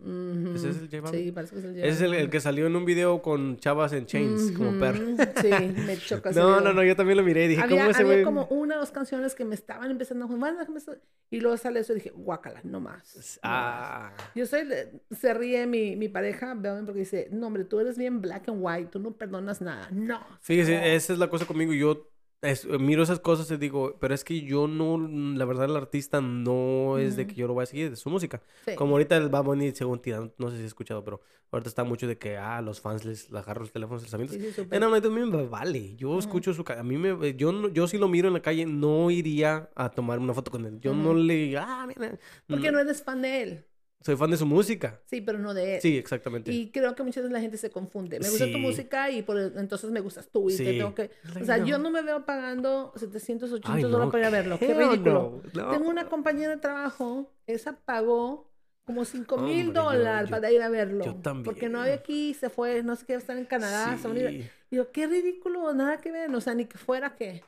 ¿Ese 0.55 0.69
es 0.69 0.77
el 0.77 0.89
J 0.91 1.01
Balvin? 1.01 1.23
Sí, 1.25 1.31
parece 1.31 1.53
que 1.55 1.59
es 1.59 1.65
el 1.65 1.71
J 1.73 1.85
Ese 1.87 1.89
es 1.89 2.01
el, 2.01 2.05
el 2.05 2.11
Balvin. 2.11 2.29
que 2.29 2.39
salió 2.39 2.67
en 2.67 2.75
un 2.75 2.85
video 2.85 3.21
con 3.23 3.57
chavas 3.57 3.91
en 3.93 4.05
chains, 4.05 4.51
como 4.51 4.77
perro. 4.79 4.99
Sí, 5.41 5.49
me 5.87 5.97
choca 5.97 6.29
No, 6.31 6.35
video. 6.47 6.61
no, 6.61 6.73
no, 6.73 6.83
yo 6.83 6.95
también 6.95 7.17
lo 7.17 7.23
miré 7.23 7.45
y 7.45 7.47
dije, 7.47 7.61
Había, 7.63 7.77
¿cómo 7.79 7.89
ese 7.89 8.01
había 8.03 8.13
güey? 8.13 8.23
como 8.23 8.45
una 8.45 8.75
o 8.75 8.79
dos 8.79 8.91
canciones 8.91 9.33
que 9.33 9.43
me 9.43 9.55
estaban 9.55 9.89
empezando 9.89 10.25
a 10.25 10.67
eso", 10.77 10.97
y 11.31 11.39
luego 11.39 11.57
sale 11.57 11.79
eso 11.79 11.93
y 11.93 11.95
dije, 11.95 12.11
guácala, 12.11 12.61
no 12.63 12.79
más. 12.79 13.15
no 13.15 13.19
más". 13.19 13.39
Ah, 13.41 14.13
Yo 14.35 14.45
soy, 14.45 14.67
se 15.09 15.33
ríe 15.33 15.65
mi, 15.65 15.95
mi 15.95 16.09
pareja, 16.09 16.53
veo 16.53 16.77
porque 16.85 16.99
dice, 16.99 17.27
no 17.31 17.47
hombre, 17.47 17.63
tú 17.63 17.79
eres 17.79 17.97
bien 17.97 18.21
black 18.21 18.49
and 18.49 18.59
white, 18.61 18.89
tú 18.91 18.99
no 18.99 19.13
perdonas 19.17 19.61
nada. 19.61 19.89
No. 19.91 20.23
fíjese, 20.41 20.75
no". 20.77 20.83
esa 20.83 21.13
es 21.13 21.17
la 21.19 21.27
cosa 21.29 21.45
conmigo. 21.47 21.73
Yo 21.73 22.07
es- 22.41 22.65
miro 22.67 23.03
esas 23.03 23.19
cosas 23.19 23.49
y 23.51 23.57
digo, 23.57 23.97
pero 23.99 24.13
es 24.13 24.23
que 24.23 24.41
yo 24.41 24.67
no, 24.67 24.97
la 24.99 25.45
verdad, 25.45 25.65
el 25.65 25.75
artista 25.75 26.21
no 26.21 26.97
es 26.97 27.15
de 27.15 27.27
que 27.27 27.35
yo 27.35 27.47
lo 27.47 27.53
voy 27.53 27.63
a 27.63 27.65
seguir, 27.65 27.89
de 27.89 27.95
su 27.95 28.09
música. 28.09 28.41
Sí. 28.65 28.75
Como 28.75 28.93
ahorita 28.93 29.17
el 29.17 29.29
Bad 29.29 29.43
Bunny, 29.43 29.71
según 29.71 30.01
tirando, 30.01 30.33
no 30.37 30.49
sé 30.49 30.57
si 30.57 30.61
has 30.63 30.67
escuchado, 30.67 31.03
pero 31.03 31.21
ahorita 31.51 31.69
está 31.69 31.83
mucho 31.83 32.07
de 32.07 32.17
que, 32.17 32.37
ah, 32.37 32.61
los 32.61 32.81
fans 32.81 33.05
les, 33.05 33.31
agarran 33.33 33.63
los 33.63 33.71
teléfonos, 33.71 34.03
les 34.03 34.13
avientan. 34.13 34.39
Sí, 34.39 34.51
sí, 34.51 34.67
En 34.69 34.83
a 34.83 34.89
mí 34.89 35.25
me 35.25 35.45
vale. 35.47 35.95
Yo 35.95 36.19
escucho 36.19 36.53
su... 36.53 36.63
A 36.67 36.83
mí 36.83 36.97
me... 36.97 37.35
Yo, 37.35 37.51
no- 37.51 37.69
yo 37.69 37.87
si 37.87 37.97
lo 37.97 38.07
miro 38.07 38.27
en 38.27 38.33
la 38.33 38.41
calle, 38.41 38.65
no 38.65 39.09
iría 39.09 39.69
a 39.75 39.89
tomar 39.89 40.19
una 40.19 40.33
foto 40.33 40.51
con 40.51 40.65
él. 40.65 40.79
Yo 40.79 40.93
no 40.93 41.13
le... 41.13 41.57
Ah, 41.57 41.85
mira. 41.87 42.17
Porque 42.47 42.67
no- 42.67 42.73
no 42.73 42.79
eres 42.79 43.03
fan 43.03 43.21
de 43.21 43.41
él. 43.43 43.65
Soy 44.01 44.15
fan 44.15 44.29
de 44.31 44.37
su 44.37 44.45
música. 44.45 45.01
Sí, 45.05 45.21
pero 45.21 45.39
no 45.39 45.53
de 45.53 45.75
él. 45.75 45.81
Sí, 45.81 45.97
exactamente. 45.97 46.51
Y 46.51 46.71
creo 46.71 46.95
que 46.95 47.03
muchas 47.03 47.23
veces 47.23 47.33
la 47.33 47.41
gente 47.41 47.57
se 47.57 47.69
confunde. 47.71 48.19
Me 48.19 48.29
gusta 48.29 48.45
tu 48.45 48.51
Sí. 48.53 48.57
música 48.59 49.09
y 49.09 49.21
por 49.23 49.37
entonces 49.39 49.89
me 49.91 49.99
gustas 49.99 50.29
tú. 50.29 50.49
Y 50.49 50.55
te 50.55 50.71
Sí. 50.71 50.77
tengo 50.77 50.93
que... 50.95 51.09
Like, 51.25 51.41
O 51.41 51.45
sea, 51.45 51.57
yo 51.57 51.77
no. 51.77 51.85
no 51.85 51.89
me 51.91 52.01
veo 52.03 52.25
pagando 52.25 52.93
700, 52.95 53.51
800 53.51 53.75
Ay, 53.75 53.81
dólares 53.83 54.05
no, 54.05 54.11
para 54.11 54.21
ir 54.21 54.27
a 54.27 54.29
verlo. 54.29 54.59
Qué 54.59 54.71
hell 54.71 54.77
ridículo. 54.77 55.41
no, 55.53 55.63
no. 55.63 55.71
Tengo 55.71 55.89
una 55.89 56.07
compañera 56.07 56.49
de 56.55 56.61
trabajo, 56.61 57.33
esa 57.47 57.77
pagó 57.79 58.49
como 58.85 59.03
5 59.03 59.37
mil 59.39 59.73
dólares 59.73 60.29
para 60.29 60.49
ir 60.51 60.61
a 60.61 60.69
verlo. 60.69 61.03
yo 61.03 61.11
Porque 61.43 61.67
no 61.67 61.73
también. 61.73 61.75
había 61.75 61.93
aquí, 61.95 62.33
se 62.35 62.49
fue, 62.49 62.83
no 62.83 62.95
sé 62.95 63.05
qué, 63.05 63.15
estar 63.15 63.35
en 63.35 63.45
Canadá. 63.45 63.97
Sí. 64.01 64.45
Digo, 64.71 64.91
qué 64.93 65.07
ridículo, 65.07 65.73
nada 65.73 65.97
que 65.99 66.11
ver. 66.11 66.33
O 66.33 66.39
sea, 66.39 66.53
ni 66.53 66.65
que 66.65 66.77
fuera 66.77 67.15
que. 67.15 67.43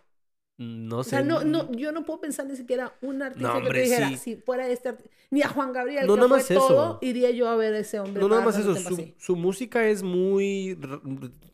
No 0.59 0.97
O 0.99 1.03
sé. 1.05 1.11
sea, 1.11 1.23
no, 1.23 1.45
no, 1.45 1.71
yo 1.71 1.93
no 1.93 2.03
puedo 2.03 2.19
pensar 2.19 2.45
ni 2.45 2.57
siquiera 2.57 2.93
un 3.01 3.21
artista 3.21 3.53
No, 3.53 3.61
que 3.63 3.69
te 3.71 3.81
dijera, 3.81 4.09
sí. 4.09 4.17
si 4.17 4.35
fuera 4.35 4.67
este 4.67 4.89
artista, 4.89 5.09
ni 5.31 5.41
a 5.41 5.47
Juan 5.47 5.71
Gabriel, 5.71 6.05
No, 6.05 6.15
que 6.15 6.17
nada 6.17 6.27
fue 6.27 6.37
más 6.37 6.51
eso. 6.51 6.67
todo, 6.67 6.99
iría 7.01 7.31
yo 7.31 7.47
a 7.47 7.55
ver 7.55 7.73
a 7.75 7.79
ese 7.79 7.97
hombre. 7.97 8.21
No, 8.21 8.27
nada 8.27 8.41
más 8.43 8.57
eso. 8.57 8.75
Su, 9.17 9.35
música 9.37 9.87
es 9.87 10.03
muy... 10.03 10.77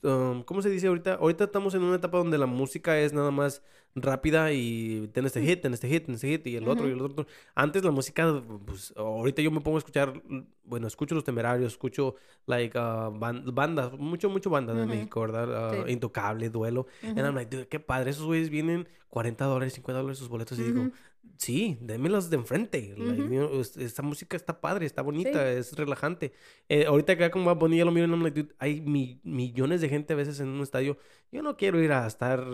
um, 0.01 0.41
¿Cómo 0.43 0.63
se 0.63 0.71
dice 0.71 0.87
ahorita? 0.87 1.13
Ahorita 1.15 1.43
estamos 1.43 1.75
en 1.75 1.83
una 1.83 1.97
etapa 1.97 2.17
donde 2.17 2.39
la 2.39 2.47
música 2.47 2.99
es 2.99 3.13
nada 3.13 3.29
más 3.29 3.61
rápida 3.95 4.51
y 4.51 5.07
ten 5.13 5.25
este 5.25 5.41
hit, 5.41 5.61
ten 5.61 5.73
este 5.73 5.87
hit, 5.87 6.05
ten 6.05 6.15
este 6.15 6.27
hit 6.27 6.45
y 6.47 6.55
el 6.57 6.67
otro 6.67 6.87
y 6.87 6.91
el 6.91 7.01
otro. 7.01 7.25
Antes 7.55 7.83
la 7.83 7.91
música, 7.91 8.43
pues 8.65 8.93
ahorita 8.97 9.41
yo 9.41 9.51
me 9.51 9.61
pongo 9.61 9.77
a 9.77 9.79
escuchar, 9.79 10.21
bueno, 10.65 10.85
escucho 10.87 11.15
Los 11.15 11.23
Temerarios, 11.23 11.71
escucho, 11.73 12.15
like, 12.45 12.77
uh, 12.77 13.09
ban- 13.17 13.45
bandas, 13.55 13.93
mucho, 13.97 14.29
mucho 14.29 14.49
banda 14.49 14.73
de. 14.73 14.85
México, 14.85 15.21
¿verdad? 15.21 15.71
Uh, 15.81 15.85
Sí. 15.85 15.91
Intocable, 15.93 16.49
Duelo. 16.49 16.87
And 17.03 17.17
I'm 17.19 17.35
like, 17.35 17.55
dude, 17.55 17.67
qué 17.69 17.79
padre, 17.79 18.11
esos 18.11 18.25
güeyes 18.25 18.49
vienen 18.49 18.87
40 19.09 19.45
dólares, 19.45 19.73
50 19.73 19.99
dólares 20.01 20.17
sus 20.19 20.27
boletos 20.29 20.59
y 20.59 20.63
digo... 20.63 20.89
Sí, 21.37 21.77
démelas 21.81 22.29
de 22.29 22.35
enfrente. 22.37 22.93
like, 22.97 23.83
esta 23.83 24.03
música 24.03 24.37
está 24.37 24.61
padre, 24.61 24.85
está 24.85 25.01
bonita, 25.01 25.51
es 25.51 25.73
relajante. 25.75 26.33
Eh, 26.69 26.85
ahorita 26.85 27.13
acá 27.13 27.31
como 27.31 27.53
Bunny 27.55 27.77
ya 27.77 27.85
lo 27.85 27.91
miro 27.91 28.05
y 28.05 28.09
I'm 28.11 28.21
like, 28.23 28.41
dude, 28.43 28.55
hay 28.59 28.79
mi- 28.81 29.19
millones 29.23 29.81
de 29.81 29.89
gente 29.89 30.13
a 30.13 30.15
veces 30.15 30.39
en 30.39 30.49
un 30.49 30.61
estadio. 30.61 30.97
Yo 31.31 31.41
no 31.41 31.55
quiero 31.57 31.81
ir 31.81 31.91
a 31.93 32.05
estar... 32.05 32.45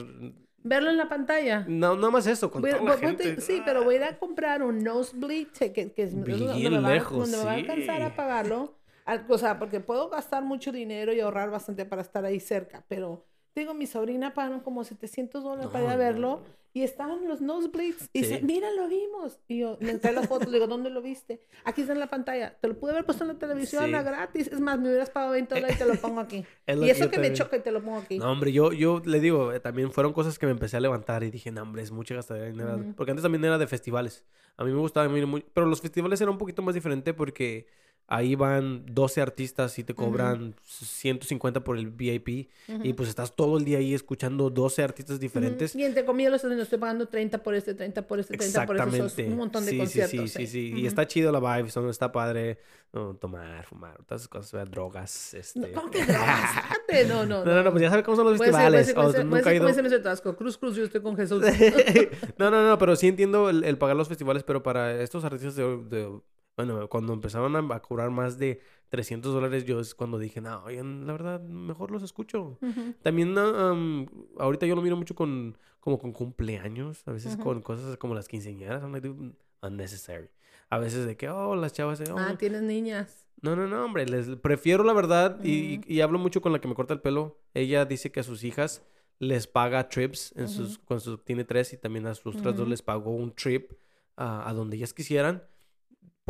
Verlo 0.63 0.89
en 0.91 0.97
la 0.97 1.09
pantalla. 1.09 1.65
No, 1.67 1.95
nada 1.95 2.11
más 2.11 2.27
eso, 2.27 2.51
con 2.51 2.61
Voy 2.61 2.71
a- 2.71 2.77
toda 2.77 2.89
la 2.91 2.95
voy- 2.97 3.01
voy- 3.15 3.17
gente. 3.25 3.41
sí, 3.41 3.61
pero 3.65 3.83
voy 3.83 3.95
a 3.95 3.97
ir 3.97 4.03
a 4.03 4.19
comprar 4.19 4.61
un 4.61 4.83
nosebleed 4.83 5.47
ticket, 5.47 5.93
que 5.95 6.03
es 6.03 6.11
donde 6.13 6.33
Bien 6.55 6.71
me 6.73 6.79
va, 6.79 6.89
a- 6.89 6.93
lejos, 6.93 7.17
donde 7.17 7.37
me 7.37 7.43
va 7.45 7.51
a 7.51 7.55
alcanzar 7.55 7.97
sí. 7.97 8.03
a 8.03 8.15
pagarlo. 8.15 8.77
Al- 9.05 9.25
O 9.27 9.37
sea, 9.37 9.57
porque 9.57 9.79
puedo 9.79 10.09
gastar 10.09 10.43
mucho 10.43 10.71
dinero 10.71 11.11
y 11.13 11.19
ahorrar 11.19 11.49
bastante 11.49 11.85
para 11.85 12.03
estar 12.03 12.23
ahí 12.25 12.39
cerca, 12.39 12.83
pero 12.87 13.25
digo, 13.55 13.73
mi 13.73 13.85
sobrina 13.87 14.33
pagaron 14.33 14.61
como 14.61 14.83
700 14.83 15.43
dólares 15.43 15.69
para 15.71 15.83
ir 15.85 15.89
a 15.91 15.95
verlo 15.97 16.41
no. 16.43 16.61
y 16.73 16.83
estaban 16.83 17.27
los 17.27 17.41
nosebleeds 17.41 18.09
y 18.13 18.23
Sí. 18.23 18.29
dice, 18.29 18.41
mira, 18.43 18.71
lo 18.71 18.87
vimos. 18.87 19.39
Y 19.47 19.59
yo 19.59 19.77
me 19.81 19.91
entré 19.91 20.13
las 20.13 20.27
fotos, 20.27 20.47
le 20.47 20.53
digo, 20.53 20.67
¿dónde 20.67 20.89
lo 20.89 21.01
viste? 21.01 21.41
Aquí 21.65 21.81
está 21.81 21.93
en 21.93 21.99
la 21.99 22.07
pantalla. 22.07 22.57
Te 22.61 22.67
lo 22.69 22.79
pude 22.79 22.91
haber 22.91 23.03
puesto 23.05 23.23
en 23.23 23.27
la 23.29 23.33
televisión, 23.39 23.83
Sí. 23.83 23.89
era 23.89 24.03
gratis. 24.03 24.47
Es 24.47 24.59
más, 24.61 24.79
me 24.79 24.87
hubieras 24.89 25.09
pagado 25.09 25.33
20 25.33 25.53
dólares 25.55 25.75
y 25.75 25.79
te 25.79 25.85
lo 25.85 25.95
pongo 25.95 26.21
aquí. 26.21 26.45
Es 26.65 26.77
lo 26.77 26.85
y 26.85 26.89
eso 26.89 27.09
que 27.11 27.19
me 27.19 27.33
choca 27.33 27.57
y 27.57 27.59
te 27.61 27.71
lo 27.71 27.81
pongo 27.83 27.97
aquí. 27.97 28.19
No, 28.19 28.31
hombre, 28.31 28.51
yo, 28.53 28.71
yo 28.71 29.01
le 29.05 29.19
digo, 29.19 29.51
eh, 29.51 29.59
también 29.59 29.91
fueron 29.91 30.13
cosas 30.13 30.39
que 30.39 30.45
me 30.45 30.53
empecé 30.53 30.77
a 30.77 30.79
levantar 30.79 31.23
y 31.23 31.31
dije, 31.31 31.51
no, 31.51 31.63
hombre, 31.63 31.81
es 31.81 31.91
mucha 31.91 32.15
gastadera 32.15 32.45
de 32.45 32.51
dinero. 32.53 32.93
Porque 32.95 33.11
antes 33.11 33.23
también 33.23 33.43
era 33.43 33.57
de 33.57 33.67
festivales. 33.67 34.23
A 34.57 34.63
mí 34.63 34.71
me 34.71 34.79
gustaba 34.79 35.09
muy... 35.09 35.43
Pero 35.53 35.65
los 35.67 35.81
festivales 35.81 36.21
eran 36.21 36.31
un 36.33 36.37
poquito 36.37 36.61
más 36.61 36.73
diferente 36.75 37.13
porque 37.13 37.67
ahí 38.11 38.35
van 38.35 38.83
12 38.87 39.21
artistas 39.21 39.79
y 39.79 39.85
te 39.85 39.95
cobran 39.95 40.53
150 40.65 41.63
por 41.63 41.77
el 41.77 41.87
VIP. 41.89 42.49
Y 42.83 42.91
pues 42.93 43.07
estás 43.07 43.33
todo 43.33 43.57
el 43.57 43.63
día 43.63 43.77
ahí 43.77 43.93
escuchando 43.93 44.49
12 44.49 44.83
artistas 44.83 45.17
diferentes. 45.17 45.73
Y 45.75 45.85
entre 45.85 46.03
comillas, 46.03 46.43
los 46.43 46.43
estoy 46.43 46.77
pagando 46.77 47.07
30 47.07 47.41
por 47.41 47.55
este, 47.55 47.73
30 47.73 48.05
por 48.07 48.19
este, 48.19 48.35
30 48.37 48.65
por 48.65 48.75
eso. 48.75 48.83
Exactamente. 48.83 49.27
Un 49.31 49.37
montón 49.37 49.63
de 49.65 49.71
sí, 49.71 49.77
conciertos. 49.77 50.31
Sí, 50.31 50.45
sí, 50.45 50.47
sí, 50.47 50.71
sí. 50.73 50.81
Y 50.81 50.87
está 50.87 51.07
chido 51.07 51.31
la 51.31 51.39
vibe, 51.39 51.71
son, 51.71 51.89
está 51.89 52.11
padre 52.11 52.59
no, 52.91 53.15
tomar, 53.15 53.63
fumar, 53.65 53.95
todas 54.03 54.23
esas 54.23 54.27
cosas, 54.27 54.69
drogas, 54.69 55.33
este... 55.33 55.59
No, 55.61 55.67
¿Cómo 55.71 55.89
que 55.89 56.05
drogas? 56.05 56.49
No, 57.07 57.25
no, 57.25 57.45
No, 57.45 57.55
no, 57.55 57.63
no, 57.63 57.71
pues 57.71 57.81
ya 57.81 57.89
sabes 57.89 58.03
cómo 58.03 58.17
son 58.17 58.25
los 58.25 58.37
festivales. 58.37 58.93
nunca 59.23 59.53
ido- 59.53 60.01
trasco. 60.01 60.35
Cruz, 60.35 60.57
cruz, 60.57 60.75
yo 60.75 60.83
estoy 60.83 61.01
con 61.01 61.15
Jesús. 61.15 61.41
no, 62.37 62.51
no, 62.51 62.67
no, 62.67 62.77
pero 62.77 62.97
sí 62.97 63.07
entiendo 63.07 63.49
el, 63.49 63.63
el 63.63 63.77
pagar 63.77 63.95
los 63.95 64.09
festivales, 64.09 64.43
pero 64.43 64.61
para 64.61 65.01
estos 65.01 65.23
artistas 65.23 65.55
de, 65.55 65.63
de- 65.85 66.19
bueno, 66.65 66.87
cuando 66.89 67.13
empezaron 67.13 67.55
a, 67.55 67.75
a 67.75 67.81
cobrar 67.81 68.09
más 68.11 68.37
de 68.37 68.61
300 68.89 69.33
dólares, 69.33 69.65
yo 69.65 69.79
es 69.79 69.95
cuando 69.95 70.19
dije, 70.19 70.41
no, 70.41 70.63
la 70.69 71.11
verdad, 71.13 71.41
mejor 71.41 71.91
los 71.91 72.03
escucho. 72.03 72.57
También, 73.01 73.37
ah, 73.37 73.71
um, 73.73 74.05
ahorita 74.37 74.65
yo 74.65 74.75
lo 74.75 74.81
miro 74.81 74.95
mucho 74.97 75.15
con, 75.15 75.57
como 75.79 75.97
con 75.97 76.11
cumpleaños, 76.11 77.07
a 77.07 77.11
veces 77.11 77.37
con 77.37 77.61
cosas 77.61 77.95
como 77.97 78.15
las 78.15 78.27
quinceañeras, 78.27 78.81
I'm 78.83 78.91
like, 78.91 79.07
dude, 79.07 79.33
unnecessary. 79.61 80.29
A 80.69 80.77
veces 80.77 81.05
de 81.05 81.15
que, 81.17 81.29
oh, 81.29 81.55
las 81.55 81.73
chavas, 81.73 81.99
de, 81.99 82.11
oh, 82.11 82.15
Ah, 82.17 82.35
tienes 82.37 82.61
niñas. 82.63 83.25
no, 83.41 83.55
no, 83.55 83.67
no, 83.67 83.83
hombre, 83.85 84.05
les 84.05 84.27
prefiero 84.37 84.83
la 84.83 84.93
verdad 84.93 85.43
y, 85.43 85.81
y 85.87 86.01
hablo 86.01 86.19
mucho 86.19 86.41
con 86.41 86.51
la 86.51 86.59
que 86.59 86.67
me 86.67 86.75
corta 86.75 86.93
el 86.93 87.01
pelo. 87.01 87.39
Ella 87.53 87.85
dice 87.85 88.11
que 88.11 88.19
a 88.21 88.23
sus 88.23 88.43
hijas 88.43 88.81
les 89.19 89.47
paga 89.47 89.87
trips, 89.87 90.33
en 90.35 90.47
sus, 90.49 90.79
cuando 90.79 91.19
tiene 91.19 91.43
tres 91.43 91.73
y 91.73 91.77
también 91.77 92.07
a 92.07 92.15
sus 92.15 92.35
otras 92.37 92.55
dos 92.55 92.67
les 92.67 92.81
pagó 92.81 93.11
un 93.11 93.31
trip 93.33 93.71
a 94.15 94.51
donde 94.53 94.77
ellas 94.77 94.93
quisieran. 94.93 95.43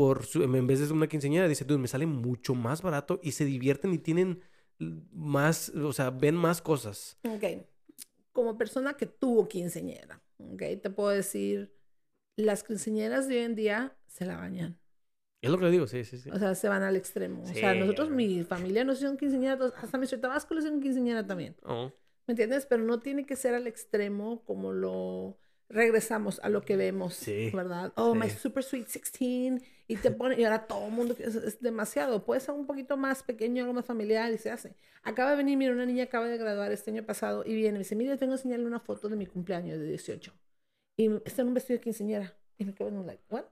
Por 0.02 0.26
su, 0.26 0.42
en 0.42 0.66
vez 0.66 0.80
de 0.80 0.92
una 0.92 1.06
quinceañera, 1.08 1.48
dice, 1.48 1.64
dude, 1.64 1.78
me 1.78 1.88
sale 1.88 2.08
mucho 2.08 2.56
más 2.56 2.82
barato 2.82 3.20
y 3.22 3.34
se 3.34 3.46
divierten 3.46 3.94
y 3.94 4.00
tienen 4.00 4.42
más, 5.12 5.70
o 5.70 5.94
sea, 5.94 6.10
ven 6.10 6.34
más 6.36 6.60
cosas. 6.60 7.20
Ok. 7.24 7.44
Como 8.32 8.58
persona 8.58 8.96
que 8.96 9.06
tuvo 9.06 9.48
quinceñera, 9.48 10.20
ok, 10.40 10.64
te 10.82 10.90
puedo 10.90 11.10
decir, 11.10 11.72
las 12.36 12.64
quinceñeras 12.64 13.28
de 13.28 13.38
hoy 13.38 13.44
en 13.44 13.54
día 13.56 13.96
se 14.08 14.26
la 14.26 14.38
bañan. 14.38 14.80
Es 15.40 15.52
lo 15.52 15.60
que 15.60 15.66
le 15.66 15.72
digo, 15.72 15.86
sí, 15.86 16.04
sí, 16.04 16.18
sí. 16.18 16.32
O 16.32 16.40
sea, 16.40 16.56
se 16.56 16.68
van 16.68 16.82
al 16.82 16.96
extremo. 16.96 17.44
O 17.44 17.46
sea, 17.46 17.74
Sí, 17.74 17.80
nosotros, 17.80 18.10
mi 18.10 18.44
familia 18.44 18.84
nos 18.84 18.96
hicieron 18.96 19.18
quinceñera, 19.18 19.56
todos- 19.58 19.74
hasta 19.78 20.00
Mr. 20.00 20.20
Tabasco 20.20 20.56
le 20.56 20.62
hicieron 20.62 20.82
quinceñera 20.82 21.28
también. 21.28 21.56
Oh, 21.64 21.92
¿Me 22.26 22.32
entiendes? 22.32 22.66
Pero 22.66 22.84
no 22.84 23.00
tiene 23.02 23.26
que 23.28 23.36
ser 23.36 23.54
al 23.54 23.68
extremo 23.68 24.44
como 24.46 24.72
lo 24.72 25.38
regresamos 25.72 26.40
a 26.44 26.50
lo 26.50 26.64
que 26.64 26.76
vemos, 26.78 27.16
Sí, 27.16 27.52
¿verdad? 27.52 27.94
Oh, 27.96 28.16
my 28.16 28.30
sí. 28.30 28.38
super 28.38 28.64
sweet 28.64 28.86
16 28.88 29.62
y 29.88 29.98
te 29.98 30.12
pone 30.12 30.40
y 30.40 30.44
ahora 30.44 30.68
todo 30.68 30.88
el 30.88 30.92
mundo 30.94 31.16
es, 31.20 31.36
es 31.36 31.60
demasiado. 31.62 32.26
Puede 32.26 32.42
ser 32.42 32.56
un 32.56 32.66
poquito 32.66 32.98
más 32.98 33.24
pequeño, 33.24 33.64
algo 33.64 33.74
más 33.74 33.86
familiar 33.86 34.32
y 34.34 34.38
se 34.38 34.52
hace. 34.52 34.76
Acaba 35.04 35.32
de 35.32 35.38
venir, 35.38 35.58
mira, 35.58 35.74
una 35.74 35.86
niña 35.86 36.06
acaba 36.06 36.28
de 36.28 36.38
graduar 36.38 36.72
este 36.72 36.92
año 36.92 37.06
pasado 37.06 37.44
y 37.46 37.54
viene 37.56 37.70
y 37.70 37.72
me 37.74 37.80
dice, 37.80 37.96
mire, 37.96 38.18
tengo 38.18 38.32
que 38.34 38.38
enseñarle 38.40 38.66
una 38.68 38.80
foto 38.80 39.10
de 39.10 39.16
mi 39.16 39.26
cumpleaños 39.26 39.80
de 39.80 39.88
18 39.88 40.34
y 40.98 41.10
está 41.26 41.42
en 41.42 41.50
un 41.50 41.54
vestido 41.54 41.78
de 41.80 41.84
quinceañera 41.84 42.38
y 42.58 42.66
me 42.66 42.74
quedo 42.74 42.90
en 42.90 42.98
un 42.98 43.08
like, 43.08 43.24
what? 43.30 43.46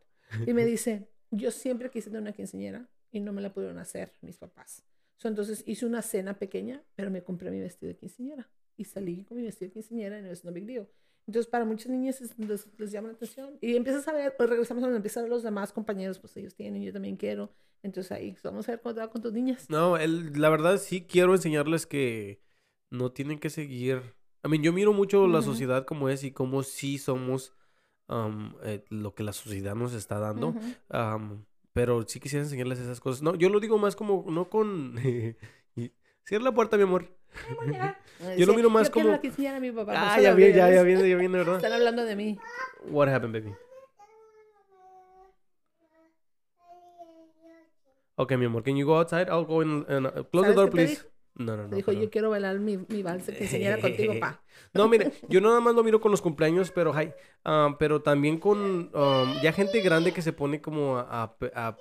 Y 0.46 0.54
me 0.54 0.66
dice, 0.66 1.10
yo 1.32 1.52
siempre 1.52 1.90
quise 1.90 2.10
tener 2.10 2.22
una 2.22 2.34
quinceañera 2.34 2.88
y 3.12 3.20
no 3.20 3.34
me 3.34 3.42
la 3.42 3.54
pudieron 3.54 3.80
hacer 3.80 4.14
mis 4.22 4.38
papás. 4.38 4.84
So, 5.18 5.28
entonces 5.28 5.64
hice 5.68 5.86
una 5.86 6.02
cena 6.02 6.38
pequeña, 6.40 6.84
pero 6.96 7.12
me 7.12 7.24
compré 7.24 7.52
mi 7.52 7.60
vestido 7.60 7.90
de 7.90 7.98
quinceañera 7.98 8.50
y 8.78 8.86
salí 8.86 9.26
con 9.26 9.38
mi 9.38 9.44
vestido 9.44 9.70
de 9.70 9.74
quinceañera 9.74 10.20
y 10.20 10.22
no 10.22 10.32
es 10.32 10.46
no 10.46 10.52
big 10.52 10.66
deal. 10.66 10.88
Entonces, 11.30 11.48
para 11.48 11.64
muchas 11.64 11.92
niñas 11.92 12.22
es- 12.22 12.36
les, 12.40 12.68
les 12.80 12.92
llama 12.92 13.10
la 13.10 13.14
atención. 13.14 13.56
Y 13.62 13.76
empiezas 13.76 14.08
a 14.08 14.14
ver, 14.14 14.34
pues 14.36 14.50
regresamos 14.50 14.82
a 14.82 14.88
donde 14.88 14.98
empiezan 14.98 15.26
a 15.26 15.28
los 15.28 15.44
demás 15.44 15.72
compañeros, 15.72 16.18
pues 16.18 16.36
ellos 16.38 16.56
tienen, 16.56 16.82
yo 16.82 16.92
también 16.92 17.18
quiero. 17.18 17.52
Entonces 17.84 18.12
ahí, 18.12 18.36
vamos 18.44 18.68
a 18.68 18.72
ver 18.72 18.82
cómo 18.82 18.96
te 18.96 19.02
va 19.02 19.12
con 19.12 19.22
tus 19.22 19.32
niñas. 19.32 19.70
No, 19.70 19.96
el- 19.98 20.34
la 20.42 20.50
verdad 20.50 20.78
sí 20.80 21.06
quiero 21.08 21.36
enseñarles 21.36 21.86
que 21.86 22.42
no 22.90 23.12
tienen 23.12 23.38
que 23.38 23.52
seguir. 23.52 24.02
I 24.44 24.50
mean, 24.50 24.64
yo 24.64 24.74
miro 24.74 24.92
mucho 24.92 25.28
la 25.28 25.44
sociedad 25.44 25.86
como 25.86 26.10
es 26.10 26.24
y 26.24 26.32
cómo 26.32 26.64
sí 26.64 26.98
somos 26.98 27.54
um, 28.08 28.56
eh, 28.64 28.84
lo 28.90 29.14
que 29.14 29.22
la 29.22 29.32
sociedad 29.34 29.76
nos 29.76 29.94
está 29.94 30.18
dando. 30.18 30.56
Um, 30.92 31.46
pero 31.74 32.04
sí 32.08 32.20
quisiera 32.20 32.44
enseñarles 32.44 32.80
esas 32.80 33.00
cosas. 33.00 33.22
No, 33.22 33.36
yo 33.36 33.50
lo 33.50 33.60
digo 33.60 33.78
más 33.78 33.96
como, 33.96 34.26
no 34.32 34.50
con... 34.50 34.96
Cierra 36.26 36.44
la 36.46 36.54
puerta, 36.56 36.76
mi 36.76 36.84
amor. 36.84 37.19
Yo 38.38 38.46
lo 38.46 38.54
miro 38.54 38.70
más 38.70 38.88
yo 38.88 38.94
como- 38.94 39.20
mi 39.62 39.72
papá. 39.72 39.94
Ah, 39.96 40.20
ya 40.22 40.34
viene, 40.34 40.56
ya, 40.56 40.70
ya 40.72 40.84
viene, 40.84 41.10
ya 41.10 41.16
viene, 41.16 41.38
¿verdad? 41.38 41.56
Están 41.56 41.74
hablando 41.74 42.04
de 42.06 42.16
mí. 42.16 42.38
What 42.90 43.08
happened, 43.10 43.34
baby? 43.34 43.54
Ok, 48.16 48.34
mi 48.38 48.46
amor, 48.46 48.64
can 48.64 48.76
you 48.76 48.86
go 48.86 48.98
outside? 48.98 49.30
I'll 49.30 49.46
go 49.46 49.62
in 49.62 49.86
and 49.88 50.08
uh, 50.08 50.24
close 50.30 50.48
the 50.48 50.54
¿Sabes 50.54 50.56
door, 50.56 50.70
please. 50.70 51.06
No, 51.36 51.56
no, 51.56 51.68
no. 51.70 51.76
Dijo, 51.76 51.92
pero- 51.92 52.02
yo 52.02 52.10
quiero 52.10 52.30
bailar 52.30 52.60
mi, 52.60 52.76
mi 52.78 53.02
vals 53.02 53.24
que 53.26 53.38
enseñara 53.44 53.80
contigo, 53.80 54.20
pa. 54.20 54.42
No, 54.74 54.90
mire, 54.90 55.14
yo 55.30 55.40
nada 55.40 55.62
más 55.62 55.74
lo 55.74 55.84
miro 55.86 56.02
con 56.02 56.12
los 56.12 56.22
cumpleaños, 56.22 56.70
pero 56.72 56.94
hay, 56.94 57.14
ah, 57.46 57.76
pero 57.80 58.02
también 58.02 58.38
con 58.38 58.92
um, 58.94 59.42
ya 59.42 59.54
gente 59.54 59.80
grande 59.80 60.12
que 60.12 60.22
se 60.22 60.34
pone 60.34 60.60
como 60.62 60.98
a, 60.98 61.24
a- 61.24 61.36
a- 61.56 61.78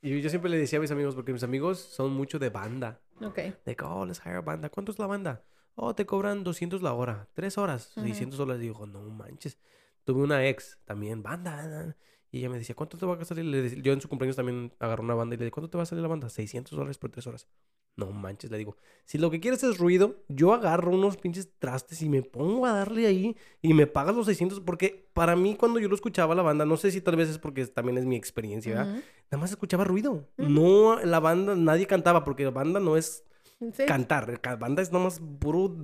y 0.00 0.20
yo 0.22 0.30
siempre 0.30 0.50
le 0.50 0.56
decía 0.56 0.78
a 0.78 0.82
mis 0.82 0.90
amigos, 0.90 1.14
porque 1.14 1.34
mis 1.34 1.42
amigos 1.42 1.80
son 1.80 2.12
mucho 2.12 2.38
de 2.38 2.48
banda. 2.48 3.00
Ok. 3.20 3.36
De 3.64 3.76
que, 3.76 3.84
oh, 3.84 4.04
let's 4.04 4.20
hire 4.24 4.36
a 4.36 4.40
banda. 4.40 4.68
¿Cuánto 4.68 4.92
es 4.92 4.98
la 4.98 5.06
banda? 5.06 5.44
Oh, 5.74 5.94
te 5.94 6.06
cobran 6.06 6.44
200 6.44 6.82
la 6.82 6.92
hora. 6.94 7.28
Tres 7.34 7.58
horas, 7.58 7.92
Ujú. 7.96 8.06
600 8.06 8.38
dólares. 8.38 8.60
Digo, 8.62 8.86
no 8.86 9.00
manches. 9.02 9.58
Tuve 10.04 10.22
una 10.22 10.46
ex 10.46 10.78
también, 10.84 11.22
banda. 11.22 11.96
Y 12.30 12.38
ella 12.38 12.48
me 12.50 12.58
decía, 12.58 12.74
¿cuánto 12.74 12.98
te 12.98 13.06
va 13.06 13.14
a 13.14 13.24
salir? 13.24 13.82
Yo 13.82 13.92
en 13.92 14.00
su 14.00 14.08
cumpleaños 14.08 14.36
también 14.36 14.74
agarré 14.78 15.02
una 15.02 15.14
banda 15.14 15.34
y 15.34 15.38
le 15.38 15.44
dije, 15.44 15.52
¿cuánto 15.52 15.70
te 15.70 15.76
va 15.76 15.82
a 15.82 15.86
salir 15.86 16.02
la 16.02 16.08
banda? 16.08 16.28
600 16.28 16.72
dólares 16.76 16.98
por 16.98 17.10
tres 17.10 17.26
horas. 17.26 17.48
No 17.96 18.10
manches, 18.10 18.50
le 18.50 18.58
digo, 18.58 18.76
si 19.06 19.16
lo 19.16 19.30
que 19.30 19.40
quieres 19.40 19.62
es 19.64 19.78
ruido, 19.78 20.16
yo 20.28 20.52
agarro 20.52 20.90
unos 20.92 21.16
pinches 21.16 21.48
trastes 21.58 22.02
y 22.02 22.10
me 22.10 22.22
pongo 22.22 22.66
a 22.66 22.72
darle 22.72 23.06
ahí 23.06 23.36
y 23.62 23.72
me 23.72 23.86
pagas 23.86 24.14
los 24.14 24.26
600 24.26 24.60
porque 24.60 25.08
para 25.14 25.34
mí 25.34 25.56
cuando 25.56 25.78
yo 25.80 25.88
lo 25.88 25.94
escuchaba 25.94 26.34
la 26.34 26.42
banda, 26.42 26.66
no 26.66 26.76
sé 26.76 26.90
si 26.90 27.00
tal 27.00 27.16
vez 27.16 27.30
es 27.30 27.38
porque 27.38 27.66
también 27.66 27.96
es 27.96 28.04
mi 28.04 28.14
experiencia, 28.16 28.74
¿verdad? 28.74 28.92
Ujú. 28.92 29.02
Nada 29.30 29.40
más 29.40 29.50
escuchaba 29.50 29.84
ruido. 29.84 30.28
Ujú. 30.36 30.48
No, 30.50 31.00
la 31.02 31.20
banda, 31.20 31.56
nadie 31.56 31.86
cantaba 31.86 32.22
porque 32.22 32.44
la 32.44 32.50
banda 32.50 32.80
no 32.80 32.98
es 32.98 33.24
Sí. 33.72 33.86
cantar. 33.86 34.38
La 34.44 34.56
banda 34.56 34.82
es 34.82 34.92
nomás 34.92 35.18
puro... 35.38 35.74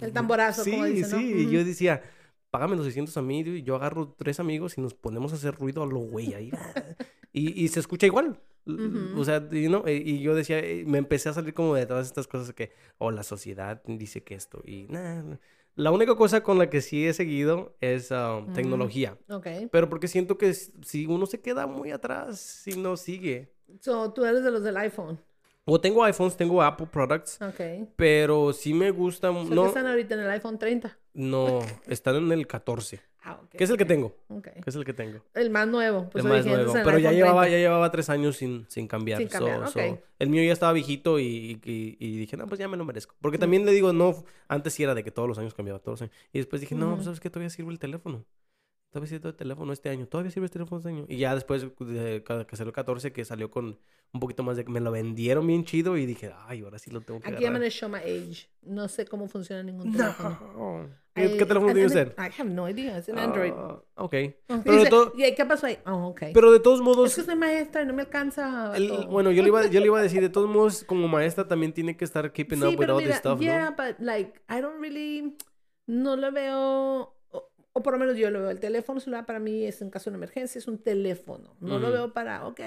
El 0.00 0.12
tamborazo, 0.14 0.64
Sí, 0.64 0.70
como 0.70 0.84
sí. 0.86 1.34
Y 1.36 1.42
Ujú. 1.44 1.50
yo 1.52 1.64
decía, 1.66 2.02
págame 2.50 2.76
los 2.76 2.86
600 2.86 3.14
a 3.18 3.20
mí 3.22 3.40
y 3.40 3.62
yo 3.62 3.74
agarro 3.76 4.14
tres 4.16 4.40
amigos 4.40 4.78
y 4.78 4.80
nos 4.80 4.94
ponemos 4.94 5.32
a 5.32 5.36
hacer 5.36 5.54
ruido 5.56 5.82
a 5.82 5.86
lo 5.86 5.98
güey 5.98 6.32
ahí. 6.32 6.50
y, 7.32 7.62
y 7.64 7.68
se 7.68 7.80
escucha 7.80 8.06
igual. 8.06 8.40
Ujú. 8.64 9.20
O 9.20 9.24
sea, 9.24 9.46
y, 9.50 9.68
¿no? 9.68 9.84
Eh, 9.86 10.00
y 10.04 10.20
yo 10.20 10.34
decía, 10.34 10.58
eh, 10.60 10.84
me 10.86 10.98
empecé 10.98 11.28
a 11.28 11.32
salir 11.32 11.52
como 11.54 11.74
de 11.74 11.84
todas 11.86 12.06
estas 12.06 12.28
cosas 12.28 12.52
que, 12.54 12.72
o 12.98 13.10
la 13.10 13.22
sociedad 13.24 13.82
dice 13.86 14.22
que 14.22 14.34
esto. 14.36 14.62
Y 14.64 14.84
nada, 14.88 15.40
la 15.74 15.90
única 15.90 16.14
cosa 16.14 16.42
con 16.42 16.58
la 16.58 16.70
que 16.70 16.80
sí 16.80 17.06
he 17.06 17.12
seguido 17.12 17.76
es 17.80 18.12
ah, 18.12 18.36
Ujú. 18.38 18.52
tecnología. 18.52 19.18
Ok. 19.28 19.46
Pero 19.70 19.88
porque 19.88 20.06
siento 20.06 20.38
que 20.38 20.54
si 20.54 21.06
uno 21.06 21.26
se 21.26 21.40
queda 21.40 21.66
muy 21.66 21.90
atrás, 21.90 22.38
si 22.38 22.76
no 22.76 22.96
sigue. 22.96 23.52
So, 23.80 24.12
tú 24.12 24.24
eres 24.24 24.44
de 24.44 24.50
los 24.50 24.62
del 24.62 24.76
iPhone. 24.76 25.18
O 25.64 25.80
tengo 25.80 26.02
iPhones, 26.04 26.36
tengo 26.36 26.60
Apple 26.60 26.88
products, 26.90 27.38
pero 27.96 28.52
sí 28.52 28.74
me 28.74 28.90
gusta. 28.90 29.28
So, 29.32 29.48
¿qué 29.48 29.54
No, 29.54 29.66
están 29.66 29.86
ahorita 29.86 30.14
en 30.14 30.20
el 30.20 30.30
iPhone 30.30 30.58
30? 30.58 30.98
no, 31.14 31.60
están 31.86 32.16
en 32.16 32.32
el 32.32 32.46
14, 32.46 33.00
Ah, 33.24 33.40
que 33.50 33.62
es 33.62 33.70
el 33.70 33.76
que 33.76 33.84
tengo, 33.84 34.16
ok. 34.28 34.48
que 34.48 34.62
es 34.70 34.74
el 34.74 34.84
que 34.84 34.92
tengo. 34.92 35.20
El 35.34 35.50
más 35.50 35.68
nuevo. 35.68 36.10
Pues 36.10 36.24
el 36.24 36.30
más 36.30 36.44
nuevo. 36.44 36.72
Pero 36.72 36.98
ya 36.98 37.12
llevaba, 37.12 37.42
30. 37.42 37.56
ya 37.56 37.62
llevaba 37.62 37.90
tres 37.92 38.10
años 38.10 38.36
sin, 38.36 38.66
sin 38.68 38.88
cambiar. 38.88 39.18
Sin 39.18 39.28
cambiar, 39.28 39.68
So- 39.68 39.78
ok. 39.78 39.86
so, 39.90 40.02
el 40.18 40.28
mío 40.28 40.42
ya 40.42 40.52
estaba 40.52 40.72
viejito 40.72 41.20
y, 41.20 41.60
y- 41.64 41.96
y 42.00 42.16
dije, 42.16 42.36
no, 42.36 42.46
pues 42.48 42.58
ya 42.58 42.66
me 42.66 42.76
lo 42.76 42.84
merezco. 42.84 43.14
Porque 43.20 43.38
también 43.38 43.64
le 43.64 43.70
digo, 43.72 43.92
no, 43.92 44.24
antes 44.48 44.72
sí 44.74 44.82
era 44.82 44.94
de 44.96 45.04
que 45.04 45.12
todos 45.12 45.28
los 45.28 45.38
años 45.38 45.54
cambiaba, 45.54 45.78
todos 45.78 46.00
los 46.00 46.02
años. 46.10 46.16
Y 46.32 46.38
después 46.38 46.60
dije, 46.60 46.74
no, 46.74 46.94
pues 46.94 47.04
sabes 47.04 47.20
que 47.20 47.30
todavía 47.30 47.50
sirve 47.50 47.70
el 47.70 47.78
teléfono. 47.78 48.24
Todavía 48.92 49.08
sirve 49.08 49.30
el 49.30 49.34
teléfono 49.34 49.72
este 49.72 49.88
año. 49.88 50.06
Todavía 50.06 50.30
sirve 50.30 50.44
el 50.46 50.50
teléfono 50.50 50.78
este 50.78 50.90
año. 50.90 51.06
Y 51.08 51.16
ya 51.16 51.34
después 51.34 51.62
de 51.62 52.22
que 52.22 52.56
salió 52.56 52.68
el 52.68 52.74
14, 52.74 53.10
que 53.10 53.24
salió 53.24 53.50
con 53.50 53.78
un 54.12 54.20
poquito 54.20 54.42
más 54.42 54.58
de... 54.58 54.64
Me 54.64 54.80
lo 54.80 54.90
vendieron 54.90 55.46
bien 55.46 55.64
chido 55.64 55.96
y 55.96 56.04
dije, 56.04 56.30
ay, 56.46 56.60
ahora 56.60 56.78
sí 56.78 56.90
lo 56.90 57.00
tengo 57.00 57.18
que 57.20 57.28
Aquí 57.30 57.44
I'm 57.44 57.54
gonna 57.54 57.70
show 57.70 57.88
my 57.88 58.00
age. 58.00 58.50
No 58.60 58.88
sé 58.88 59.06
cómo 59.06 59.28
funciona 59.28 59.62
ningún 59.62 59.92
teléfono. 59.92 60.38
No. 60.54 60.88
¿Qué, 61.14 61.24
I- 61.24 61.38
qué 61.38 61.46
teléfono 61.46 61.72
tiene 61.72 61.86
usted? 61.86 62.12
I 62.18 62.30
have 62.38 62.50
no 62.50 62.68
idea. 62.68 62.98
Es 62.98 63.08
un 63.08 63.18
Android. 63.18 63.52
Ah, 63.56 63.80
ok. 63.94 64.14
Oh, 64.48 64.60
Pero 64.62 64.62
de, 64.64 64.78
dice, 64.78 64.90
to- 64.90 65.12
¿Y 65.16 65.34
qué 65.34 65.46
pasó 65.46 65.66
ahí? 65.68 65.78
Oh, 65.86 66.08
ok. 66.08 66.24
pero 66.34 66.52
de 66.52 66.60
todos 66.60 66.82
modos... 66.82 67.08
es 67.08 67.16
que 67.16 67.22
soy 67.22 67.36
maestra 67.36 67.80
y 67.80 67.86
no 67.86 67.94
me 67.94 68.02
alcanza. 68.02 68.76
el- 68.76 69.06
bueno, 69.06 69.30
yo 69.32 69.40
le, 69.42 69.48
iba, 69.48 69.66
yo 69.68 69.80
le 69.80 69.86
iba 69.86 69.98
a 69.98 70.02
decir, 70.02 70.20
de 70.20 70.28
todos 70.28 70.50
modos, 70.50 70.84
como 70.84 71.08
maestra 71.08 71.48
también 71.48 71.72
tiene 71.72 71.96
que 71.96 72.04
estar 72.04 72.30
keeping 72.30 72.60
sí, 72.60 72.66
up 72.66 72.78
with 72.78 72.90
all 72.90 73.02
this 73.02 73.16
stuff, 73.16 73.40
yeah, 73.40 73.70
¿no? 73.70 73.76
but 73.76 73.98
like, 74.00 74.38
I 74.50 74.60
don't 74.60 74.78
really, 74.82 75.34
no 75.86 76.14
lo 76.16 76.30
veo, 76.30 77.14
o, 77.72 77.82
por 77.82 77.92
lo 77.94 77.98
menos 77.98 78.16
yo 78.16 78.30
lo 78.30 78.40
veo, 78.40 78.50
el 78.50 78.60
teléfono 78.60 79.00
celular 79.00 79.24
para 79.26 79.38
mí 79.38 79.64
es 79.64 79.80
en 79.82 79.90
caso 79.90 80.10
de 80.10 80.16
una 80.16 80.24
emergencia, 80.24 80.58
es 80.58 80.68
un 80.68 80.78
teléfono, 80.78 81.56
no 81.60 81.78
lo 81.78 81.86
Ujú. 81.88 81.92
veo 81.92 82.12
para, 82.12 82.46
ok, 82.46 82.60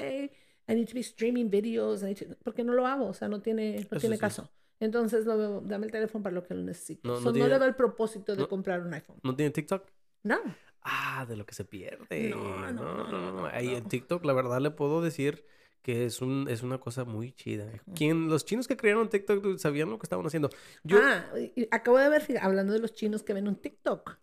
I 0.68 0.74
need 0.74 0.88
to 0.88 0.94
be 0.96 1.02
streaming 1.02 1.50
videos, 1.50 2.02
I 2.02 2.06
need 2.08 2.18
to- 2.18 2.36
porque 2.44 2.64
no 2.64 2.74
lo 2.74 2.88
hago, 2.88 3.06
o 3.08 3.14
sea, 3.14 3.28
no 3.28 3.42
tiene, 3.42 3.76
no 3.76 3.82
Eso 3.82 4.00
tiene 4.00 4.16
sí. 4.16 4.20
caso. 4.22 4.50
Entonces 4.80 5.26
lo 5.26 5.38
veo, 5.38 5.62
dame 5.62 5.86
el 5.86 5.92
teléfono 5.92 6.24
para 6.24 6.34
lo 6.36 6.44
que 6.44 6.54
lo 6.54 6.62
necesito. 6.62 7.08
No- 7.08 7.20
No, 7.20 7.32
no 7.32 7.38
no, 7.38 7.48
le 7.48 7.58
veo 7.60 7.68
el 7.68 7.76
propósito 7.76 8.34
de 8.36 8.42
no- 8.44 8.50
comprar 8.50 8.82
un 8.82 8.94
iPhone. 8.94 9.18
¿No 9.24 9.36
tiene 9.36 9.52
TikTok? 9.52 9.84
No. 10.24 10.38
Ah, 10.82 11.26
de 11.28 11.36
lo 11.38 11.46
que 11.46 11.54
se 11.56 11.66
pierde. 11.66 12.30
No, 12.30 12.72
no, 12.72 13.08
no, 13.08 13.32
no, 13.32 13.46
Ahí 13.48 13.74
en 13.76 13.84
no. 13.84 13.90
TikTok, 13.90 14.24
la 14.26 14.34
verdad, 14.34 14.60
le 14.60 14.72
puedo 14.72 15.02
decir 15.02 15.46
que 15.86 16.04
es, 16.08 16.20
un, 16.20 16.48
es 16.50 16.64
una 16.64 16.80
cosa 16.80 17.06
muy 17.06 17.32
chida. 17.32 17.68
¿Quién, 17.94 18.28
los 18.28 18.44
chinos 18.44 18.68
que 18.68 18.76
crearon 18.76 19.08
TikTok 19.08 19.60
sabían 19.60 19.92
lo 19.92 20.00
que 20.00 20.08
estaban 20.08 20.26
haciendo. 20.26 20.50
Yo, 20.84 20.98
Ah, 21.00 21.24
acabo 21.70 22.00
de 22.00 22.10
ver, 22.10 22.24
hablando 22.42 22.74
de 22.74 22.80
los 22.80 22.96
chinos 22.96 23.22
que 23.22 23.34
ven 23.34 23.48
un 23.48 23.56
TikTok, 23.56 24.18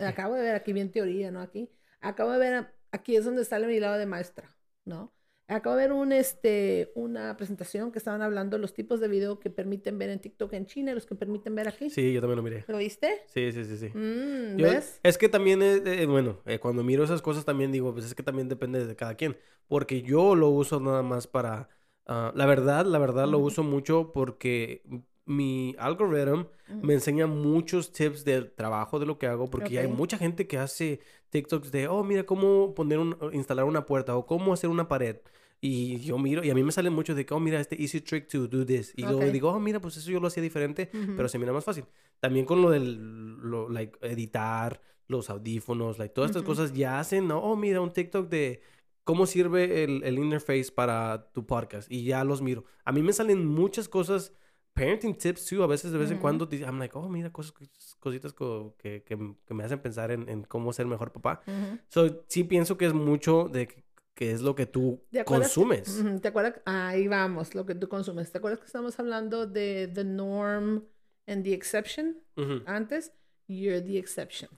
acabo 0.00 0.36
de 0.36 0.40
ver 0.40 0.54
aquí 0.54 0.72
bien 0.72 0.90
teoría, 0.90 1.30
¿no? 1.30 1.42
Aquí, 1.42 1.70
acabo 2.00 2.32
de 2.32 2.38
ver, 2.38 2.74
aquí 2.92 3.14
es 3.14 3.26
donde 3.26 3.44
sale 3.44 3.66
mi 3.66 3.78
lado 3.78 3.98
de 3.98 4.06
maestra, 4.06 4.56
¿no? 4.86 5.12
Acabo 5.50 5.74
de 5.74 5.82
ver 5.88 5.92
un, 5.92 6.12
este, 6.12 6.92
una 6.94 7.36
presentación 7.36 7.90
que 7.90 7.98
estaban 7.98 8.22
hablando 8.22 8.56
de 8.56 8.60
los 8.60 8.72
tipos 8.72 9.00
de 9.00 9.08
video 9.08 9.40
que 9.40 9.50
permiten 9.50 9.98
ver 9.98 10.10
en 10.10 10.20
TikTok 10.20 10.52
en 10.52 10.66
China 10.66 10.92
y 10.92 10.94
los 10.94 11.06
que 11.06 11.16
permiten 11.16 11.54
ver 11.56 11.66
aquí. 11.66 11.90
sí, 11.90 12.12
yo 12.12 12.20
también 12.20 12.36
lo 12.36 12.42
miré. 12.44 12.64
¿Lo 12.68 12.78
viste? 12.78 13.20
Sí, 13.26 13.50
sí, 13.50 13.64
sí, 13.64 13.76
sí. 13.76 13.88
Mm, 13.88 14.58
Yo- 14.58 14.66
¿Ves? 14.66 15.00
es 15.02 15.18
que 15.18 15.28
también, 15.28 15.60
es, 15.62 15.82
eh, 15.84 16.06
bueno, 16.06 16.40
eh, 16.46 16.60
cuando 16.60 16.84
miro 16.84 17.02
esas 17.02 17.20
cosas 17.20 17.44
también 17.44 17.72
digo, 17.72 17.92
pues 17.92 18.04
es 18.04 18.14
que 18.14 18.22
también 18.22 18.48
depende 18.48 18.86
de 18.86 18.94
cada 18.94 19.16
quien. 19.16 19.36
Porque 19.66 20.02
yo 20.02 20.36
lo 20.36 20.48
uso 20.50 20.78
nada 20.78 21.02
más 21.02 21.26
para... 21.26 21.68
ah, 22.06 22.32
la 22.36 22.46
verdad, 22.46 22.86
la 22.86 22.98
verdad 22.98 23.26
lo 23.26 23.38
Ujú. 23.38 23.46
uso 23.48 23.62
mucho 23.64 24.12
porque 24.12 24.82
mi 25.24 25.74
algoritmo 25.78 26.48
Ujú. 26.68 26.86
me 26.86 26.94
enseña 26.94 27.26
muchos 27.26 27.92
tips 27.92 28.24
del 28.24 28.52
trabajo 28.52 28.98
de 28.98 29.06
lo 29.06 29.18
que 29.18 29.26
hago 29.26 29.48
porque 29.50 29.78
hay 29.78 29.86
Ok. 29.86 29.92
mucha 29.92 30.16
gente 30.18 30.46
que 30.46 30.58
hace 30.58 31.00
TikToks 31.30 31.70
de, 31.72 31.88
oh, 31.88 32.02
mira 32.04 32.24
cómo 32.24 32.74
poner 32.74 32.98
un, 32.98 33.16
instalar 33.32 33.64
una 33.64 33.84
puerta 33.86 34.16
o 34.16 34.26
cómo 34.26 34.52
hacer 34.52 34.70
una 34.70 34.88
pared. 34.88 35.16
Y 35.62 35.98
yo 35.98 36.16
miro, 36.18 36.42
y 36.42 36.48
a 36.50 36.54
mí 36.54 36.62
me 36.62 36.72
sale 36.72 36.88
mucho 36.88 37.14
de 37.14 37.26
que, 37.26 37.34
oh, 37.34 37.40
mira, 37.40 37.60
este 37.60 37.80
easy 37.80 38.00
trick 38.00 38.28
to 38.28 38.46
do 38.48 38.64
this. 38.64 38.94
Y 38.96 39.02
luego 39.02 39.18
Ok. 39.18 39.26
digo, 39.26 39.50
oh, 39.50 39.60
mira, 39.60 39.78
pues 39.80 39.96
eso 39.98 40.10
yo 40.10 40.18
lo 40.20 40.28
hacía 40.28 40.42
diferente, 40.42 40.90
Ujú. 40.94 41.12
pero 41.16 41.28
se 41.28 41.38
mira 41.38 41.52
más 41.52 41.64
fácil. 41.64 41.84
También 42.18 42.46
con 42.46 42.62
lo 42.62 42.70
del, 42.70 43.36
lo, 43.38 43.68
like, 43.68 43.98
editar, 44.00 44.80
los 45.06 45.28
audífonos, 45.28 45.98
like, 45.98 46.14
todas 46.14 46.30
estas 46.30 46.44
cosas 46.44 46.72
ya 46.72 46.98
hacen, 47.00 47.28
¿no? 47.28 47.40
Oh, 47.40 47.56
mira, 47.56 47.80
un 47.82 47.92
TikTok 47.92 48.28
de 48.30 48.62
cómo 49.04 49.26
sirve 49.26 49.84
el, 49.84 50.02
el 50.04 50.18
interface 50.18 50.70
para 50.72 51.30
tu 51.32 51.44
podcast. 51.46 51.90
Y 51.90 52.04
ya 52.04 52.24
los 52.24 52.40
miro. 52.42 52.64
A 52.84 52.92
mí 52.92 53.02
me 53.02 53.12
salen 53.12 53.44
muchas 53.44 53.88
cosas, 53.88 54.32
parenting 54.72 55.14
tips, 55.16 55.44
too, 55.46 55.62
a 55.62 55.66
veces, 55.66 55.90
de 55.92 55.98
vez 55.98 56.10
en 56.10 56.18
cuando, 56.18 56.48
I'm 56.52 56.78
like, 56.78 56.96
oh, 56.96 57.08
mira, 57.08 57.30
cosas, 57.32 57.52
cositas 57.98 58.32
co- 58.32 58.76
que, 58.78 59.02
que, 59.02 59.18
que 59.44 59.52
me 59.54 59.64
hacen 59.64 59.80
pensar 59.80 60.10
en, 60.10 60.28
en 60.28 60.44
cómo 60.44 60.72
ser 60.72 60.86
mejor 60.86 61.12
papá. 61.12 61.42
So, 61.88 62.24
sí 62.28 62.44
pienso 62.44 62.78
que 62.78 62.86
es 62.86 62.94
mucho 62.94 63.48
de 63.52 63.84
que, 64.20 64.26
que 64.26 64.32
es 64.32 64.40
lo 64.42 64.54
que 64.54 64.66
tú 64.66 65.02
¿Te 65.10 65.18
que- 65.18 65.24
consumes. 65.24 65.88
Ujú, 65.98 66.20
¿Te 66.20 66.28
acuerdas? 66.28 66.60
Ahí 66.66 67.08
vamos, 67.08 67.54
lo 67.54 67.64
que 67.64 67.74
tú 67.74 67.88
consumes. 67.88 68.30
¿Te 68.30 68.38
acuerdas 68.38 68.60
que 68.60 68.66
estamos 68.66 68.98
hablando 68.98 69.46
de 69.46 69.90
the 69.94 70.04
norm 70.04 70.84
and 71.26 71.42
the 71.44 71.52
exception 71.54 72.18
Ujú. 72.36 72.62
antes? 72.66 73.12
You're 73.48 73.80
the 73.80 73.98
exception, 73.98 74.48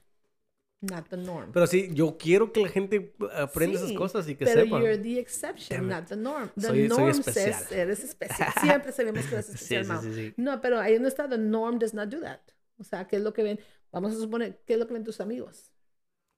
not 0.81 1.07
the 1.09 1.17
norm. 1.17 1.51
Pero 1.51 1.65
sí, 1.65 1.89
yo 1.93 2.15
quiero 2.17 2.51
que 2.51 2.61
la 2.61 2.69
gente 2.69 3.15
aprenda 3.35 3.77
esas 3.77 3.89
Sí, 3.89 3.95
cosas 3.95 4.27
y 4.29 4.35
que 4.35 4.45
Pero 4.45 4.63
sepa. 4.65 4.79
you're 4.79 4.97
the 4.97 5.19
exception, 5.19 5.87
not 5.87 6.07
the 6.07 6.15
norm. 6.15 6.49
The 6.55 6.67
Soy- 6.67 6.87
soy 6.89 6.97
norm 6.99 7.09
especial. 7.09 7.53
says 7.53 7.71
eres 7.71 8.03
especial. 8.03 8.49
Siempre 8.61 8.91
sabemos 8.91 9.25
que 9.25 9.33
eres 9.35 9.49
especial, 9.49 10.01
sí, 10.03 10.13
sí. 10.13 10.33
No, 10.37 10.61
pero 10.61 10.79
ahí 10.79 10.99
no 10.99 11.07
está. 11.07 11.27
The 11.27 11.37
norm 11.39 11.79
does 11.79 11.93
not 11.93 12.09
do 12.09 12.19
that. 12.21 12.41
O 12.77 12.83
sea, 12.83 13.07
¿qué 13.07 13.15
es 13.15 13.21
lo 13.23 13.33
que 13.33 13.41
ven? 13.43 13.59
Vamos 13.91 14.13
a 14.13 14.17
suponer, 14.19 14.61
¿qué 14.65 14.73
es 14.73 14.79
lo 14.79 14.85
que 14.87 14.93
ven 14.93 15.03
tus 15.03 15.19
amigos? 15.21 15.71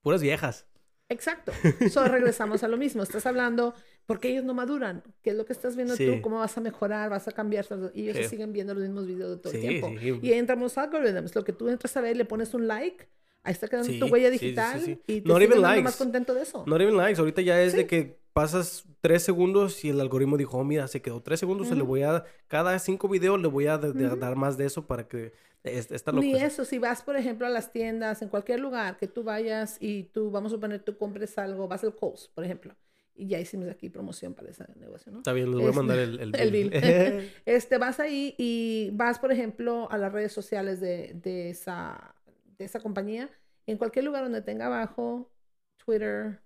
Puras 0.02 0.22
viejas. 0.22 0.66
Exacto. 1.10 1.52
So, 1.92 2.04
regresamos 2.08 2.64
a 2.64 2.68
lo 2.68 2.78
mismo. 2.78 3.04
Estás 3.04 3.26
hablando 3.26 3.74
porque 4.08 4.30
ellos 4.30 4.44
no 4.44 4.54
maduran. 4.54 5.04
¿Qué 5.22 5.32
es 5.32 5.36
lo 5.36 5.46
que 5.46 5.54
estás 5.54 5.76
viendo 5.76 5.96
Sí. 5.96 6.06
tú? 6.08 6.22
¿Cómo 6.22 6.40
vas 6.40 6.58
a 6.58 6.62
mejorar? 6.62 7.10
¿Vas 7.10 7.28
a 7.28 7.32
cambiar? 7.32 7.66
Y 7.94 8.04
ellos 8.04 8.18
se 8.18 8.24
Sí. 8.24 8.30
siguen 8.30 8.54
viendo 8.54 8.74
los 8.74 8.84
mismos 8.84 9.06
videos 9.06 9.32
de 9.32 9.38
todo 9.38 9.52
Sí, 9.54 9.58
el 9.66 9.82
tiempo. 9.82 9.94
Y 10.26 10.34
entramos 10.34 10.78
algorithms. 10.78 11.36
Lo 11.36 11.44
que 11.44 11.54
tú 11.54 11.70
entras 11.70 11.96
a 11.98 12.02
ver, 12.02 12.18
le 12.18 12.26
pones 12.26 12.54
un 12.54 12.68
like, 12.68 13.08
ahí 13.44 13.52
está 13.54 13.68
quedando 13.68 13.92
tu 14.00 14.12
huella 14.12 14.30
digital 14.32 15.00
y 15.06 15.22
te 15.22 15.28
Not 15.30 15.42
even 15.44 15.62
likes. 15.62 15.84
más 15.84 15.96
contento 15.96 16.34
de 16.34 16.42
eso. 16.42 16.64
Not 16.66 16.82
even 16.82 16.98
likes. 16.98 17.20
Ahorita 17.20 17.42
ya 17.42 17.62
es 17.62 17.74
de 17.74 17.86
que 17.86 18.18
pasas 18.36 18.84
tres 19.02 19.24
segundos 19.24 19.84
y 19.86 19.90
el 19.90 20.02
algoritmo 20.02 20.38
dijo, 20.38 20.58
oh, 20.58 20.64
mira, 20.64 20.88
se 20.88 21.02
quedó 21.02 21.22
tres 21.22 21.40
segundos, 21.40 21.68
se 21.70 21.76
le 21.76 21.84
voy 21.84 22.04
a... 22.04 22.24
Cada 22.48 22.78
cinco 22.80 23.08
videos 23.08 23.40
le 23.42 23.48
voy 23.48 23.68
a 23.68 23.78
dar 23.78 24.36
más 24.36 24.58
de 24.58 24.66
eso 24.66 24.86
para 24.88 25.08
que... 25.08 25.34
es- 25.64 25.90
Está 25.92 26.12
loco. 26.12 26.22
Ni 26.24 26.36
eso. 26.36 26.46
eso, 26.46 26.66
si 26.66 26.78
vas, 26.80 27.02
por 27.02 27.16
ejemplo, 27.16 27.48
a 27.48 27.50
las 27.50 27.72
tiendas, 27.72 28.22
en 28.22 28.30
cualquier 28.30 28.60
lugar 28.60 28.98
que 28.98 29.08
tú 29.08 29.24
vayas 29.24 29.78
y 29.80 30.04
tú, 30.04 30.32
vamos 30.32 30.52
a 30.52 30.56
suponer, 30.56 30.84
tú 30.84 30.98
compres 30.98 31.38
algo, 31.38 31.68
vas 31.68 31.84
al 31.84 31.96
Coles, 31.96 32.30
por 32.36 32.44
ejemplo, 32.44 32.76
y 33.16 33.28
ya 33.30 33.40
hicimos 33.40 33.70
aquí 33.70 33.90
promoción 33.90 34.34
para 34.34 34.50
ese 34.50 34.66
negocio, 34.76 35.12
¿no? 35.14 35.20
Está 35.20 35.32
bien, 35.34 35.50
les 35.52 35.56
voy 35.56 35.68
a 35.68 35.70
Es- 35.70 35.76
mandar 35.78 36.00
el, 36.00 36.20
el 36.20 36.36
el 36.42 36.52
bill. 36.52 36.70
bill. 36.70 36.82
Este, 37.46 37.78
vas 37.78 38.00
ahí 38.02 38.36
y 38.38 38.90
vas, 38.94 39.20
por 39.20 39.32
ejemplo, 39.32 39.90
a 39.92 39.98
las 39.98 40.12
redes 40.12 40.34
sociales 40.34 40.82
de, 40.82 41.14
de 41.24 41.50
esa, 41.52 42.16
de 42.58 42.66
esa 42.66 42.82
compañía, 42.82 43.30
en 43.66 43.78
cualquier 43.78 44.06
lugar 44.06 44.24
donde 44.24 44.42
tenga 44.42 44.66
abajo 44.68 45.32
Twitter, 45.78 46.42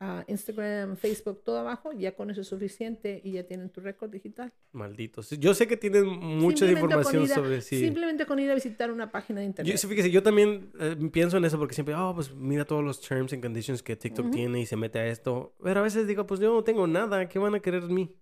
ah, 0.00 0.24
Instagram, 0.26 0.96
Facebook, 0.96 1.42
todo 1.44 1.58
abajo, 1.58 1.92
ya 1.92 2.14
con 2.14 2.30
eso 2.30 2.40
es 2.42 2.48
suficiente 2.48 3.20
y 3.24 3.32
ya 3.32 3.44
tienen 3.44 3.70
tu 3.70 3.80
récord 3.80 4.10
digital. 4.10 4.52
Malditos. 4.72 5.30
Yo 5.30 5.54
sé 5.54 5.66
que 5.66 5.76
tienen 5.76 6.06
mucha 6.06 6.70
información 6.70 7.24
a- 7.24 7.34
sobre 7.34 7.60
sí. 7.62 7.78
Simplemente 7.80 8.26
con 8.26 8.38
ir 8.38 8.50
a 8.50 8.54
visitar 8.54 8.90
una 8.90 9.10
página 9.10 9.40
de 9.40 9.46
Yo, 9.46 9.48
internet. 9.50 9.76
sí, 9.78 9.86
fíjese, 9.86 10.10
yo 10.10 10.22
también 10.22 10.70
eh, 10.78 10.96
pienso 11.12 11.36
en 11.36 11.44
eso 11.44 11.58
porque 11.58 11.74
siempre, 11.74 11.94
oh, 11.94 12.14
pues 12.14 12.34
mira 12.34 12.64
todos 12.64 12.82
los 12.84 13.00
terms 13.00 13.32
and 13.32 13.42
conditions 13.42 13.82
que 13.82 13.96
TikTok 13.96 14.30
tiene 14.30 14.60
y 14.60 14.66
se 14.66 14.76
mete 14.76 14.98
a 14.98 15.06
esto. 15.06 15.54
Pero 15.62 15.80
a 15.80 15.82
veces 15.82 16.06
digo, 16.06 16.26
pues 16.26 16.40
yo 16.40 16.52
no 16.52 16.64
tengo 16.64 16.86
nada, 16.86 17.28
¿qué 17.28 17.38
van 17.38 17.54
a 17.54 17.60
querer 17.60 17.86
de 17.86 17.92
mí? 17.94 18.14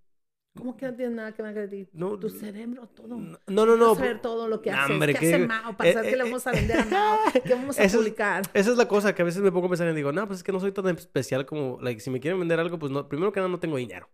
¿Cómo 0.56 0.76
que 0.76 0.84
no 0.86 0.94
tiene 0.94 1.14
nada 1.14 1.32
que 1.32 1.42
ver 1.42 1.70
ti? 1.70 1.88
No, 1.94 2.18
Tu 2.18 2.28
cerebro, 2.28 2.86
todo. 2.88 3.16
no, 3.16 3.38
no, 3.46 3.76
no. 3.76 3.90
Vas 3.90 3.98
a 3.98 4.02
ver 4.02 4.20
todo 4.20 4.48
lo 4.48 4.60
que 4.60 4.70
No, 4.70 4.78
haces. 4.78 4.90
hombre, 4.90 5.14
¿Qué 5.14 5.20
que- 5.20 5.34
hace 5.34 5.46
Mao? 5.46 5.76
Para 5.76 5.90
eh, 5.90 5.92
saber 5.94 6.08
eh, 6.08 6.10
qué 6.10 6.16
le 6.18 6.22
vamos 6.24 6.46
a 6.46 6.52
vender 6.52 6.78
a 6.78 6.84
Mao. 6.90 7.18
¿Qué 7.44 7.54
vamos 7.54 7.78
a 7.78 7.84
es- 7.84 7.96
publicar? 7.96 8.42
Esa 8.52 8.70
es 8.70 8.76
la 8.76 8.86
cosa 8.86 9.14
que 9.14 9.22
a 9.22 9.24
veces 9.24 9.40
me 9.42 9.50
pongo 9.50 9.66
a 9.66 9.70
pensar 9.70 9.88
y 9.90 9.94
digo, 9.94 10.12
no, 10.12 10.26
pues 10.26 10.40
es 10.40 10.44
que 10.44 10.52
no 10.52 10.60
soy 10.60 10.72
tan 10.72 10.86
especial 10.88 11.46
como, 11.46 11.78
like, 11.80 12.00
si 12.00 12.10
me 12.10 12.20
quieren 12.20 12.38
vender 12.38 12.60
algo, 12.60 12.78
pues 12.78 12.92
no, 12.92 13.08
primero 13.08 13.32
que 13.32 13.40
nada 13.40 13.48
no 13.48 13.60
tengo 13.60 13.76
dinero. 13.78 14.08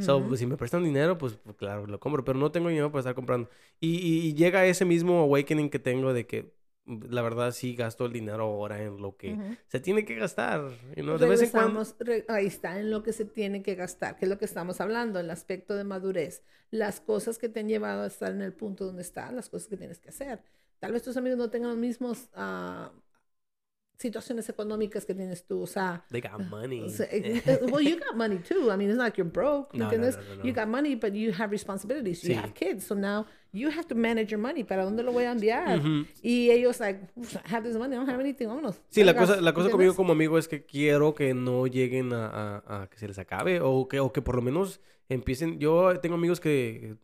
So, 0.00 0.22
pues, 0.22 0.38
si 0.40 0.46
me 0.46 0.58
prestan 0.58 0.84
dinero, 0.84 1.16
pues, 1.16 1.38
pues, 1.42 1.56
claro, 1.56 1.86
lo 1.86 1.98
compro, 1.98 2.22
pero 2.22 2.38
no 2.38 2.52
tengo 2.52 2.68
dinero 2.68 2.92
para 2.92 3.00
estar 3.00 3.14
comprando. 3.14 3.48
Y, 3.80 3.96
y- 3.96 4.26
y 4.28 4.34
llega 4.34 4.66
ese 4.66 4.84
mismo 4.84 5.20
awakening 5.20 5.70
que 5.70 5.78
tengo 5.78 6.12
de 6.12 6.26
que, 6.26 6.52
la 6.86 7.22
verdad, 7.22 7.52
sí 7.52 7.74
gasto 7.74 8.06
el 8.06 8.12
dinero 8.12 8.44
ahora 8.44 8.82
en 8.82 8.96
lo 9.00 9.16
que 9.16 9.36
se 9.68 9.80
tiene 9.80 10.04
que 10.04 10.14
gastar. 10.16 10.70
you 10.96 11.02
know, 11.02 11.18
de 11.18 11.28
vez 11.28 11.42
en 11.42 11.50
cuando. 11.50 11.82
Re- 12.00 12.24
ahí 12.28 12.46
está, 12.46 12.80
en 12.80 12.90
lo 12.90 13.02
que 13.02 13.12
se 13.12 13.24
tiene 13.24 13.62
que 13.62 13.74
gastar, 13.74 14.16
que 14.16 14.24
es 14.24 14.28
lo 14.28 14.38
que 14.38 14.44
estamos 14.44 14.80
hablando, 14.80 15.20
el 15.20 15.30
aspecto 15.30 15.76
de 15.76 15.84
madurez, 15.84 16.42
las 16.70 17.00
cosas 17.00 17.38
que 17.38 17.48
te 17.48 17.60
han 17.60 17.68
llevado 17.68 18.02
a 18.02 18.06
estar 18.06 18.32
en 18.32 18.42
el 18.42 18.52
punto 18.52 18.86
donde 18.86 19.02
estás, 19.02 19.32
las 19.32 19.48
cosas 19.48 19.68
que 19.68 19.76
tienes 19.76 19.98
que 20.00 20.08
hacer. 20.08 20.42
Tal 20.78 20.92
vez 20.92 21.02
tus 21.02 21.16
amigos 21.16 21.38
no 21.38 21.50
tengan 21.50 21.70
los 21.70 21.78
mismos 21.78 22.28
ah, 22.34 22.90
situaciones 24.00 24.48
económicas 24.48 25.04
que 25.04 25.14
tienes 25.14 25.44
tú, 25.46 25.62
o 25.62 25.66
sea, 25.66 26.04
They 26.10 26.20
got 26.22 26.40
money. 26.48 26.80
o 26.86 26.88
sea, 26.88 27.06
eh, 27.12 27.42
eh, 27.44 27.58
well, 27.70 27.86
you 27.86 27.98
got 27.98 28.16
money 28.16 28.38
too. 28.38 28.70
I 28.72 28.76
mean, 28.76 28.88
it's 28.88 28.96
not 28.96 29.04
like 29.04 29.18
you're 29.20 29.30
broke. 29.30 29.72
¿me 29.74 29.78
No, 29.80 29.84
no, 29.84 29.90
entiendes? 29.92 30.16
no, 30.16 30.22
no, 30.22 30.36
no. 30.36 30.44
You 30.44 30.54
got 30.54 30.68
money, 30.68 30.94
but 30.96 31.12
you 31.12 31.32
have 31.38 31.50
responsibilities. 31.50 32.22
You 32.24 32.34
Sí. 32.34 32.34
have 32.36 32.54
kids. 32.54 32.84
So 32.84 32.94
now 32.94 33.26
you 33.52 33.68
have 33.68 33.86
to 33.88 33.94
manage 33.94 34.30
your 34.30 34.40
money. 34.40 34.64
¿Para 34.64 34.84
dónde 34.84 35.02
lo 35.02 35.12
voy 35.12 35.24
a 35.24 35.32
enviar? 35.32 35.78
Ujú. 35.80 36.06
Y 36.22 36.50
ellos, 36.50 36.80
like, 36.80 37.00
I 37.44 37.54
have 37.54 37.68
this 37.68 37.76
money, 37.76 37.94
I 37.94 37.98
don't 37.98 38.08
have 38.08 38.20
anything, 38.20 38.46
vámonos. 38.48 38.80
Sí, 38.88 39.04
la 39.04 39.14
cosa, 39.14 39.40
la 39.40 39.52
cosa 39.52 39.68
conmigo 39.70 39.90
¿entiendes? 39.92 39.96
como 39.96 40.12
amigo 40.12 40.38
es 40.38 40.48
que 40.48 40.64
quiero 40.64 41.14
que 41.14 41.34
no 41.34 41.66
lleguen 41.66 42.12
a, 42.14 42.26
a- 42.26 42.82
a 42.82 42.86
que 42.88 42.96
se 42.98 43.06
les 43.06 43.18
acabe 43.18 43.60
o 43.60 43.86
que, 43.86 44.00
o 44.00 44.12
que 44.12 44.22
por 44.22 44.34
lo 44.36 44.42
menos 44.42 44.80
empiecen. 45.08 45.58
Yo 45.58 46.00
tengo 46.00 46.14
amigos 46.14 46.40
que 46.40 46.96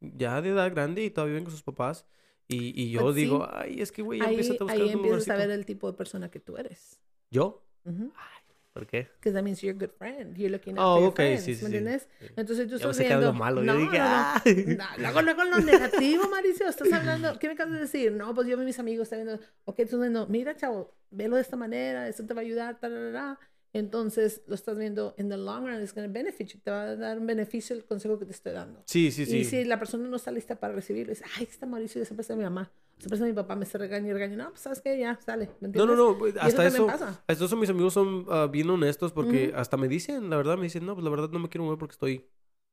ya 0.00 0.40
de 0.40 0.50
edad 0.50 0.70
grande 0.70 1.02
y 1.02 1.10
todavía 1.10 1.32
viven 1.32 1.44
con 1.44 1.52
sus 1.52 1.62
papás 1.62 2.06
y, 2.48 2.82
y 2.82 2.90
yo 2.90 3.02
Pues 3.02 3.14
sí. 3.14 3.20
digo, 3.22 3.48
ay, 3.52 3.80
es 3.80 3.92
que 3.92 4.02
güey, 4.02 4.20
empieza 4.22 4.54
a 4.54 4.56
buscar 4.56 4.70
ahí 4.70 4.80
empiezas 4.90 5.02
a 5.02 5.04
lugarcito". 5.32 5.36
ver 5.36 5.50
el 5.50 5.66
tipo 5.66 5.90
de 5.90 5.96
persona 5.96 6.30
que 6.30 6.40
tú 6.40 6.56
eres. 6.56 7.00
¿Yo? 7.30 7.62
Ujú. 7.84 8.12
¿Por 8.72 8.86
qué? 8.86 9.08
Because 9.18 9.32
that 9.34 9.42
means 9.42 9.60
you're 9.60 9.76
a 9.76 9.86
good 9.86 9.92
friend. 9.98 10.36
You're 10.36 10.50
looking 10.52 10.78
out 10.78 10.84
Oh, 10.86 10.94
for 10.94 11.02
your 11.02 11.12
friends, 11.14 11.42
sí, 11.44 11.54
sí, 11.56 11.64
¿me 11.64 11.70
sí. 11.70 11.76
entiendes? 11.76 12.08
Sí. 12.20 12.26
Entonces 12.36 12.70
algo 12.82 12.92
viendo... 12.92 13.32
malo. 13.34 13.62
No, 13.62 13.74
Yo 13.74 13.80
dije, 13.80 13.98
no, 13.98 14.04
no. 14.04 14.10
"Ah". 14.14 14.42
No, 14.98 15.22
luego 15.22 15.44
lo 15.44 15.58
negativo, 15.58 16.28
Mauricio, 16.28 16.68
estás 16.68 16.92
hablando, 16.92 17.38
¿qué 17.40 17.48
me 17.48 17.54
acabas 17.54 17.74
de 17.74 17.80
decir? 17.80 18.12
No, 18.12 18.32
pues 18.34 18.46
yo 18.46 18.56
mis 18.56 18.78
amigos, 18.78 19.04
está 19.10 19.16
viendo, 19.16 19.40
ok, 19.64 19.80
entonces 19.80 20.10
no, 20.12 20.26
mira, 20.28 20.54
chavo, 20.56 20.94
velo 21.10 21.36
de 21.36 21.42
esta 21.42 21.56
manera, 21.56 22.06
esto 22.08 22.24
te 22.24 22.34
va 22.34 22.40
a 22.40 22.44
ayudar. 22.44 22.78
Entonces 23.72 24.42
lo 24.46 24.54
estás 24.54 24.78
viendo 24.78 25.14
in 25.18 25.28
the 25.28 25.36
long 25.36 25.66
run, 25.66 25.82
it's 25.82 25.94
going 25.94 26.06
to 26.06 26.12
benefit 26.12 26.48
you, 26.48 26.60
te 26.60 26.70
va 26.70 26.82
a 26.82 26.96
dar 26.96 27.18
un 27.18 27.26
beneficio 27.26 27.76
el 27.76 27.84
consejo 27.84 28.18
que 28.18 28.24
te 28.24 28.32
estoy 28.32 28.52
dando. 28.52 28.82
Sí, 28.86 29.10
sí, 29.10 29.26
sí. 29.26 29.38
Y 29.38 29.44
si 29.44 29.64
la 29.64 29.78
persona 29.78 30.08
no 30.08 30.16
está 30.16 30.30
lista 30.30 30.56
para 30.58 30.74
recibirlo, 30.74 31.10
dice, 31.10 31.24
ay, 31.36 31.44
está 31.50 31.66
Mauricio, 31.66 32.02
presta 32.14 32.32
a 32.32 32.36
mi 32.36 32.44
mamá, 32.44 32.70
se 32.98 33.08
presta 33.08 33.26
a 33.26 33.28
mi 33.28 33.34
papá, 33.34 33.56
me 33.56 33.64
está 33.64 33.78
regañando 33.78 34.10
y 34.10 34.12
regaña, 34.14 34.36
no, 34.36 34.50
pues 34.50 34.60
sabes 34.62 34.80
qué, 34.80 34.98
ya, 34.98 35.18
sale, 35.24 35.50
¿me 35.60 35.68
No, 35.68 35.86
no, 35.86 35.94
no, 35.96 36.26
Y 36.26 36.30
hasta 36.30 36.50
también 36.50 36.66
eso, 36.66 36.86
pasa. 36.86 37.22
hasta 37.26 37.44
eso 37.44 37.56
mis 37.56 37.68
amigos 37.68 37.92
son 37.92 38.24
ah, 38.30 38.48
bien 38.50 38.70
honestos 38.70 39.12
porque 39.12 39.48
Ujú. 39.48 39.56
hasta 39.58 39.76
me 39.76 39.88
dicen, 39.88 40.30
la 40.30 40.36
verdad, 40.36 40.56
me 40.56 40.64
dicen, 40.64 40.86
no, 40.86 40.94
pues 40.94 41.04
la 41.04 41.10
verdad 41.10 41.28
no 41.30 41.38
me 41.38 41.48
quiero 41.48 41.64
mover 41.64 41.78
porque 41.78 41.92
estoy 41.92 42.24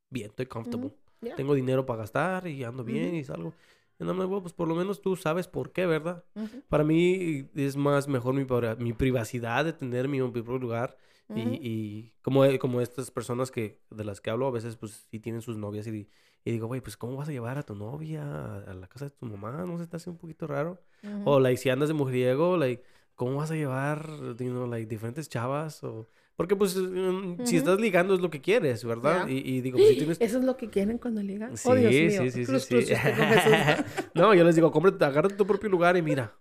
bien, 0.09 0.29
estoy 0.29 0.45
comfortable. 0.45 0.87
Ujú, 0.87 0.95
ya. 1.21 1.35
Tengo 1.35 1.53
dinero 1.55 1.85
para 1.85 1.99
gastar 1.99 2.47
y 2.47 2.63
ando 2.63 2.83
bien 2.85 3.07
Ujú. 3.09 3.15
y 3.17 3.23
salgo. 3.25 3.53
Y 3.99 4.03
no 4.03 4.13
me 4.13 4.27
pues 4.41 4.53
por 4.53 4.67
lo 4.67 4.75
menos 4.75 5.01
tú 5.01 5.15
sabes 5.15 5.47
por 5.47 5.71
qué, 5.71 5.85
¿verdad? 5.85 6.23
Para 6.67 6.83
mí 6.83 7.49
es 7.55 7.75
más 7.77 8.07
mejor 8.07 8.33
mi, 8.33 8.43
pri- 8.45 8.75
mi 8.77 8.93
privacidad 8.93 9.63
de 9.65 9.73
tener 9.73 10.07
mi 10.07 10.19
propio 10.19 10.57
lugar. 10.57 10.97
Y, 11.37 12.13
como, 12.21 12.45
eh, 12.45 12.59
como 12.59 12.79
estas 12.81 13.11
personas 13.11 13.51
que 13.51 13.81
de 13.89 14.03
las 14.05 14.21
que 14.21 14.29
hablo, 14.29 14.47
a 14.47 14.51
veces 14.51 14.77
pues 14.77 15.07
sí 15.11 15.19
tienen 15.19 15.41
sus 15.41 15.57
novias 15.57 15.85
y, 15.87 16.07
y 16.45 16.51
digo, 16.51 16.67
güey, 16.67 16.79
pues 16.81 16.95
¿cómo 16.97 17.17
vas 17.17 17.27
a 17.27 17.31
llevar 17.33 17.57
a 17.57 17.63
tu 17.63 17.75
novia 17.75 18.23
a, 18.23 18.57
a 18.71 18.73
la 18.73 18.87
casa 18.87 19.05
de 19.05 19.11
tu 19.11 19.25
mamá? 19.25 19.51
¿No 19.65 19.77
se 19.77 19.87
te 19.87 19.97
hace 19.97 20.09
un 20.09 20.17
poquito 20.17 20.47
raro? 20.47 20.81
Ujú. 21.03 21.21
O, 21.25 21.39
like, 21.39 21.57
si 21.57 21.69
andas 21.69 21.89
de 21.89 21.93
mujeriego, 21.93 22.55
like, 22.57 22.83
¿cómo 23.15 23.37
vas 23.37 23.51
a 23.51 23.55
llevar, 23.55 24.07
you 24.39 24.49
know, 24.49 24.67
like, 24.67 24.87
diferentes 24.87 25.27
chavas? 25.27 25.83
O... 25.83 26.07
Porque, 26.35 26.55
pues, 26.55 26.75
mm, 26.75 27.35
si 27.45 27.55
Ujú. 27.55 27.57
estás 27.57 27.79
ligando 27.79 28.13
es 28.13 28.19
lo 28.19 28.29
que 28.29 28.41
quieres, 28.41 28.83
¿verdad? 28.83 29.25
Ya. 29.27 29.31
Y, 29.33 29.37
y 29.37 29.61
digo, 29.61 29.77
pues, 29.77 29.89
si 29.89 29.95
tienes... 29.97 30.17
Eso 30.21 30.39
es 30.39 30.43
lo 30.43 30.57
que 30.57 30.69
quieren 30.69 30.97
cuando 30.97 31.21
ligan. 31.23 31.55
Sí, 31.55 31.67
oh, 31.69 31.75
Dios 31.75 31.91
mío. 31.91 32.09
sí, 32.23 32.31
sí, 32.31 32.31
sí, 32.31 32.45
Cruz, 32.45 32.63
sí. 32.63 32.75
cruz, 32.75 32.89
con 32.89 32.97
Jesús. 33.27 33.85
no, 34.13 34.33
yo 34.33 34.43
les 34.43 34.55
digo, 34.55 34.71
cómprate, 34.71 35.03
agárrate 35.05 35.35
tu 35.35 35.47
propio 35.47 35.69
lugar 35.69 35.95
y 35.95 36.01
mira, 36.01 36.35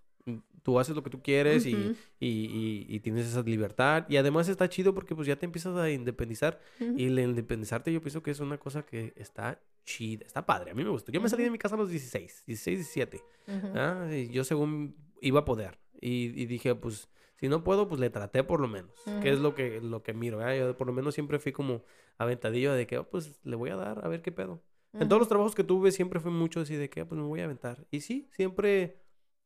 tú 0.64 0.80
haces 0.80 0.96
lo 0.96 1.02
que 1.02 1.10
tú 1.10 1.22
quieres 1.22 1.66
y, 1.66 1.74
Ujú. 1.74 1.94
y, 2.18 2.26
y, 2.28 2.86
y 2.88 3.00
tienes 3.00 3.26
esa 3.26 3.42
libertad. 3.42 4.06
Y 4.08 4.16
además 4.16 4.48
está 4.48 4.68
chido 4.68 4.94
porque 4.94 5.14
pues 5.14 5.28
ya 5.28 5.36
te 5.36 5.44
empiezas 5.46 5.76
a 5.76 5.88
independizar. 5.90 6.58
Ujú. 6.80 6.94
Y 6.98 7.04
el 7.04 7.18
independizarte 7.18 7.92
yo 7.92 8.00
pienso 8.00 8.22
que 8.22 8.30
es 8.32 8.40
una 8.40 8.58
cosa 8.58 8.82
que 8.84 9.12
está 9.16 9.60
chida, 9.84 10.24
está 10.26 10.44
padre. 10.44 10.70
A 10.70 10.74
mí 10.74 10.82
me 10.82 10.90
gustó. 10.90 11.12
Yo 11.12 11.20
me 11.20 11.28
salí 11.28 11.44
de 11.44 11.50
mi 11.50 11.58
casa 11.58 11.74
a 11.76 11.78
los 11.78 11.90
16, 11.90 12.44
16, 12.46 12.78
17. 12.78 13.20
Ujú. 13.46 13.66
Ah, 13.76 14.08
yo 14.30 14.42
según 14.42 14.96
iba 15.20 15.40
a 15.40 15.44
poder. 15.44 15.78
Y 16.00 16.46
dije, 16.46 16.74
pues, 16.74 17.08
si 17.44 17.48
no 17.50 17.62
puedo, 17.62 17.86
pues 17.88 18.00
le 18.00 18.08
traté 18.08 18.42
por 18.42 18.58
lo 18.58 18.68
menos. 18.68 18.90
Que 19.20 19.28
es 19.28 19.38
lo 19.38 19.54
que, 19.54 19.82
lo 19.82 20.02
que 20.02 20.14
miro. 20.14 20.38
¿verdad? 20.38 20.56
Yo 20.56 20.76
por 20.78 20.86
lo 20.86 20.94
menos 20.94 21.12
siempre 21.12 21.38
fui 21.38 21.52
como 21.52 21.82
aventadillo 22.16 22.72
de 22.72 22.86
que, 22.86 22.96
oh, 22.96 23.04
pues, 23.10 23.38
le 23.44 23.54
voy 23.54 23.68
a 23.68 23.76
dar, 23.76 24.02
a 24.02 24.08
ver 24.08 24.22
qué 24.22 24.32
pedo. 24.32 24.62
En 24.94 25.08
todos 25.08 25.20
los 25.20 25.28
trabajos 25.28 25.54
que 25.54 25.62
tuve 25.62 25.90
siempre 25.92 26.20
fue 26.20 26.30
mucho 26.30 26.60
así 26.60 26.74
de 26.74 26.88
que, 26.88 27.02
ah, 27.02 27.06
pues, 27.06 27.20
me 27.20 27.26
voy 27.26 27.40
a 27.40 27.44
aventar. 27.44 27.84
Y 27.90 28.00
sí, 28.00 28.28
siempre, 28.32 28.96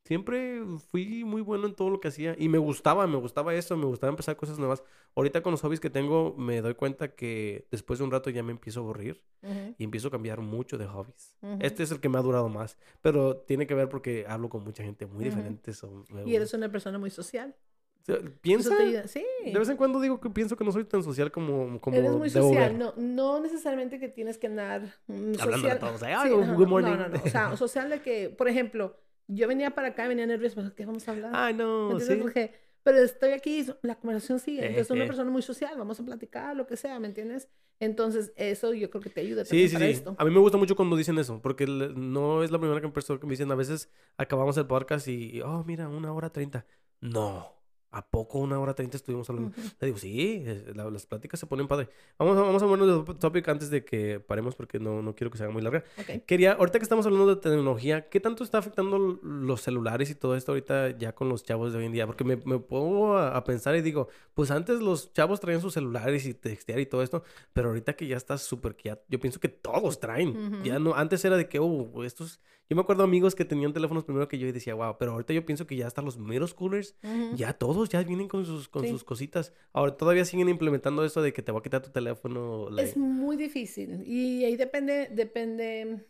siempre 0.04 0.62
fui 0.90 1.24
muy 1.24 1.42
bueno 1.42 1.66
en 1.66 1.74
todo 1.74 1.90
lo 1.90 1.98
que 2.00 2.08
hacía. 2.08 2.36
Y 2.38 2.48
me 2.48 2.58
gustaba, 2.58 3.06
me 3.08 3.16
gustaba 3.16 3.52
eso, 3.54 3.76
me 3.76 3.86
gustaba 3.86 4.10
empezar 4.10 4.36
cosas 4.36 4.58
nuevas. 4.60 4.84
Ahorita 5.16 5.42
con 5.42 5.50
los 5.50 5.60
hobbies 5.62 5.80
que 5.80 5.90
tengo, 5.90 6.34
me 6.36 6.60
doy 6.60 6.74
cuenta 6.74 7.14
que 7.14 7.66
después 7.70 7.98
de 7.98 8.04
un 8.04 8.10
rato 8.12 8.30
ya 8.30 8.42
me 8.42 8.52
empiezo 8.52 8.80
a 8.80 8.82
aburrir 8.84 9.22
Ujú. 9.42 9.74
y 9.76 9.84
empiezo 9.84 10.08
a 10.08 10.10
cambiar 10.12 10.40
mucho 10.40 10.78
de 10.78 10.86
hobbies. 10.86 11.36
Este 11.60 11.82
es 11.82 11.90
el 11.90 12.00
que 12.00 12.08
me 12.08 12.18
ha 12.18 12.22
durado 12.22 12.48
más, 12.48 12.78
pero 13.02 13.36
tiene 13.38 13.66
que 13.66 13.74
ver 13.74 13.88
porque 13.88 14.24
hablo 14.28 14.48
con 14.48 14.62
mucha 14.64 14.82
gente 14.84 15.06
muy 15.06 15.24
diferente. 15.24 15.72
so, 15.72 16.04
me- 16.10 16.24
Y 16.30 16.36
eres 16.36 16.54
una 16.54 16.70
persona 16.70 16.98
muy 16.98 17.10
social. 17.10 17.56
Sea, 18.04 18.16
Eso 18.16 18.24
¿Piensa? 18.40 18.70
Sí. 19.08 19.24
De 19.44 19.58
vez 19.58 19.68
en 19.68 19.76
cuando 19.76 20.00
digo 20.00 20.20
que 20.20 20.30
pienso 20.30 20.56
que 20.56 20.64
no 20.64 20.72
soy 20.72 20.84
tan 20.84 21.02
social 21.02 21.30
como, 21.30 21.80
como 21.80 21.96
Eres 21.96 22.12
muy 22.12 22.30
social. 22.30 22.78
No, 22.78 22.94
no 22.96 23.40
necesariamente 23.40 23.98
que 23.98 24.08
tienes 24.08 24.38
que 24.38 24.46
andar 24.46 24.82
mm, 25.06 25.32
Hablando 25.40 25.68
de 25.68 25.74
social. 25.74 25.78
todos, 25.78 26.00
Sí, 26.00 26.06
"Ay, 26.06 26.14
ay, 26.16 26.30
no, 26.30 26.54
good 26.54 26.62
no, 26.64 26.68
morning". 26.68 26.90
No, 26.92 26.96
no, 26.96 27.08
no. 27.08 27.22
O 27.24 27.28
sea, 27.28 27.56
social 27.56 27.90
de 27.90 28.00
que, 28.00 28.30
por 28.30 28.48
ejemplo, 28.48 28.96
yo 29.26 29.46
venía 29.48 29.70
para 29.74 29.88
acá 29.88 30.06
y 30.06 30.08
venía 30.08 30.26
nerviosa. 30.26 30.54
pues, 30.56 30.72
¿Qué 30.72 30.86
vamos 30.86 31.06
a 31.08 31.12
hablar? 31.12 31.32
Ay, 31.34 31.54
¿Me 31.54 31.62
no, 31.64 31.90
entiendes? 31.90 32.16
sí. 32.16 32.22
Porque, 32.22 32.54
pero 32.82 32.98
estoy 32.98 33.32
aquí, 33.32 33.66
la 33.82 33.96
conversación 33.96 34.38
sigue. 34.38 34.60
Entonces, 34.62 34.86
soy 34.86 34.96
una 34.96 35.04
Ejé. 35.04 35.08
persona 35.10 35.30
muy 35.30 35.42
social, 35.42 35.74
vamos 35.76 36.00
a 36.00 36.04
platicar, 36.04 36.56
lo 36.56 36.66
que 36.66 36.76
sea, 36.78 36.98
¿me 37.00 37.08
entiendes? 37.08 37.48
Entonces, 37.80 38.32
eso 38.36 38.72
yo 38.74 38.88
creo 38.90 39.02
que 39.02 39.10
te 39.10 39.20
ayuda 39.20 39.44
Sí, 39.44 39.68
sí, 39.68 39.74
para 39.74 39.84
sí. 39.86 39.92
esto. 39.92 40.16
A 40.18 40.24
mí 40.24 40.30
me 40.32 40.40
gusta 40.40 40.56
mucho 40.56 40.74
cuando 40.74 40.96
dicen 40.96 41.18
eso, 41.18 41.40
porque 41.42 41.66
no 41.66 42.42
es 42.42 42.50
la 42.50 42.58
primera 42.58 42.80
que- 42.80 42.88
persona 42.88 43.20
que 43.20 43.26
me 43.26 43.32
dicen, 43.32 43.52
a 43.52 43.54
veces 43.54 43.90
acabamos 44.16 44.56
el 44.56 44.66
podcast 44.66 45.06
y, 45.08 45.40
oh, 45.42 45.62
mira, 45.64 45.88
una 45.88 46.12
hora 46.12 46.30
treinta. 46.30 46.64
No, 47.00 47.54
¿a 47.90 48.06
poco 48.08 48.38
una 48.38 48.58
hora 48.58 48.74
treinta 48.74 48.96
estuvimos 48.96 49.28
hablando? 49.30 49.52
Le 49.80 49.86
digo, 49.86 49.98
sí, 49.98 50.44
la- 50.74 50.90
las 50.90 51.06
pláticas 51.06 51.40
se 51.40 51.46
ponen 51.46 51.66
padre. 51.68 51.88
Vamos, 52.18 52.36
a- 52.36 52.42
vamos 52.42 52.62
a 52.62 52.66
movernos 52.66 53.06
de 53.06 53.14
topic 53.14 53.48
antes 53.48 53.70
de 53.70 53.84
que 53.84 54.20
paremos 54.20 54.54
porque 54.54 54.78
no, 54.78 55.02
no 55.02 55.14
quiero 55.14 55.30
que 55.30 55.38
se 55.38 55.44
haga 55.44 55.52
muy 55.52 55.62
larga. 55.62 55.84
Quería, 56.26 56.52
ahorita 56.52 56.78
que 56.78 56.82
estamos 56.82 57.06
hablando 57.06 57.34
de 57.34 57.40
tecnología, 57.40 58.08
¿qué 58.08 58.20
tanto 58.20 58.44
está 58.44 58.58
afectando 58.58 58.98
los 58.98 59.60
celulares 59.62 60.10
y 60.10 60.14
todo 60.14 60.36
esto 60.36 60.52
ahorita 60.52 60.96
ya 60.98 61.14
con 61.14 61.28
los 61.28 61.42
chavos 61.44 61.72
de 61.72 61.78
hoy 61.78 61.86
en 61.86 61.92
día? 61.92 62.06
Porque 62.06 62.24
me, 62.24 62.36
me 62.36 62.58
pongo 62.58 63.16
a, 63.16 63.36
a 63.36 63.44
pensar 63.44 63.74
y 63.76 63.82
digo, 63.82 64.08
pues 64.34 64.50
antes 64.50 64.80
los 64.80 65.12
chavos 65.12 65.40
traían 65.40 65.60
sus 65.60 65.74
celulares 65.74 66.26
y 66.26 66.34
textear 66.34 66.80
y 66.80 66.86
todo 66.86 67.02
esto, 67.02 67.22
pero 67.52 67.68
ahorita 67.68 67.94
que 67.94 68.06
ya 68.06 68.16
está 68.16 68.36
súper, 68.38 68.76
que 68.76 68.90
ya- 68.90 69.00
yo 69.08 69.18
pienso 69.18 69.40
que 69.40 69.48
todos 69.48 69.98
traen. 70.00 70.62
Ya 70.64 70.78
no, 70.78 70.94
antes 70.94 71.24
era 71.24 71.36
de 71.36 71.48
que, 71.48 71.58
oh, 71.58 72.04
estos, 72.04 72.40
yo 72.68 72.76
me 72.76 72.82
acuerdo 72.82 73.02
amigos 73.02 73.34
que 73.34 73.44
tenían 73.44 73.72
teléfonos 73.72 74.04
primero 74.04 74.28
que 74.28 74.38
yo 74.38 74.46
y 74.46 74.52
decía, 74.52 74.74
wow, 74.74 74.96
pero 74.98 75.12
ahorita 75.12 75.32
yo 75.32 75.44
pienso 75.46 75.66
que 75.66 75.76
ya 75.76 75.86
hasta 75.86 76.02
los 76.02 76.18
middle 76.18 76.46
schoolers 76.46 76.94
Ujú. 77.02 77.36
ya 77.36 77.52
todos 77.54 77.88
ya 77.88 78.02
vienen 78.02 78.28
con 78.28 78.44
sus, 78.44 78.68
con 78.68 78.82
Sí. 78.84 78.90
sus 78.90 79.04
cositas. 79.04 79.52
Ahora 79.72 79.96
todavía 79.96 80.24
siguen 80.24 80.48
implementando 80.48 81.04
eso 81.04 81.22
de 81.22 81.32
que 81.32 81.42
te 81.42 81.50
va 81.52 81.60
a 81.60 81.62
quitar 81.62 81.82
tu 81.82 81.90
teléfono. 81.90 82.68
like- 82.70 82.90
Es 82.90 82.96
muy 82.96 83.36
difícil 83.36 84.02
y 84.06 84.44
ahí 84.44 84.56
depende, 84.56 85.08
depende, 85.12 86.06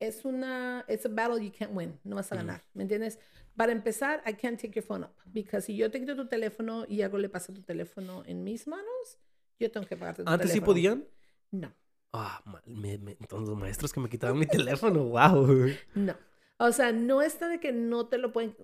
es 0.00 0.24
una, 0.24 0.84
it's 0.88 1.04
a 1.06 1.08
battle 1.08 1.44
you 1.44 1.52
can't 1.56 1.72
win, 1.74 1.98
no 2.04 2.16
vas 2.16 2.30
a 2.32 2.36
ganar, 2.36 2.64
¿me 2.74 2.82
entiendes? 2.84 3.18
Para 3.56 3.72
empezar, 3.72 4.22
I 4.26 4.32
can't 4.34 4.60
take 4.60 4.72
your 4.74 4.84
phone 4.84 5.04
up, 5.04 5.10
because 5.26 5.66
si 5.66 5.76
yo 5.76 5.90
te 5.90 6.00
quito 6.00 6.16
tu 6.16 6.26
teléfono 6.26 6.86
y 6.88 7.02
algo 7.02 7.18
le 7.18 7.28
pasa 7.28 7.52
a 7.52 7.54
tu 7.54 7.62
teléfono 7.62 8.22
en 8.26 8.42
mis 8.44 8.66
manos, 8.66 9.18
yo 9.60 9.70
tengo 9.70 9.86
que 9.86 9.96
pagarte 9.96 10.24
tu 10.24 10.30
Antes 10.30 10.48
sí 10.50 10.54
teléfono. 10.54 10.66
podían. 10.72 11.04
No, 11.50 11.72
Ah, 12.12 12.42
ma- 12.44 12.62
me- 12.66 12.98
me- 12.98 13.16
entonces 13.20 13.48
los 13.48 13.58
maestros 13.58 13.92
que 13.92 14.00
me 14.00 14.08
quitaban 14.08 14.38
mi 14.38 14.46
teléfono, 14.46 15.04
wow. 15.04 15.68
no. 15.94 16.14
O 16.58 16.70
sea, 16.72 16.92
no 16.92 17.22
está 17.22 17.48
de 17.48 17.58
que 17.58 17.72
no 17.72 18.06
te 18.08 18.18
lo 18.18 18.32
pueden... 18.32 18.56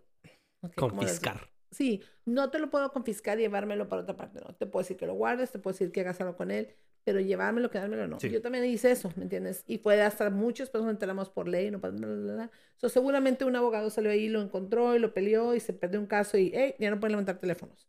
Confiscar. 0.76 1.48
Sí, 1.70 2.02
no 2.24 2.50
te 2.50 2.58
lo 2.58 2.70
puedo 2.70 2.92
confiscar 2.92 3.38
y 3.38 3.42
llevármelo 3.42 3.88
para 3.88 4.02
otra 4.02 4.16
parte, 4.16 4.40
no. 4.40 4.54
Te 4.54 4.66
puedo 4.66 4.82
decir 4.82 4.96
que 4.96 5.06
lo 5.06 5.14
guardes, 5.14 5.50
te 5.52 5.58
puedo 5.58 5.74
decir 5.74 5.92
que 5.92 6.00
hagas 6.00 6.20
algo 6.20 6.36
con 6.36 6.50
él, 6.50 6.74
pero 7.04 7.20
llevármelo, 7.20 7.70
quedármelo, 7.70 8.06
no. 8.06 8.18
Sí. 8.20 8.30
Yo 8.30 8.40
también 8.40 8.64
hice 8.64 8.90
eso, 8.90 9.12
¿me 9.16 9.24
entiendes? 9.24 9.64
Y 9.66 9.78
fue 9.78 10.00
hasta 10.02 10.30
muchas 10.30 10.70
personas 10.70 10.94
enteramos 10.94 11.28
por 11.30 11.46
ley, 11.48 11.70
no 11.70 11.80
pasa 11.80 11.96
nada. 11.96 12.50
So, 12.76 12.88
seguramente 12.88 13.44
un 13.44 13.56
abogado 13.56 13.90
salió 13.90 14.10
ahí, 14.10 14.28
lo 14.28 14.40
encontró 14.40 14.94
y 14.96 14.98
lo 14.98 15.12
peleó 15.14 15.54
y 15.54 15.60
se 15.60 15.72
perdió 15.72 16.00
un 16.00 16.06
caso 16.06 16.38
y, 16.38 16.52
hey, 16.54 16.74
ya 16.78 16.90
no 16.90 17.00
pueden 17.00 17.12
levantar 17.12 17.38
teléfonos. 17.38 17.88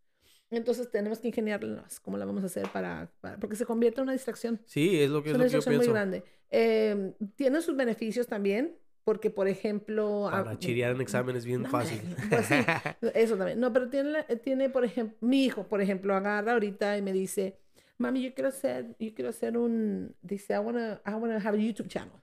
Entonces 0.51 0.89
tenemos 0.89 1.19
que 1.19 1.27
ingeniarlas, 1.27 1.99
cómo 1.99 2.17
la 2.17 2.25
vamos 2.25 2.43
a 2.43 2.47
hacer 2.47 2.67
para, 2.71 3.11
para- 3.21 3.37
porque 3.37 3.55
se 3.55 3.65
convierte 3.65 3.99
en 4.01 4.03
una 4.03 4.13
distracción. 4.13 4.59
Sí, 4.65 4.99
es 4.99 5.09
lo 5.09 5.21
que, 5.21 5.29
Es 5.29 5.35
es 5.35 5.53
lo 5.53 5.61
que 5.61 5.71
yo 5.71 5.77
muy 5.77 5.87
grande. 5.87 6.23
Eh, 6.49 7.13
tiene 7.35 7.61
sus 7.61 7.75
beneficios 7.75 8.25
también, 8.27 8.75
porque, 9.03 9.29
por 9.29 9.47
ejemplo... 9.47 10.27
Para 10.31 10.51
ah, 10.51 10.59
chirear 10.59 10.95
en 10.95 11.01
exámenes 11.01 11.41
es 11.41 11.45
bien 11.45 11.63
no, 11.63 11.69
fácil. 11.69 12.01
pues 12.29 12.45
sí, 12.47 12.55
eso 13.13 13.37
también. 13.37 13.59
No, 13.59 13.71
pero 13.71 13.89
tiene, 13.89 14.23
tiene, 14.43 14.69
por 14.69 14.83
ejemplo, 14.85 15.15
mi 15.21 15.45
hijo, 15.45 15.67
por 15.67 15.81
ejemplo, 15.81 16.15
agarra 16.15 16.53
ahorita 16.53 16.97
y 16.97 17.01
me 17.03 17.13
dice, 17.13 17.57
mami, 17.97 18.23
yo 18.23 18.33
quiero 18.33 18.49
hacer, 18.49 18.95
yo 18.99 19.13
quiero 19.13 19.29
hacer 19.29 19.57
un, 19.57 20.15
dice, 20.21 20.53
I 20.55 20.57
wanna, 20.59 21.01
I 21.05 21.11
wanna 21.13 21.37
have 21.37 21.57
a 21.57 21.61
YouTube 21.61 21.87
channel. 21.87 22.13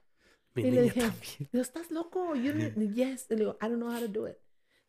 Mi 0.53 0.63
y 0.63 0.65
le 0.65 0.71
niña 0.71 0.81
dije, 0.83 1.01
también. 1.01 1.49
"Pero 1.51 1.61
estás 1.61 1.91
loco, 1.91 2.35
you 2.35 2.51
yes. 2.93 3.27
Y 3.29 3.33
le 3.33 3.39
digo, 3.39 3.57
I 3.61 3.65
don't 3.67 3.77
know 3.77 3.89
how 3.93 3.99
to 3.99 4.07
do 4.07 4.27
it. 4.27 4.37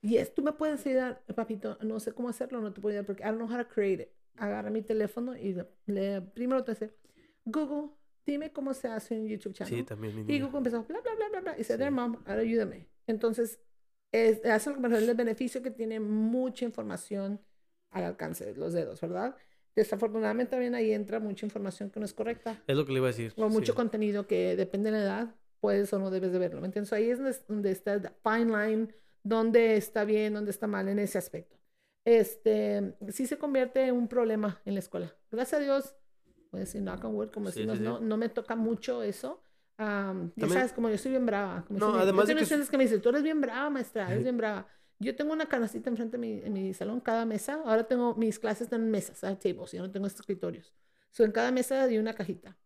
Yes, 0.00 0.32
tú 0.34 0.42
me 0.42 0.52
puedes 0.52 0.86
ayudar, 0.86 1.22
papito, 1.34 1.76
no 1.82 1.98
sé 1.98 2.12
cómo 2.12 2.28
hacerlo, 2.28 2.60
no 2.60 2.72
te 2.72 2.80
puedo 2.80 2.92
ayudar 2.92 3.06
porque 3.06 3.22
I 3.22 3.26
don't 3.26 3.38
know 3.38 3.50
how 3.50 3.62
to 3.62 3.68
create 3.68 4.02
it. 4.02 4.08
Agarra 4.36 4.70
mi 4.70 4.82
teléfono 4.82 5.36
y 5.36 5.56
le, 5.86 6.20
primero 6.22 6.62
te 6.62 6.72
dice, 6.72 6.94
Google, 7.44 7.90
dime 8.24 8.52
cómo 8.52 8.72
se 8.74 8.86
hace 8.88 9.18
un 9.18 9.26
YouTube 9.26 9.54
channel. 9.54 9.74
Sí, 9.74 9.82
también 9.82 10.14
mi 10.14 10.32
Y. 10.32 10.40
Google 10.40 10.58
empezó, 10.58 10.84
bla, 10.84 11.00
bla, 11.00 11.14
bla, 11.16 11.28
bla, 11.30 11.40
bla. 11.40 11.54
Y 11.54 11.58
dice, 11.58 11.76
Sí. 11.76 11.90
mom, 11.90 12.16
ahora 12.26 12.42
ayúdame. 12.42 12.86
Entonces, 13.08 13.58
es, 14.12 14.44
hace 14.46 14.72
refiero, 14.72 14.98
el 14.98 15.14
beneficio 15.16 15.62
que 15.62 15.70
tiene 15.70 15.98
mucha 15.98 16.64
información 16.64 17.40
al 17.90 18.04
alcance 18.04 18.44
de 18.46 18.54
los 18.54 18.72
dedos, 18.72 19.00
¿verdad? 19.00 19.34
Desafortunadamente 19.74 20.50
también 20.50 20.74
ahí 20.74 20.92
entra 20.92 21.20
mucha 21.20 21.46
información 21.46 21.90
que 21.90 22.00
no 22.00 22.06
es 22.06 22.12
correcta. 22.12 22.62
Es 22.66 22.76
lo 22.76 22.84
que 22.84 22.92
le 22.92 22.98
iba 22.98 23.08
a 23.08 23.10
decir. 23.10 23.32
O 23.36 23.48
mucho 23.48 23.72
sí. 23.72 23.76
contenido 23.76 24.26
que 24.26 24.56
depende 24.56 24.90
de 24.90 24.98
la 24.98 25.02
edad, 25.02 25.34
puedes 25.60 25.92
o 25.92 25.98
no 25.98 26.10
debes 26.10 26.32
de 26.32 26.38
verlo. 26.38 26.60
¿Me 26.60 26.66
entiendes? 26.66 26.92
Ahí 26.92 27.10
es 27.10 27.18
donde, 27.46 27.70
está 27.70 27.94
el 27.94 28.02
fine 28.22 28.44
line, 28.46 28.94
donde 29.22 29.76
está 29.76 30.04
bien, 30.04 30.34
donde 30.34 30.50
está 30.50 30.66
mal 30.66 30.88
en 30.88 30.98
ese 30.98 31.18
aspecto. 31.18 31.56
Este, 32.04 32.94
sí 33.10 33.26
se 33.26 33.38
convierte 33.38 33.82
en 33.86 33.94
un 33.94 34.08
problema 34.08 34.60
en 34.64 34.74
la 34.74 34.80
escuela. 34.80 35.14
Gracias 35.30 35.60
a 35.60 35.64
Dios, 35.64 35.94
knock 36.52 37.04
on 37.04 37.14
wood, 37.14 37.30
como 37.30 37.50
Sí, 37.50 37.60
decimos, 37.60 37.78
sí, 37.78 37.84
sí. 37.84 37.90
no, 37.90 38.00
no 38.00 38.16
me 38.16 38.28
toca 38.28 38.56
mucho 38.56 39.02
eso. 39.02 39.42
Am, 39.76 40.32
ya 40.36 40.48
sabes, 40.48 40.72
como 40.72 40.88
yo 40.88 40.98
soy 40.98 41.12
bien 41.12 41.26
brava. 41.26 41.64
Como 41.66 41.78
No, 41.78 41.94
además 41.94 42.28
yo 42.28 42.34
de 42.34 42.40
que- 42.44 42.70
que 42.70 42.76
me 42.78 42.84
dicen, 42.84 43.00
tú 43.00 43.10
eres 43.10 43.22
bien 43.22 43.40
brava, 43.40 43.70
maestra, 43.70 44.10
eres 44.10 44.22
bien 44.24 44.36
brava. 44.36 44.66
Yo 44.98 45.14
tengo 45.14 45.32
una 45.32 45.46
canastita 45.46 45.90
enfrente 45.90 46.16
de 46.16 46.20
mi, 46.20 46.40
en 46.42 46.52
mi 46.54 46.74
salón, 46.74 47.00
cada 47.00 47.24
mesa. 47.24 47.62
Ahora 47.64 47.86
tengo, 47.86 48.14
mis 48.16 48.38
clases 48.38 48.62
están 48.62 48.82
en 48.82 48.90
mesas, 48.90 49.22
a 49.22 49.38
tables, 49.38 49.72
yo 49.72 49.82
no 49.82 49.90
tengo 49.90 50.06
escritorios. 50.06 50.72
So, 51.10 51.24
en 51.24 51.32
cada 51.32 51.52
mesa 51.52 51.86
di 51.86 51.98
una 51.98 52.14
cajita. 52.14 52.56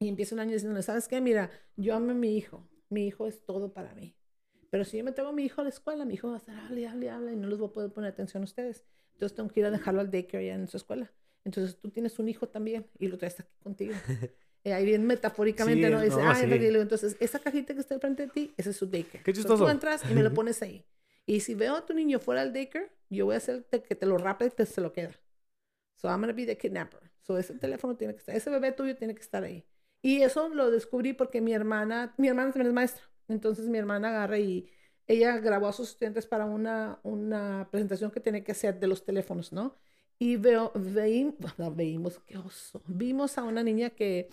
Y 0.00 0.08
empiezo 0.08 0.34
un 0.34 0.40
año 0.40 0.52
diciendo, 0.52 0.82
¿sabes 0.82 1.08
qué? 1.08 1.20
Mira, 1.20 1.50
yo 1.76 1.94
amo 1.94 2.12
a 2.12 2.14
mi 2.14 2.36
hijo. 2.36 2.68
Mi 2.88 3.06
hijo 3.06 3.26
es 3.28 3.44
todo 3.44 3.72
para 3.72 3.94
mí. 3.94 4.15
Pero 4.76 4.84
si 4.84 4.98
yo 4.98 5.04
me 5.04 5.12
traigo 5.12 5.30
a 5.30 5.32
mi 5.32 5.42
hijo 5.42 5.62
a 5.62 5.64
la 5.64 5.70
escuela, 5.70 6.04
mi 6.04 6.12
hijo 6.12 6.28
va 6.28 6.34
a 6.34 6.36
estar, 6.36 6.54
hable, 6.54 6.86
hable, 6.86 7.08
hable, 7.08 7.32
y 7.32 7.36
no 7.36 7.48
les 7.48 7.58
voy 7.58 7.70
a 7.70 7.72
poder 7.72 7.90
poner 7.94 8.12
atención 8.12 8.42
a 8.42 8.44
ustedes. 8.44 8.84
Entonces 9.14 9.34
tengo 9.34 9.48
que 9.48 9.60
ir 9.60 9.64
a 9.64 9.70
dejarlo 9.70 10.02
al 10.02 10.10
daycare 10.10 10.44
allá 10.44 10.54
en 10.54 10.68
su 10.68 10.76
escuela. 10.76 11.10
Entonces 11.46 11.78
tú 11.80 11.88
tienes 11.88 12.18
un 12.18 12.28
hijo 12.28 12.46
también 12.46 12.86
y 12.98 13.08
lo 13.08 13.16
traes 13.16 13.40
aquí 13.40 13.56
contigo. 13.62 13.94
Eh, 14.64 14.72
ahí 14.74 14.84
bien 14.84 15.06
metafóricamente, 15.06 15.86
Sí, 15.86 15.92
¿no? 15.92 16.00
Dice, 16.00 16.16
no, 16.16 16.28
ah, 16.28 16.34
sí. 16.34 16.42
entonces 16.50 17.16
esa 17.20 17.38
cajita 17.38 17.72
que 17.72 17.78
está 17.78 17.94
enfrente 17.94 18.26
de 18.26 18.32
ti, 18.32 18.52
ese 18.56 18.70
es 18.70 18.76
su 18.76 18.86
daycare. 18.86 19.22
Qué 19.22 19.30
Entonces, 19.30 19.44
chistoso. 19.44 19.64
tú 19.64 19.70
entras 19.70 20.02
y 20.10 20.12
me 20.12 20.24
lo 20.24 20.34
pones 20.34 20.60
ahí. 20.60 20.84
Y 21.24 21.38
si 21.38 21.54
veo 21.54 21.76
a 21.76 21.86
tu 21.86 21.94
niño 21.94 22.18
fuera 22.18 22.42
del 22.42 22.52
daycare, 22.52 22.90
yo 23.08 23.26
voy 23.26 23.36
a 23.36 23.38
hacer 23.38 23.64
que 23.64 23.94
te 23.94 24.04
lo 24.06 24.18
rape 24.18 24.46
y 24.46 24.50
te 24.50 24.66
se 24.66 24.80
lo 24.80 24.92
queda. 24.92 25.12
So 25.94 26.08
I'm 26.08 26.20
gonna 26.20 26.32
be 26.32 26.44
the 26.46 26.58
kidnapper. 26.58 27.12
So 27.22 27.38
ese 27.38 27.54
teléfono 27.54 27.96
tiene 27.96 28.14
que 28.14 28.18
estar, 28.18 28.34
ese 28.34 28.50
bebé 28.50 28.72
tuyo 28.72 28.96
tiene 28.96 29.14
que 29.14 29.22
estar 29.22 29.44
ahí. 29.44 29.64
Y 30.02 30.22
eso 30.22 30.48
lo 30.48 30.68
descubrí 30.72 31.12
porque 31.12 31.40
mi 31.40 31.52
hermana, 31.54 32.12
mi 32.18 32.26
hermana 32.26 32.50
también 32.50 32.66
es 32.66 32.74
maestra. 32.74 33.04
Entonces 33.28 33.66
mi 33.68 33.78
hermana 33.78 34.08
agarra 34.10 34.38
y 34.38 34.70
ella 35.06 35.38
grabó 35.38 35.68
a 35.68 35.72
sus 35.72 35.90
estudiantes 35.90 36.26
para 36.26 36.46
una, 36.46 37.00
una 37.02 37.68
presentación 37.70 38.10
que 38.10 38.20
tenía 38.20 38.44
que 38.44 38.52
hacer 38.52 38.78
de 38.80 38.86
los 38.88 39.04
teléfonos, 39.04 39.52
¿no? 39.52 39.76
Y 40.18 40.36
veo, 40.36 40.72
veí- 40.74 41.34
no, 41.58 41.70
veímos, 41.74 42.18
qué 42.26 42.38
oso. 42.38 42.82
Vimos 42.86 43.38
a 43.38 43.44
una 43.44 43.62
niña 43.62 43.90
que 43.90 44.28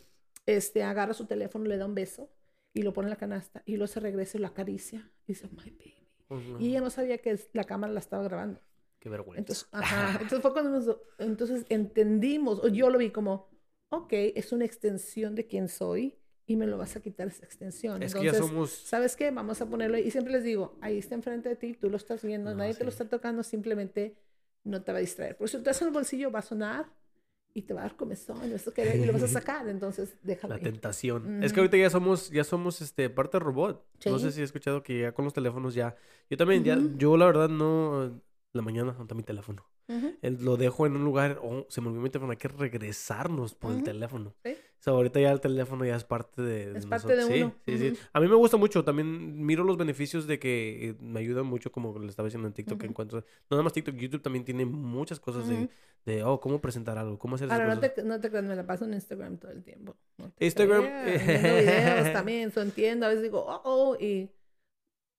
este, 0.45 0.83
agarra 0.83 1.13
su 1.13 1.25
teléfono, 1.25 1.65
le 1.65 1.77
da 1.77 1.85
un 1.85 1.95
beso 1.95 2.29
y 2.73 2.81
lo 2.81 2.93
pone 2.93 3.07
en 3.07 3.11
la 3.11 3.17
canasta 3.17 3.61
y 3.65 3.73
luego 3.77 3.87
se 3.87 3.99
regresa 3.99 4.37
y 4.37 4.41
lo 4.41 4.47
acaricia 4.47 5.11
y 5.27 5.33
dice, 5.33 5.47
my 5.49 5.69
baby. 5.71 5.95
Ujú. 6.29 6.57
Y 6.59 6.69
ella 6.69 6.81
no 6.81 6.89
sabía 6.89 7.17
que 7.19 7.37
la 7.53 7.63
cámara 7.65 7.93
la 7.93 7.99
estaba 7.99 8.23
grabando. 8.23 8.59
Qué 8.99 9.09
vergüenza. 9.09 9.39
Entonces, 9.39 9.67
ajá, 9.71 10.11
entonces 10.13 10.41
fue 10.41 10.53
cuando 10.53 10.71
nos, 10.71 10.97
entonces 11.19 11.65
entendimos, 11.69 12.59
o 12.63 12.67
yo 12.67 12.89
lo 12.89 12.97
vi 12.97 13.11
como, 13.11 13.49
ok, 13.89 14.09
es 14.13 14.51
una 14.51 14.65
extensión 14.65 15.35
de 15.35 15.45
quién 15.47 15.67
soy 15.67 16.17
y 16.45 16.55
me 16.55 16.67
lo 16.67 16.77
vas 16.77 16.95
a 16.95 17.01
quitar 17.01 17.27
esa 17.27 17.45
extensión. 17.45 18.03
es 18.03 18.13
que 18.13 18.19
entonces, 18.21 18.41
ya 18.41 18.47
somos... 18.47 18.69
¿sabes 18.71 19.15
qué? 19.15 19.31
Vamos 19.31 19.61
a 19.61 19.65
ponerlo 19.69 19.97
ahí. 19.97 20.03
Y 20.07 20.11
siempre 20.11 20.33
les 20.33 20.43
digo, 20.43 20.77
ahí 20.81 20.97
está 20.97 21.15
enfrente 21.15 21.49
de 21.49 21.55
ti, 21.55 21.73
tú 21.73 21.89
lo 21.89 21.97
estás 21.97 22.23
viendo, 22.23 22.51
No, 22.51 22.57
nadie 22.57 22.73
te 22.73 22.83
lo 22.83 22.91
sí. 22.91 22.95
está 22.95 23.09
tocando, 23.09 23.43
simplemente 23.43 24.15
no 24.63 24.81
te 24.81 24.91
va 24.91 24.97
a 24.97 25.01
distraer. 25.01 25.37
Por 25.37 25.45
eso 25.45 25.61
te 25.61 25.69
en 25.71 25.87
el 25.87 25.91
bolsillo, 25.93 26.31
va 26.31 26.39
a 26.39 26.43
sonar 26.43 26.85
y 27.53 27.61
te 27.61 27.73
va 27.73 27.81
a 27.81 27.83
dar 27.83 27.95
comezón 27.95 28.37
a 28.37 28.71
querer- 28.73 28.99
y 28.99 29.05
lo 29.05 29.13
vas 29.13 29.23
a 29.23 29.27
sacar, 29.39 29.67
entonces 29.69 30.15
déjalo 30.23 30.55
La 30.55 30.59
tentación. 30.59 31.43
Es 31.43 31.53
que 31.53 31.59
ahorita 31.59 31.77
ya 31.77 31.89
somos, 31.89 32.29
ya 32.31 32.43
somos 32.43 32.81
este, 32.81 33.09
parte 33.09 33.39
robot. 33.39 33.85
No 34.05 34.19
sé 34.19 34.27
Sí. 34.31 34.35
si 34.35 34.41
he 34.41 34.43
escuchado 34.43 34.83
que 34.83 35.01
ya 35.01 35.11
con 35.13 35.25
los 35.25 35.33
teléfonos 35.33 35.73
ya. 35.75 35.95
Yo 36.29 36.37
también, 36.37 36.63
ya, 36.63 36.77
yo 36.97 37.15
la 37.17 37.25
verdad 37.25 37.49
no. 37.49 38.21
La 38.53 38.61
mañana 38.61 38.95
anda 38.99 39.15
mi 39.15 39.23
teléfono. 39.23 39.65
Ujú, 39.87 40.13
El- 40.21 40.43
lo 40.45 40.57
dejo 40.57 40.85
en 40.85 40.95
un 40.95 41.03
lugar, 41.03 41.39
oh, 41.41 41.65
se 41.69 41.81
me 41.81 41.87
olvidó 41.87 42.01
mi 42.03 42.09
teléfono, 42.09 42.31
hay 42.31 42.37
que 42.37 42.47
regresarnos 42.47 43.55
por 43.55 43.71
el 43.71 43.77
Ujú. 43.77 43.85
teléfono. 43.85 44.35
Sí. 44.43 44.55
O 44.83 44.85
sea, 44.85 44.91
ahorita 44.95 45.17
ya 45.21 45.31
el 45.31 45.39
teléfono 45.39 45.85
ya 45.85 45.95
es 45.95 46.03
parte 46.03 46.41
de... 46.41 46.77
Es 46.77 46.85
parte 46.85 47.07
de 47.15 47.21
nosotros. 47.21 47.41
uno. 47.41 47.55
Sí, 47.65 47.77
sí, 47.77 47.87
Ujú. 47.87 47.95
sí. 47.95 48.01
A 48.11 48.19
mí 48.19 48.27
me 48.27 48.35
gusta 48.35 48.57
mucho, 48.57 48.83
también 48.83 49.45
miro 49.45 49.63
los 49.63 49.77
beneficios 49.77 50.27
de 50.27 50.39
que 50.39 50.89
eh, 50.89 50.95
me 50.99 51.21
ayudan 51.21 51.45
mucho, 51.45 51.71
como 51.71 51.97
le 51.97 52.09
estaba 52.09 52.27
diciendo 52.27 52.49
en 52.49 52.53
TikTok, 52.53 52.77
que 52.77 52.87
Ujú. 52.87 52.91
encuentro... 52.91 53.19
No 53.49 53.55
nada 53.55 53.63
más 53.63 53.71
TikTok, 53.71 53.95
YouTube 53.95 54.21
también 54.21 54.43
tiene 54.43 54.65
muchas 54.65 55.21
cosas 55.21 55.47
de, 55.47 55.55
Ujú. 55.55 55.69
de, 56.05 56.23
oh, 56.25 56.41
cómo 56.41 56.59
presentar 56.59 56.97
algo, 56.97 57.17
cómo 57.17 57.35
hacer 57.35 57.47
esas 57.47 57.61
Ahora, 57.61 57.75
no 57.75 57.79
cosas. 57.79 57.95
te, 57.95 58.03
no 58.03 58.19
te 58.19 58.29
creas, 58.29 58.43
me 58.43 58.57
la 58.57 58.65
paso 58.67 58.83
en 58.83 58.93
Instagram 58.95 59.37
todo 59.37 59.51
el 59.51 59.63
tiempo. 59.63 59.95
No 60.17 60.33
Instagram, 60.37 60.81
creas, 60.81 61.25
videos 61.27 62.11
también, 62.11 62.51
so 62.51 62.61
entiendo. 62.61 63.05
A 63.05 63.09
veces 63.09 63.23
digo, 63.23 63.39
oh, 63.47 63.61
oh, 63.63 63.95
y 63.97 64.29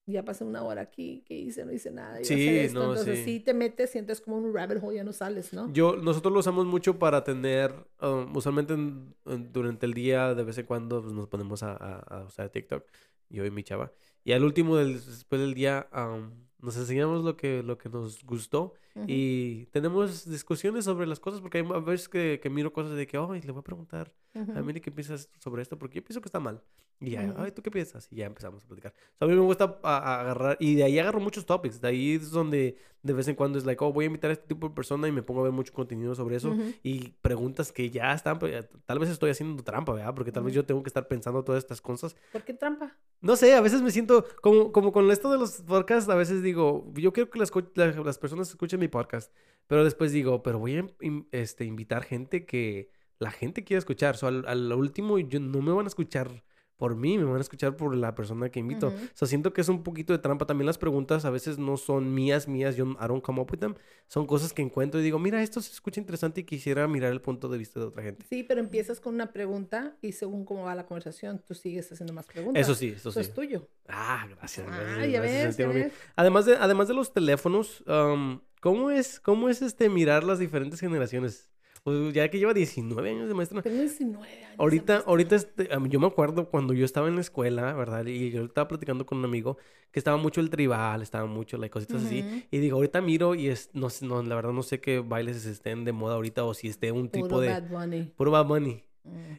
ya 0.06 0.24
pasé 0.24 0.44
una 0.44 0.62
hora 0.62 0.82
aquí, 0.82 1.22
¿qué 1.26 1.34
hice? 1.34 1.64
No 1.64 1.72
hice 1.72 1.90
nada. 1.90 2.20
iba 2.20 2.20
a 2.20 2.24
Sí, 2.24 2.34
hacer 2.34 2.54
esto. 2.66 2.78
no, 2.78 2.90
Entonces, 2.90 3.18
sí. 3.20 3.24
sí. 3.24 3.40
te 3.40 3.54
metes, 3.54 3.90
sientes 3.90 4.20
como 4.20 4.36
un 4.36 4.52
rabbit 4.54 4.78
hole, 4.82 4.96
ya 4.96 5.04
no 5.04 5.12
sales, 5.12 5.52
¿no? 5.52 5.72
Yo, 5.72 5.96
nosotros 5.96 6.32
lo 6.32 6.40
usamos 6.40 6.66
mucho 6.66 6.98
para 6.98 7.24
tener, 7.24 7.72
um, 8.02 8.36
usualmente 8.36 8.74
en- 8.74 9.14
en- 9.26 9.52
durante 9.52 9.86
el 9.86 9.94
día, 9.94 10.34
de 10.34 10.42
vez 10.44 10.58
en 10.58 10.66
cuando, 10.66 11.00
pues, 11.02 11.14
nos 11.14 11.26
ponemos 11.28 11.62
a, 11.62 11.72
a- 11.72 11.98
a 12.20 12.24
usar 12.24 12.50
TikTok, 12.50 12.84
yo 13.30 13.44
y 13.46 13.50
mi 13.50 13.62
chava. 13.62 13.92
Y 14.24 14.32
al 14.32 14.44
último, 14.44 14.76
del, 14.76 14.94
después 14.94 15.40
del 15.40 15.54
día, 15.54 15.88
um, 15.94 16.30
nos 16.60 16.76
enseñamos 16.76 17.24
lo 17.24 17.36
que, 17.36 17.62
lo 17.62 17.78
que 17.78 17.88
nos 17.88 18.22
gustó 18.24 18.74
Ujú. 18.96 19.06
y 19.08 19.66
tenemos 19.72 20.28
discusiones 20.30 20.84
sobre 20.84 21.06
las 21.06 21.18
cosas, 21.18 21.40
porque 21.40 21.58
hay 21.58 21.64
a 21.68 21.78
veces 21.80 22.08
que, 22.08 22.38
que 22.40 22.48
miro 22.48 22.72
cosas 22.72 22.96
de 22.96 23.06
que, 23.08 23.16
ay, 23.16 23.40
le 23.42 23.50
voy 23.52 23.60
a 23.60 23.64
preguntar 23.64 24.12
a 24.34 24.40
Ujú. 24.40 24.64
Miri 24.64 24.80
qué 24.80 24.90
piensas 24.92 25.28
sobre 25.38 25.62
esto, 25.62 25.78
porque 25.78 25.96
yo 25.96 26.04
pienso 26.04 26.20
que 26.20 26.28
está 26.28 26.38
mal. 26.40 26.62
Y 27.00 27.10
ya, 27.10 27.22
Ujú. 27.24 27.34
ay, 27.42 27.50
¿tú 27.50 27.60
qué 27.60 27.70
piensas? 27.72 28.06
Y 28.12 28.16
ya 28.16 28.26
empezamos 28.26 28.62
a 28.64 28.66
platicar. 28.68 28.92
O 29.14 29.18
sea, 29.18 29.26
a 29.26 29.28
mí 29.28 29.34
me 29.34 29.40
gusta 29.42 29.78
a- 29.82 29.98
a 29.98 30.20
agarrar, 30.20 30.56
y 30.60 30.76
de 30.76 30.84
ahí 30.84 30.98
agarro 31.00 31.18
muchos 31.20 31.44
topics. 31.44 31.80
De 31.80 31.88
ahí 31.88 32.12
es 32.14 32.30
donde 32.30 32.76
de 33.02 33.12
vez 33.12 33.28
en 33.28 33.34
cuando 33.34 33.58
es 33.58 33.66
like, 33.66 33.84
oh, 33.84 33.92
voy 33.92 34.04
a 34.04 34.06
invitar 34.06 34.30
a 34.30 34.32
este 34.32 34.46
tipo 34.46 34.66
de 34.68 34.74
persona 34.74 35.06
y 35.06 35.12
me 35.12 35.22
pongo 35.22 35.40
a 35.40 35.42
ver 35.44 35.52
mucho 35.52 35.72
contenido 35.74 36.14
sobre 36.14 36.36
eso. 36.36 36.56
Y 36.82 37.10
preguntas 37.20 37.70
que 37.70 37.90
ya 37.90 38.14
están, 38.14 38.38
ya- 38.40 38.66
tal 38.86 38.98
vez 38.98 39.10
estoy 39.10 39.30
haciendo 39.30 39.62
trampa, 39.62 39.92
¿verdad? 39.92 40.14
Porque 40.14 40.32
tal 40.32 40.44
vez 40.44 40.54
yo 40.54 40.64
tengo 40.64 40.82
que 40.82 40.88
estar 40.88 41.06
pensando 41.06 41.42
todas 41.44 41.62
estas 41.62 41.80
cosas. 41.82 42.16
¿Por 42.32 42.42
qué 42.44 42.54
trampa? 42.54 42.96
No 43.20 43.36
sé, 43.36 43.54
a 43.54 43.60
veces 43.60 43.82
me 43.82 43.90
siento 43.90 44.24
como, 44.40 44.72
como 44.72 44.90
con 44.92 45.10
esto 45.10 45.30
de 45.30 45.38
los 45.38 45.60
podcasts, 45.62 46.08
a 46.08 46.14
veces 46.14 46.42
digo, 46.42 46.90
yo 46.94 47.12
quiero 47.12 47.28
que 47.28 47.38
las, 47.38 47.50
las 47.74 48.18
personas 48.18 48.48
escuchen 48.48 48.82
mi 48.84 48.88
podcast, 48.88 49.32
pero 49.66 49.84
después 49.84 50.12
digo, 50.12 50.42
pero 50.42 50.58
voy 50.58 50.76
a 50.78 50.86
este, 51.32 51.64
invitar 51.64 52.04
gente 52.04 52.46
que 52.46 52.90
la 53.18 53.30
gente 53.30 53.64
quiera 53.64 53.78
escuchar. 53.78 54.16
So, 54.16 54.26
al, 54.26 54.44
al 54.46 54.72
último, 54.72 55.18
yo, 55.18 55.40
no 55.40 55.62
me 55.62 55.72
van 55.72 55.86
a 55.86 55.88
escuchar 55.88 56.44
por 56.76 56.96
mí, 56.96 57.16
me 57.18 57.24
van 57.24 57.36
a 57.36 57.40
escuchar 57.40 57.76
por 57.76 57.94
la 57.94 58.14
persona 58.14 58.50
que 58.50 58.58
invito. 58.58 58.88
Ujú. 58.88 58.96
O 58.96 59.08
sea, 59.14 59.28
siento 59.28 59.52
que 59.52 59.60
es 59.60 59.68
un 59.68 59.82
poquito 59.82 60.12
de 60.12 60.18
trampa. 60.18 60.44
También 60.46 60.66
las 60.66 60.76
preguntas 60.78 61.24
a 61.24 61.30
veces 61.30 61.56
no 61.58 61.76
son 61.76 62.12
mías, 62.14 62.48
mías, 62.48 62.76
yo 62.76 62.84
I 62.84 63.06
don't 63.06 63.22
come 63.22 63.40
up 63.40 63.48
with 63.50 63.58
them. 63.60 63.74
Son 64.08 64.26
cosas 64.26 64.52
que 64.52 64.60
encuentro 64.62 65.00
y 65.00 65.02
digo, 65.04 65.18
mira, 65.18 65.42
esto 65.42 65.60
se 65.60 65.72
escucha 65.72 66.00
interesante 66.00 66.40
y 66.40 66.44
quisiera 66.44 66.86
mirar 66.88 67.12
el 67.12 67.20
punto 67.20 67.48
de 67.48 67.58
vista 67.58 67.78
de 67.80 67.86
otra 67.86 68.02
gente. 68.02 68.26
Sí, 68.28 68.42
pero 68.42 68.60
empiezas 68.60 69.00
con 69.00 69.14
una 69.14 69.32
pregunta 69.32 69.96
y 70.02 70.12
según 70.12 70.44
cómo 70.44 70.64
va 70.64 70.74
la 70.74 70.86
conversación, 70.86 71.42
tú 71.46 71.54
sigues 71.54 71.90
haciendo 71.92 72.12
más 72.12 72.26
preguntas. 72.26 72.60
Eso 72.60 72.74
sí, 72.74 72.88
eso 72.88 73.10
Eso 73.10 73.22
sí. 73.22 73.28
es 73.28 73.34
tuyo. 73.34 73.68
Ah, 73.88 74.26
gracias. 74.28 74.66
Ah, 74.68 74.76
gracias, 74.76 75.12
ya 75.12 75.20
gracias, 75.20 75.22
ves, 75.22 75.32
ya 75.32 75.42
sentirme 75.52 75.74
bien. 75.74 75.88
ves. 75.88 75.98
Además 76.16 76.46
de, 76.46 76.56
además 76.56 76.88
de 76.88 76.94
los 76.94 77.12
teléfonos, 77.12 77.84
um, 77.86 78.40
¿cómo 78.60 78.90
es, 78.90 79.20
cómo 79.20 79.48
es 79.48 79.62
este 79.62 79.88
mirar 79.88 80.24
las 80.24 80.38
diferentes 80.38 80.80
generaciones? 80.80 81.50
Pues 81.84 82.14
ya 82.14 82.30
que 82.30 82.38
lleva 82.38 82.54
19 82.54 83.10
años 83.10 83.28
de 83.28 83.34
maestra. 83.34 83.60
Tengo 83.60 83.80
19 83.80 84.26
años. 84.26 84.54
Ahorita, 84.56 85.04
ahorita 85.06 85.36
este, 85.36 85.68
yo 85.90 86.00
me 86.00 86.06
acuerdo 86.06 86.48
cuando 86.48 86.72
yo 86.72 86.82
estaba 86.82 87.08
en 87.08 87.16
la 87.16 87.20
escuela, 87.20 87.74
¿verdad? 87.74 88.06
Y 88.06 88.30
yo 88.30 88.44
estaba 88.44 88.66
platicando 88.66 89.04
con 89.04 89.18
un 89.18 89.26
amigo 89.26 89.58
que 89.90 90.00
estaba 90.00 90.16
mucho 90.16 90.40
el 90.40 90.48
tribal, 90.48 91.02
estaba 91.02 91.26
mucho 91.26 91.58
las 91.58 91.68
cositas 91.68 92.02
así. 92.02 92.46
Y 92.50 92.58
digo, 92.58 92.76
ahorita 92.76 93.02
miro 93.02 93.34
y 93.34 93.48
es, 93.48 93.68
no, 93.74 93.88
no, 94.00 94.22
la 94.22 94.34
verdad 94.34 94.52
no 94.52 94.62
sé 94.62 94.80
qué 94.80 95.00
bailes 95.00 95.44
estén 95.44 95.84
de 95.84 95.92
moda 95.92 96.14
ahorita 96.14 96.46
o 96.46 96.54
si 96.54 96.68
esté 96.68 96.90
un 96.90 97.10
tipo 97.10 97.28
Puro 97.28 97.40
de... 97.40 97.48
Bad 97.48 97.68
Bunny. 97.68 98.12
Puro 98.16 98.30
Bad 98.30 98.46
Bunny. 98.46 98.82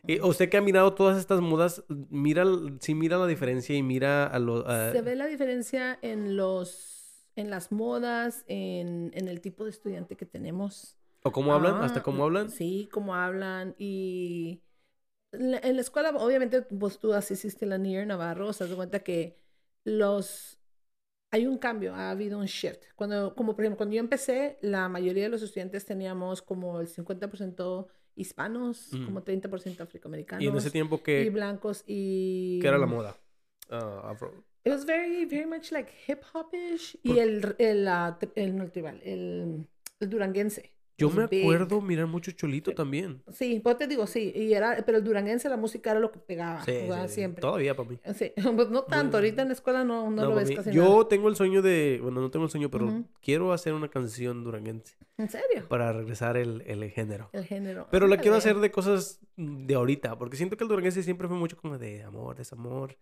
Y 0.05 0.21
usted 0.21 0.47
que 0.47 0.57
ha 0.57 0.61
mirado 0.61 0.93
todas 0.93 1.17
estas 1.17 1.41
modas, 1.41 1.83
mira, 2.11 2.45
sí 2.79 2.93
mira 2.93 3.17
la 3.17 3.25
diferencia 3.25 3.75
y 3.75 3.81
mira 3.81 4.27
a 4.27 4.37
los... 4.37 4.63
Se 4.93 5.01
ve 5.01 5.15
la 5.15 5.25
diferencia 5.25 5.97
en 6.03 6.37
los, 6.37 7.25
en 7.35 7.49
las 7.49 7.71
modas, 7.71 8.45
en, 8.47 9.09
en 9.15 9.27
el 9.27 9.41
tipo 9.41 9.63
de 9.63 9.71
estudiante 9.71 10.15
que 10.15 10.27
tenemos. 10.27 10.95
O 11.25 11.31
cómo 11.31 11.53
hablan, 11.53 11.75
Ah, 11.75 11.85
hasta 11.85 12.03
cómo 12.03 12.23
hablan. 12.23 12.49
Sí, 12.49 12.87
cómo 12.91 13.15
hablan. 13.15 13.75
Y 13.79 14.61
en 15.31 15.51
la, 15.51 15.57
en 15.59 15.75
la 15.75 15.81
escuela, 15.81 16.11
obviamente, 16.11 16.61
pues 16.61 16.99
tú 16.99 17.13
asististe 17.13 17.65
a 17.65 17.69
la 17.69 17.77
Nier 17.77 18.05
Navarro, 18.07 18.53
se 18.53 18.65
das 18.65 18.75
cuenta 18.75 18.99
que 18.99 19.37
los... 19.83 20.59
Hay 21.31 21.47
un 21.47 21.57
cambio, 21.57 21.93
ha 21.95 22.11
habido 22.11 22.37
un 22.39 22.45
shift. 22.45 22.81
Cuando, 22.95 23.35
como 23.35 23.55
por 23.55 23.65
ejemplo, 23.65 23.77
cuando 23.77 23.95
yo 23.95 23.99
empecé, 23.99 24.57
la 24.61 24.87
mayoría 24.87 25.23
de 25.23 25.29
los 25.29 25.41
estudiantes 25.41 25.83
teníamos 25.85 26.41
como 26.41 26.79
el 26.79 26.87
50% 26.87 27.87
hispanos, 28.15 28.93
Mm. 28.93 29.05
como 29.05 29.23
30% 29.23 29.83
afroamericanos. 29.83 30.43
Y 30.43 30.47
en 30.47 30.55
ese 30.55 30.71
tiempo 30.71 30.95
y 30.97 30.99
que, 31.03 31.29
blancos 31.31 31.83
y... 31.87 32.59
que 32.61 32.67
era 32.67 32.77
la 32.77 32.85
moda. 32.85 33.17
Ah, 33.69 34.11
afro. 34.11 34.45
It 34.63 34.71
was 34.71 34.85
very, 34.85 35.25
very 35.25 35.45
much 35.45 35.71
like 35.71 35.91
hip 36.07 36.21
hopish. 36.33 36.97
Y 37.03 37.09
Por- 37.09 37.19
el, 37.19 37.55
el, 37.57 37.87
ah, 37.87 38.17
el, 38.35 38.55
el 38.55 39.01
el, 39.03 39.67
el 39.99 40.09
duranguense. 40.09 40.74
Yo 40.97 41.07
was 41.07 41.15
me 41.17 41.27
big. 41.27 41.41
acuerdo 41.43 41.81
mirar 41.81 42.07
mucho 42.07 42.31
Cholito 42.31 42.73
también. 42.73 43.21
Sí, 43.31 43.59
pues 43.61 43.77
te 43.77 43.87
digo, 43.87 44.07
sí. 44.07 44.31
Y 44.35 44.53
era, 44.53 44.81
pero 44.85 44.97
el 44.99 45.03
duranguense, 45.03 45.49
la 45.49 45.57
música 45.57 45.91
era 45.91 45.99
lo 45.99 46.11
que 46.11 46.19
pegaba, 46.19 46.63
Sí. 46.63 46.73
Siempre. 47.07 47.41
Todavía 47.41 47.75
para 47.75 47.89
mí. 47.89 47.99
Sí, 48.15 48.31
pues 48.55 48.69
no 48.69 48.83
tanto. 48.83 49.17
Ahorita 49.17 49.41
en 49.41 49.49
la 49.49 49.53
escuela 49.53 49.83
no, 49.83 50.09
no, 50.09 50.23
No, 50.23 50.29
lo 50.29 50.35
ves 50.35 50.49
mí. 50.49 50.55
casi 50.55 50.71
Yo 50.71 50.83
nada. 50.89 51.07
tengo 51.09 51.27
el 51.29 51.35
sueño 51.35 51.61
de, 51.61 51.99
bueno, 52.01 52.21
no 52.21 52.31
tengo 52.31 52.45
el 52.45 52.51
sueño, 52.51 52.69
pero 52.71 53.03
quiero 53.21 53.51
hacer 53.53 53.73
una 53.73 53.89
canción 53.89 54.43
duranguense 54.43 54.95
¿En 55.17 55.29
serio? 55.29 55.67
para 55.67 55.91
regresar 55.93 56.37
el, 56.37 56.61
el 56.65 56.89
género. 56.91 57.29
El 57.33 57.45
género. 57.45 57.87
Pero 57.91 58.07
la 58.07 58.17
quiero 58.17 58.37
hacer 58.37 58.57
de 58.57 58.71
cosas 58.71 59.19
de 59.35 59.75
ahorita, 59.75 60.17
porque 60.17 60.37
siento 60.37 60.55
que 60.57 60.63
el 60.63 60.69
duranguense 60.69 61.03
siempre 61.03 61.27
fue 61.27 61.37
mucho 61.37 61.57
como 61.57 61.77
de 61.77 62.03
amor, 62.03 62.35
desamor. 62.37 62.97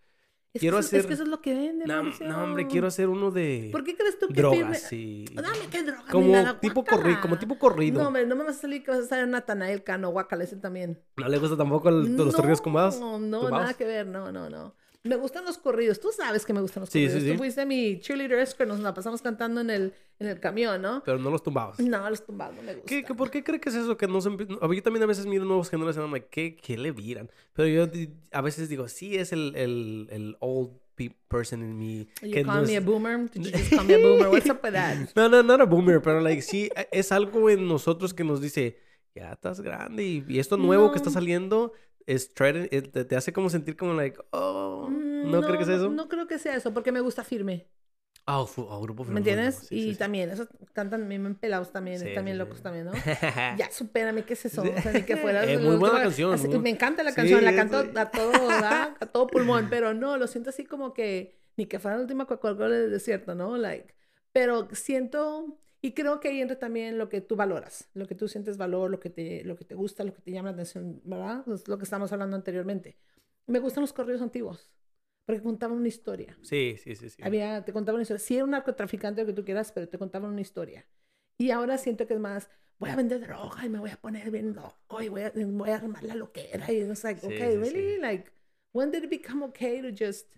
Es 0.54 0.60
quiero 0.60 0.78
que 0.78 0.82
eso- 0.82 0.88
hacer- 0.90 1.00
Es 1.00 1.06
que 1.08 1.14
eso 1.14 1.24
es 1.24 1.30
lo 1.30 1.42
que 1.42 1.56
vende, 1.56 1.86
No, 1.88 2.04
no, 2.04 2.44
hombre, 2.44 2.68
quiero 2.68 2.86
hacer 2.86 3.10
uno 3.10 3.32
de 3.32 3.70
¿Por 3.72 3.84
qué 3.84 3.96
crees 3.98 4.20
tú 4.20 4.28
que 4.28 4.34
drogas 4.36 4.84
firme- 4.92 4.96
y... 4.96 5.26
Dame 5.34 5.58
qué 5.72 5.82
droga, 5.82 6.04
Como 6.12 6.28
nada, 6.32 6.60
tipo 6.60 6.86
corrido, 6.86 7.20
como 7.22 7.40
tipo 7.40 7.58
corrido. 7.58 7.96
No, 7.98 8.02
No, 8.04 8.08
hombre, 8.10 8.28
no 8.28 8.36
me 8.36 8.44
vas 8.44 8.58
a 8.58 8.62
salir 8.62 8.84
que 8.84 8.92
vas 8.92 9.00
a 9.00 9.08
salir 9.08 9.28
Natanael 9.28 9.84
Cano, 9.84 10.12
guácala, 10.12 10.44
ese 10.44 10.58
también. 10.58 11.02
le 11.18 11.38
gusta 11.40 11.58
tampoco 11.58 11.90
el- 11.90 12.16
los 12.16 12.36
corridos 12.36 12.62
tumbados. 12.62 13.00
No, 13.00 13.18
no, 13.18 13.40
tumbados? 13.42 13.62
nada 13.62 13.74
que 13.74 13.86
ver, 13.86 14.06
no, 14.06 14.32
no, 14.32 14.50
no. 14.50 14.76
Me 15.04 15.18
gustan 15.18 15.44
los 15.44 15.58
corridos, 15.58 16.00
tú 16.00 16.10
sabes 16.16 16.46
que 16.46 16.54
me 16.54 16.62
gustan 16.62 16.82
los 16.82 16.90
Sí, 16.90 17.00
sí, 17.02 17.08
corridos. 17.08 17.24
sí. 17.24 17.32
Tú 17.34 17.38
fuiste 17.38 17.66
mi 17.66 18.00
cheerleader 18.00 18.40
escort, 18.40 18.70
nos 18.70 18.80
la 18.80 18.94
pasamos 18.94 19.22
cantando 19.22 19.60
en 19.60 19.70
el, 19.70 19.94
en 20.20 20.28
el 20.28 20.40
camión, 20.40 20.82
¿no? 20.82 21.04
Pero 21.04 21.18
no 21.20 21.30
los 21.30 21.44
tumbados. 21.44 21.78
No, 21.80 22.10
los 22.10 22.26
tumbados 22.26 22.56
no 22.56 22.62
me 22.64 22.76
gustan. 22.76 23.04
¿Qué, 23.04 23.14
¿Por 23.14 23.30
qué 23.30 23.44
cree 23.44 23.60
que 23.60 23.68
es 23.70 23.76
eso? 23.76 23.98
Que 23.98 24.08
no 24.08 24.22
se 24.22 24.30
a 24.30 24.32
Yo 24.74 24.82
también 24.84 25.04
a 25.04 25.06
veces 25.06 25.26
miro 25.26 25.44
nuevos 25.44 25.70
géneros 25.70 25.98
y 25.98 26.00
I'm 26.00 26.12
like, 26.12 26.28
¿qué, 26.32 26.56
qué 26.56 26.78
le 26.78 26.92
viran? 26.92 27.30
Pero 27.52 27.68
yo 27.68 27.88
a 28.32 28.42
veces 28.42 28.70
digo, 28.70 28.88
sí 28.88 29.18
es 29.18 29.34
el, 29.34 29.54
el, 29.58 30.08
el 30.10 30.38
old 30.40 30.72
pe- 30.96 31.14
person 31.28 31.62
in 31.64 31.78
me. 31.78 32.08
You 32.22 32.32
que 32.32 32.44
call 32.44 32.62
no 32.62 32.68
me 32.68 32.78
a 32.78 32.80
boomer? 32.80 33.30
Did 33.30 33.44
you 33.44 33.52
just 33.52 33.74
call 33.76 33.84
me 33.86 33.96
a 33.96 33.98
boomer? 34.02 34.30
What's 34.30 34.50
up 34.50 34.62
with 34.64 34.72
that? 34.72 35.10
No, 35.18 35.28
no, 35.28 35.44
no 35.44 35.54
era 35.56 35.66
boomer, 35.66 36.02
pero 36.02 36.22
like, 36.22 36.42
sí, 36.42 36.70
e- 36.78 36.88
es 36.94 37.12
algo 37.12 37.50
en 37.50 37.68
nosotros 37.68 38.14
que 38.14 38.24
nos 38.24 38.40
dice, 38.40 38.78
ya 39.14 39.34
estás 39.34 39.60
grande 39.60 40.04
y, 40.06 40.26
y 40.30 40.40
esto 40.40 40.56
nuevo 40.56 40.92
que 40.92 40.98
está 40.98 41.10
No. 41.10 41.14
saliendo 41.16 41.74
es 42.08 42.34
te, 42.34 43.06
te 43.06 43.16
hace 43.16 43.34
como 43.34 43.50
sentir 43.50 43.76
como 43.78 43.94
like, 43.94 44.20
oh, 44.32 44.88
Mm, 44.90 45.32
¿no, 45.32 45.42
creo 45.42 45.58
que 45.58 45.66
sea 45.66 45.76
eso? 45.76 45.90
No, 45.90 46.08
creo 46.10 46.28
que 46.28 46.40
sea 46.40 46.56
eso, 46.56 46.74
porque 46.74 46.92
me 46.92 47.00
gusta 47.02 47.24
firme. 47.24 47.68
Ah, 48.26 48.46
fu- 48.46 48.68
ah, 48.72 48.80
grupo 48.82 49.04
¿Me 49.04 49.10
Firme, 49.10 49.20
entiendes? 49.20 49.56
sí, 49.68 49.76
y 49.76 49.82
sí, 49.82 49.92
sí. 49.94 49.98
también, 50.00 50.30
esos 50.30 50.48
cantan 50.74 51.10
bien 51.10 51.36
pelados 51.36 51.72
también, 51.72 52.00
Sí, 52.00 52.06
sí, 52.34 52.38
locos 52.38 52.58
sí. 52.58 52.64
también, 52.64 52.86
¿no? 52.86 52.92
Ya, 53.58 53.70
supérame, 53.70 54.24
¿qué 54.24 54.34
es 54.34 54.46
eso? 54.46 54.62
O 54.64 54.82
sea, 54.82 54.94
ni 54.94 55.04
que 55.04 55.18
fuera... 55.18 55.44
Es 55.44 55.60
muy 55.60 55.76
buena 55.76 55.96
último- 55.96 56.04
canción, 56.04 56.34
así- 56.34 56.48
muy- 56.48 56.60
Me 56.60 56.70
encanta 56.70 57.04
la 57.04 57.12
Sí, 57.12 57.16
canción, 57.18 57.44
la 57.44 57.56
canto 57.56 57.78
a 58.00 58.12
todo, 58.12 58.48
¿verdad? 58.48 58.98
a 59.00 59.06
todo 59.08 59.28
pulmón, 59.32 59.68
pero 59.70 59.94
no, 59.94 60.18
lo 60.18 60.28
siento 60.28 60.52
así 60.52 60.64
como 60.66 60.94
que 60.94 61.38
ni 61.58 61.66
que 61.66 61.80
fuera 61.80 61.98
la 61.98 62.04
última 62.04 62.26
Coca-Cola 62.26 62.70
del 62.70 62.92
desierto, 62.92 63.36
¿no? 63.36 63.58
Like, 63.58 63.94
pero 64.32 64.68
siento... 64.74 65.60
Y 65.86 65.92
creo 65.92 66.22
que 66.22 66.30
ahí 66.30 66.40
entra 66.40 66.58
también 66.58 66.98
lo 66.98 67.10
que 67.10 67.20
tú 67.20 67.36
valoras, 67.36 67.90
lo 67.94 68.08
que 68.08 68.16
tú 68.16 68.30
sientes 68.30 68.56
valor, 68.58 68.90
lo 68.90 69.02
que 69.02 69.10
te, 69.10 69.44
lo 69.44 69.58
que 69.58 69.66
te 69.66 69.76
gusta, 69.76 70.06
lo 70.06 70.14
que 70.14 70.22
te 70.22 70.32
llama 70.32 70.48
la 70.48 70.54
atención, 70.54 71.02
¿verdad? 71.04 71.44
Es 71.54 71.68
lo 71.68 71.78
que 71.78 71.84
estábamos 71.84 72.10
hablando 72.14 72.38
anteriormente. 72.38 72.96
Me 73.48 73.60
gustan 73.60 73.82
los 73.82 73.92
corridos 73.92 74.22
antiguos, 74.22 74.72
porque 75.26 75.42
contaban 75.42 75.78
una 75.78 75.90
historia. 75.90 76.38
Sí, 76.42 76.78
sí, 76.82 76.96
sí, 76.96 77.10
sí. 77.10 77.22
Había, 77.22 77.66
te 77.66 77.74
contaban 77.74 77.98
una 77.98 78.04
historia. 78.04 78.20
Sí, 78.20 78.36
era 78.36 78.46
un 78.46 78.52
narcotraficante, 78.52 79.24
lo 79.24 79.28
que 79.28 79.34
tú 79.34 79.44
quieras, 79.44 79.74
pero 79.74 79.90
te 79.90 79.98
contaban 79.98 80.32
una 80.32 80.40
historia. 80.40 80.88
Y 81.38 81.52
ahora 81.52 81.78
siento 81.78 82.08
que 82.08 82.14
es 82.14 82.20
más, 82.22 82.50
voy 82.80 82.90
a 82.90 82.96
vender 82.96 83.20
droga 83.20 83.66
y 83.66 83.70
me 83.70 83.80
voy 83.80 83.90
a 83.90 83.98
poner 83.98 84.32
bien 84.32 84.56
loco 84.56 85.02
y 85.02 85.10
voy 85.10 85.24
a, 85.24 85.34
voy 85.36 85.70
a 85.70 85.76
armar 85.76 86.04
la 86.04 86.16
loquera. 86.16 86.72
Y 86.72 86.78
es 86.78 87.04
like, 87.04 87.20
Sí, 87.20 87.28
okay, 87.28 87.52
sí, 87.52 87.58
really? 87.58 87.98
Like, 87.98 88.32
when 88.72 88.90
did 88.90 89.04
it 89.04 89.10
become 89.10 89.44
okay 89.44 89.82
to 89.82 89.90
just, 89.90 90.30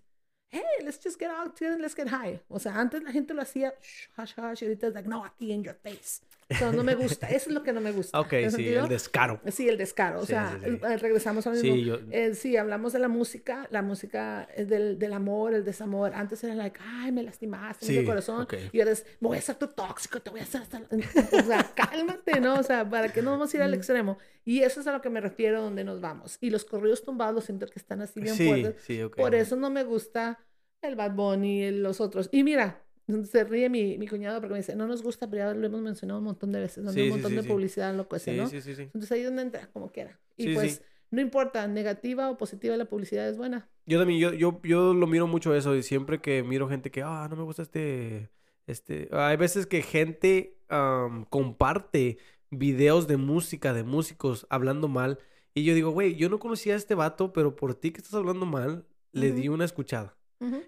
hey, 0.50 0.84
let's 0.84 0.98
just 0.98 1.20
get 1.20 1.30
out 1.30 1.60
and 1.62 1.82
let's 1.82 1.96
get 1.96 2.08
high? 2.08 2.40
O 2.50 2.60
sea, 2.60 2.74
antes 2.76 3.04
la 3.04 3.12
gente 3.12 3.34
lo 3.34 3.42
hacía, 3.42 3.74
shh, 3.82 4.08
hush, 4.18 4.34
hush, 4.38 4.64
ahorita 4.64 4.88
es 4.88 4.94
like, 4.94 5.08
no, 5.08 5.24
aquí 5.24 5.52
in 5.52 5.64
your 5.64 5.76
face. 5.76 6.22
Sea, 6.50 6.72
no 6.72 6.84
me 6.84 6.94
gusta. 6.96 7.28
Eso 7.30 7.50
es 7.50 7.56
lo 7.56 7.64
que 7.64 7.74
no 7.74 7.82
me 7.82 7.92
gusta. 7.92 8.20
Ok, 8.20 8.30
¿Tiene 8.30 8.50
sí, 8.52 8.56
sentido? 8.58 8.84
el 8.84 8.90
descaro. 8.90 9.42
Sí, 9.52 9.68
el 9.68 9.78
descaro. 9.78 10.20
O 10.20 10.22
Sí, 10.22 10.28
sea, 10.28 10.60
sí, 10.64 10.70
sí. 10.72 10.80
eh, 10.84 10.98
regresamos 10.98 11.48
al 11.48 11.58
Sí, 11.58 11.72
mismo. 11.72 11.98
yo- 11.98 12.00
Eh, 12.12 12.36
sí, 12.36 12.56
hablamos 12.56 12.94
de 12.94 13.00
la 13.00 13.08
música. 13.08 13.68
La 13.72 13.82
música 13.82 14.48
es 14.56 14.70
del, 14.70 15.00
del 15.00 15.14
amor, 15.14 15.54
el 15.56 15.64
desamor. 15.66 16.14
Antes 16.14 16.44
era 16.44 16.54
like, 16.54 16.80
ay, 16.84 17.12
me 17.12 17.24
lastimaste, 17.24 17.98
el 18.00 18.06
corazón. 18.06 18.44
ok. 18.44 18.54
Y 18.72 18.80
ahora 18.80 18.92
es, 18.92 19.06
me 19.20 19.30
voy 19.30 19.38
a 19.38 19.40
hacer 19.40 19.56
tu 19.56 19.68
tóxico, 19.68 20.20
te 20.22 20.30
voy 20.30 20.42
a 20.42 20.44
hacer 20.44 20.62
hasta... 20.62 20.82
O 20.82 21.44
sea, 21.44 21.64
cálmate, 21.76 22.40
¿no? 22.40 22.60
O 22.60 22.64
sea, 22.64 22.88
para 22.90 23.12
que 23.12 23.22
no 23.24 23.32
vamos 23.32 23.54
a 23.54 23.58
ir 23.58 23.64
al 23.64 23.74
extremo. 23.74 24.18
Y 24.44 24.62
eso 24.62 24.82
es 24.82 24.88
a 24.88 24.92
lo 24.92 25.02
que 25.02 25.10
me 25.10 25.22
refiero 25.22 25.62
donde 25.64 25.84
nos 25.84 26.00
vamos. 26.02 26.38
Y 26.42 26.52
los 26.52 26.64
corridos 26.66 27.04
tumbados 27.04 27.46
siento 27.46 27.66
que 27.66 27.80
están 27.80 28.02
así 28.02 28.22
bien 28.22 28.36
fuertes. 28.36 28.84
sí, 28.84 29.02
ok. 29.02 29.16
Por 29.18 29.34
eso 29.34 29.56
no 29.56 29.72
me 29.72 29.84
gusta 29.84 30.40
el 30.84 30.96
Bad 30.96 31.14
Bunny 31.16 31.72
los 31.72 32.00
otros. 32.00 32.30
Y 32.32 32.44
mira, 32.44 32.85
se 33.24 33.44
ríe 33.44 33.70
mi, 33.70 33.98
mi 33.98 34.08
cuñado 34.08 34.40
porque 34.40 34.54
me 34.54 34.60
dice, 34.60 34.76
no 34.76 34.88
nos 34.88 35.02
gusta, 35.04 35.30
pero 35.30 35.46
ya 35.46 35.54
lo 35.54 35.66
hemos 35.66 35.82
mencionado 35.82 36.20
un 36.20 36.26
montón 36.26 36.52
de 36.52 36.60
veces, 36.60 36.84
donde 36.84 36.94
Sí, 36.94 37.02
hay 37.02 37.08
un 37.08 37.14
montón 37.16 37.32
sí, 37.32 37.38
de 37.38 37.44
publicidad 37.44 37.96
loco 37.96 38.16
ese, 38.16 38.32
Sí, 38.32 38.38
¿no? 38.38 38.48
sí, 38.48 38.62
sí, 38.62 38.76
sí. 38.76 38.84
Entonces 38.84 39.12
ahí 39.12 39.20
es 39.22 39.26
donde 39.28 39.44
entra, 39.44 39.70
como 39.72 39.92
quiera. 39.92 40.20
Y 40.38 40.54
pues, 40.54 40.82
no 41.12 41.22
importa, 41.22 41.68
negativa 41.68 42.30
o 42.30 42.38
positiva, 42.38 42.76
la 42.78 42.86
publicidad 42.86 43.30
es 43.30 43.38
buena. 43.38 43.70
Yo 43.86 44.00
también, 44.00 44.20
yo, 44.20 44.34
yo, 44.34 44.60
yo 44.64 44.94
lo 44.94 45.08
miro 45.08 45.28
mucho 45.28 45.56
eso 45.56 45.76
y 45.76 45.84
siempre 45.84 46.20
que 46.20 46.44
miro 46.44 46.68
gente 46.68 46.92
que, 46.92 47.04
ah, 47.04 47.28
no 47.30 47.36
me 47.36 47.44
gusta 47.44 47.62
este, 47.62 48.32
este, 48.68 49.10
hay 49.12 49.38
veces 49.38 49.68
que 49.68 49.82
gente 49.82 50.58
am, 50.68 51.26
comparte 51.26 52.18
videos 52.50 53.08
de 53.08 53.18
música, 53.18 53.74
de 53.74 53.84
músicos 53.84 54.48
hablando 54.50 54.88
mal 54.88 55.20
y 55.54 55.64
yo 55.64 55.74
digo, 55.74 55.92
güey, 55.92 56.16
yo 56.16 56.28
no 56.30 56.38
conocía 56.40 56.74
a 56.74 56.78
este 56.78 56.96
vato, 56.96 57.32
pero 57.32 57.56
por 57.56 57.76
ti 57.76 57.92
que 57.92 58.00
estás 58.00 58.14
hablando 58.14 58.46
mal, 58.46 58.86
le 59.14 59.32
di 59.32 59.48
una 59.48 59.64
escuchada. 59.64 60.18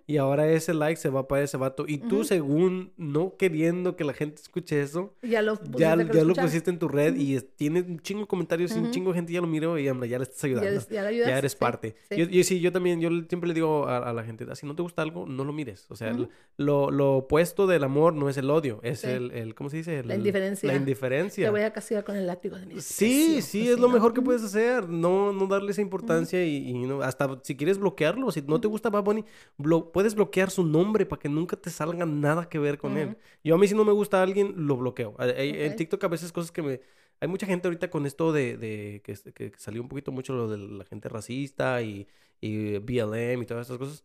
Y 0.08 0.18
ahora 0.18 0.48
ese 0.50 0.74
like 0.74 1.00
se 1.00 1.10
va 1.10 1.28
para 1.28 1.44
ese 1.44 1.58
vato. 1.58 1.86
Y 1.88 1.98
tú, 2.00 2.18
Ujú. 2.18 2.24
según 2.26 2.94
no 2.98 3.36
queriendo 3.38 3.96
que 3.96 4.04
la 4.04 4.14
gente 4.14 4.42
escuche 4.42 4.82
eso, 4.82 5.14
Ya 5.22 5.42
lo, 5.42 5.56
ya, 5.78 5.94
pusiste 5.96 6.12
que 6.12 6.18
ya 6.18 6.24
lo 6.24 6.34
pusiste 6.34 6.70
en 6.72 6.80
tu 6.80 6.88
red 6.88 7.16
y 7.16 7.36
es- 7.36 7.46
tiene 7.56 7.82
un 7.82 8.00
chingo 8.00 8.22
de 8.22 8.28
comentarios 8.28 8.76
y 8.76 8.80
un 8.80 8.92
chingo 8.92 9.12
de 9.12 9.16
gente 9.18 9.34
ya 9.34 9.42
lo 9.42 9.48
miró 9.48 9.78
y 9.78 9.88
hombre, 9.90 10.10
ya 10.10 10.18
le 10.18 10.24
estás 10.24 10.42
Ya, 10.42 10.48
ayudando. 10.48 10.82
ya 10.90 11.02
Ya 11.02 11.08
ayudas. 11.08 11.30
eres 11.30 11.52
sí, 11.52 11.58
parte. 11.60 11.96
sí. 12.10 12.18
Yo, 12.18 12.26
yo 12.26 12.44
sí, 12.44 12.60
yo 12.60 12.72
también, 12.72 13.00
yo 13.02 13.10
siempre 13.28 13.48
le 13.50 13.54
digo 13.54 13.88
a, 13.88 13.98
a 14.10 14.14
la 14.14 14.24
gente, 14.24 14.46
"Ah, 14.50 14.56
si 14.56 14.66
no 14.66 14.76
te 14.76 14.82
gusta 14.82 15.02
algo, 15.02 15.26
no 15.28 15.44
lo 15.44 15.54
mires. 15.54 15.86
O 15.90 15.96
sea, 15.96 16.16
lo, 16.58 16.90
lo 16.92 17.18
opuesto 17.18 17.68
del 17.68 17.84
amor 17.84 18.14
no 18.14 18.30
es 18.30 18.38
el 18.38 18.50
odio, 18.50 18.80
es 18.84 19.02
Sí. 19.02 19.08
el, 19.08 19.32
el, 19.32 19.54
¿cómo 19.54 19.70
se 19.70 19.78
dice? 19.78 20.04
La 20.04 20.14
El- 20.14 20.22
indiferencia. 20.22 20.68
La 20.68 20.74
Te 20.74 20.80
indiferencia. 20.80 21.52
voy 21.52 21.62
a 21.62 21.72
castigar 21.74 22.04
con 22.04 22.16
el 22.16 22.26
látigo 22.26 22.58
de 22.58 22.66
mi 22.66 22.80
Sí, 22.82 23.42
sí, 23.42 23.68
es 23.70 23.78
lo 23.80 23.90
mejor 23.90 24.14
que 24.14 24.22
puedes 24.22 24.44
hacer. 24.44 24.88
No, 24.90 25.34
no 25.34 25.46
darle 25.48 25.72
esa 25.72 25.82
importancia 25.82 26.44
y, 26.46 26.70
y 26.70 26.74
no, 26.86 27.02
hasta 27.02 27.40
si 27.44 27.56
quieres 27.56 27.78
bloquearlo, 27.78 28.32
si 28.32 28.42
no 28.42 28.60
te 28.62 28.68
gusta 28.68 28.90
Bad 28.90 29.04
Bunny, 29.04 29.26
blo- 29.68 29.92
puedes 29.92 30.16
bloquear 30.16 30.50
su 30.52 30.64
nombre 30.66 31.06
para 31.06 31.20
que 31.20 31.30
nunca 31.30 31.56
te 31.58 31.70
salga 31.70 32.06
nada 32.06 32.50
que 32.50 32.60
ver 32.60 32.78
con 32.78 32.98
él. 32.98 33.18
Yo 33.44 33.56
a 33.56 33.58
mí 33.58 33.68
si 33.68 33.76
no 33.76 33.86
me 33.86 33.92
gusta 33.92 34.20
a 34.20 34.24
alguien, 34.24 34.54
lo 34.68 34.78
bloqueo. 34.78 35.16
En 35.20 35.72
Ok. 35.72 35.78
TikTok 35.78 36.04
a 36.04 36.08
veces 36.08 36.32
cosas 36.32 36.52
que 36.52 36.62
me... 36.62 36.82
Hay 37.20 37.28
mucha 37.28 37.48
gente 37.48 37.68
ahorita 37.68 37.90
con 37.90 38.06
esto 38.06 38.32
de, 38.32 38.58
de 38.58 39.02
que, 39.04 39.16
que 39.34 39.52
salió 39.58 39.82
un 39.82 39.88
poquito 39.90 40.12
mucho 40.12 40.34
lo 40.34 40.48
de 40.48 40.58
la 40.58 40.86
gente 40.86 41.10
racista 41.10 41.82
y, 41.82 42.08
y 42.42 42.78
BLM 42.80 43.42
y 43.44 43.46
todas 43.46 43.68
esas 43.68 43.78
cosas. 43.80 44.04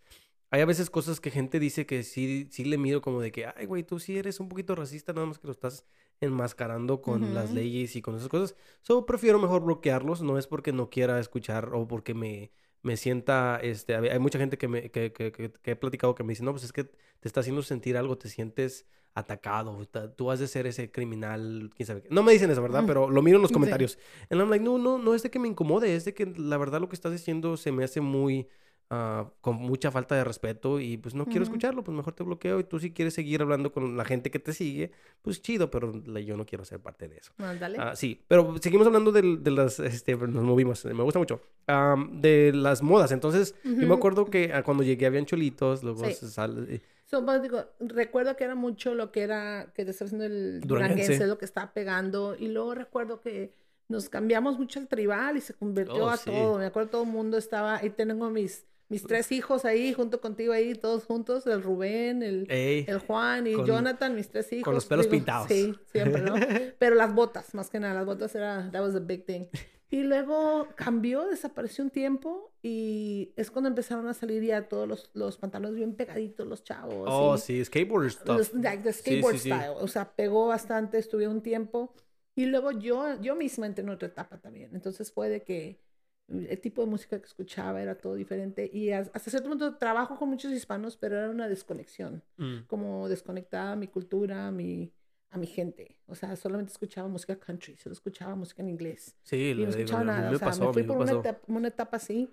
Hay 0.50 0.60
a 0.62 0.66
veces 0.66 0.90
cosas 0.90 1.20
que 1.20 1.30
gente 1.30 1.58
dice 1.60 1.86
que 1.86 2.02
sí, 2.04 2.48
sí 2.50 2.64
le 2.64 2.78
miro 2.78 3.00
como 3.02 3.20
de 3.20 3.30
que, 3.32 3.46
ay, 3.46 3.66
güey, 3.66 3.84
tú 3.84 3.98
sí 3.98 4.16
eres 4.18 4.40
un 4.40 4.48
poquito 4.48 4.74
racista, 4.74 5.12
nada 5.12 5.26
más 5.26 5.38
que 5.38 5.46
lo 5.46 5.52
estás 5.52 5.84
enmascarando 6.20 7.02
con 7.02 7.34
las 7.34 7.50
leyes 7.52 7.96
y 7.96 8.02
con 8.02 8.16
esas 8.16 8.28
cosas. 8.28 8.56
So, 8.82 9.04
prefiero 9.06 9.38
mejor 9.38 9.62
bloquearlos, 9.64 10.22
no 10.22 10.38
es 10.38 10.46
porque 10.46 10.72
no 10.72 10.88
quiera 10.90 11.18
escuchar 11.20 11.70
o 11.74 11.86
porque 11.88 12.14
me, 12.14 12.50
me 12.82 12.96
sienta, 12.96 13.58
este, 13.62 13.94
hay 13.96 14.18
mucha 14.18 14.38
gente 14.38 14.58
que, 14.58 14.68
me, 14.68 14.90
que, 14.90 15.12
que, 15.12 15.30
que, 15.32 15.52
que 15.52 15.70
he 15.70 15.76
platicado 15.76 16.14
que 16.14 16.24
me 16.24 16.30
dice, 16.32 16.42
no, 16.42 16.52
pues 16.52 16.64
es 16.64 16.72
que 16.72 16.84
te 16.84 17.28
está 17.28 17.40
haciendo 17.40 17.62
sentir 17.62 17.96
algo, 17.96 18.18
te 18.18 18.28
sientes 18.28 18.86
atacado, 19.14 19.84
ta- 19.86 20.10
tú 20.14 20.30
has 20.30 20.40
de 20.40 20.48
ser 20.48 20.66
ese 20.66 20.90
criminal, 20.90 21.70
quién 21.76 21.86
sabe 21.86 22.02
qué. 22.02 22.08
No 22.10 22.22
me 22.22 22.32
dicen 22.32 22.50
eso, 22.50 22.62
¿verdad? 22.62 22.82
Mm. 22.82 22.86
Pero 22.86 23.10
lo 23.10 23.22
miro 23.22 23.36
en 23.36 23.42
los 23.42 23.50
Sí. 23.50 23.54
comentarios. 23.54 23.98
And 24.30 24.40
I'm 24.40 24.48
like, 24.50 24.64
no, 24.64 24.78
no, 24.78 24.98
no 24.98 25.14
es 25.14 25.22
de 25.22 25.30
que 25.30 25.38
me 25.38 25.48
incomode, 25.48 25.94
es 25.94 26.04
de 26.04 26.14
que 26.14 26.26
la 26.26 26.56
verdad 26.56 26.80
lo 26.80 26.88
que 26.88 26.94
estás 26.96 27.12
diciendo 27.12 27.56
se 27.56 27.70
me 27.72 27.84
hace 27.84 28.00
muy, 28.00 28.48
ah, 28.92 29.30
con 29.40 29.56
mucha 29.56 29.90
falta 29.90 30.14
de 30.14 30.22
respeto 30.24 30.78
y 30.78 30.96
pues 30.98 31.14
no 31.14 31.24
quiero 31.24 31.44
Ujú. 31.44 31.52
escucharlo, 31.54 31.82
pues 31.82 31.96
mejor 31.96 32.12
te 32.14 32.22
bloqueo 32.22 32.60
y 32.60 32.64
tú 32.64 32.78
si 32.78 32.92
quieres 32.92 33.14
seguir 33.14 33.40
hablando 33.42 33.72
con 33.72 33.96
la 33.96 34.04
gente 34.04 34.30
que 34.30 34.38
te 34.38 34.52
sigue, 34.52 34.92
pues 35.22 35.40
chido, 35.40 35.70
pero 35.70 35.92
yo 36.20 36.36
no 36.36 36.44
quiero 36.44 36.64
ser 36.64 36.80
parte 36.80 37.08
de 37.08 37.16
eso. 37.16 37.32
Ah, 37.78 37.96
sí, 37.96 38.22
pero 38.28 38.54
seguimos 38.60 38.86
hablando 38.86 39.10
del- 39.12 39.42
de, 39.42 39.50
las, 39.50 39.78
este, 39.80 40.14
nos 40.16 40.44
movimos, 40.44 40.84
me 40.84 41.02
gusta 41.02 41.18
mucho, 41.18 41.40
Am, 41.66 42.20
de 42.20 42.52
las 42.54 42.82
modas. 42.82 43.12
Entonces, 43.12 43.54
yo 43.64 43.86
me 43.86 43.94
acuerdo 43.94 44.26
que 44.26 44.52
ah, 44.52 44.62
cuando 44.62 44.82
llegué 44.82 45.06
habían 45.06 45.26
cholitos, 45.26 45.82
luego 45.82 46.04
Sí. 46.04 46.26
sale... 46.28 46.74
eh, 46.76 46.82
So, 47.06 47.24
pues, 47.26 47.42
digo, 47.42 47.64
recuerdo 47.80 48.36
que 48.36 48.44
era 48.44 48.54
mucho 48.54 48.94
lo 48.94 49.12
que 49.12 49.20
era, 49.22 49.70
que 49.74 49.84
te 49.84 49.90
está 49.90 50.06
haciendo 50.06 50.24
el 50.24 50.60
Duranguense. 50.64 51.26
lo 51.26 51.36
que 51.36 51.44
estaba 51.44 51.72
pegando. 51.74 52.34
Y 52.38 52.48
luego 52.48 52.74
recuerdo 52.74 53.20
que 53.20 53.52
nos 53.88 54.08
cambiamos 54.08 54.58
mucho 54.58 54.80
el 54.80 54.88
tribal 54.88 55.36
y 55.36 55.42
se 55.42 55.52
convirtió 55.52 56.06
Oh, 56.06 56.08
a 56.08 56.16
sí. 56.16 56.30
todo. 56.30 56.58
Me 56.58 56.64
acuerdo 56.66 56.88
todo 56.88 57.02
el 57.02 57.10
mundo 57.10 57.36
estaba, 57.36 57.76
ahí 57.76 57.90
tengo 57.90 58.30
mis, 58.30 58.64
mis 58.92 59.02
tres 59.04 59.32
hijos 59.32 59.64
ahí, 59.64 59.92
junto 59.92 60.20
contigo 60.20 60.52
ahí, 60.52 60.74
todos 60.74 61.04
juntos, 61.04 61.46
el 61.46 61.62
Rubén, 61.62 62.22
el, 62.22 62.46
ey, 62.50 62.84
el 62.86 62.98
Juan 62.98 63.46
y 63.46 63.54
con- 63.54 63.66
Jonathan, 63.66 64.14
mis 64.14 64.28
tres 64.28 64.52
hijos. 64.52 64.72
los 64.72 64.86
pelos 64.86 65.06
pintados. 65.08 65.48
Sí, 65.48 65.74
siempre, 65.90 66.22
¿no? 66.22 66.34
Pero 66.78 66.94
las 66.94 67.14
botas, 67.14 67.54
más 67.54 67.68
que 67.70 67.80
nada, 67.80 67.94
las 67.94 68.06
botas 68.06 68.34
era, 68.34 68.70
that 68.70 68.80
was 68.82 68.94
a 68.94 69.00
big 69.00 69.24
thing. 69.26 69.46
Y 69.90 70.04
luego 70.04 70.68
cambió, 70.74 71.26
desapareció 71.26 71.84
un 71.84 71.90
tiempo 71.90 72.52
y 72.62 73.34
es 73.36 73.50
cuando 73.50 73.68
empezaron 73.68 74.06
a 74.08 74.14
salir 74.14 74.42
ya 74.42 74.66
todos 74.68 74.88
los, 74.88 75.10
los 75.12 75.36
pantalones 75.36 75.74
bien 75.76 75.94
pegaditos, 75.96 76.46
los 76.46 76.64
chavos. 76.64 77.08
oh, 77.10 77.36
sí, 77.36 77.62
skateboard 77.62 78.08
stuff. 78.10 78.38
los- 78.38 78.54
like 78.54 78.82
the 78.84 78.92
skateboard 78.94 79.34
sí, 79.36 79.40
sí. 79.40 79.48
style. 79.50 79.74
O 79.80 79.88
sea, 79.88 80.14
pegó 80.14 80.46
bastante, 80.46 80.96
estuve 80.98 81.28
un 81.28 81.42
tiempo. 81.42 81.92
Y 82.34 82.46
luego 82.46 82.70
yo, 82.70 83.20
yo 83.20 83.36
misma 83.36 83.66
entré 83.66 83.84
en 83.84 83.90
otra 83.90 84.08
etapa 84.08 84.38
también. 84.40 84.70
Entonces 84.74 85.12
fue 85.12 85.28
de 85.28 85.42
que 85.42 85.78
el 86.28 86.60
tipo 86.60 86.82
de 86.82 86.86
música 86.88 87.18
que 87.18 87.26
escuchaba 87.26 87.82
era 87.82 87.94
todo 87.96 88.14
diferente. 88.14 88.68
Y 88.72 88.90
as- 88.90 89.10
hasta 89.12 89.30
cierto 89.30 89.48
punto 89.48 89.76
trabajo 89.76 90.16
con 90.18 90.28
muchos 90.30 90.52
hispanos, 90.52 90.96
pero 90.96 91.18
era 91.18 91.30
una 91.30 91.48
desconexión. 91.48 92.22
Mm. 92.36 92.60
Como 92.66 93.08
desconectada 93.08 93.72
a 93.72 93.76
mi 93.76 93.88
cultura, 93.88 94.46
a 94.48 94.50
mi, 94.50 94.92
a 95.30 95.38
mi 95.38 95.46
gente. 95.46 95.98
O 96.06 96.14
sea, 96.14 96.34
solamente 96.36 96.72
escuchaba 96.72 97.08
música 97.08 97.38
country, 97.38 97.76
solo 97.76 97.92
escuchaba 97.92 98.34
música 98.34 98.62
en 98.62 98.70
inglés. 98.70 99.16
Sí, 99.22 99.36
Y 99.36 99.50
no 99.54 99.58
digo, 99.58 99.70
escuchaba 99.70 100.00
mí 100.00 100.06
nada. 100.06 100.30
me 100.30 100.36
O 100.36 100.38
sea, 100.38 100.48
pasó, 100.48 100.66
me 100.68 100.72
fui 100.72 100.82
mí 100.82 100.88
por 100.88 100.96
me 100.98 101.02
una 101.04 101.12
etapa, 101.20 101.40
una 101.48 101.68
etapa 101.68 101.96
así. 101.98 102.28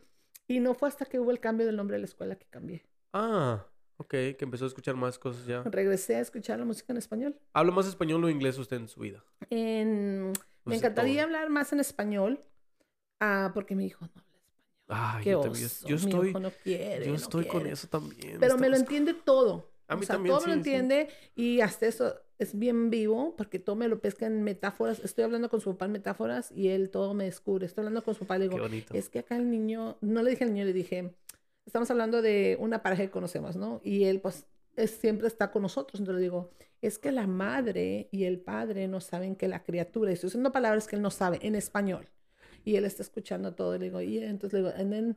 Y 0.48 0.60
no 0.60 0.74
fue 0.74 0.88
hasta 0.90 1.06
que 1.06 1.20
hubo 1.20 1.32
el 1.32 1.40
cambio 1.40 1.66
del 1.68 1.76
nombre 1.76 1.96
de 1.96 2.00
la 2.00 2.06
escuela 2.06 2.36
que 2.36 2.48
cambié. 2.48 2.84
Ah, 3.14 3.66
ok, 3.98 4.10
que 4.10 4.38
empezó 4.40 4.64
a 4.66 4.68
escuchar 4.70 4.96
más 4.96 5.20
cosas 5.20 5.46
ya. 5.46 5.62
Regresé 5.64 6.16
a 6.16 6.22
escuchar 6.22 6.58
la 6.58 6.66
música 6.66 6.92
en 6.94 6.98
español. 6.98 7.36
¿Habla 7.54 7.72
más 7.72 7.86
español 7.88 8.24
o 8.24 8.30
inglés 8.30 8.58
usted 8.58 8.78
en 8.78 8.88
su 8.88 9.00
vida? 9.02 9.24
En... 9.50 10.32
Pues 10.34 10.46
Me 10.66 10.72
de 10.74 10.78
encantaría 10.78 11.16
todo. 11.22 11.24
hablar 11.26 11.50
más 11.50 11.72
en 11.72 11.80
español, 11.80 12.40
ah, 13.20 13.52
porque 13.54 13.76
mi 13.76 13.86
hijo 13.88 14.06
no 14.06 14.12
habla 14.22 14.38
español. 14.40 14.66
Ay, 14.88 15.26
Qué 15.26 15.36
yo 15.36 15.38
también. 15.38 15.70
oso, 15.70 15.86
Yo 15.86 15.96
mi 16.00 16.18
estoy, 16.18 16.20
hijo 16.20 16.40
no 16.40 16.58
quiere, 16.58 17.08
yo 17.08 17.18
no 17.18 17.18
estoy 17.18 17.46
con 17.46 17.66
eso 17.68 17.88
también. 17.88 18.40
Pero 18.40 18.58
me 18.58 18.70
lo 18.70 18.76
entiende 18.78 19.14
todo. 19.14 19.72
A 19.88 19.96
o 19.96 20.02
mí 20.02 20.06
sea, 20.06 20.20
también, 20.20 20.26
todo 20.26 20.42
me 20.42 20.48
lo 20.48 20.54
sí. 20.54 20.54
entiende 20.54 21.10
y 21.36 21.62
hasta 21.62 21.86
eso 21.88 22.16
es 22.38 22.58
bien 22.58 22.90
vivo 22.90 23.36
porque 23.36 23.60
todo 23.60 23.76
me 23.76 23.88
lo 23.88 24.00
pesca 24.02 24.26
en 24.28 24.44
metáforas. 24.44 25.00
Estoy 25.00 25.24
hablando 25.26 25.50
con 25.50 25.62
su 25.62 25.72
papá 25.72 25.86
en 25.86 25.92
metáforas 25.94 26.52
y 26.52 26.70
él 26.70 26.90
todo 26.90 27.14
me 27.14 27.26
descubre. 27.26 27.66
Estoy 27.66 27.82
hablando 27.84 28.04
con 28.04 28.14
su 28.16 28.22
papá 28.22 28.38
y 28.38 28.40
le 28.40 28.46
digo, 28.46 28.64
es 28.92 29.10
que 29.10 29.20
acá 29.20 29.36
el 29.36 29.50
niño, 29.52 29.98
no 30.02 30.24
le 30.24 30.32
dije 30.32 30.44
al 30.46 30.54
niño, 30.54 30.66
le 30.66 30.74
dije, 30.74 31.14
estamos 31.66 31.90
hablando 31.92 32.22
de 32.22 32.58
una 32.60 32.82
pareja 32.84 33.04
que 33.04 33.12
conocemos, 33.12 33.56
¿no? 33.56 33.82
Y 33.84 34.06
él 34.06 34.22
pues 34.22 34.46
es- 34.76 34.92
siempre 34.92 35.28
está 35.28 35.52
con 35.52 35.64
nosotros. 35.64 36.00
Entonces 36.00 36.20
le 36.20 36.24
digo, 36.24 36.52
es 36.82 36.98
que 37.00 37.12
la 37.12 37.28
madre 37.28 38.08
y 38.12 38.24
el 38.26 38.40
padre 38.40 38.88
no 38.88 39.02
saben 39.02 39.36
que 39.36 39.48
la 39.50 39.64
criatura, 39.64 40.12
y 40.12 40.14
estoy 40.14 40.28
usando 40.30 40.52
palabras 40.52 40.88
que 40.88 40.96
él 40.96 41.02
no 41.02 41.12
sabe 41.12 41.40
en 41.42 41.56
español. 41.56 42.08
Y 42.66 42.76
él 42.76 42.86
está 42.86 43.04
escuchando 43.04 43.54
todo 43.56 43.76
y 43.76 43.80
le 43.80 43.86
digo, 43.86 44.02
y 44.02 44.20
entonces 44.20 44.60
le 44.62 44.70
digo, 44.70 44.82
and 44.82 44.92
then 44.92 45.16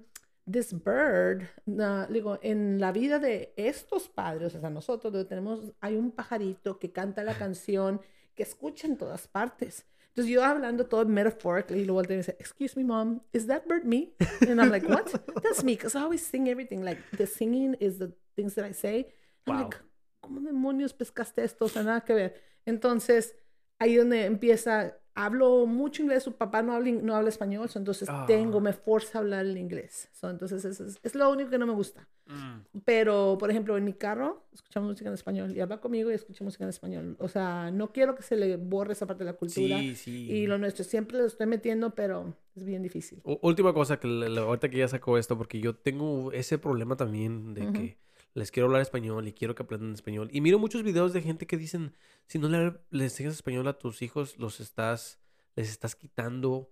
this 0.51 0.73
bird, 0.73 1.45
na- 1.67 2.07
le 2.09 2.15
digo, 2.15 2.39
en 2.43 2.81
la 2.81 2.93
vida 2.93 3.19
de 3.19 3.53
estos 3.57 4.09
padres, 4.09 4.55
o 4.55 4.61
sea, 4.61 4.71
nosotros 4.71 5.27
tenemos, 5.29 5.73
hay 5.81 5.97
un 5.97 6.11
pajarito 6.11 6.79
que 6.79 6.91
canta 6.93 7.23
la 7.25 7.35
canción 7.35 8.01
que 8.35 8.43
escucha 8.43 8.87
en 8.87 8.97
todas 8.97 9.29
partes. 9.29 9.87
Entonces 10.09 10.33
yo 10.33 10.45
hablando 10.45 10.87
todo 10.87 11.07
metaphorically, 11.07 11.81
y 11.81 11.85
luego 11.85 12.03
él 12.03 12.09
me 12.09 12.17
dice, 12.17 12.37
excuse 12.39 12.77
me, 12.77 12.85
mom, 12.85 13.21
is 13.33 13.47
that 13.47 13.65
bird 13.67 13.85
me? 13.85 14.13
And 14.49 14.61
I'm 14.61 14.71
like, 14.71 14.87
what? 14.87 15.07
That's 15.43 15.65
me, 15.65 15.73
because 15.75 15.97
I 15.97 16.03
always 16.03 16.23
sing 16.23 16.49
everything. 16.49 16.83
Like, 16.85 17.01
the 17.17 17.27
singing 17.27 17.75
is 17.81 17.99
the 17.99 18.13
things 18.37 18.55
that 18.57 18.65
I 18.65 18.73
say. 18.75 19.07
I'm 19.47 19.55
Wow. 19.57 19.63
like, 19.65 19.77
¿cómo 20.21 20.41
demonios 20.41 20.93
pescaste 20.93 21.43
esto? 21.43 21.65
O 21.65 21.69
sea, 21.69 21.83
nada 21.83 22.03
que 22.03 22.15
ver. 22.15 22.35
Entonces, 22.67 23.35
ahí 23.79 23.97
donde 23.97 24.25
empieza, 24.27 24.99
hablo 25.15 25.67
mucho 25.67 26.03
inglés, 26.03 26.23
su 26.23 26.33
papá 26.33 26.63
no 26.63 26.73
habla, 26.73 26.91
no 26.91 27.15
habla 27.15 27.29
español, 27.29 27.69
so 27.69 27.79
entonces 27.79 28.09
Ah. 28.11 28.25
tengo, 28.27 28.61
me 28.61 28.73
forza 28.73 29.19
a 29.19 29.21
hablar 29.21 29.45
el 29.47 29.57
inglés. 29.59 30.09
So, 30.13 30.31
entonces, 30.31 30.65
eso 30.65 30.87
es, 30.87 30.99
es 31.03 31.15
lo 31.15 31.31
único 31.31 31.51
que 31.51 31.59
no 31.59 31.67
me 31.67 31.75
gusta. 31.75 32.09
Mm. 32.27 32.81
Pero, 32.85 33.37
por 33.39 33.51
ejemplo, 33.51 33.77
en 33.77 33.85
mi 33.85 33.93
carro, 33.93 34.45
escuchamos 34.53 34.91
música 34.91 35.09
en 35.09 35.15
español 35.15 35.57
y 35.57 35.61
habla 35.61 35.81
conmigo 35.81 36.11
y 36.11 36.15
escucha 36.15 36.45
música 36.45 36.65
en 36.65 36.71
español. 36.71 37.17
O 37.19 37.29
sea, 37.29 37.71
no 37.71 37.93
quiero 37.93 38.15
que 38.15 38.23
se 38.23 38.37
le 38.37 38.57
borre 38.57 38.93
esa 38.93 39.07
parte 39.07 39.25
de 39.25 39.31
la 39.33 39.37
cultura. 39.37 39.79
Sí, 39.79 39.97
sí. 39.97 40.31
Y 40.31 40.47
lo 40.47 40.57
nuestro 40.59 40.85
siempre 40.85 41.19
lo 41.19 41.27
estoy 41.27 41.47
metiendo, 41.47 41.95
pero 41.95 42.35
es 42.55 42.65
bien 42.65 42.83
difícil. 42.83 43.21
U- 43.25 43.39
Última 43.43 43.75
cosa 43.75 43.99
que 43.99 44.07
ahorita 44.39 44.69
que 44.71 44.79
ya 44.79 44.89
sacó 44.89 45.19
esto, 45.19 45.37
porque 45.37 45.61
yo 45.61 45.75
tengo 45.75 46.33
ese 46.33 46.59
problema 46.59 46.97
también 46.97 47.55
de 47.55 47.73
que 47.73 47.99
les 48.35 48.51
quiero 48.51 48.67
hablar 48.67 48.83
español 48.83 49.29
y 49.29 49.33
quiero 49.33 49.55
que 49.55 49.63
aprendan 49.63 49.93
español. 49.93 50.29
Y 50.33 50.41
miro 50.41 50.59
muchos 50.59 50.83
videos 50.83 51.13
de 51.13 51.23
gente 51.23 51.47
que 51.47 51.57
dicen, 51.57 51.95
si 52.27 52.39
no 52.39 52.49
le, 52.49 53.05
enseñas 53.05 53.35
español 53.35 53.67
a 53.69 53.79
tus 53.79 54.03
hijos, 54.03 54.39
los 54.39 54.61
estás, 54.61 55.21
les 55.57 55.71
estás 55.71 55.97
quitando 55.97 56.71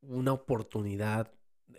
una 0.00 0.32
oportunidad 0.32 1.32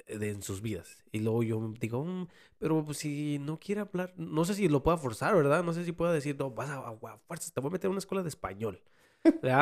de, 0.08 0.30
en 0.30 0.42
sus 0.44 0.62
vidas. 0.62 1.04
Y 1.12 1.20
luego 1.20 1.44
yo 1.44 1.74
digo, 1.80 2.04
"Mm, 2.06 2.28
pero 2.58 2.84
pues, 2.86 2.98
si 3.00 3.40
no 3.40 3.60
quiere 3.60 3.82
hablar, 3.82 4.14
no 4.18 4.46
sé 4.46 4.54
si 4.56 4.68
lo 4.68 4.84
pueda 4.84 4.98
forzar, 4.98 5.36
¿verdad? 5.36 5.64
No 5.64 5.74
sé 5.74 5.86
si 5.86 5.92
pueda 5.92 6.14
decir, 6.14 6.36
no, 6.38 6.52
vas 6.52 6.70
a, 6.70 6.78
a, 6.80 6.92
a 7.30 7.36
te 7.38 7.62
voy 7.62 7.70
a 7.70 7.72
meter 7.74 7.88
a 7.88 7.92
una 7.92 8.00
escuela 8.00 8.24
de 8.24 8.30
español. 8.30 8.82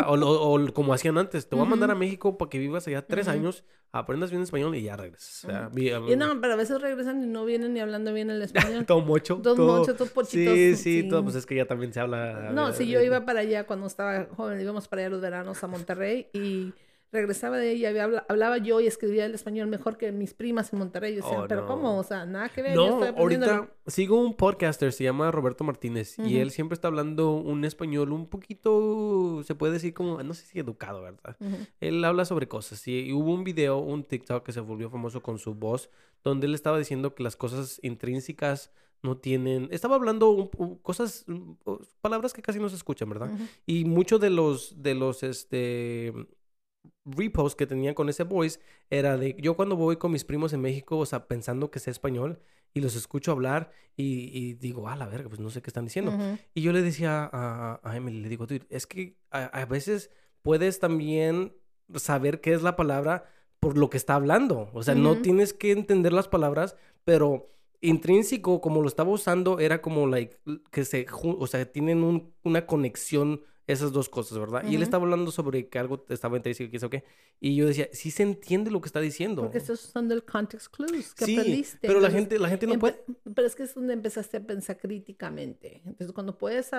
O, 0.07 0.17
lo- 0.17 0.41
o 0.41 0.73
como 0.73 0.93
hacían 0.93 1.17
antes, 1.17 1.47
te 1.47 1.55
voy 1.55 1.65
a 1.65 1.69
mandar 1.69 1.91
a. 1.91 1.95
México 1.95 2.37
para 2.37 2.49
que 2.49 2.59
vivas 2.59 2.87
allá 2.87 3.05
tres 3.05 3.27
años, 3.27 3.63
aprendas 3.91 4.29
bien 4.31 4.43
español 4.43 4.75
y 4.75 4.83
ya 4.83 4.95
regresas. 4.97 5.45
Mi- 5.73 5.89
a 5.89 5.99
Y 5.99 6.15
no, 6.15 6.39
pero 6.41 6.53
a 6.53 6.55
veces 6.55 6.81
regresan 6.81 7.23
y 7.23 7.27
no 7.27 7.45
vienen 7.45 7.73
ni 7.73 7.79
hablando 7.79 8.11
bien 8.13 8.29
el 8.29 8.41
español. 8.41 8.85
todo 8.87 9.01
mocho. 9.01 9.39
Todo- 9.41 9.79
mochos, 9.79 9.97
dos 9.97 10.09
pochitos. 10.09 10.53
Sí, 10.55 10.75
sí, 10.75 11.07
todo, 11.07 11.23
pues 11.23 11.35
es 11.35 11.45
que 11.45 11.55
ya 11.55 11.65
también 11.65 11.93
se 11.93 11.99
habla. 11.99 12.51
No, 12.53 12.73
si 12.73 12.87
yo 12.89 12.99
eh, 12.99 13.05
iba 13.05 13.25
para 13.25 13.41
allá 13.41 13.65
cuando 13.65 13.87
estaba 13.87 14.25
joven, 14.35 14.59
íbamos 14.59 14.87
para 14.87 15.03
allá 15.03 15.09
los 15.09 15.21
veranos 15.21 15.63
a 15.63 15.67
Monterrey 15.67 16.27
y 16.33 16.73
regresaba 17.13 17.57
de 17.57 17.71
ella, 17.71 17.89
había- 17.89 18.03
habla- 18.03 18.25
hablaba 18.27 18.57
yo 18.57 18.81
y 18.81 18.87
escribía 18.87 19.25
el 19.25 19.33
español 19.35 19.67
mejor 19.67 19.95
que 19.97 20.11
mis 20.11 20.33
primas 20.33 20.73
en 20.73 20.79
Monterrey. 20.79 21.17
Oh, 21.23 21.45
pero 21.47 21.61
no. 21.61 21.67
¿cómo? 21.67 21.97
O 21.97 22.03
sea, 22.03 22.25
nada 22.25 22.49
que 22.49 22.61
ver. 22.61 22.75
No, 22.75 22.85
estoy 22.89 23.07
aprendiéndolo". 23.09 23.51
ahorita 23.53 23.73
sigo 23.87 24.19
un 24.19 24.33
podcaster, 24.35 24.91
se 24.91 25.03
llama 25.05 25.31
Roberto 25.31 25.63
Martínez, 25.63 26.17
y 26.19 26.39
él 26.39 26.51
siempre 26.51 26.73
está 26.73 26.89
hablando 26.89 27.31
un 27.31 27.63
español 27.63 28.11
un 28.11 28.27
poquito, 28.27 29.41
se 29.43 29.55
puede 29.55 29.73
decir 29.73 29.93
como, 29.93 30.21
no 30.23 30.33
sé 30.33 30.45
si 30.45 30.59
educado, 30.59 31.01
¿verdad? 31.01 31.37
Él 31.79 32.03
habla 32.03 32.25
sobre 32.25 32.47
cosas. 32.47 32.85
Y, 32.87 33.13
hubo 33.13 33.33
un 33.33 33.43
video, 33.43 33.77
un 33.77 34.03
TikTok 34.03 34.43
que 34.45 34.51
se 34.51 34.59
volvió 34.59 34.89
famoso 34.89 35.21
con 35.21 35.37
su 35.39 35.53
voz, 35.53 35.89
donde 36.23 36.47
él 36.47 36.55
estaba 36.55 36.77
diciendo 36.79 37.13
que 37.15 37.23
las 37.23 37.35
cosas 37.35 37.79
intrínsecas 37.83 38.71
no 39.01 39.17
tienen. 39.17 39.67
Estaba 39.71 39.95
hablando 39.95 40.29
un- 40.29 40.49
un- 40.57 40.75
cosas, 40.77 41.25
o- 41.65 41.81
palabras 42.01 42.31
que 42.33 42.41
casi 42.41 42.57
no 42.59 42.69
se 42.69 42.77
escuchan, 42.77 43.09
¿verdad? 43.09 43.29
Y 43.65 43.83
muchos 43.83 44.21
de 44.21 44.29
los, 44.29 44.81
de 44.81 44.95
los, 44.95 45.23
este, 45.23 46.13
reposts 47.05 47.55
que 47.55 47.67
tenían 47.67 47.93
con 47.93 48.09
ese 48.09 48.23
voice 48.23 48.59
era 48.89 49.17
de, 49.17 49.35
yo 49.39 49.55
cuando 49.55 49.75
voy 49.75 49.97
con 49.97 50.11
mis 50.11 50.23
primos 50.23 50.53
en 50.53 50.61
México, 50.61 50.97
o 50.97 51.05
sea, 51.05 51.27
pensando 51.27 51.71
que 51.71 51.79
sé 51.79 51.91
español, 51.91 52.39
y 52.73 52.81
los 52.81 52.95
escucho 52.95 53.31
hablar, 53.31 53.71
y, 53.95 54.29
y 54.37 54.53
digo, 54.53 54.89
ah, 54.89 54.95
la 54.95 55.05
verga, 55.07 55.29
pues 55.29 55.39
no 55.39 55.49
sé 55.51 55.61
qué 55.61 55.69
están 55.69 55.85
diciendo. 55.85 56.11
Y 56.55 56.61
yo 56.61 56.71
le 56.73 56.81
decía 56.81 57.29
a, 57.31 57.79
a 57.83 57.95
Emily, 57.97 58.19
le 58.21 58.29
digo, 58.29 58.47
"Dude, 58.47 58.65
es 58.69 58.87
que 58.87 59.15
a, 59.29 59.45
a 59.45 59.65
veces 59.65 60.09
puedes 60.41 60.79
también 60.79 61.53
saber 61.95 62.41
qué 62.41 62.53
es 62.53 62.63
la 62.63 62.75
palabra 62.75 63.25
por 63.59 63.77
lo 63.77 63.89
que 63.89 63.97
está 63.97 64.15
hablando. 64.15 64.69
O 64.73 64.81
sea, 64.83 64.95
no 64.95 65.17
tienes 65.21 65.53
que 65.53 65.71
entender 65.71 66.11
las 66.13 66.27
palabras, 66.27 66.75
pero 67.05 67.51
intrínseco, 67.79 68.59
como 68.61 68.81
lo 68.81 68.87
estaba 68.87 69.11
usando, 69.11 69.59
era 69.59 69.81
como, 69.81 70.07
like, 70.07 70.37
que 70.71 70.83
se, 70.85 71.05
o 71.21 71.45
sea, 71.47 71.71
tienen 71.71 72.03
un- 72.03 72.33
una 72.43 72.65
conexión 72.65 73.41
esas 73.65 73.91
dos 73.93 74.09
cosas, 74.09 74.37
¿verdad? 74.37 74.63
Y 74.67 74.75
él 74.75 74.83
estaba 74.83 75.03
hablando 75.03 75.31
sobre 75.31 75.67
que 75.69 75.79
algo 75.79 76.05
estaba 76.09 76.37
intrínseco, 76.37 76.69
que 76.69 76.89
qué. 76.89 77.03
Y 77.39 77.55
yo 77.55 77.65
decía, 77.65 77.87
sí 77.91 78.11
se 78.11 78.23
entiende 78.23 78.71
lo 78.71 78.81
que 78.81 78.87
está 78.87 78.99
diciendo. 78.99 79.43
Porque 79.43 79.57
estás 79.57 79.83
usando 79.85 80.13
el 80.13 80.23
context 80.23 80.67
clues 80.73 81.13
que 81.13 81.25
sí, 81.25 81.37
aprendiste. 81.37 81.87
pero 81.87 81.99
la 81.99 82.11
gente, 82.11 82.39
la 82.39 82.49
gente 82.49 82.67
no 82.67 82.77
puede... 82.79 83.03
Pero 83.33 83.47
es 83.47 83.55
que 83.55 83.63
es 83.63 83.73
donde 83.73 83.93
empezaste 83.93 84.37
a 84.37 84.45
pensar 84.45 84.77
críticamente. 84.77 85.81
Entonces, 85.85 86.11
cuando 86.11 86.37
puedes, 86.37 86.71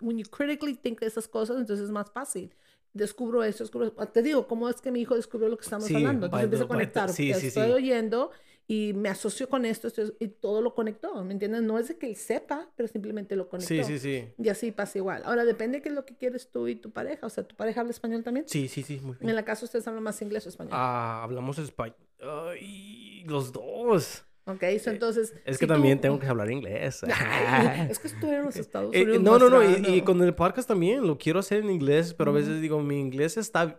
when 0.00 0.18
you 0.18 0.28
critically 0.28 0.74
think 0.74 1.00
de 1.00 1.06
esas 1.06 1.28
cosas, 1.28 1.58
entonces 1.58 1.84
es 1.86 1.90
más 1.92 2.10
fácil. 2.10 2.54
Descubro 2.92 3.42
eso, 3.44 3.64
descubro... 3.64 3.92
Te 3.92 4.22
digo, 4.22 4.46
¿cómo 4.46 4.68
es 4.68 4.80
que 4.80 4.90
mi 4.90 5.00
hijo 5.00 5.14
descubrió 5.14 5.48
lo 5.48 5.56
que 5.56 5.64
estamos 5.64 5.86
Sí, 5.86 5.94
hablando? 5.94 6.26
Entonces 6.26 6.30
by 6.32 6.44
empieza 6.44 6.64
a 6.64 6.68
conectar. 6.68 7.08
sí, 7.08 7.32
sí, 7.34 7.46
estoy 7.46 7.70
oyendo 7.70 8.30
y 8.68 8.92
me 8.94 9.08
asocio 9.08 9.48
con 9.48 9.64
esto, 9.64 9.88
esto, 9.88 10.02
y 10.20 10.28
todo 10.28 10.62
lo 10.62 10.74
conectó, 10.74 11.22
¿me 11.24 11.32
entiendes? 11.34 11.62
No 11.62 11.78
es 11.78 11.88
de 11.88 11.98
que 11.98 12.06
él 12.06 12.16
sepa, 12.16 12.70
pero 12.76 12.88
simplemente 12.88 13.36
lo 13.36 13.48
conectó. 13.48 13.68
Sí, 13.74 13.82
sí, 13.84 13.98
sí. 13.98 14.24
Y 14.38 14.48
así 14.48 14.70
pasa 14.72 14.98
igual. 14.98 15.22
Ahora, 15.24 15.44
depende 15.44 15.78
de 15.78 15.82
qué 15.82 15.88
es 15.90 15.94
lo 15.94 16.04
que 16.06 16.16
quieres 16.16 16.50
tú 16.50 16.68
y 16.68 16.76
tu 16.76 16.90
pareja. 16.90 17.26
O 17.26 17.30
sea, 17.30 17.44
¿tu 17.44 17.54
pareja 17.56 17.80
habla 17.80 17.90
español 17.90 18.22
también? 18.22 18.46
Sí, 18.48 18.68
sí, 18.68 18.82
sí, 18.82 19.00
muy 19.02 19.16
bien. 19.18 19.28
En 19.30 19.36
la 19.36 19.44
casa 19.44 19.64
ustedes 19.64 19.86
hablan 19.88 20.02
más 20.04 20.20
inglés 20.22 20.46
o 20.46 20.48
español. 20.48 20.72
Ah, 20.74 21.22
hablamos 21.22 21.58
español. 21.58 21.96
Ay, 22.20 23.24
los 23.26 23.52
dos. 23.52 24.24
Ok, 24.44 24.64
so 24.82 24.90
entonces... 24.90 25.34
Es 25.44 25.56
si 25.56 25.60
que 25.60 25.66
tú- 25.66 25.72
también 25.74 26.00
tengo 26.00 26.18
que 26.18 26.26
hablar 26.26 26.50
inglés. 26.50 27.02
Es 27.90 27.98
que 27.98 28.06
estuve 28.08 28.36
en 28.36 28.44
los 28.44 28.56
Estados 28.56 28.92
Eh, 28.94 29.02
Unidos. 29.04 29.22
no, 29.22 29.38
no, 29.38 29.48
no. 29.50 29.62
Y, 29.62 29.96
y 29.98 30.02
con 30.02 30.20
el 30.22 30.34
podcast 30.34 30.66
también 30.68 31.06
lo 31.06 31.16
quiero 31.18 31.38
hacer 31.38 31.60
en 31.62 31.70
inglés, 31.70 32.14
pero 32.14 32.30
a 32.32 32.34
veces 32.34 32.60
digo, 32.60 32.80
mi 32.80 32.98
inglés 33.00 33.36
está. 33.36 33.78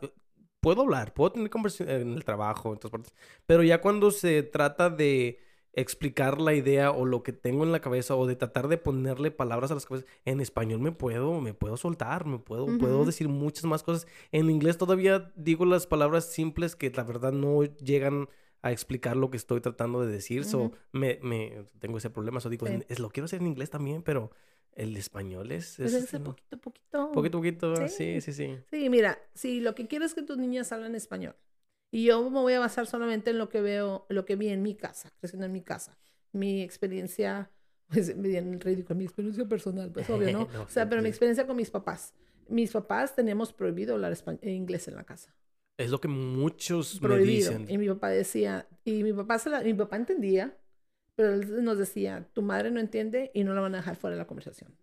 Puedo 0.63 0.81
hablar, 0.81 1.13
puedo 1.13 1.33
tener 1.33 1.49
conversación 1.49 1.89
en 1.89 2.13
el 2.13 2.23
trabajo, 2.23 2.71
en 2.71 2.79
todas 2.79 2.91
partes. 2.91 3.13
Pero 3.45 3.63
ya 3.63 3.81
cuando 3.81 4.11
se 4.11 4.43
trata 4.43 4.89
de 4.89 5.41
explicar 5.73 6.39
la 6.39 6.53
idea 6.53 6.91
o 6.91 7.05
lo 7.05 7.21
que 7.21 7.33
tengo 7.33 7.65
en 7.65 7.73
la 7.73 7.81
cabeza 7.81 8.15
o 8.15 8.25
de 8.25 8.37
tratar 8.37 8.69
de 8.69 8.77
ponerle 8.77 9.29
palabras 9.29 9.71
a 9.71 9.73
las 9.73 9.85
cabezas, 9.85 10.07
en 10.23 10.39
español 10.39 10.79
me 10.79 10.93
puedo, 10.93 11.41
me 11.41 11.53
puedo 11.53 11.75
soltar, 11.75 12.25
me 12.25 12.39
puedo, 12.39 12.65
puedo 12.77 12.99
Ujú. 12.99 13.05
decir 13.07 13.27
muchas 13.27 13.65
más 13.65 13.83
cosas. 13.83 14.07
En 14.31 14.49
inglés 14.49 14.77
todavía 14.77 15.33
digo 15.35 15.65
las 15.65 15.85
palabras 15.85 16.31
simples 16.31 16.77
que 16.77 16.89
la 16.91 17.03
verdad 17.03 17.33
no 17.33 17.63
llegan 17.63 18.29
a 18.61 18.71
explicar 18.71 19.17
lo 19.17 19.29
que 19.29 19.35
estoy 19.37 19.59
tratando 19.59 19.99
de 19.99 20.13
decir. 20.13 20.45
So, 20.45 20.59
Ujú. 20.59 20.75
me, 20.93 21.19
me, 21.21 21.65
tengo 21.79 21.97
ese 21.97 22.09
problema. 22.09 22.39
So, 22.39 22.49
digo, 22.49 22.67
Sí. 22.67 22.79
es, 22.87 22.99
lo 22.99 23.09
quiero 23.09 23.25
hacer 23.25 23.41
en 23.41 23.47
inglés 23.47 23.69
también, 23.69 24.01
pero 24.01 24.31
el 24.75 24.95
español 24.97 25.51
es... 25.51 25.75
Pues 25.77 25.93
es 25.93 26.03
ese 26.05 26.19
no. 26.19 26.25
poquito, 26.25 26.57
poquito. 26.59 27.11
Poquito, 27.11 27.37
poquito. 27.39 27.73
ah, 27.77 27.87
Sí. 27.87 28.21
Sí, 28.21 28.21
sí, 28.21 28.33
sí. 28.33 28.57
Sí, 28.71 28.89
mira, 28.89 29.19
si 29.33 29.59
lo 29.61 29.75
que 29.75 29.87
quiero 29.87 30.05
es 30.05 30.13
que 30.13 30.23
tus 30.23 30.37
niñas 30.37 30.71
hablen 30.71 30.95
español 30.95 31.35
y 31.91 32.05
yo 32.05 32.29
me 32.29 32.39
voy 32.39 32.53
a 32.53 32.59
basar 32.59 32.87
solamente 32.87 33.29
en 33.31 33.37
lo 33.37 33.49
que 33.49 33.61
veo, 33.61 34.05
lo 34.09 34.25
que 34.25 34.35
vi 34.35 34.49
en 34.49 34.63
mi 34.63 34.75
casa, 34.75 35.11
creciendo 35.19 35.45
en 35.45 35.51
mi 35.51 35.61
casa, 35.61 35.97
mi 36.31 36.61
experiencia, 36.61 37.51
pues 37.87 38.19
bien 38.19 38.59
ridículo, 38.59 38.95
mi 38.97 39.05
experiencia 39.05 39.45
personal, 39.45 39.91
pues 39.91 40.09
obvio, 40.09 40.31
¿no? 40.31 40.47
No, 40.53 40.63
o 40.63 40.69
sea, 40.69 40.89
pero 40.89 41.01
mi 41.01 41.09
experiencia 41.09 41.45
con 41.45 41.55
mis 41.55 41.69
papás. 41.69 42.13
Mis 42.49 42.71
papás 42.71 43.15
tenemos 43.15 43.53
prohibido 43.53 43.93
hablar 43.95 44.11
espa- 44.11 44.37
inglés 44.43 44.87
en 44.87 44.95
la 44.95 45.03
casa. 45.05 45.33
Es 45.77 45.89
lo 45.89 45.99
que 46.01 46.07
muchos 46.07 47.01
me 47.01 47.07
prohibido. 47.07 47.51
dicen. 47.51 47.69
Y 47.69 47.77
mi 47.77 47.87
papá 47.87 48.09
decía, 48.09 48.67
y 48.83 49.03
mi 49.03 49.13
papá, 49.13 49.39
se 49.39 49.49
la- 49.49 49.61
mi 49.61 49.73
papá 49.73 49.95
entendía, 49.97 50.57
pero 51.15 51.33
él 51.33 51.63
nos 51.63 51.77
decía, 51.77 52.27
tu 52.33 52.41
madre 52.41 52.71
no 52.71 52.79
entiende 52.79 53.31
y 53.33 53.43
no 53.43 53.53
la 53.53 53.61
van 53.61 53.75
a 53.75 53.77
dejar 53.77 53.95
fuera 53.95 54.15
de 54.15 54.21
la 54.21 54.27
conversación. 54.27 54.75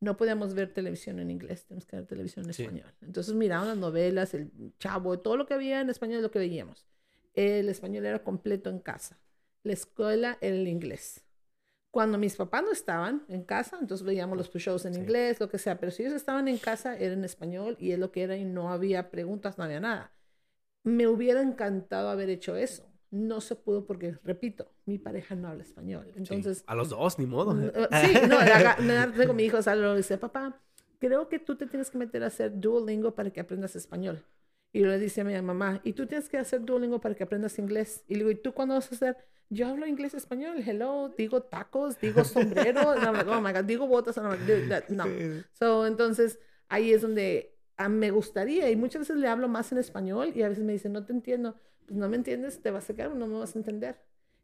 No 0.00 0.16
podíamos 0.16 0.54
ver 0.54 0.72
televisión 0.72 1.18
en 1.18 1.30
inglés, 1.30 1.64
tenemos 1.66 1.84
que 1.86 1.96
ver 1.96 2.06
televisión 2.06 2.46
en 2.46 2.52
Sí. 2.54 2.62
español. 2.62 2.92
Entonces 3.02 3.34
miraban 3.34 3.68
las 3.68 3.76
novelas, 3.78 4.32
el 4.34 4.50
chavo, 4.78 5.18
todo 5.18 5.36
lo 5.36 5.46
que 5.46 5.54
había 5.54 5.80
en 5.80 5.90
español 5.90 6.18
es 6.18 6.22
lo 6.22 6.30
que 6.30 6.38
veíamos. 6.38 6.86
El 7.34 7.68
español 7.68 8.06
era 8.06 8.22
completo 8.22 8.70
en 8.70 8.78
casa. 8.78 9.18
La 9.64 9.72
escuela 9.72 10.38
era 10.40 10.56
el 10.56 10.68
inglés. 10.68 11.24
Cuando 11.90 12.18
mis 12.18 12.36
papás 12.36 12.62
no 12.62 12.70
estaban 12.70 13.24
en 13.28 13.42
casa, 13.44 13.78
entonces 13.80 14.06
veíamos 14.06 14.36
los 14.36 14.50
shows 14.52 14.84
en 14.84 14.94
Sí. 14.94 15.00
inglés, 15.00 15.40
lo 15.40 15.48
que 15.48 15.58
sea, 15.58 15.80
pero 15.80 15.90
si 15.90 16.02
ellos 16.02 16.14
estaban 16.14 16.46
en 16.46 16.58
casa 16.58 16.96
era 16.96 17.14
en 17.14 17.24
español 17.24 17.76
y 17.80 17.92
es 17.92 17.98
lo 17.98 18.12
que 18.12 18.22
era 18.22 18.36
y 18.36 18.44
no 18.44 18.70
había 18.70 19.10
preguntas, 19.10 19.58
no 19.58 19.64
había 19.64 19.80
nada. 19.80 20.12
Me 20.84 21.08
hubiera 21.08 21.40
encantado 21.42 22.08
haber 22.08 22.30
hecho 22.30 22.56
eso. 22.56 22.88
No 23.10 23.40
se 23.40 23.56
pudo 23.56 23.84
porque, 23.86 24.18
repito, 24.22 24.70
mi 24.84 24.98
pareja 24.98 25.34
no 25.34 25.48
habla 25.48 25.62
español. 25.62 26.06
Sí. 26.12 26.18
Entonces, 26.18 26.62
A 26.66 26.74
los 26.74 26.90
dos, 26.90 27.18
ni 27.18 27.26
modo. 27.26 27.58
Eh, 27.60 27.72
Sí, 28.02 28.12
no, 28.28 28.38
me 28.82 29.26
con 29.26 29.36
mi 29.36 29.44
hijo, 29.44 29.62
Salo, 29.62 29.96
dice, 29.96 30.18
papá, 30.18 30.60
creo 30.98 31.28
que 31.28 31.38
tú 31.38 31.56
te 31.56 31.66
tienes 31.66 31.90
que 31.90 31.98
meter 31.98 32.22
a 32.22 32.26
hacer 32.26 32.60
Duolingo 32.60 33.14
para 33.14 33.30
que 33.30 33.40
aprendas 33.40 33.76
español. 33.76 34.22
Y 34.72 34.80
le 34.84 34.98
dice 34.98 35.22
a 35.22 35.24
mi 35.24 35.40
mamá, 35.40 35.80
y 35.82 35.94
tú 35.94 36.06
tienes 36.06 36.28
que 36.28 36.36
hacer 36.36 36.62
Duolingo 36.64 37.00
para 37.00 37.14
que 37.14 37.22
aprendas 37.24 37.58
inglés. 37.58 38.04
Y 38.08 38.14
le 38.14 38.18
digo, 38.18 38.30
¿y 38.30 38.34
tú 38.34 38.52
cuándo 38.52 38.74
vas 38.74 38.92
a 38.92 38.94
hacer? 38.94 39.16
Yo 39.50 39.66
hablo 39.66 39.86
inglés 39.86 40.12
español, 40.12 40.62
hello, 40.66 41.14
digo 41.16 41.42
tacos, 41.42 41.98
digo 41.98 42.22
sombrero, 42.24 42.94
like, 42.94 43.30
oh 43.30 43.40
my 43.40 43.52
God, 43.52 43.64
digo 43.64 43.86
botas, 43.86 44.16
dude, 44.16 44.68
that- 44.68 44.88
no. 44.90 45.04
So, 45.52 45.86
entonces, 45.86 46.38
ahí 46.68 46.92
es 46.92 47.00
donde 47.00 47.54
ah, 47.78 47.88
me 47.88 48.10
gustaría, 48.10 48.70
y 48.70 48.76
muchas 48.76 49.00
veces 49.00 49.16
le 49.16 49.28
hablo 49.28 49.48
más 49.48 49.72
en 49.72 49.78
español, 49.78 50.32
y 50.34 50.42
a 50.42 50.48
veces 50.50 50.64
me 50.64 50.72
dice, 50.72 50.88
no 50.90 51.04
te 51.06 51.12
entiendo. 51.14 51.54
Pues 51.88 51.98
no 51.98 52.08
me 52.08 52.16
entiendes, 52.16 52.60
te 52.62 52.70
vas 52.70 52.88
a 52.90 52.94
quedar, 52.94 53.14
no 53.16 53.26
me 53.26 53.38
vas 53.38 53.56
a 53.56 53.58
entender. 53.58 53.98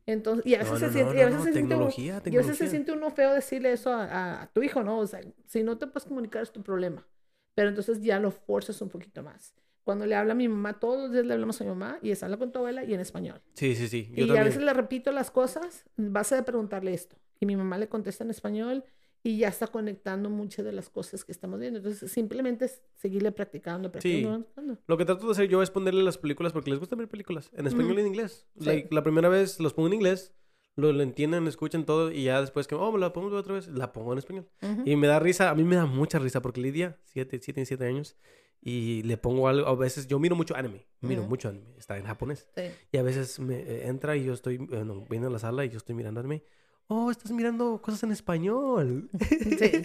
Entonces, 0.06 0.46
y 0.46 0.54
a 0.54 0.58
veces 0.58 0.72
No, 0.72 0.78
se 0.80 0.86
no, 0.86 0.92
siente, 0.92 1.14
no, 1.14 1.20
y 1.20 1.22
a 1.22 1.26
veces 1.26 1.38
no, 1.40 1.44
se 1.46 1.52
siente 1.52 1.74
uno- 1.76 1.88
y 2.24 2.34
a 2.34 2.38
veces 2.38 2.58
se 2.58 2.68
siente 2.68 2.92
uno 2.92 3.10
feo 3.10 3.32
decirle 3.34 3.72
eso 3.72 3.90
a, 3.92 4.04
a- 4.04 4.42
a 4.42 4.46
tu 4.52 4.62
hijo, 4.62 4.82
¿no? 4.82 4.98
O 4.98 5.06
sea, 5.06 5.20
si 5.46 5.62
no 5.62 5.78
te 5.78 5.86
puedes 5.86 6.04
comunicar 6.08 6.42
es 6.42 6.52
tu 6.52 6.62
problema. 6.62 7.06
Pero 7.54 7.68
entonces 7.68 8.00
ya 8.02 8.18
lo 8.18 8.30
forzas 8.32 8.82
un 8.82 8.88
poquito 8.88 9.22
más. 9.22 9.54
Cuando 9.84 10.06
le 10.06 10.16
habla 10.16 10.32
a 10.32 10.36
mi 10.36 10.48
mamá, 10.48 10.80
todos 10.80 11.02
los 11.02 11.12
días 11.12 11.26
le 11.26 11.34
hablamos 11.34 11.60
a 11.60 11.64
mi 11.64 11.70
mamá 11.70 11.98
y 12.02 12.10
es 12.10 12.22
habla 12.22 12.36
con 12.38 12.50
tu 12.52 12.58
abuela 12.58 12.84
y 12.84 12.94
en 12.94 13.00
español. 13.00 13.42
Sí, 13.54 13.74
sí, 13.76 13.88
sí. 13.88 14.12
Yo 14.16 14.24
y 14.26 14.36
a 14.36 14.42
veces 14.42 14.62
le 14.62 14.72
repito 14.72 15.12
las 15.12 15.30
cosas, 15.30 15.84
vas 15.96 16.32
a 16.32 16.44
preguntarle 16.44 16.94
esto. 16.94 17.16
Y 17.40 17.46
mi 17.46 17.56
mamá 17.56 17.78
le 17.78 17.88
contesta 17.88 18.24
en 18.24 18.30
español 18.30 18.84
y 19.26 19.38
ya 19.38 19.48
está 19.48 19.66
conectando 19.66 20.28
muchas 20.28 20.66
de 20.66 20.72
las 20.72 20.90
cosas 20.90 21.24
que 21.24 21.32
estamos 21.32 21.58
viendo. 21.58 21.78
Entonces 21.78 22.12
simplemente 22.12 22.66
es 22.66 22.82
seguirle 22.94 23.32
practicando, 23.32 23.90
practicando. 23.90 24.44
practicando. 24.44 24.78
Lo 24.86 24.96
que 24.98 25.04
trato 25.06 25.24
de 25.26 25.32
hacer 25.32 25.48
yo 25.48 25.62
es 25.62 25.70
ponerle 25.70 26.02
las 26.02 26.18
películas 26.18 26.52
porque 26.52 26.70
les 26.70 26.78
gusta 26.78 26.94
ver 26.94 27.08
películas 27.08 27.50
en 27.54 27.66
español 27.66 27.92
Ujú. 27.92 27.98
y 27.98 28.02
en 28.02 28.06
inglés. 28.08 28.46
Sí. 28.58 28.66
Like, 28.66 28.94
la 28.94 29.02
primera 29.02 29.30
vez 29.30 29.58
los 29.60 29.72
pongo 29.72 29.88
en 29.88 29.94
inglés, 29.94 30.34
lo, 30.76 30.92
lo 30.92 31.02
entienden, 31.02 31.46
escuchan 31.46 31.86
todo 31.86 32.12
y 32.12 32.24
ya 32.24 32.38
después 32.42 32.66
que, 32.66 32.74
oh, 32.74 32.92
me 32.92 32.98
la 32.98 33.14
pongo 33.14 33.34
otra 33.34 33.54
vez, 33.54 33.66
la 33.68 33.94
pongo 33.94 34.12
en 34.12 34.18
español. 34.18 34.46
Ujú. 34.60 34.82
Y 34.84 34.94
me 34.96 35.06
da 35.06 35.18
risa, 35.20 35.48
a 35.48 35.54
mí 35.54 35.64
me 35.64 35.76
da 35.76 35.86
mucha 35.86 36.18
risa 36.18 36.42
porque 36.42 36.60
Lidia, 36.60 36.98
siete, 37.04 37.38
siete, 37.40 37.54
tiene 37.54 37.66
siete 37.66 37.86
años, 37.86 38.16
y 38.60 39.02
le 39.04 39.16
pongo 39.16 39.48
algo, 39.48 39.66
a 39.66 39.74
veces 39.74 40.06
yo 40.06 40.18
miro 40.18 40.36
mucho 40.36 40.54
anime, 40.54 40.86
miro 41.00 41.22
Ujú. 41.22 41.30
mucho 41.30 41.48
anime, 41.48 41.74
está 41.78 41.96
en 41.96 42.04
japonés. 42.04 42.48
Sí. 42.56 42.62
Y 42.92 42.96
a 42.98 43.02
veces 43.02 43.38
me 43.38 43.56
eh, 43.60 43.86
entra 43.86 44.16
y 44.16 44.24
yo 44.24 44.34
estoy, 44.34 44.56
eh, 44.56 44.84
no, 44.84 45.04
viene 45.08 45.26
a 45.26 45.30
la 45.30 45.38
sala 45.38 45.64
y 45.64 45.70
yo 45.70 45.78
estoy 45.78 45.94
mirando 45.94 46.20
anime. 46.20 46.42
Oh, 46.86 47.10
estás 47.10 47.32
mirando 47.32 47.80
cosas 47.80 48.02
en 48.04 48.12
español. 48.12 49.08
Sí. 49.18 49.82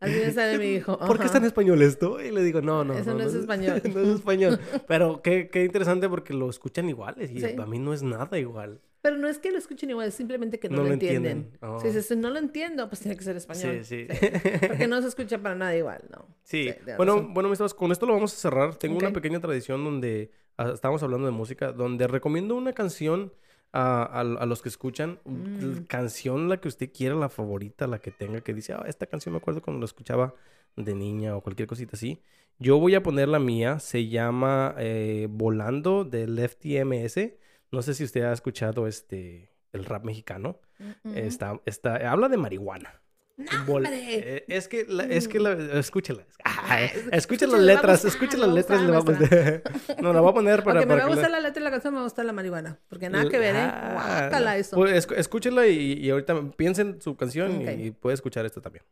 Así 0.00 0.14
me 0.14 0.32
sale 0.32 0.58
mi 0.58 0.66
hijo. 0.74 0.98
¿Por 0.98 1.18
qué 1.18 1.24
está 1.26 1.38
en 1.38 1.44
español 1.46 1.80
esto? 1.80 2.20
Y 2.22 2.30
le 2.30 2.42
digo, 2.42 2.60
no, 2.60 2.84
no. 2.84 2.92
Eso 2.94 3.14
no 3.14 3.22
es 3.22 3.32
español. 3.34 3.80
no 3.94 4.00
es 4.00 4.08
español. 4.08 4.60
Pero 4.86 5.22
qué, 5.22 5.48
qué 5.48 5.64
interesante 5.64 6.08
porque 6.08 6.34
lo 6.34 6.50
escuchan 6.50 6.88
iguales 6.88 7.30
y 7.30 7.40
Sí. 7.40 7.56
a 7.58 7.66
mí 7.66 7.78
no 7.78 7.94
es 7.94 8.02
nada 8.02 8.38
igual. 8.38 8.80
Pero 9.00 9.16
no 9.16 9.28
es 9.28 9.38
que 9.38 9.50
lo 9.52 9.58
escuchen 9.58 9.88
igual, 9.90 10.08
es 10.08 10.14
simplemente 10.14 10.58
que 10.58 10.68
no, 10.68 10.78
No 10.78 10.82
lo 10.84 10.92
entienden. 10.92 11.38
entienden. 11.38 11.58
Oh. 11.62 11.80
Si 11.80 11.86
dices, 11.88 12.14
no 12.16 12.28
lo 12.28 12.38
entiendo, 12.38 12.88
pues 12.88 13.00
tiene 13.00 13.16
que 13.16 13.22
ser 13.24 13.36
español. 13.36 13.84
Sí, 13.84 14.06
sí. 14.08 14.28
Porque 14.66 14.88
no 14.88 15.00
se 15.00 15.08
escucha 15.08 15.38
para 15.38 15.54
nada 15.54 15.76
igual, 15.76 16.02
¿no? 16.10 16.26
Sí, 16.42 16.70
bueno, 16.96 17.14
razón. 17.14 17.34
bueno, 17.34 17.48
mis 17.48 17.74
con 17.74 17.92
esto 17.92 18.04
lo 18.04 18.14
vamos 18.14 18.32
a 18.34 18.36
cerrar. 18.36 18.74
Tengo 18.76 18.98
una 18.98 19.12
pequeña 19.12 19.40
tradición 19.40 19.84
donde 19.84 20.32
ah, 20.58 20.72
estamos 20.74 21.02
hablando 21.02 21.26
de 21.26 21.32
música, 21.32 21.72
donde 21.72 22.08
recomiendo 22.08 22.56
una 22.56 22.72
canción 22.72 23.32
a, 23.78 24.02
a- 24.04 24.20
a 24.20 24.46
los 24.46 24.62
que 24.62 24.68
escuchan, 24.70 25.18
Mm. 25.24 25.84
canción 25.86 26.48
la 26.48 26.56
que 26.60 26.68
usted 26.68 26.90
quiera, 26.92 27.14
la 27.14 27.28
favorita, 27.28 27.86
la 27.86 27.98
que 27.98 28.10
tenga, 28.10 28.40
que 28.40 28.54
dice, 28.54 28.72
ah, 28.72 28.84
esta 28.86 29.06
canción 29.06 29.32
me 29.32 29.38
acuerdo 29.38 29.60
cuando 29.62 29.80
la 29.80 29.84
escuchaba 29.86 30.34
de 30.76 30.94
niña 30.94 31.36
o 31.36 31.40
cualquier 31.42 31.68
cosita 31.68 31.92
así. 31.96 32.22
Yo 32.58 32.78
voy 32.78 32.94
a 32.94 33.02
poner 33.02 33.28
la 33.28 33.38
mía, 33.38 33.78
se 33.78 34.08
llama 34.08 34.74
eh, 34.78 35.26
Volando 35.30 36.04
de 36.04 36.26
Lefty 36.26 36.78
MS. 36.78 37.36
No 37.70 37.82
sé 37.82 37.92
si 37.94 38.04
usted 38.04 38.22
ha 38.22 38.32
escuchado 38.32 38.86
este 38.86 39.50
el 39.72 39.84
rap 39.84 40.04
mexicano. 40.04 40.58
Mm, 40.78 41.08
mm. 41.10 41.16
Está, 41.18 41.60
está, 41.66 42.10
habla 42.10 42.28
de 42.30 42.38
marihuana. 42.38 43.02
Eh, 43.38 44.44
es 44.48 44.66
que, 44.66 44.86
la, 44.88 45.04
es 45.04 45.28
que 45.28 45.38
la, 45.38 45.52
escúchela. 45.78 46.24
Ah, 46.44 46.82
es- 46.82 46.94
escuche 47.12 47.16
escúchela, 47.44 47.56
las 47.58 47.66
letras, 47.66 48.04
le 48.04 48.08
las 48.38 48.54
letras. 48.54 48.80
le 48.82 49.62
no, 50.02 50.12
la 50.12 50.20
voy 50.20 50.30
a 50.30 50.34
poner 50.34 50.62
para, 50.64 50.80
Aunque 50.80 50.86
me 50.86 50.94
para 50.94 51.06
va 51.06 51.12
a 51.12 51.14
gustar 51.14 51.30
la- 51.30 51.40
letra 51.40 51.60
de 51.60 51.64
la 51.64 51.70
canción, 51.70 51.92
me 51.92 51.98
va 51.98 52.02
a 52.02 52.06
gustar 52.06 52.24
la 52.24 52.32
marihuana. 52.32 52.78
Porque 52.88 53.10
nada 53.10 53.28
que 53.28 53.38
ver, 53.38 53.54
¿eh? 53.56 53.58
Ah, 53.60 53.90
Guácala 54.22 54.56
eso. 54.56 54.76
pues, 54.76 55.06
escúchela 55.16 55.66
y, 55.66 55.92
y 55.94 56.10
ahorita 56.10 56.50
piensen 56.56 57.00
su 57.02 57.16
canción 57.16 57.60
y- 57.60 57.86
y, 57.86 57.90
puede 57.90 58.14
escuchar 58.14 58.46
esto 58.46 58.62
también. 58.62 58.84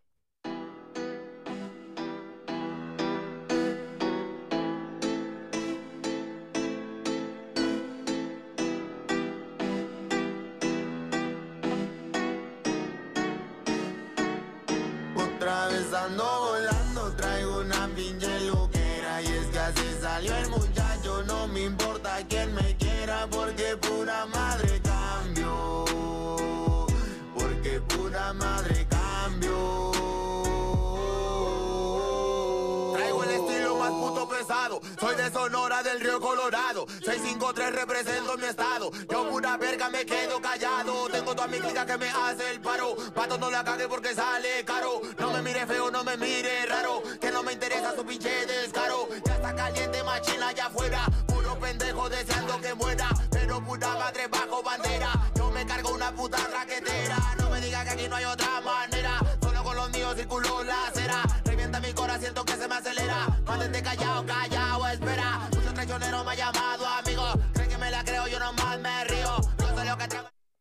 Del 35.44 36.00
Río 36.00 36.20
Colorado. 36.20 36.86
653 37.04 37.74
represento 37.74 38.38
mi 38.38 38.46
estado. 38.46 38.90
Yo 39.10 39.28
pura 39.28 39.58
verga 39.58 39.90
me 39.90 40.06
quedo 40.06 40.40
callado. 40.40 41.06
Tengo 41.10 41.34
toda 41.34 41.46
mi 41.48 41.58
clica 41.58 41.84
que 41.84 41.98
me 41.98 42.08
hace 42.08 42.50
el 42.50 42.62
paro. 42.62 42.96
Pato 43.14 43.36
no 43.36 43.50
la 43.50 43.62
cague 43.62 43.86
porque 43.86 44.14
sale 44.14 44.64
caro. 44.64 45.02
No 45.18 45.32
me 45.32 45.42
mire 45.42 45.66
feo, 45.66 45.90
no 45.90 46.02
me 46.02 46.16
mire 46.16 46.64
raro. 46.64 47.02
Que 47.20 47.30
no 47.30 47.42
me 47.42 47.52
interesa 47.52 47.94
su 47.94 48.06
pinche 48.06 48.46
descaro. 48.46 49.06
Ya 49.26 49.34
está 49.34 49.54
caliente 49.54 50.02
machina 50.02 50.48
allá 50.48 50.66
afuera 50.66 51.06
Puro 51.26 51.58
pendejo 51.58 52.08
deseando 52.08 52.58
que 52.62 52.72
muera. 52.72 53.08
Pero 53.30 53.62
pura 53.62 53.94
madre 53.96 54.23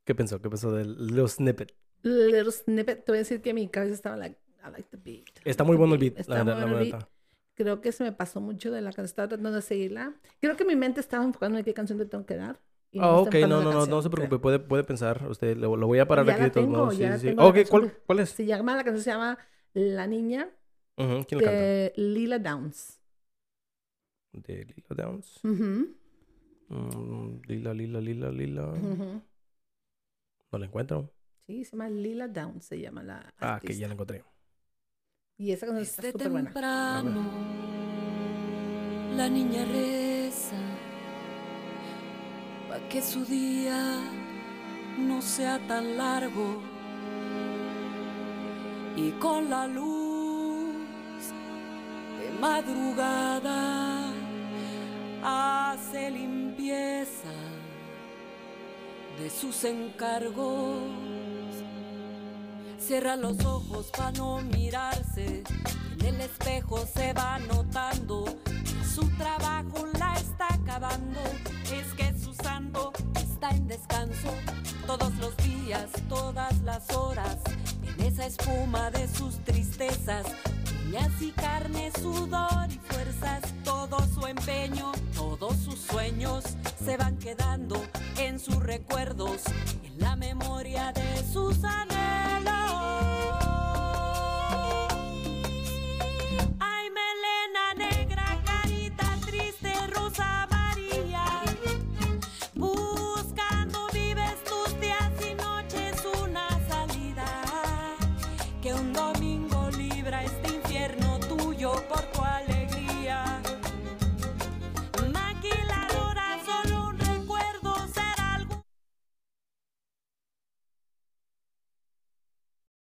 ¿Qué 0.06 0.16
pensó? 0.16 0.42
¿Qué 0.42 0.50
pensó 0.50 0.72
del 0.72 1.08
Little 1.08 1.28
Snippet? 1.28 1.74
Little 2.02 2.52
Snippet, 2.52 3.06
te 3.06 3.12
voy 3.12 3.18
a 3.18 3.20
decir 3.20 3.42
que 3.42 3.54
mi 3.54 3.70
cabeza 3.70 3.94
estaba 3.94 4.18
like, 4.18 4.38
I 4.66 4.72
like 4.72 4.90
the 4.90 4.98
beat. 4.98 5.26
Está 5.46 5.64
muy 5.64 5.78
bueno 5.78 5.94
el 5.94 6.00
beat, 6.00 6.20
Está 6.20 6.44
muy 6.44 6.54
bueno 6.54 6.80
el 6.80 6.92
beat. 6.92 7.08
Creo 7.56 7.82
que 7.82 7.92
se 7.92 8.04
me 8.04 8.12
pasó 8.12 8.42
mucho 8.42 8.72
de 8.72 8.82
la 8.82 8.90
canción, 8.90 9.06
estaba 9.06 9.28
tratando 9.28 9.52
de 9.52 9.62
seguirla. 9.62 10.14
Creo 10.42 10.58
que 10.58 10.66
mi 10.66 10.76
mente 10.76 11.00
estaba 11.00 11.24
enfocando 11.24 11.58
en 11.58 11.64
qué 11.64 11.74
canción 11.74 12.00
te 12.00 12.06
tengo 12.06 12.26
que 12.26 12.36
dar. 12.36 12.60
Ah, 13.00 13.18
ok, 13.18 13.36
no, 13.42 13.62
no, 13.62 13.72
no, 13.72 13.86
no 13.86 14.02
se 14.02 14.10
preocupe, 14.10 14.40
puede, 14.40 14.60
puede 14.60 14.84
pensar. 14.84 15.26
Usted 15.28 15.58
lo, 15.58 15.76
voy 15.76 16.00
a 16.00 16.08
parar 16.08 16.30
aquí 16.30 16.44
de 16.44 16.50
todos 16.50 16.68
modos. 16.68 16.96
Sí, 16.96 17.06
sí, 17.20 17.36
Ok, 17.38 17.60
¿cuál, 17.70 17.94
cuál 18.06 18.20
es? 18.20 18.30
Se 18.32 18.46
llama, 18.46 18.76
la 18.76 18.84
canción 18.84 19.04
se 19.04 19.12
llama 19.12 19.38
La 19.74 20.06
Niña 20.06 20.50
¿Quién 20.96 21.26
la 21.32 21.40
canta? 21.40 21.52
de 21.52 21.94
Lila 21.96 22.40
Downs. 22.40 23.00
De 24.32 24.66
Lila 24.66 25.04
Downs. 25.04 25.40
Mm, 26.70 27.42
lila, 27.48 27.74
Lila, 27.74 28.00
Lila, 28.02 28.32
Lila. 28.32 28.74
No 30.54 30.60
la 30.60 30.66
encuentro. 30.68 31.12
Sí, 31.48 31.66
se 31.66 31.72
llama 31.72 31.90
Lila 31.90 32.28
Downs, 32.28 32.66
se 32.66 32.80
llama 32.80 33.04
la 33.04 33.34
Ah, 33.42 33.60
que 33.64 33.76
ya 33.76 33.88
artista. 33.88 33.88
la 33.88 33.94
encontré. 33.94 34.24
Y 35.38 35.52
esa 35.52 35.66
canción 35.66 35.84
está 35.84 36.02
Desde 36.02 36.12
súper 36.14 36.30
buena. 36.30 36.50
temprano 36.50 37.32
la 39.16 39.30
niña 39.30 39.64
reza 39.66 40.56
para 42.68 42.88
que 42.90 43.02
su 43.02 43.24
día 43.26 44.00
no 44.98 45.22
sea 45.22 45.60
tan 45.68 45.98
largo 45.98 46.62
y 48.96 49.12
con 49.14 49.50
la 49.50 49.68
luz 49.68 50.74
de 52.20 52.32
madrugada 52.40 54.12
hace 55.24 56.10
limpieza 56.12 57.30
de 59.20 59.30
sus 59.30 59.64
encargos. 59.64 60.82
Cierra 62.80 63.16
los 63.16 63.44
ojos 63.46 63.92
para 63.96 64.12
no 64.12 64.42
mirarse. 64.42 65.44
En 66.00 66.06
el 66.06 66.22
espejo 66.22 66.86
se 66.86 67.14
va 67.14 67.40
notando 67.40 68.26
su 68.94 69.08
trabajo 69.18 69.88
la 69.98 70.14
está 70.14 70.54
acabando. 70.54 71.20
Es 71.72 71.94
que 71.94 72.14
su 72.20 72.32
santo 72.36 72.94
está 73.16 73.50
en 73.50 73.68
descanso 73.68 74.30
todos 74.86 75.16
los 75.16 75.36
días, 75.38 75.90
todas 76.08 76.62
las 76.62 76.92
horas. 76.92 77.40
En 77.82 78.06
esa 78.06 78.28
espuma 78.28 78.92
de 78.92 79.08
sus 79.08 79.40
tristezas, 79.40 80.28
uñas 80.94 81.22
y 81.22 81.32
carne, 81.32 81.92
sudor 82.00 82.68
y 82.70 82.78
fuerzas. 82.78 83.42
Todo 83.64 83.98
su 84.14 84.26
empeño, 84.28 84.92
todos 85.16 85.58
sus 85.58 85.80
sueños 85.80 86.44
se 86.84 86.98
van 86.98 87.18
quedando 87.18 87.84
en 88.18 88.40
sus 88.40 88.58
recuerdos, 88.58 89.42
en 89.84 90.00
la 90.00 90.16
memoria 90.16 90.92
de 90.92 91.24
sus 91.32 91.64
anhelos. 91.64 93.53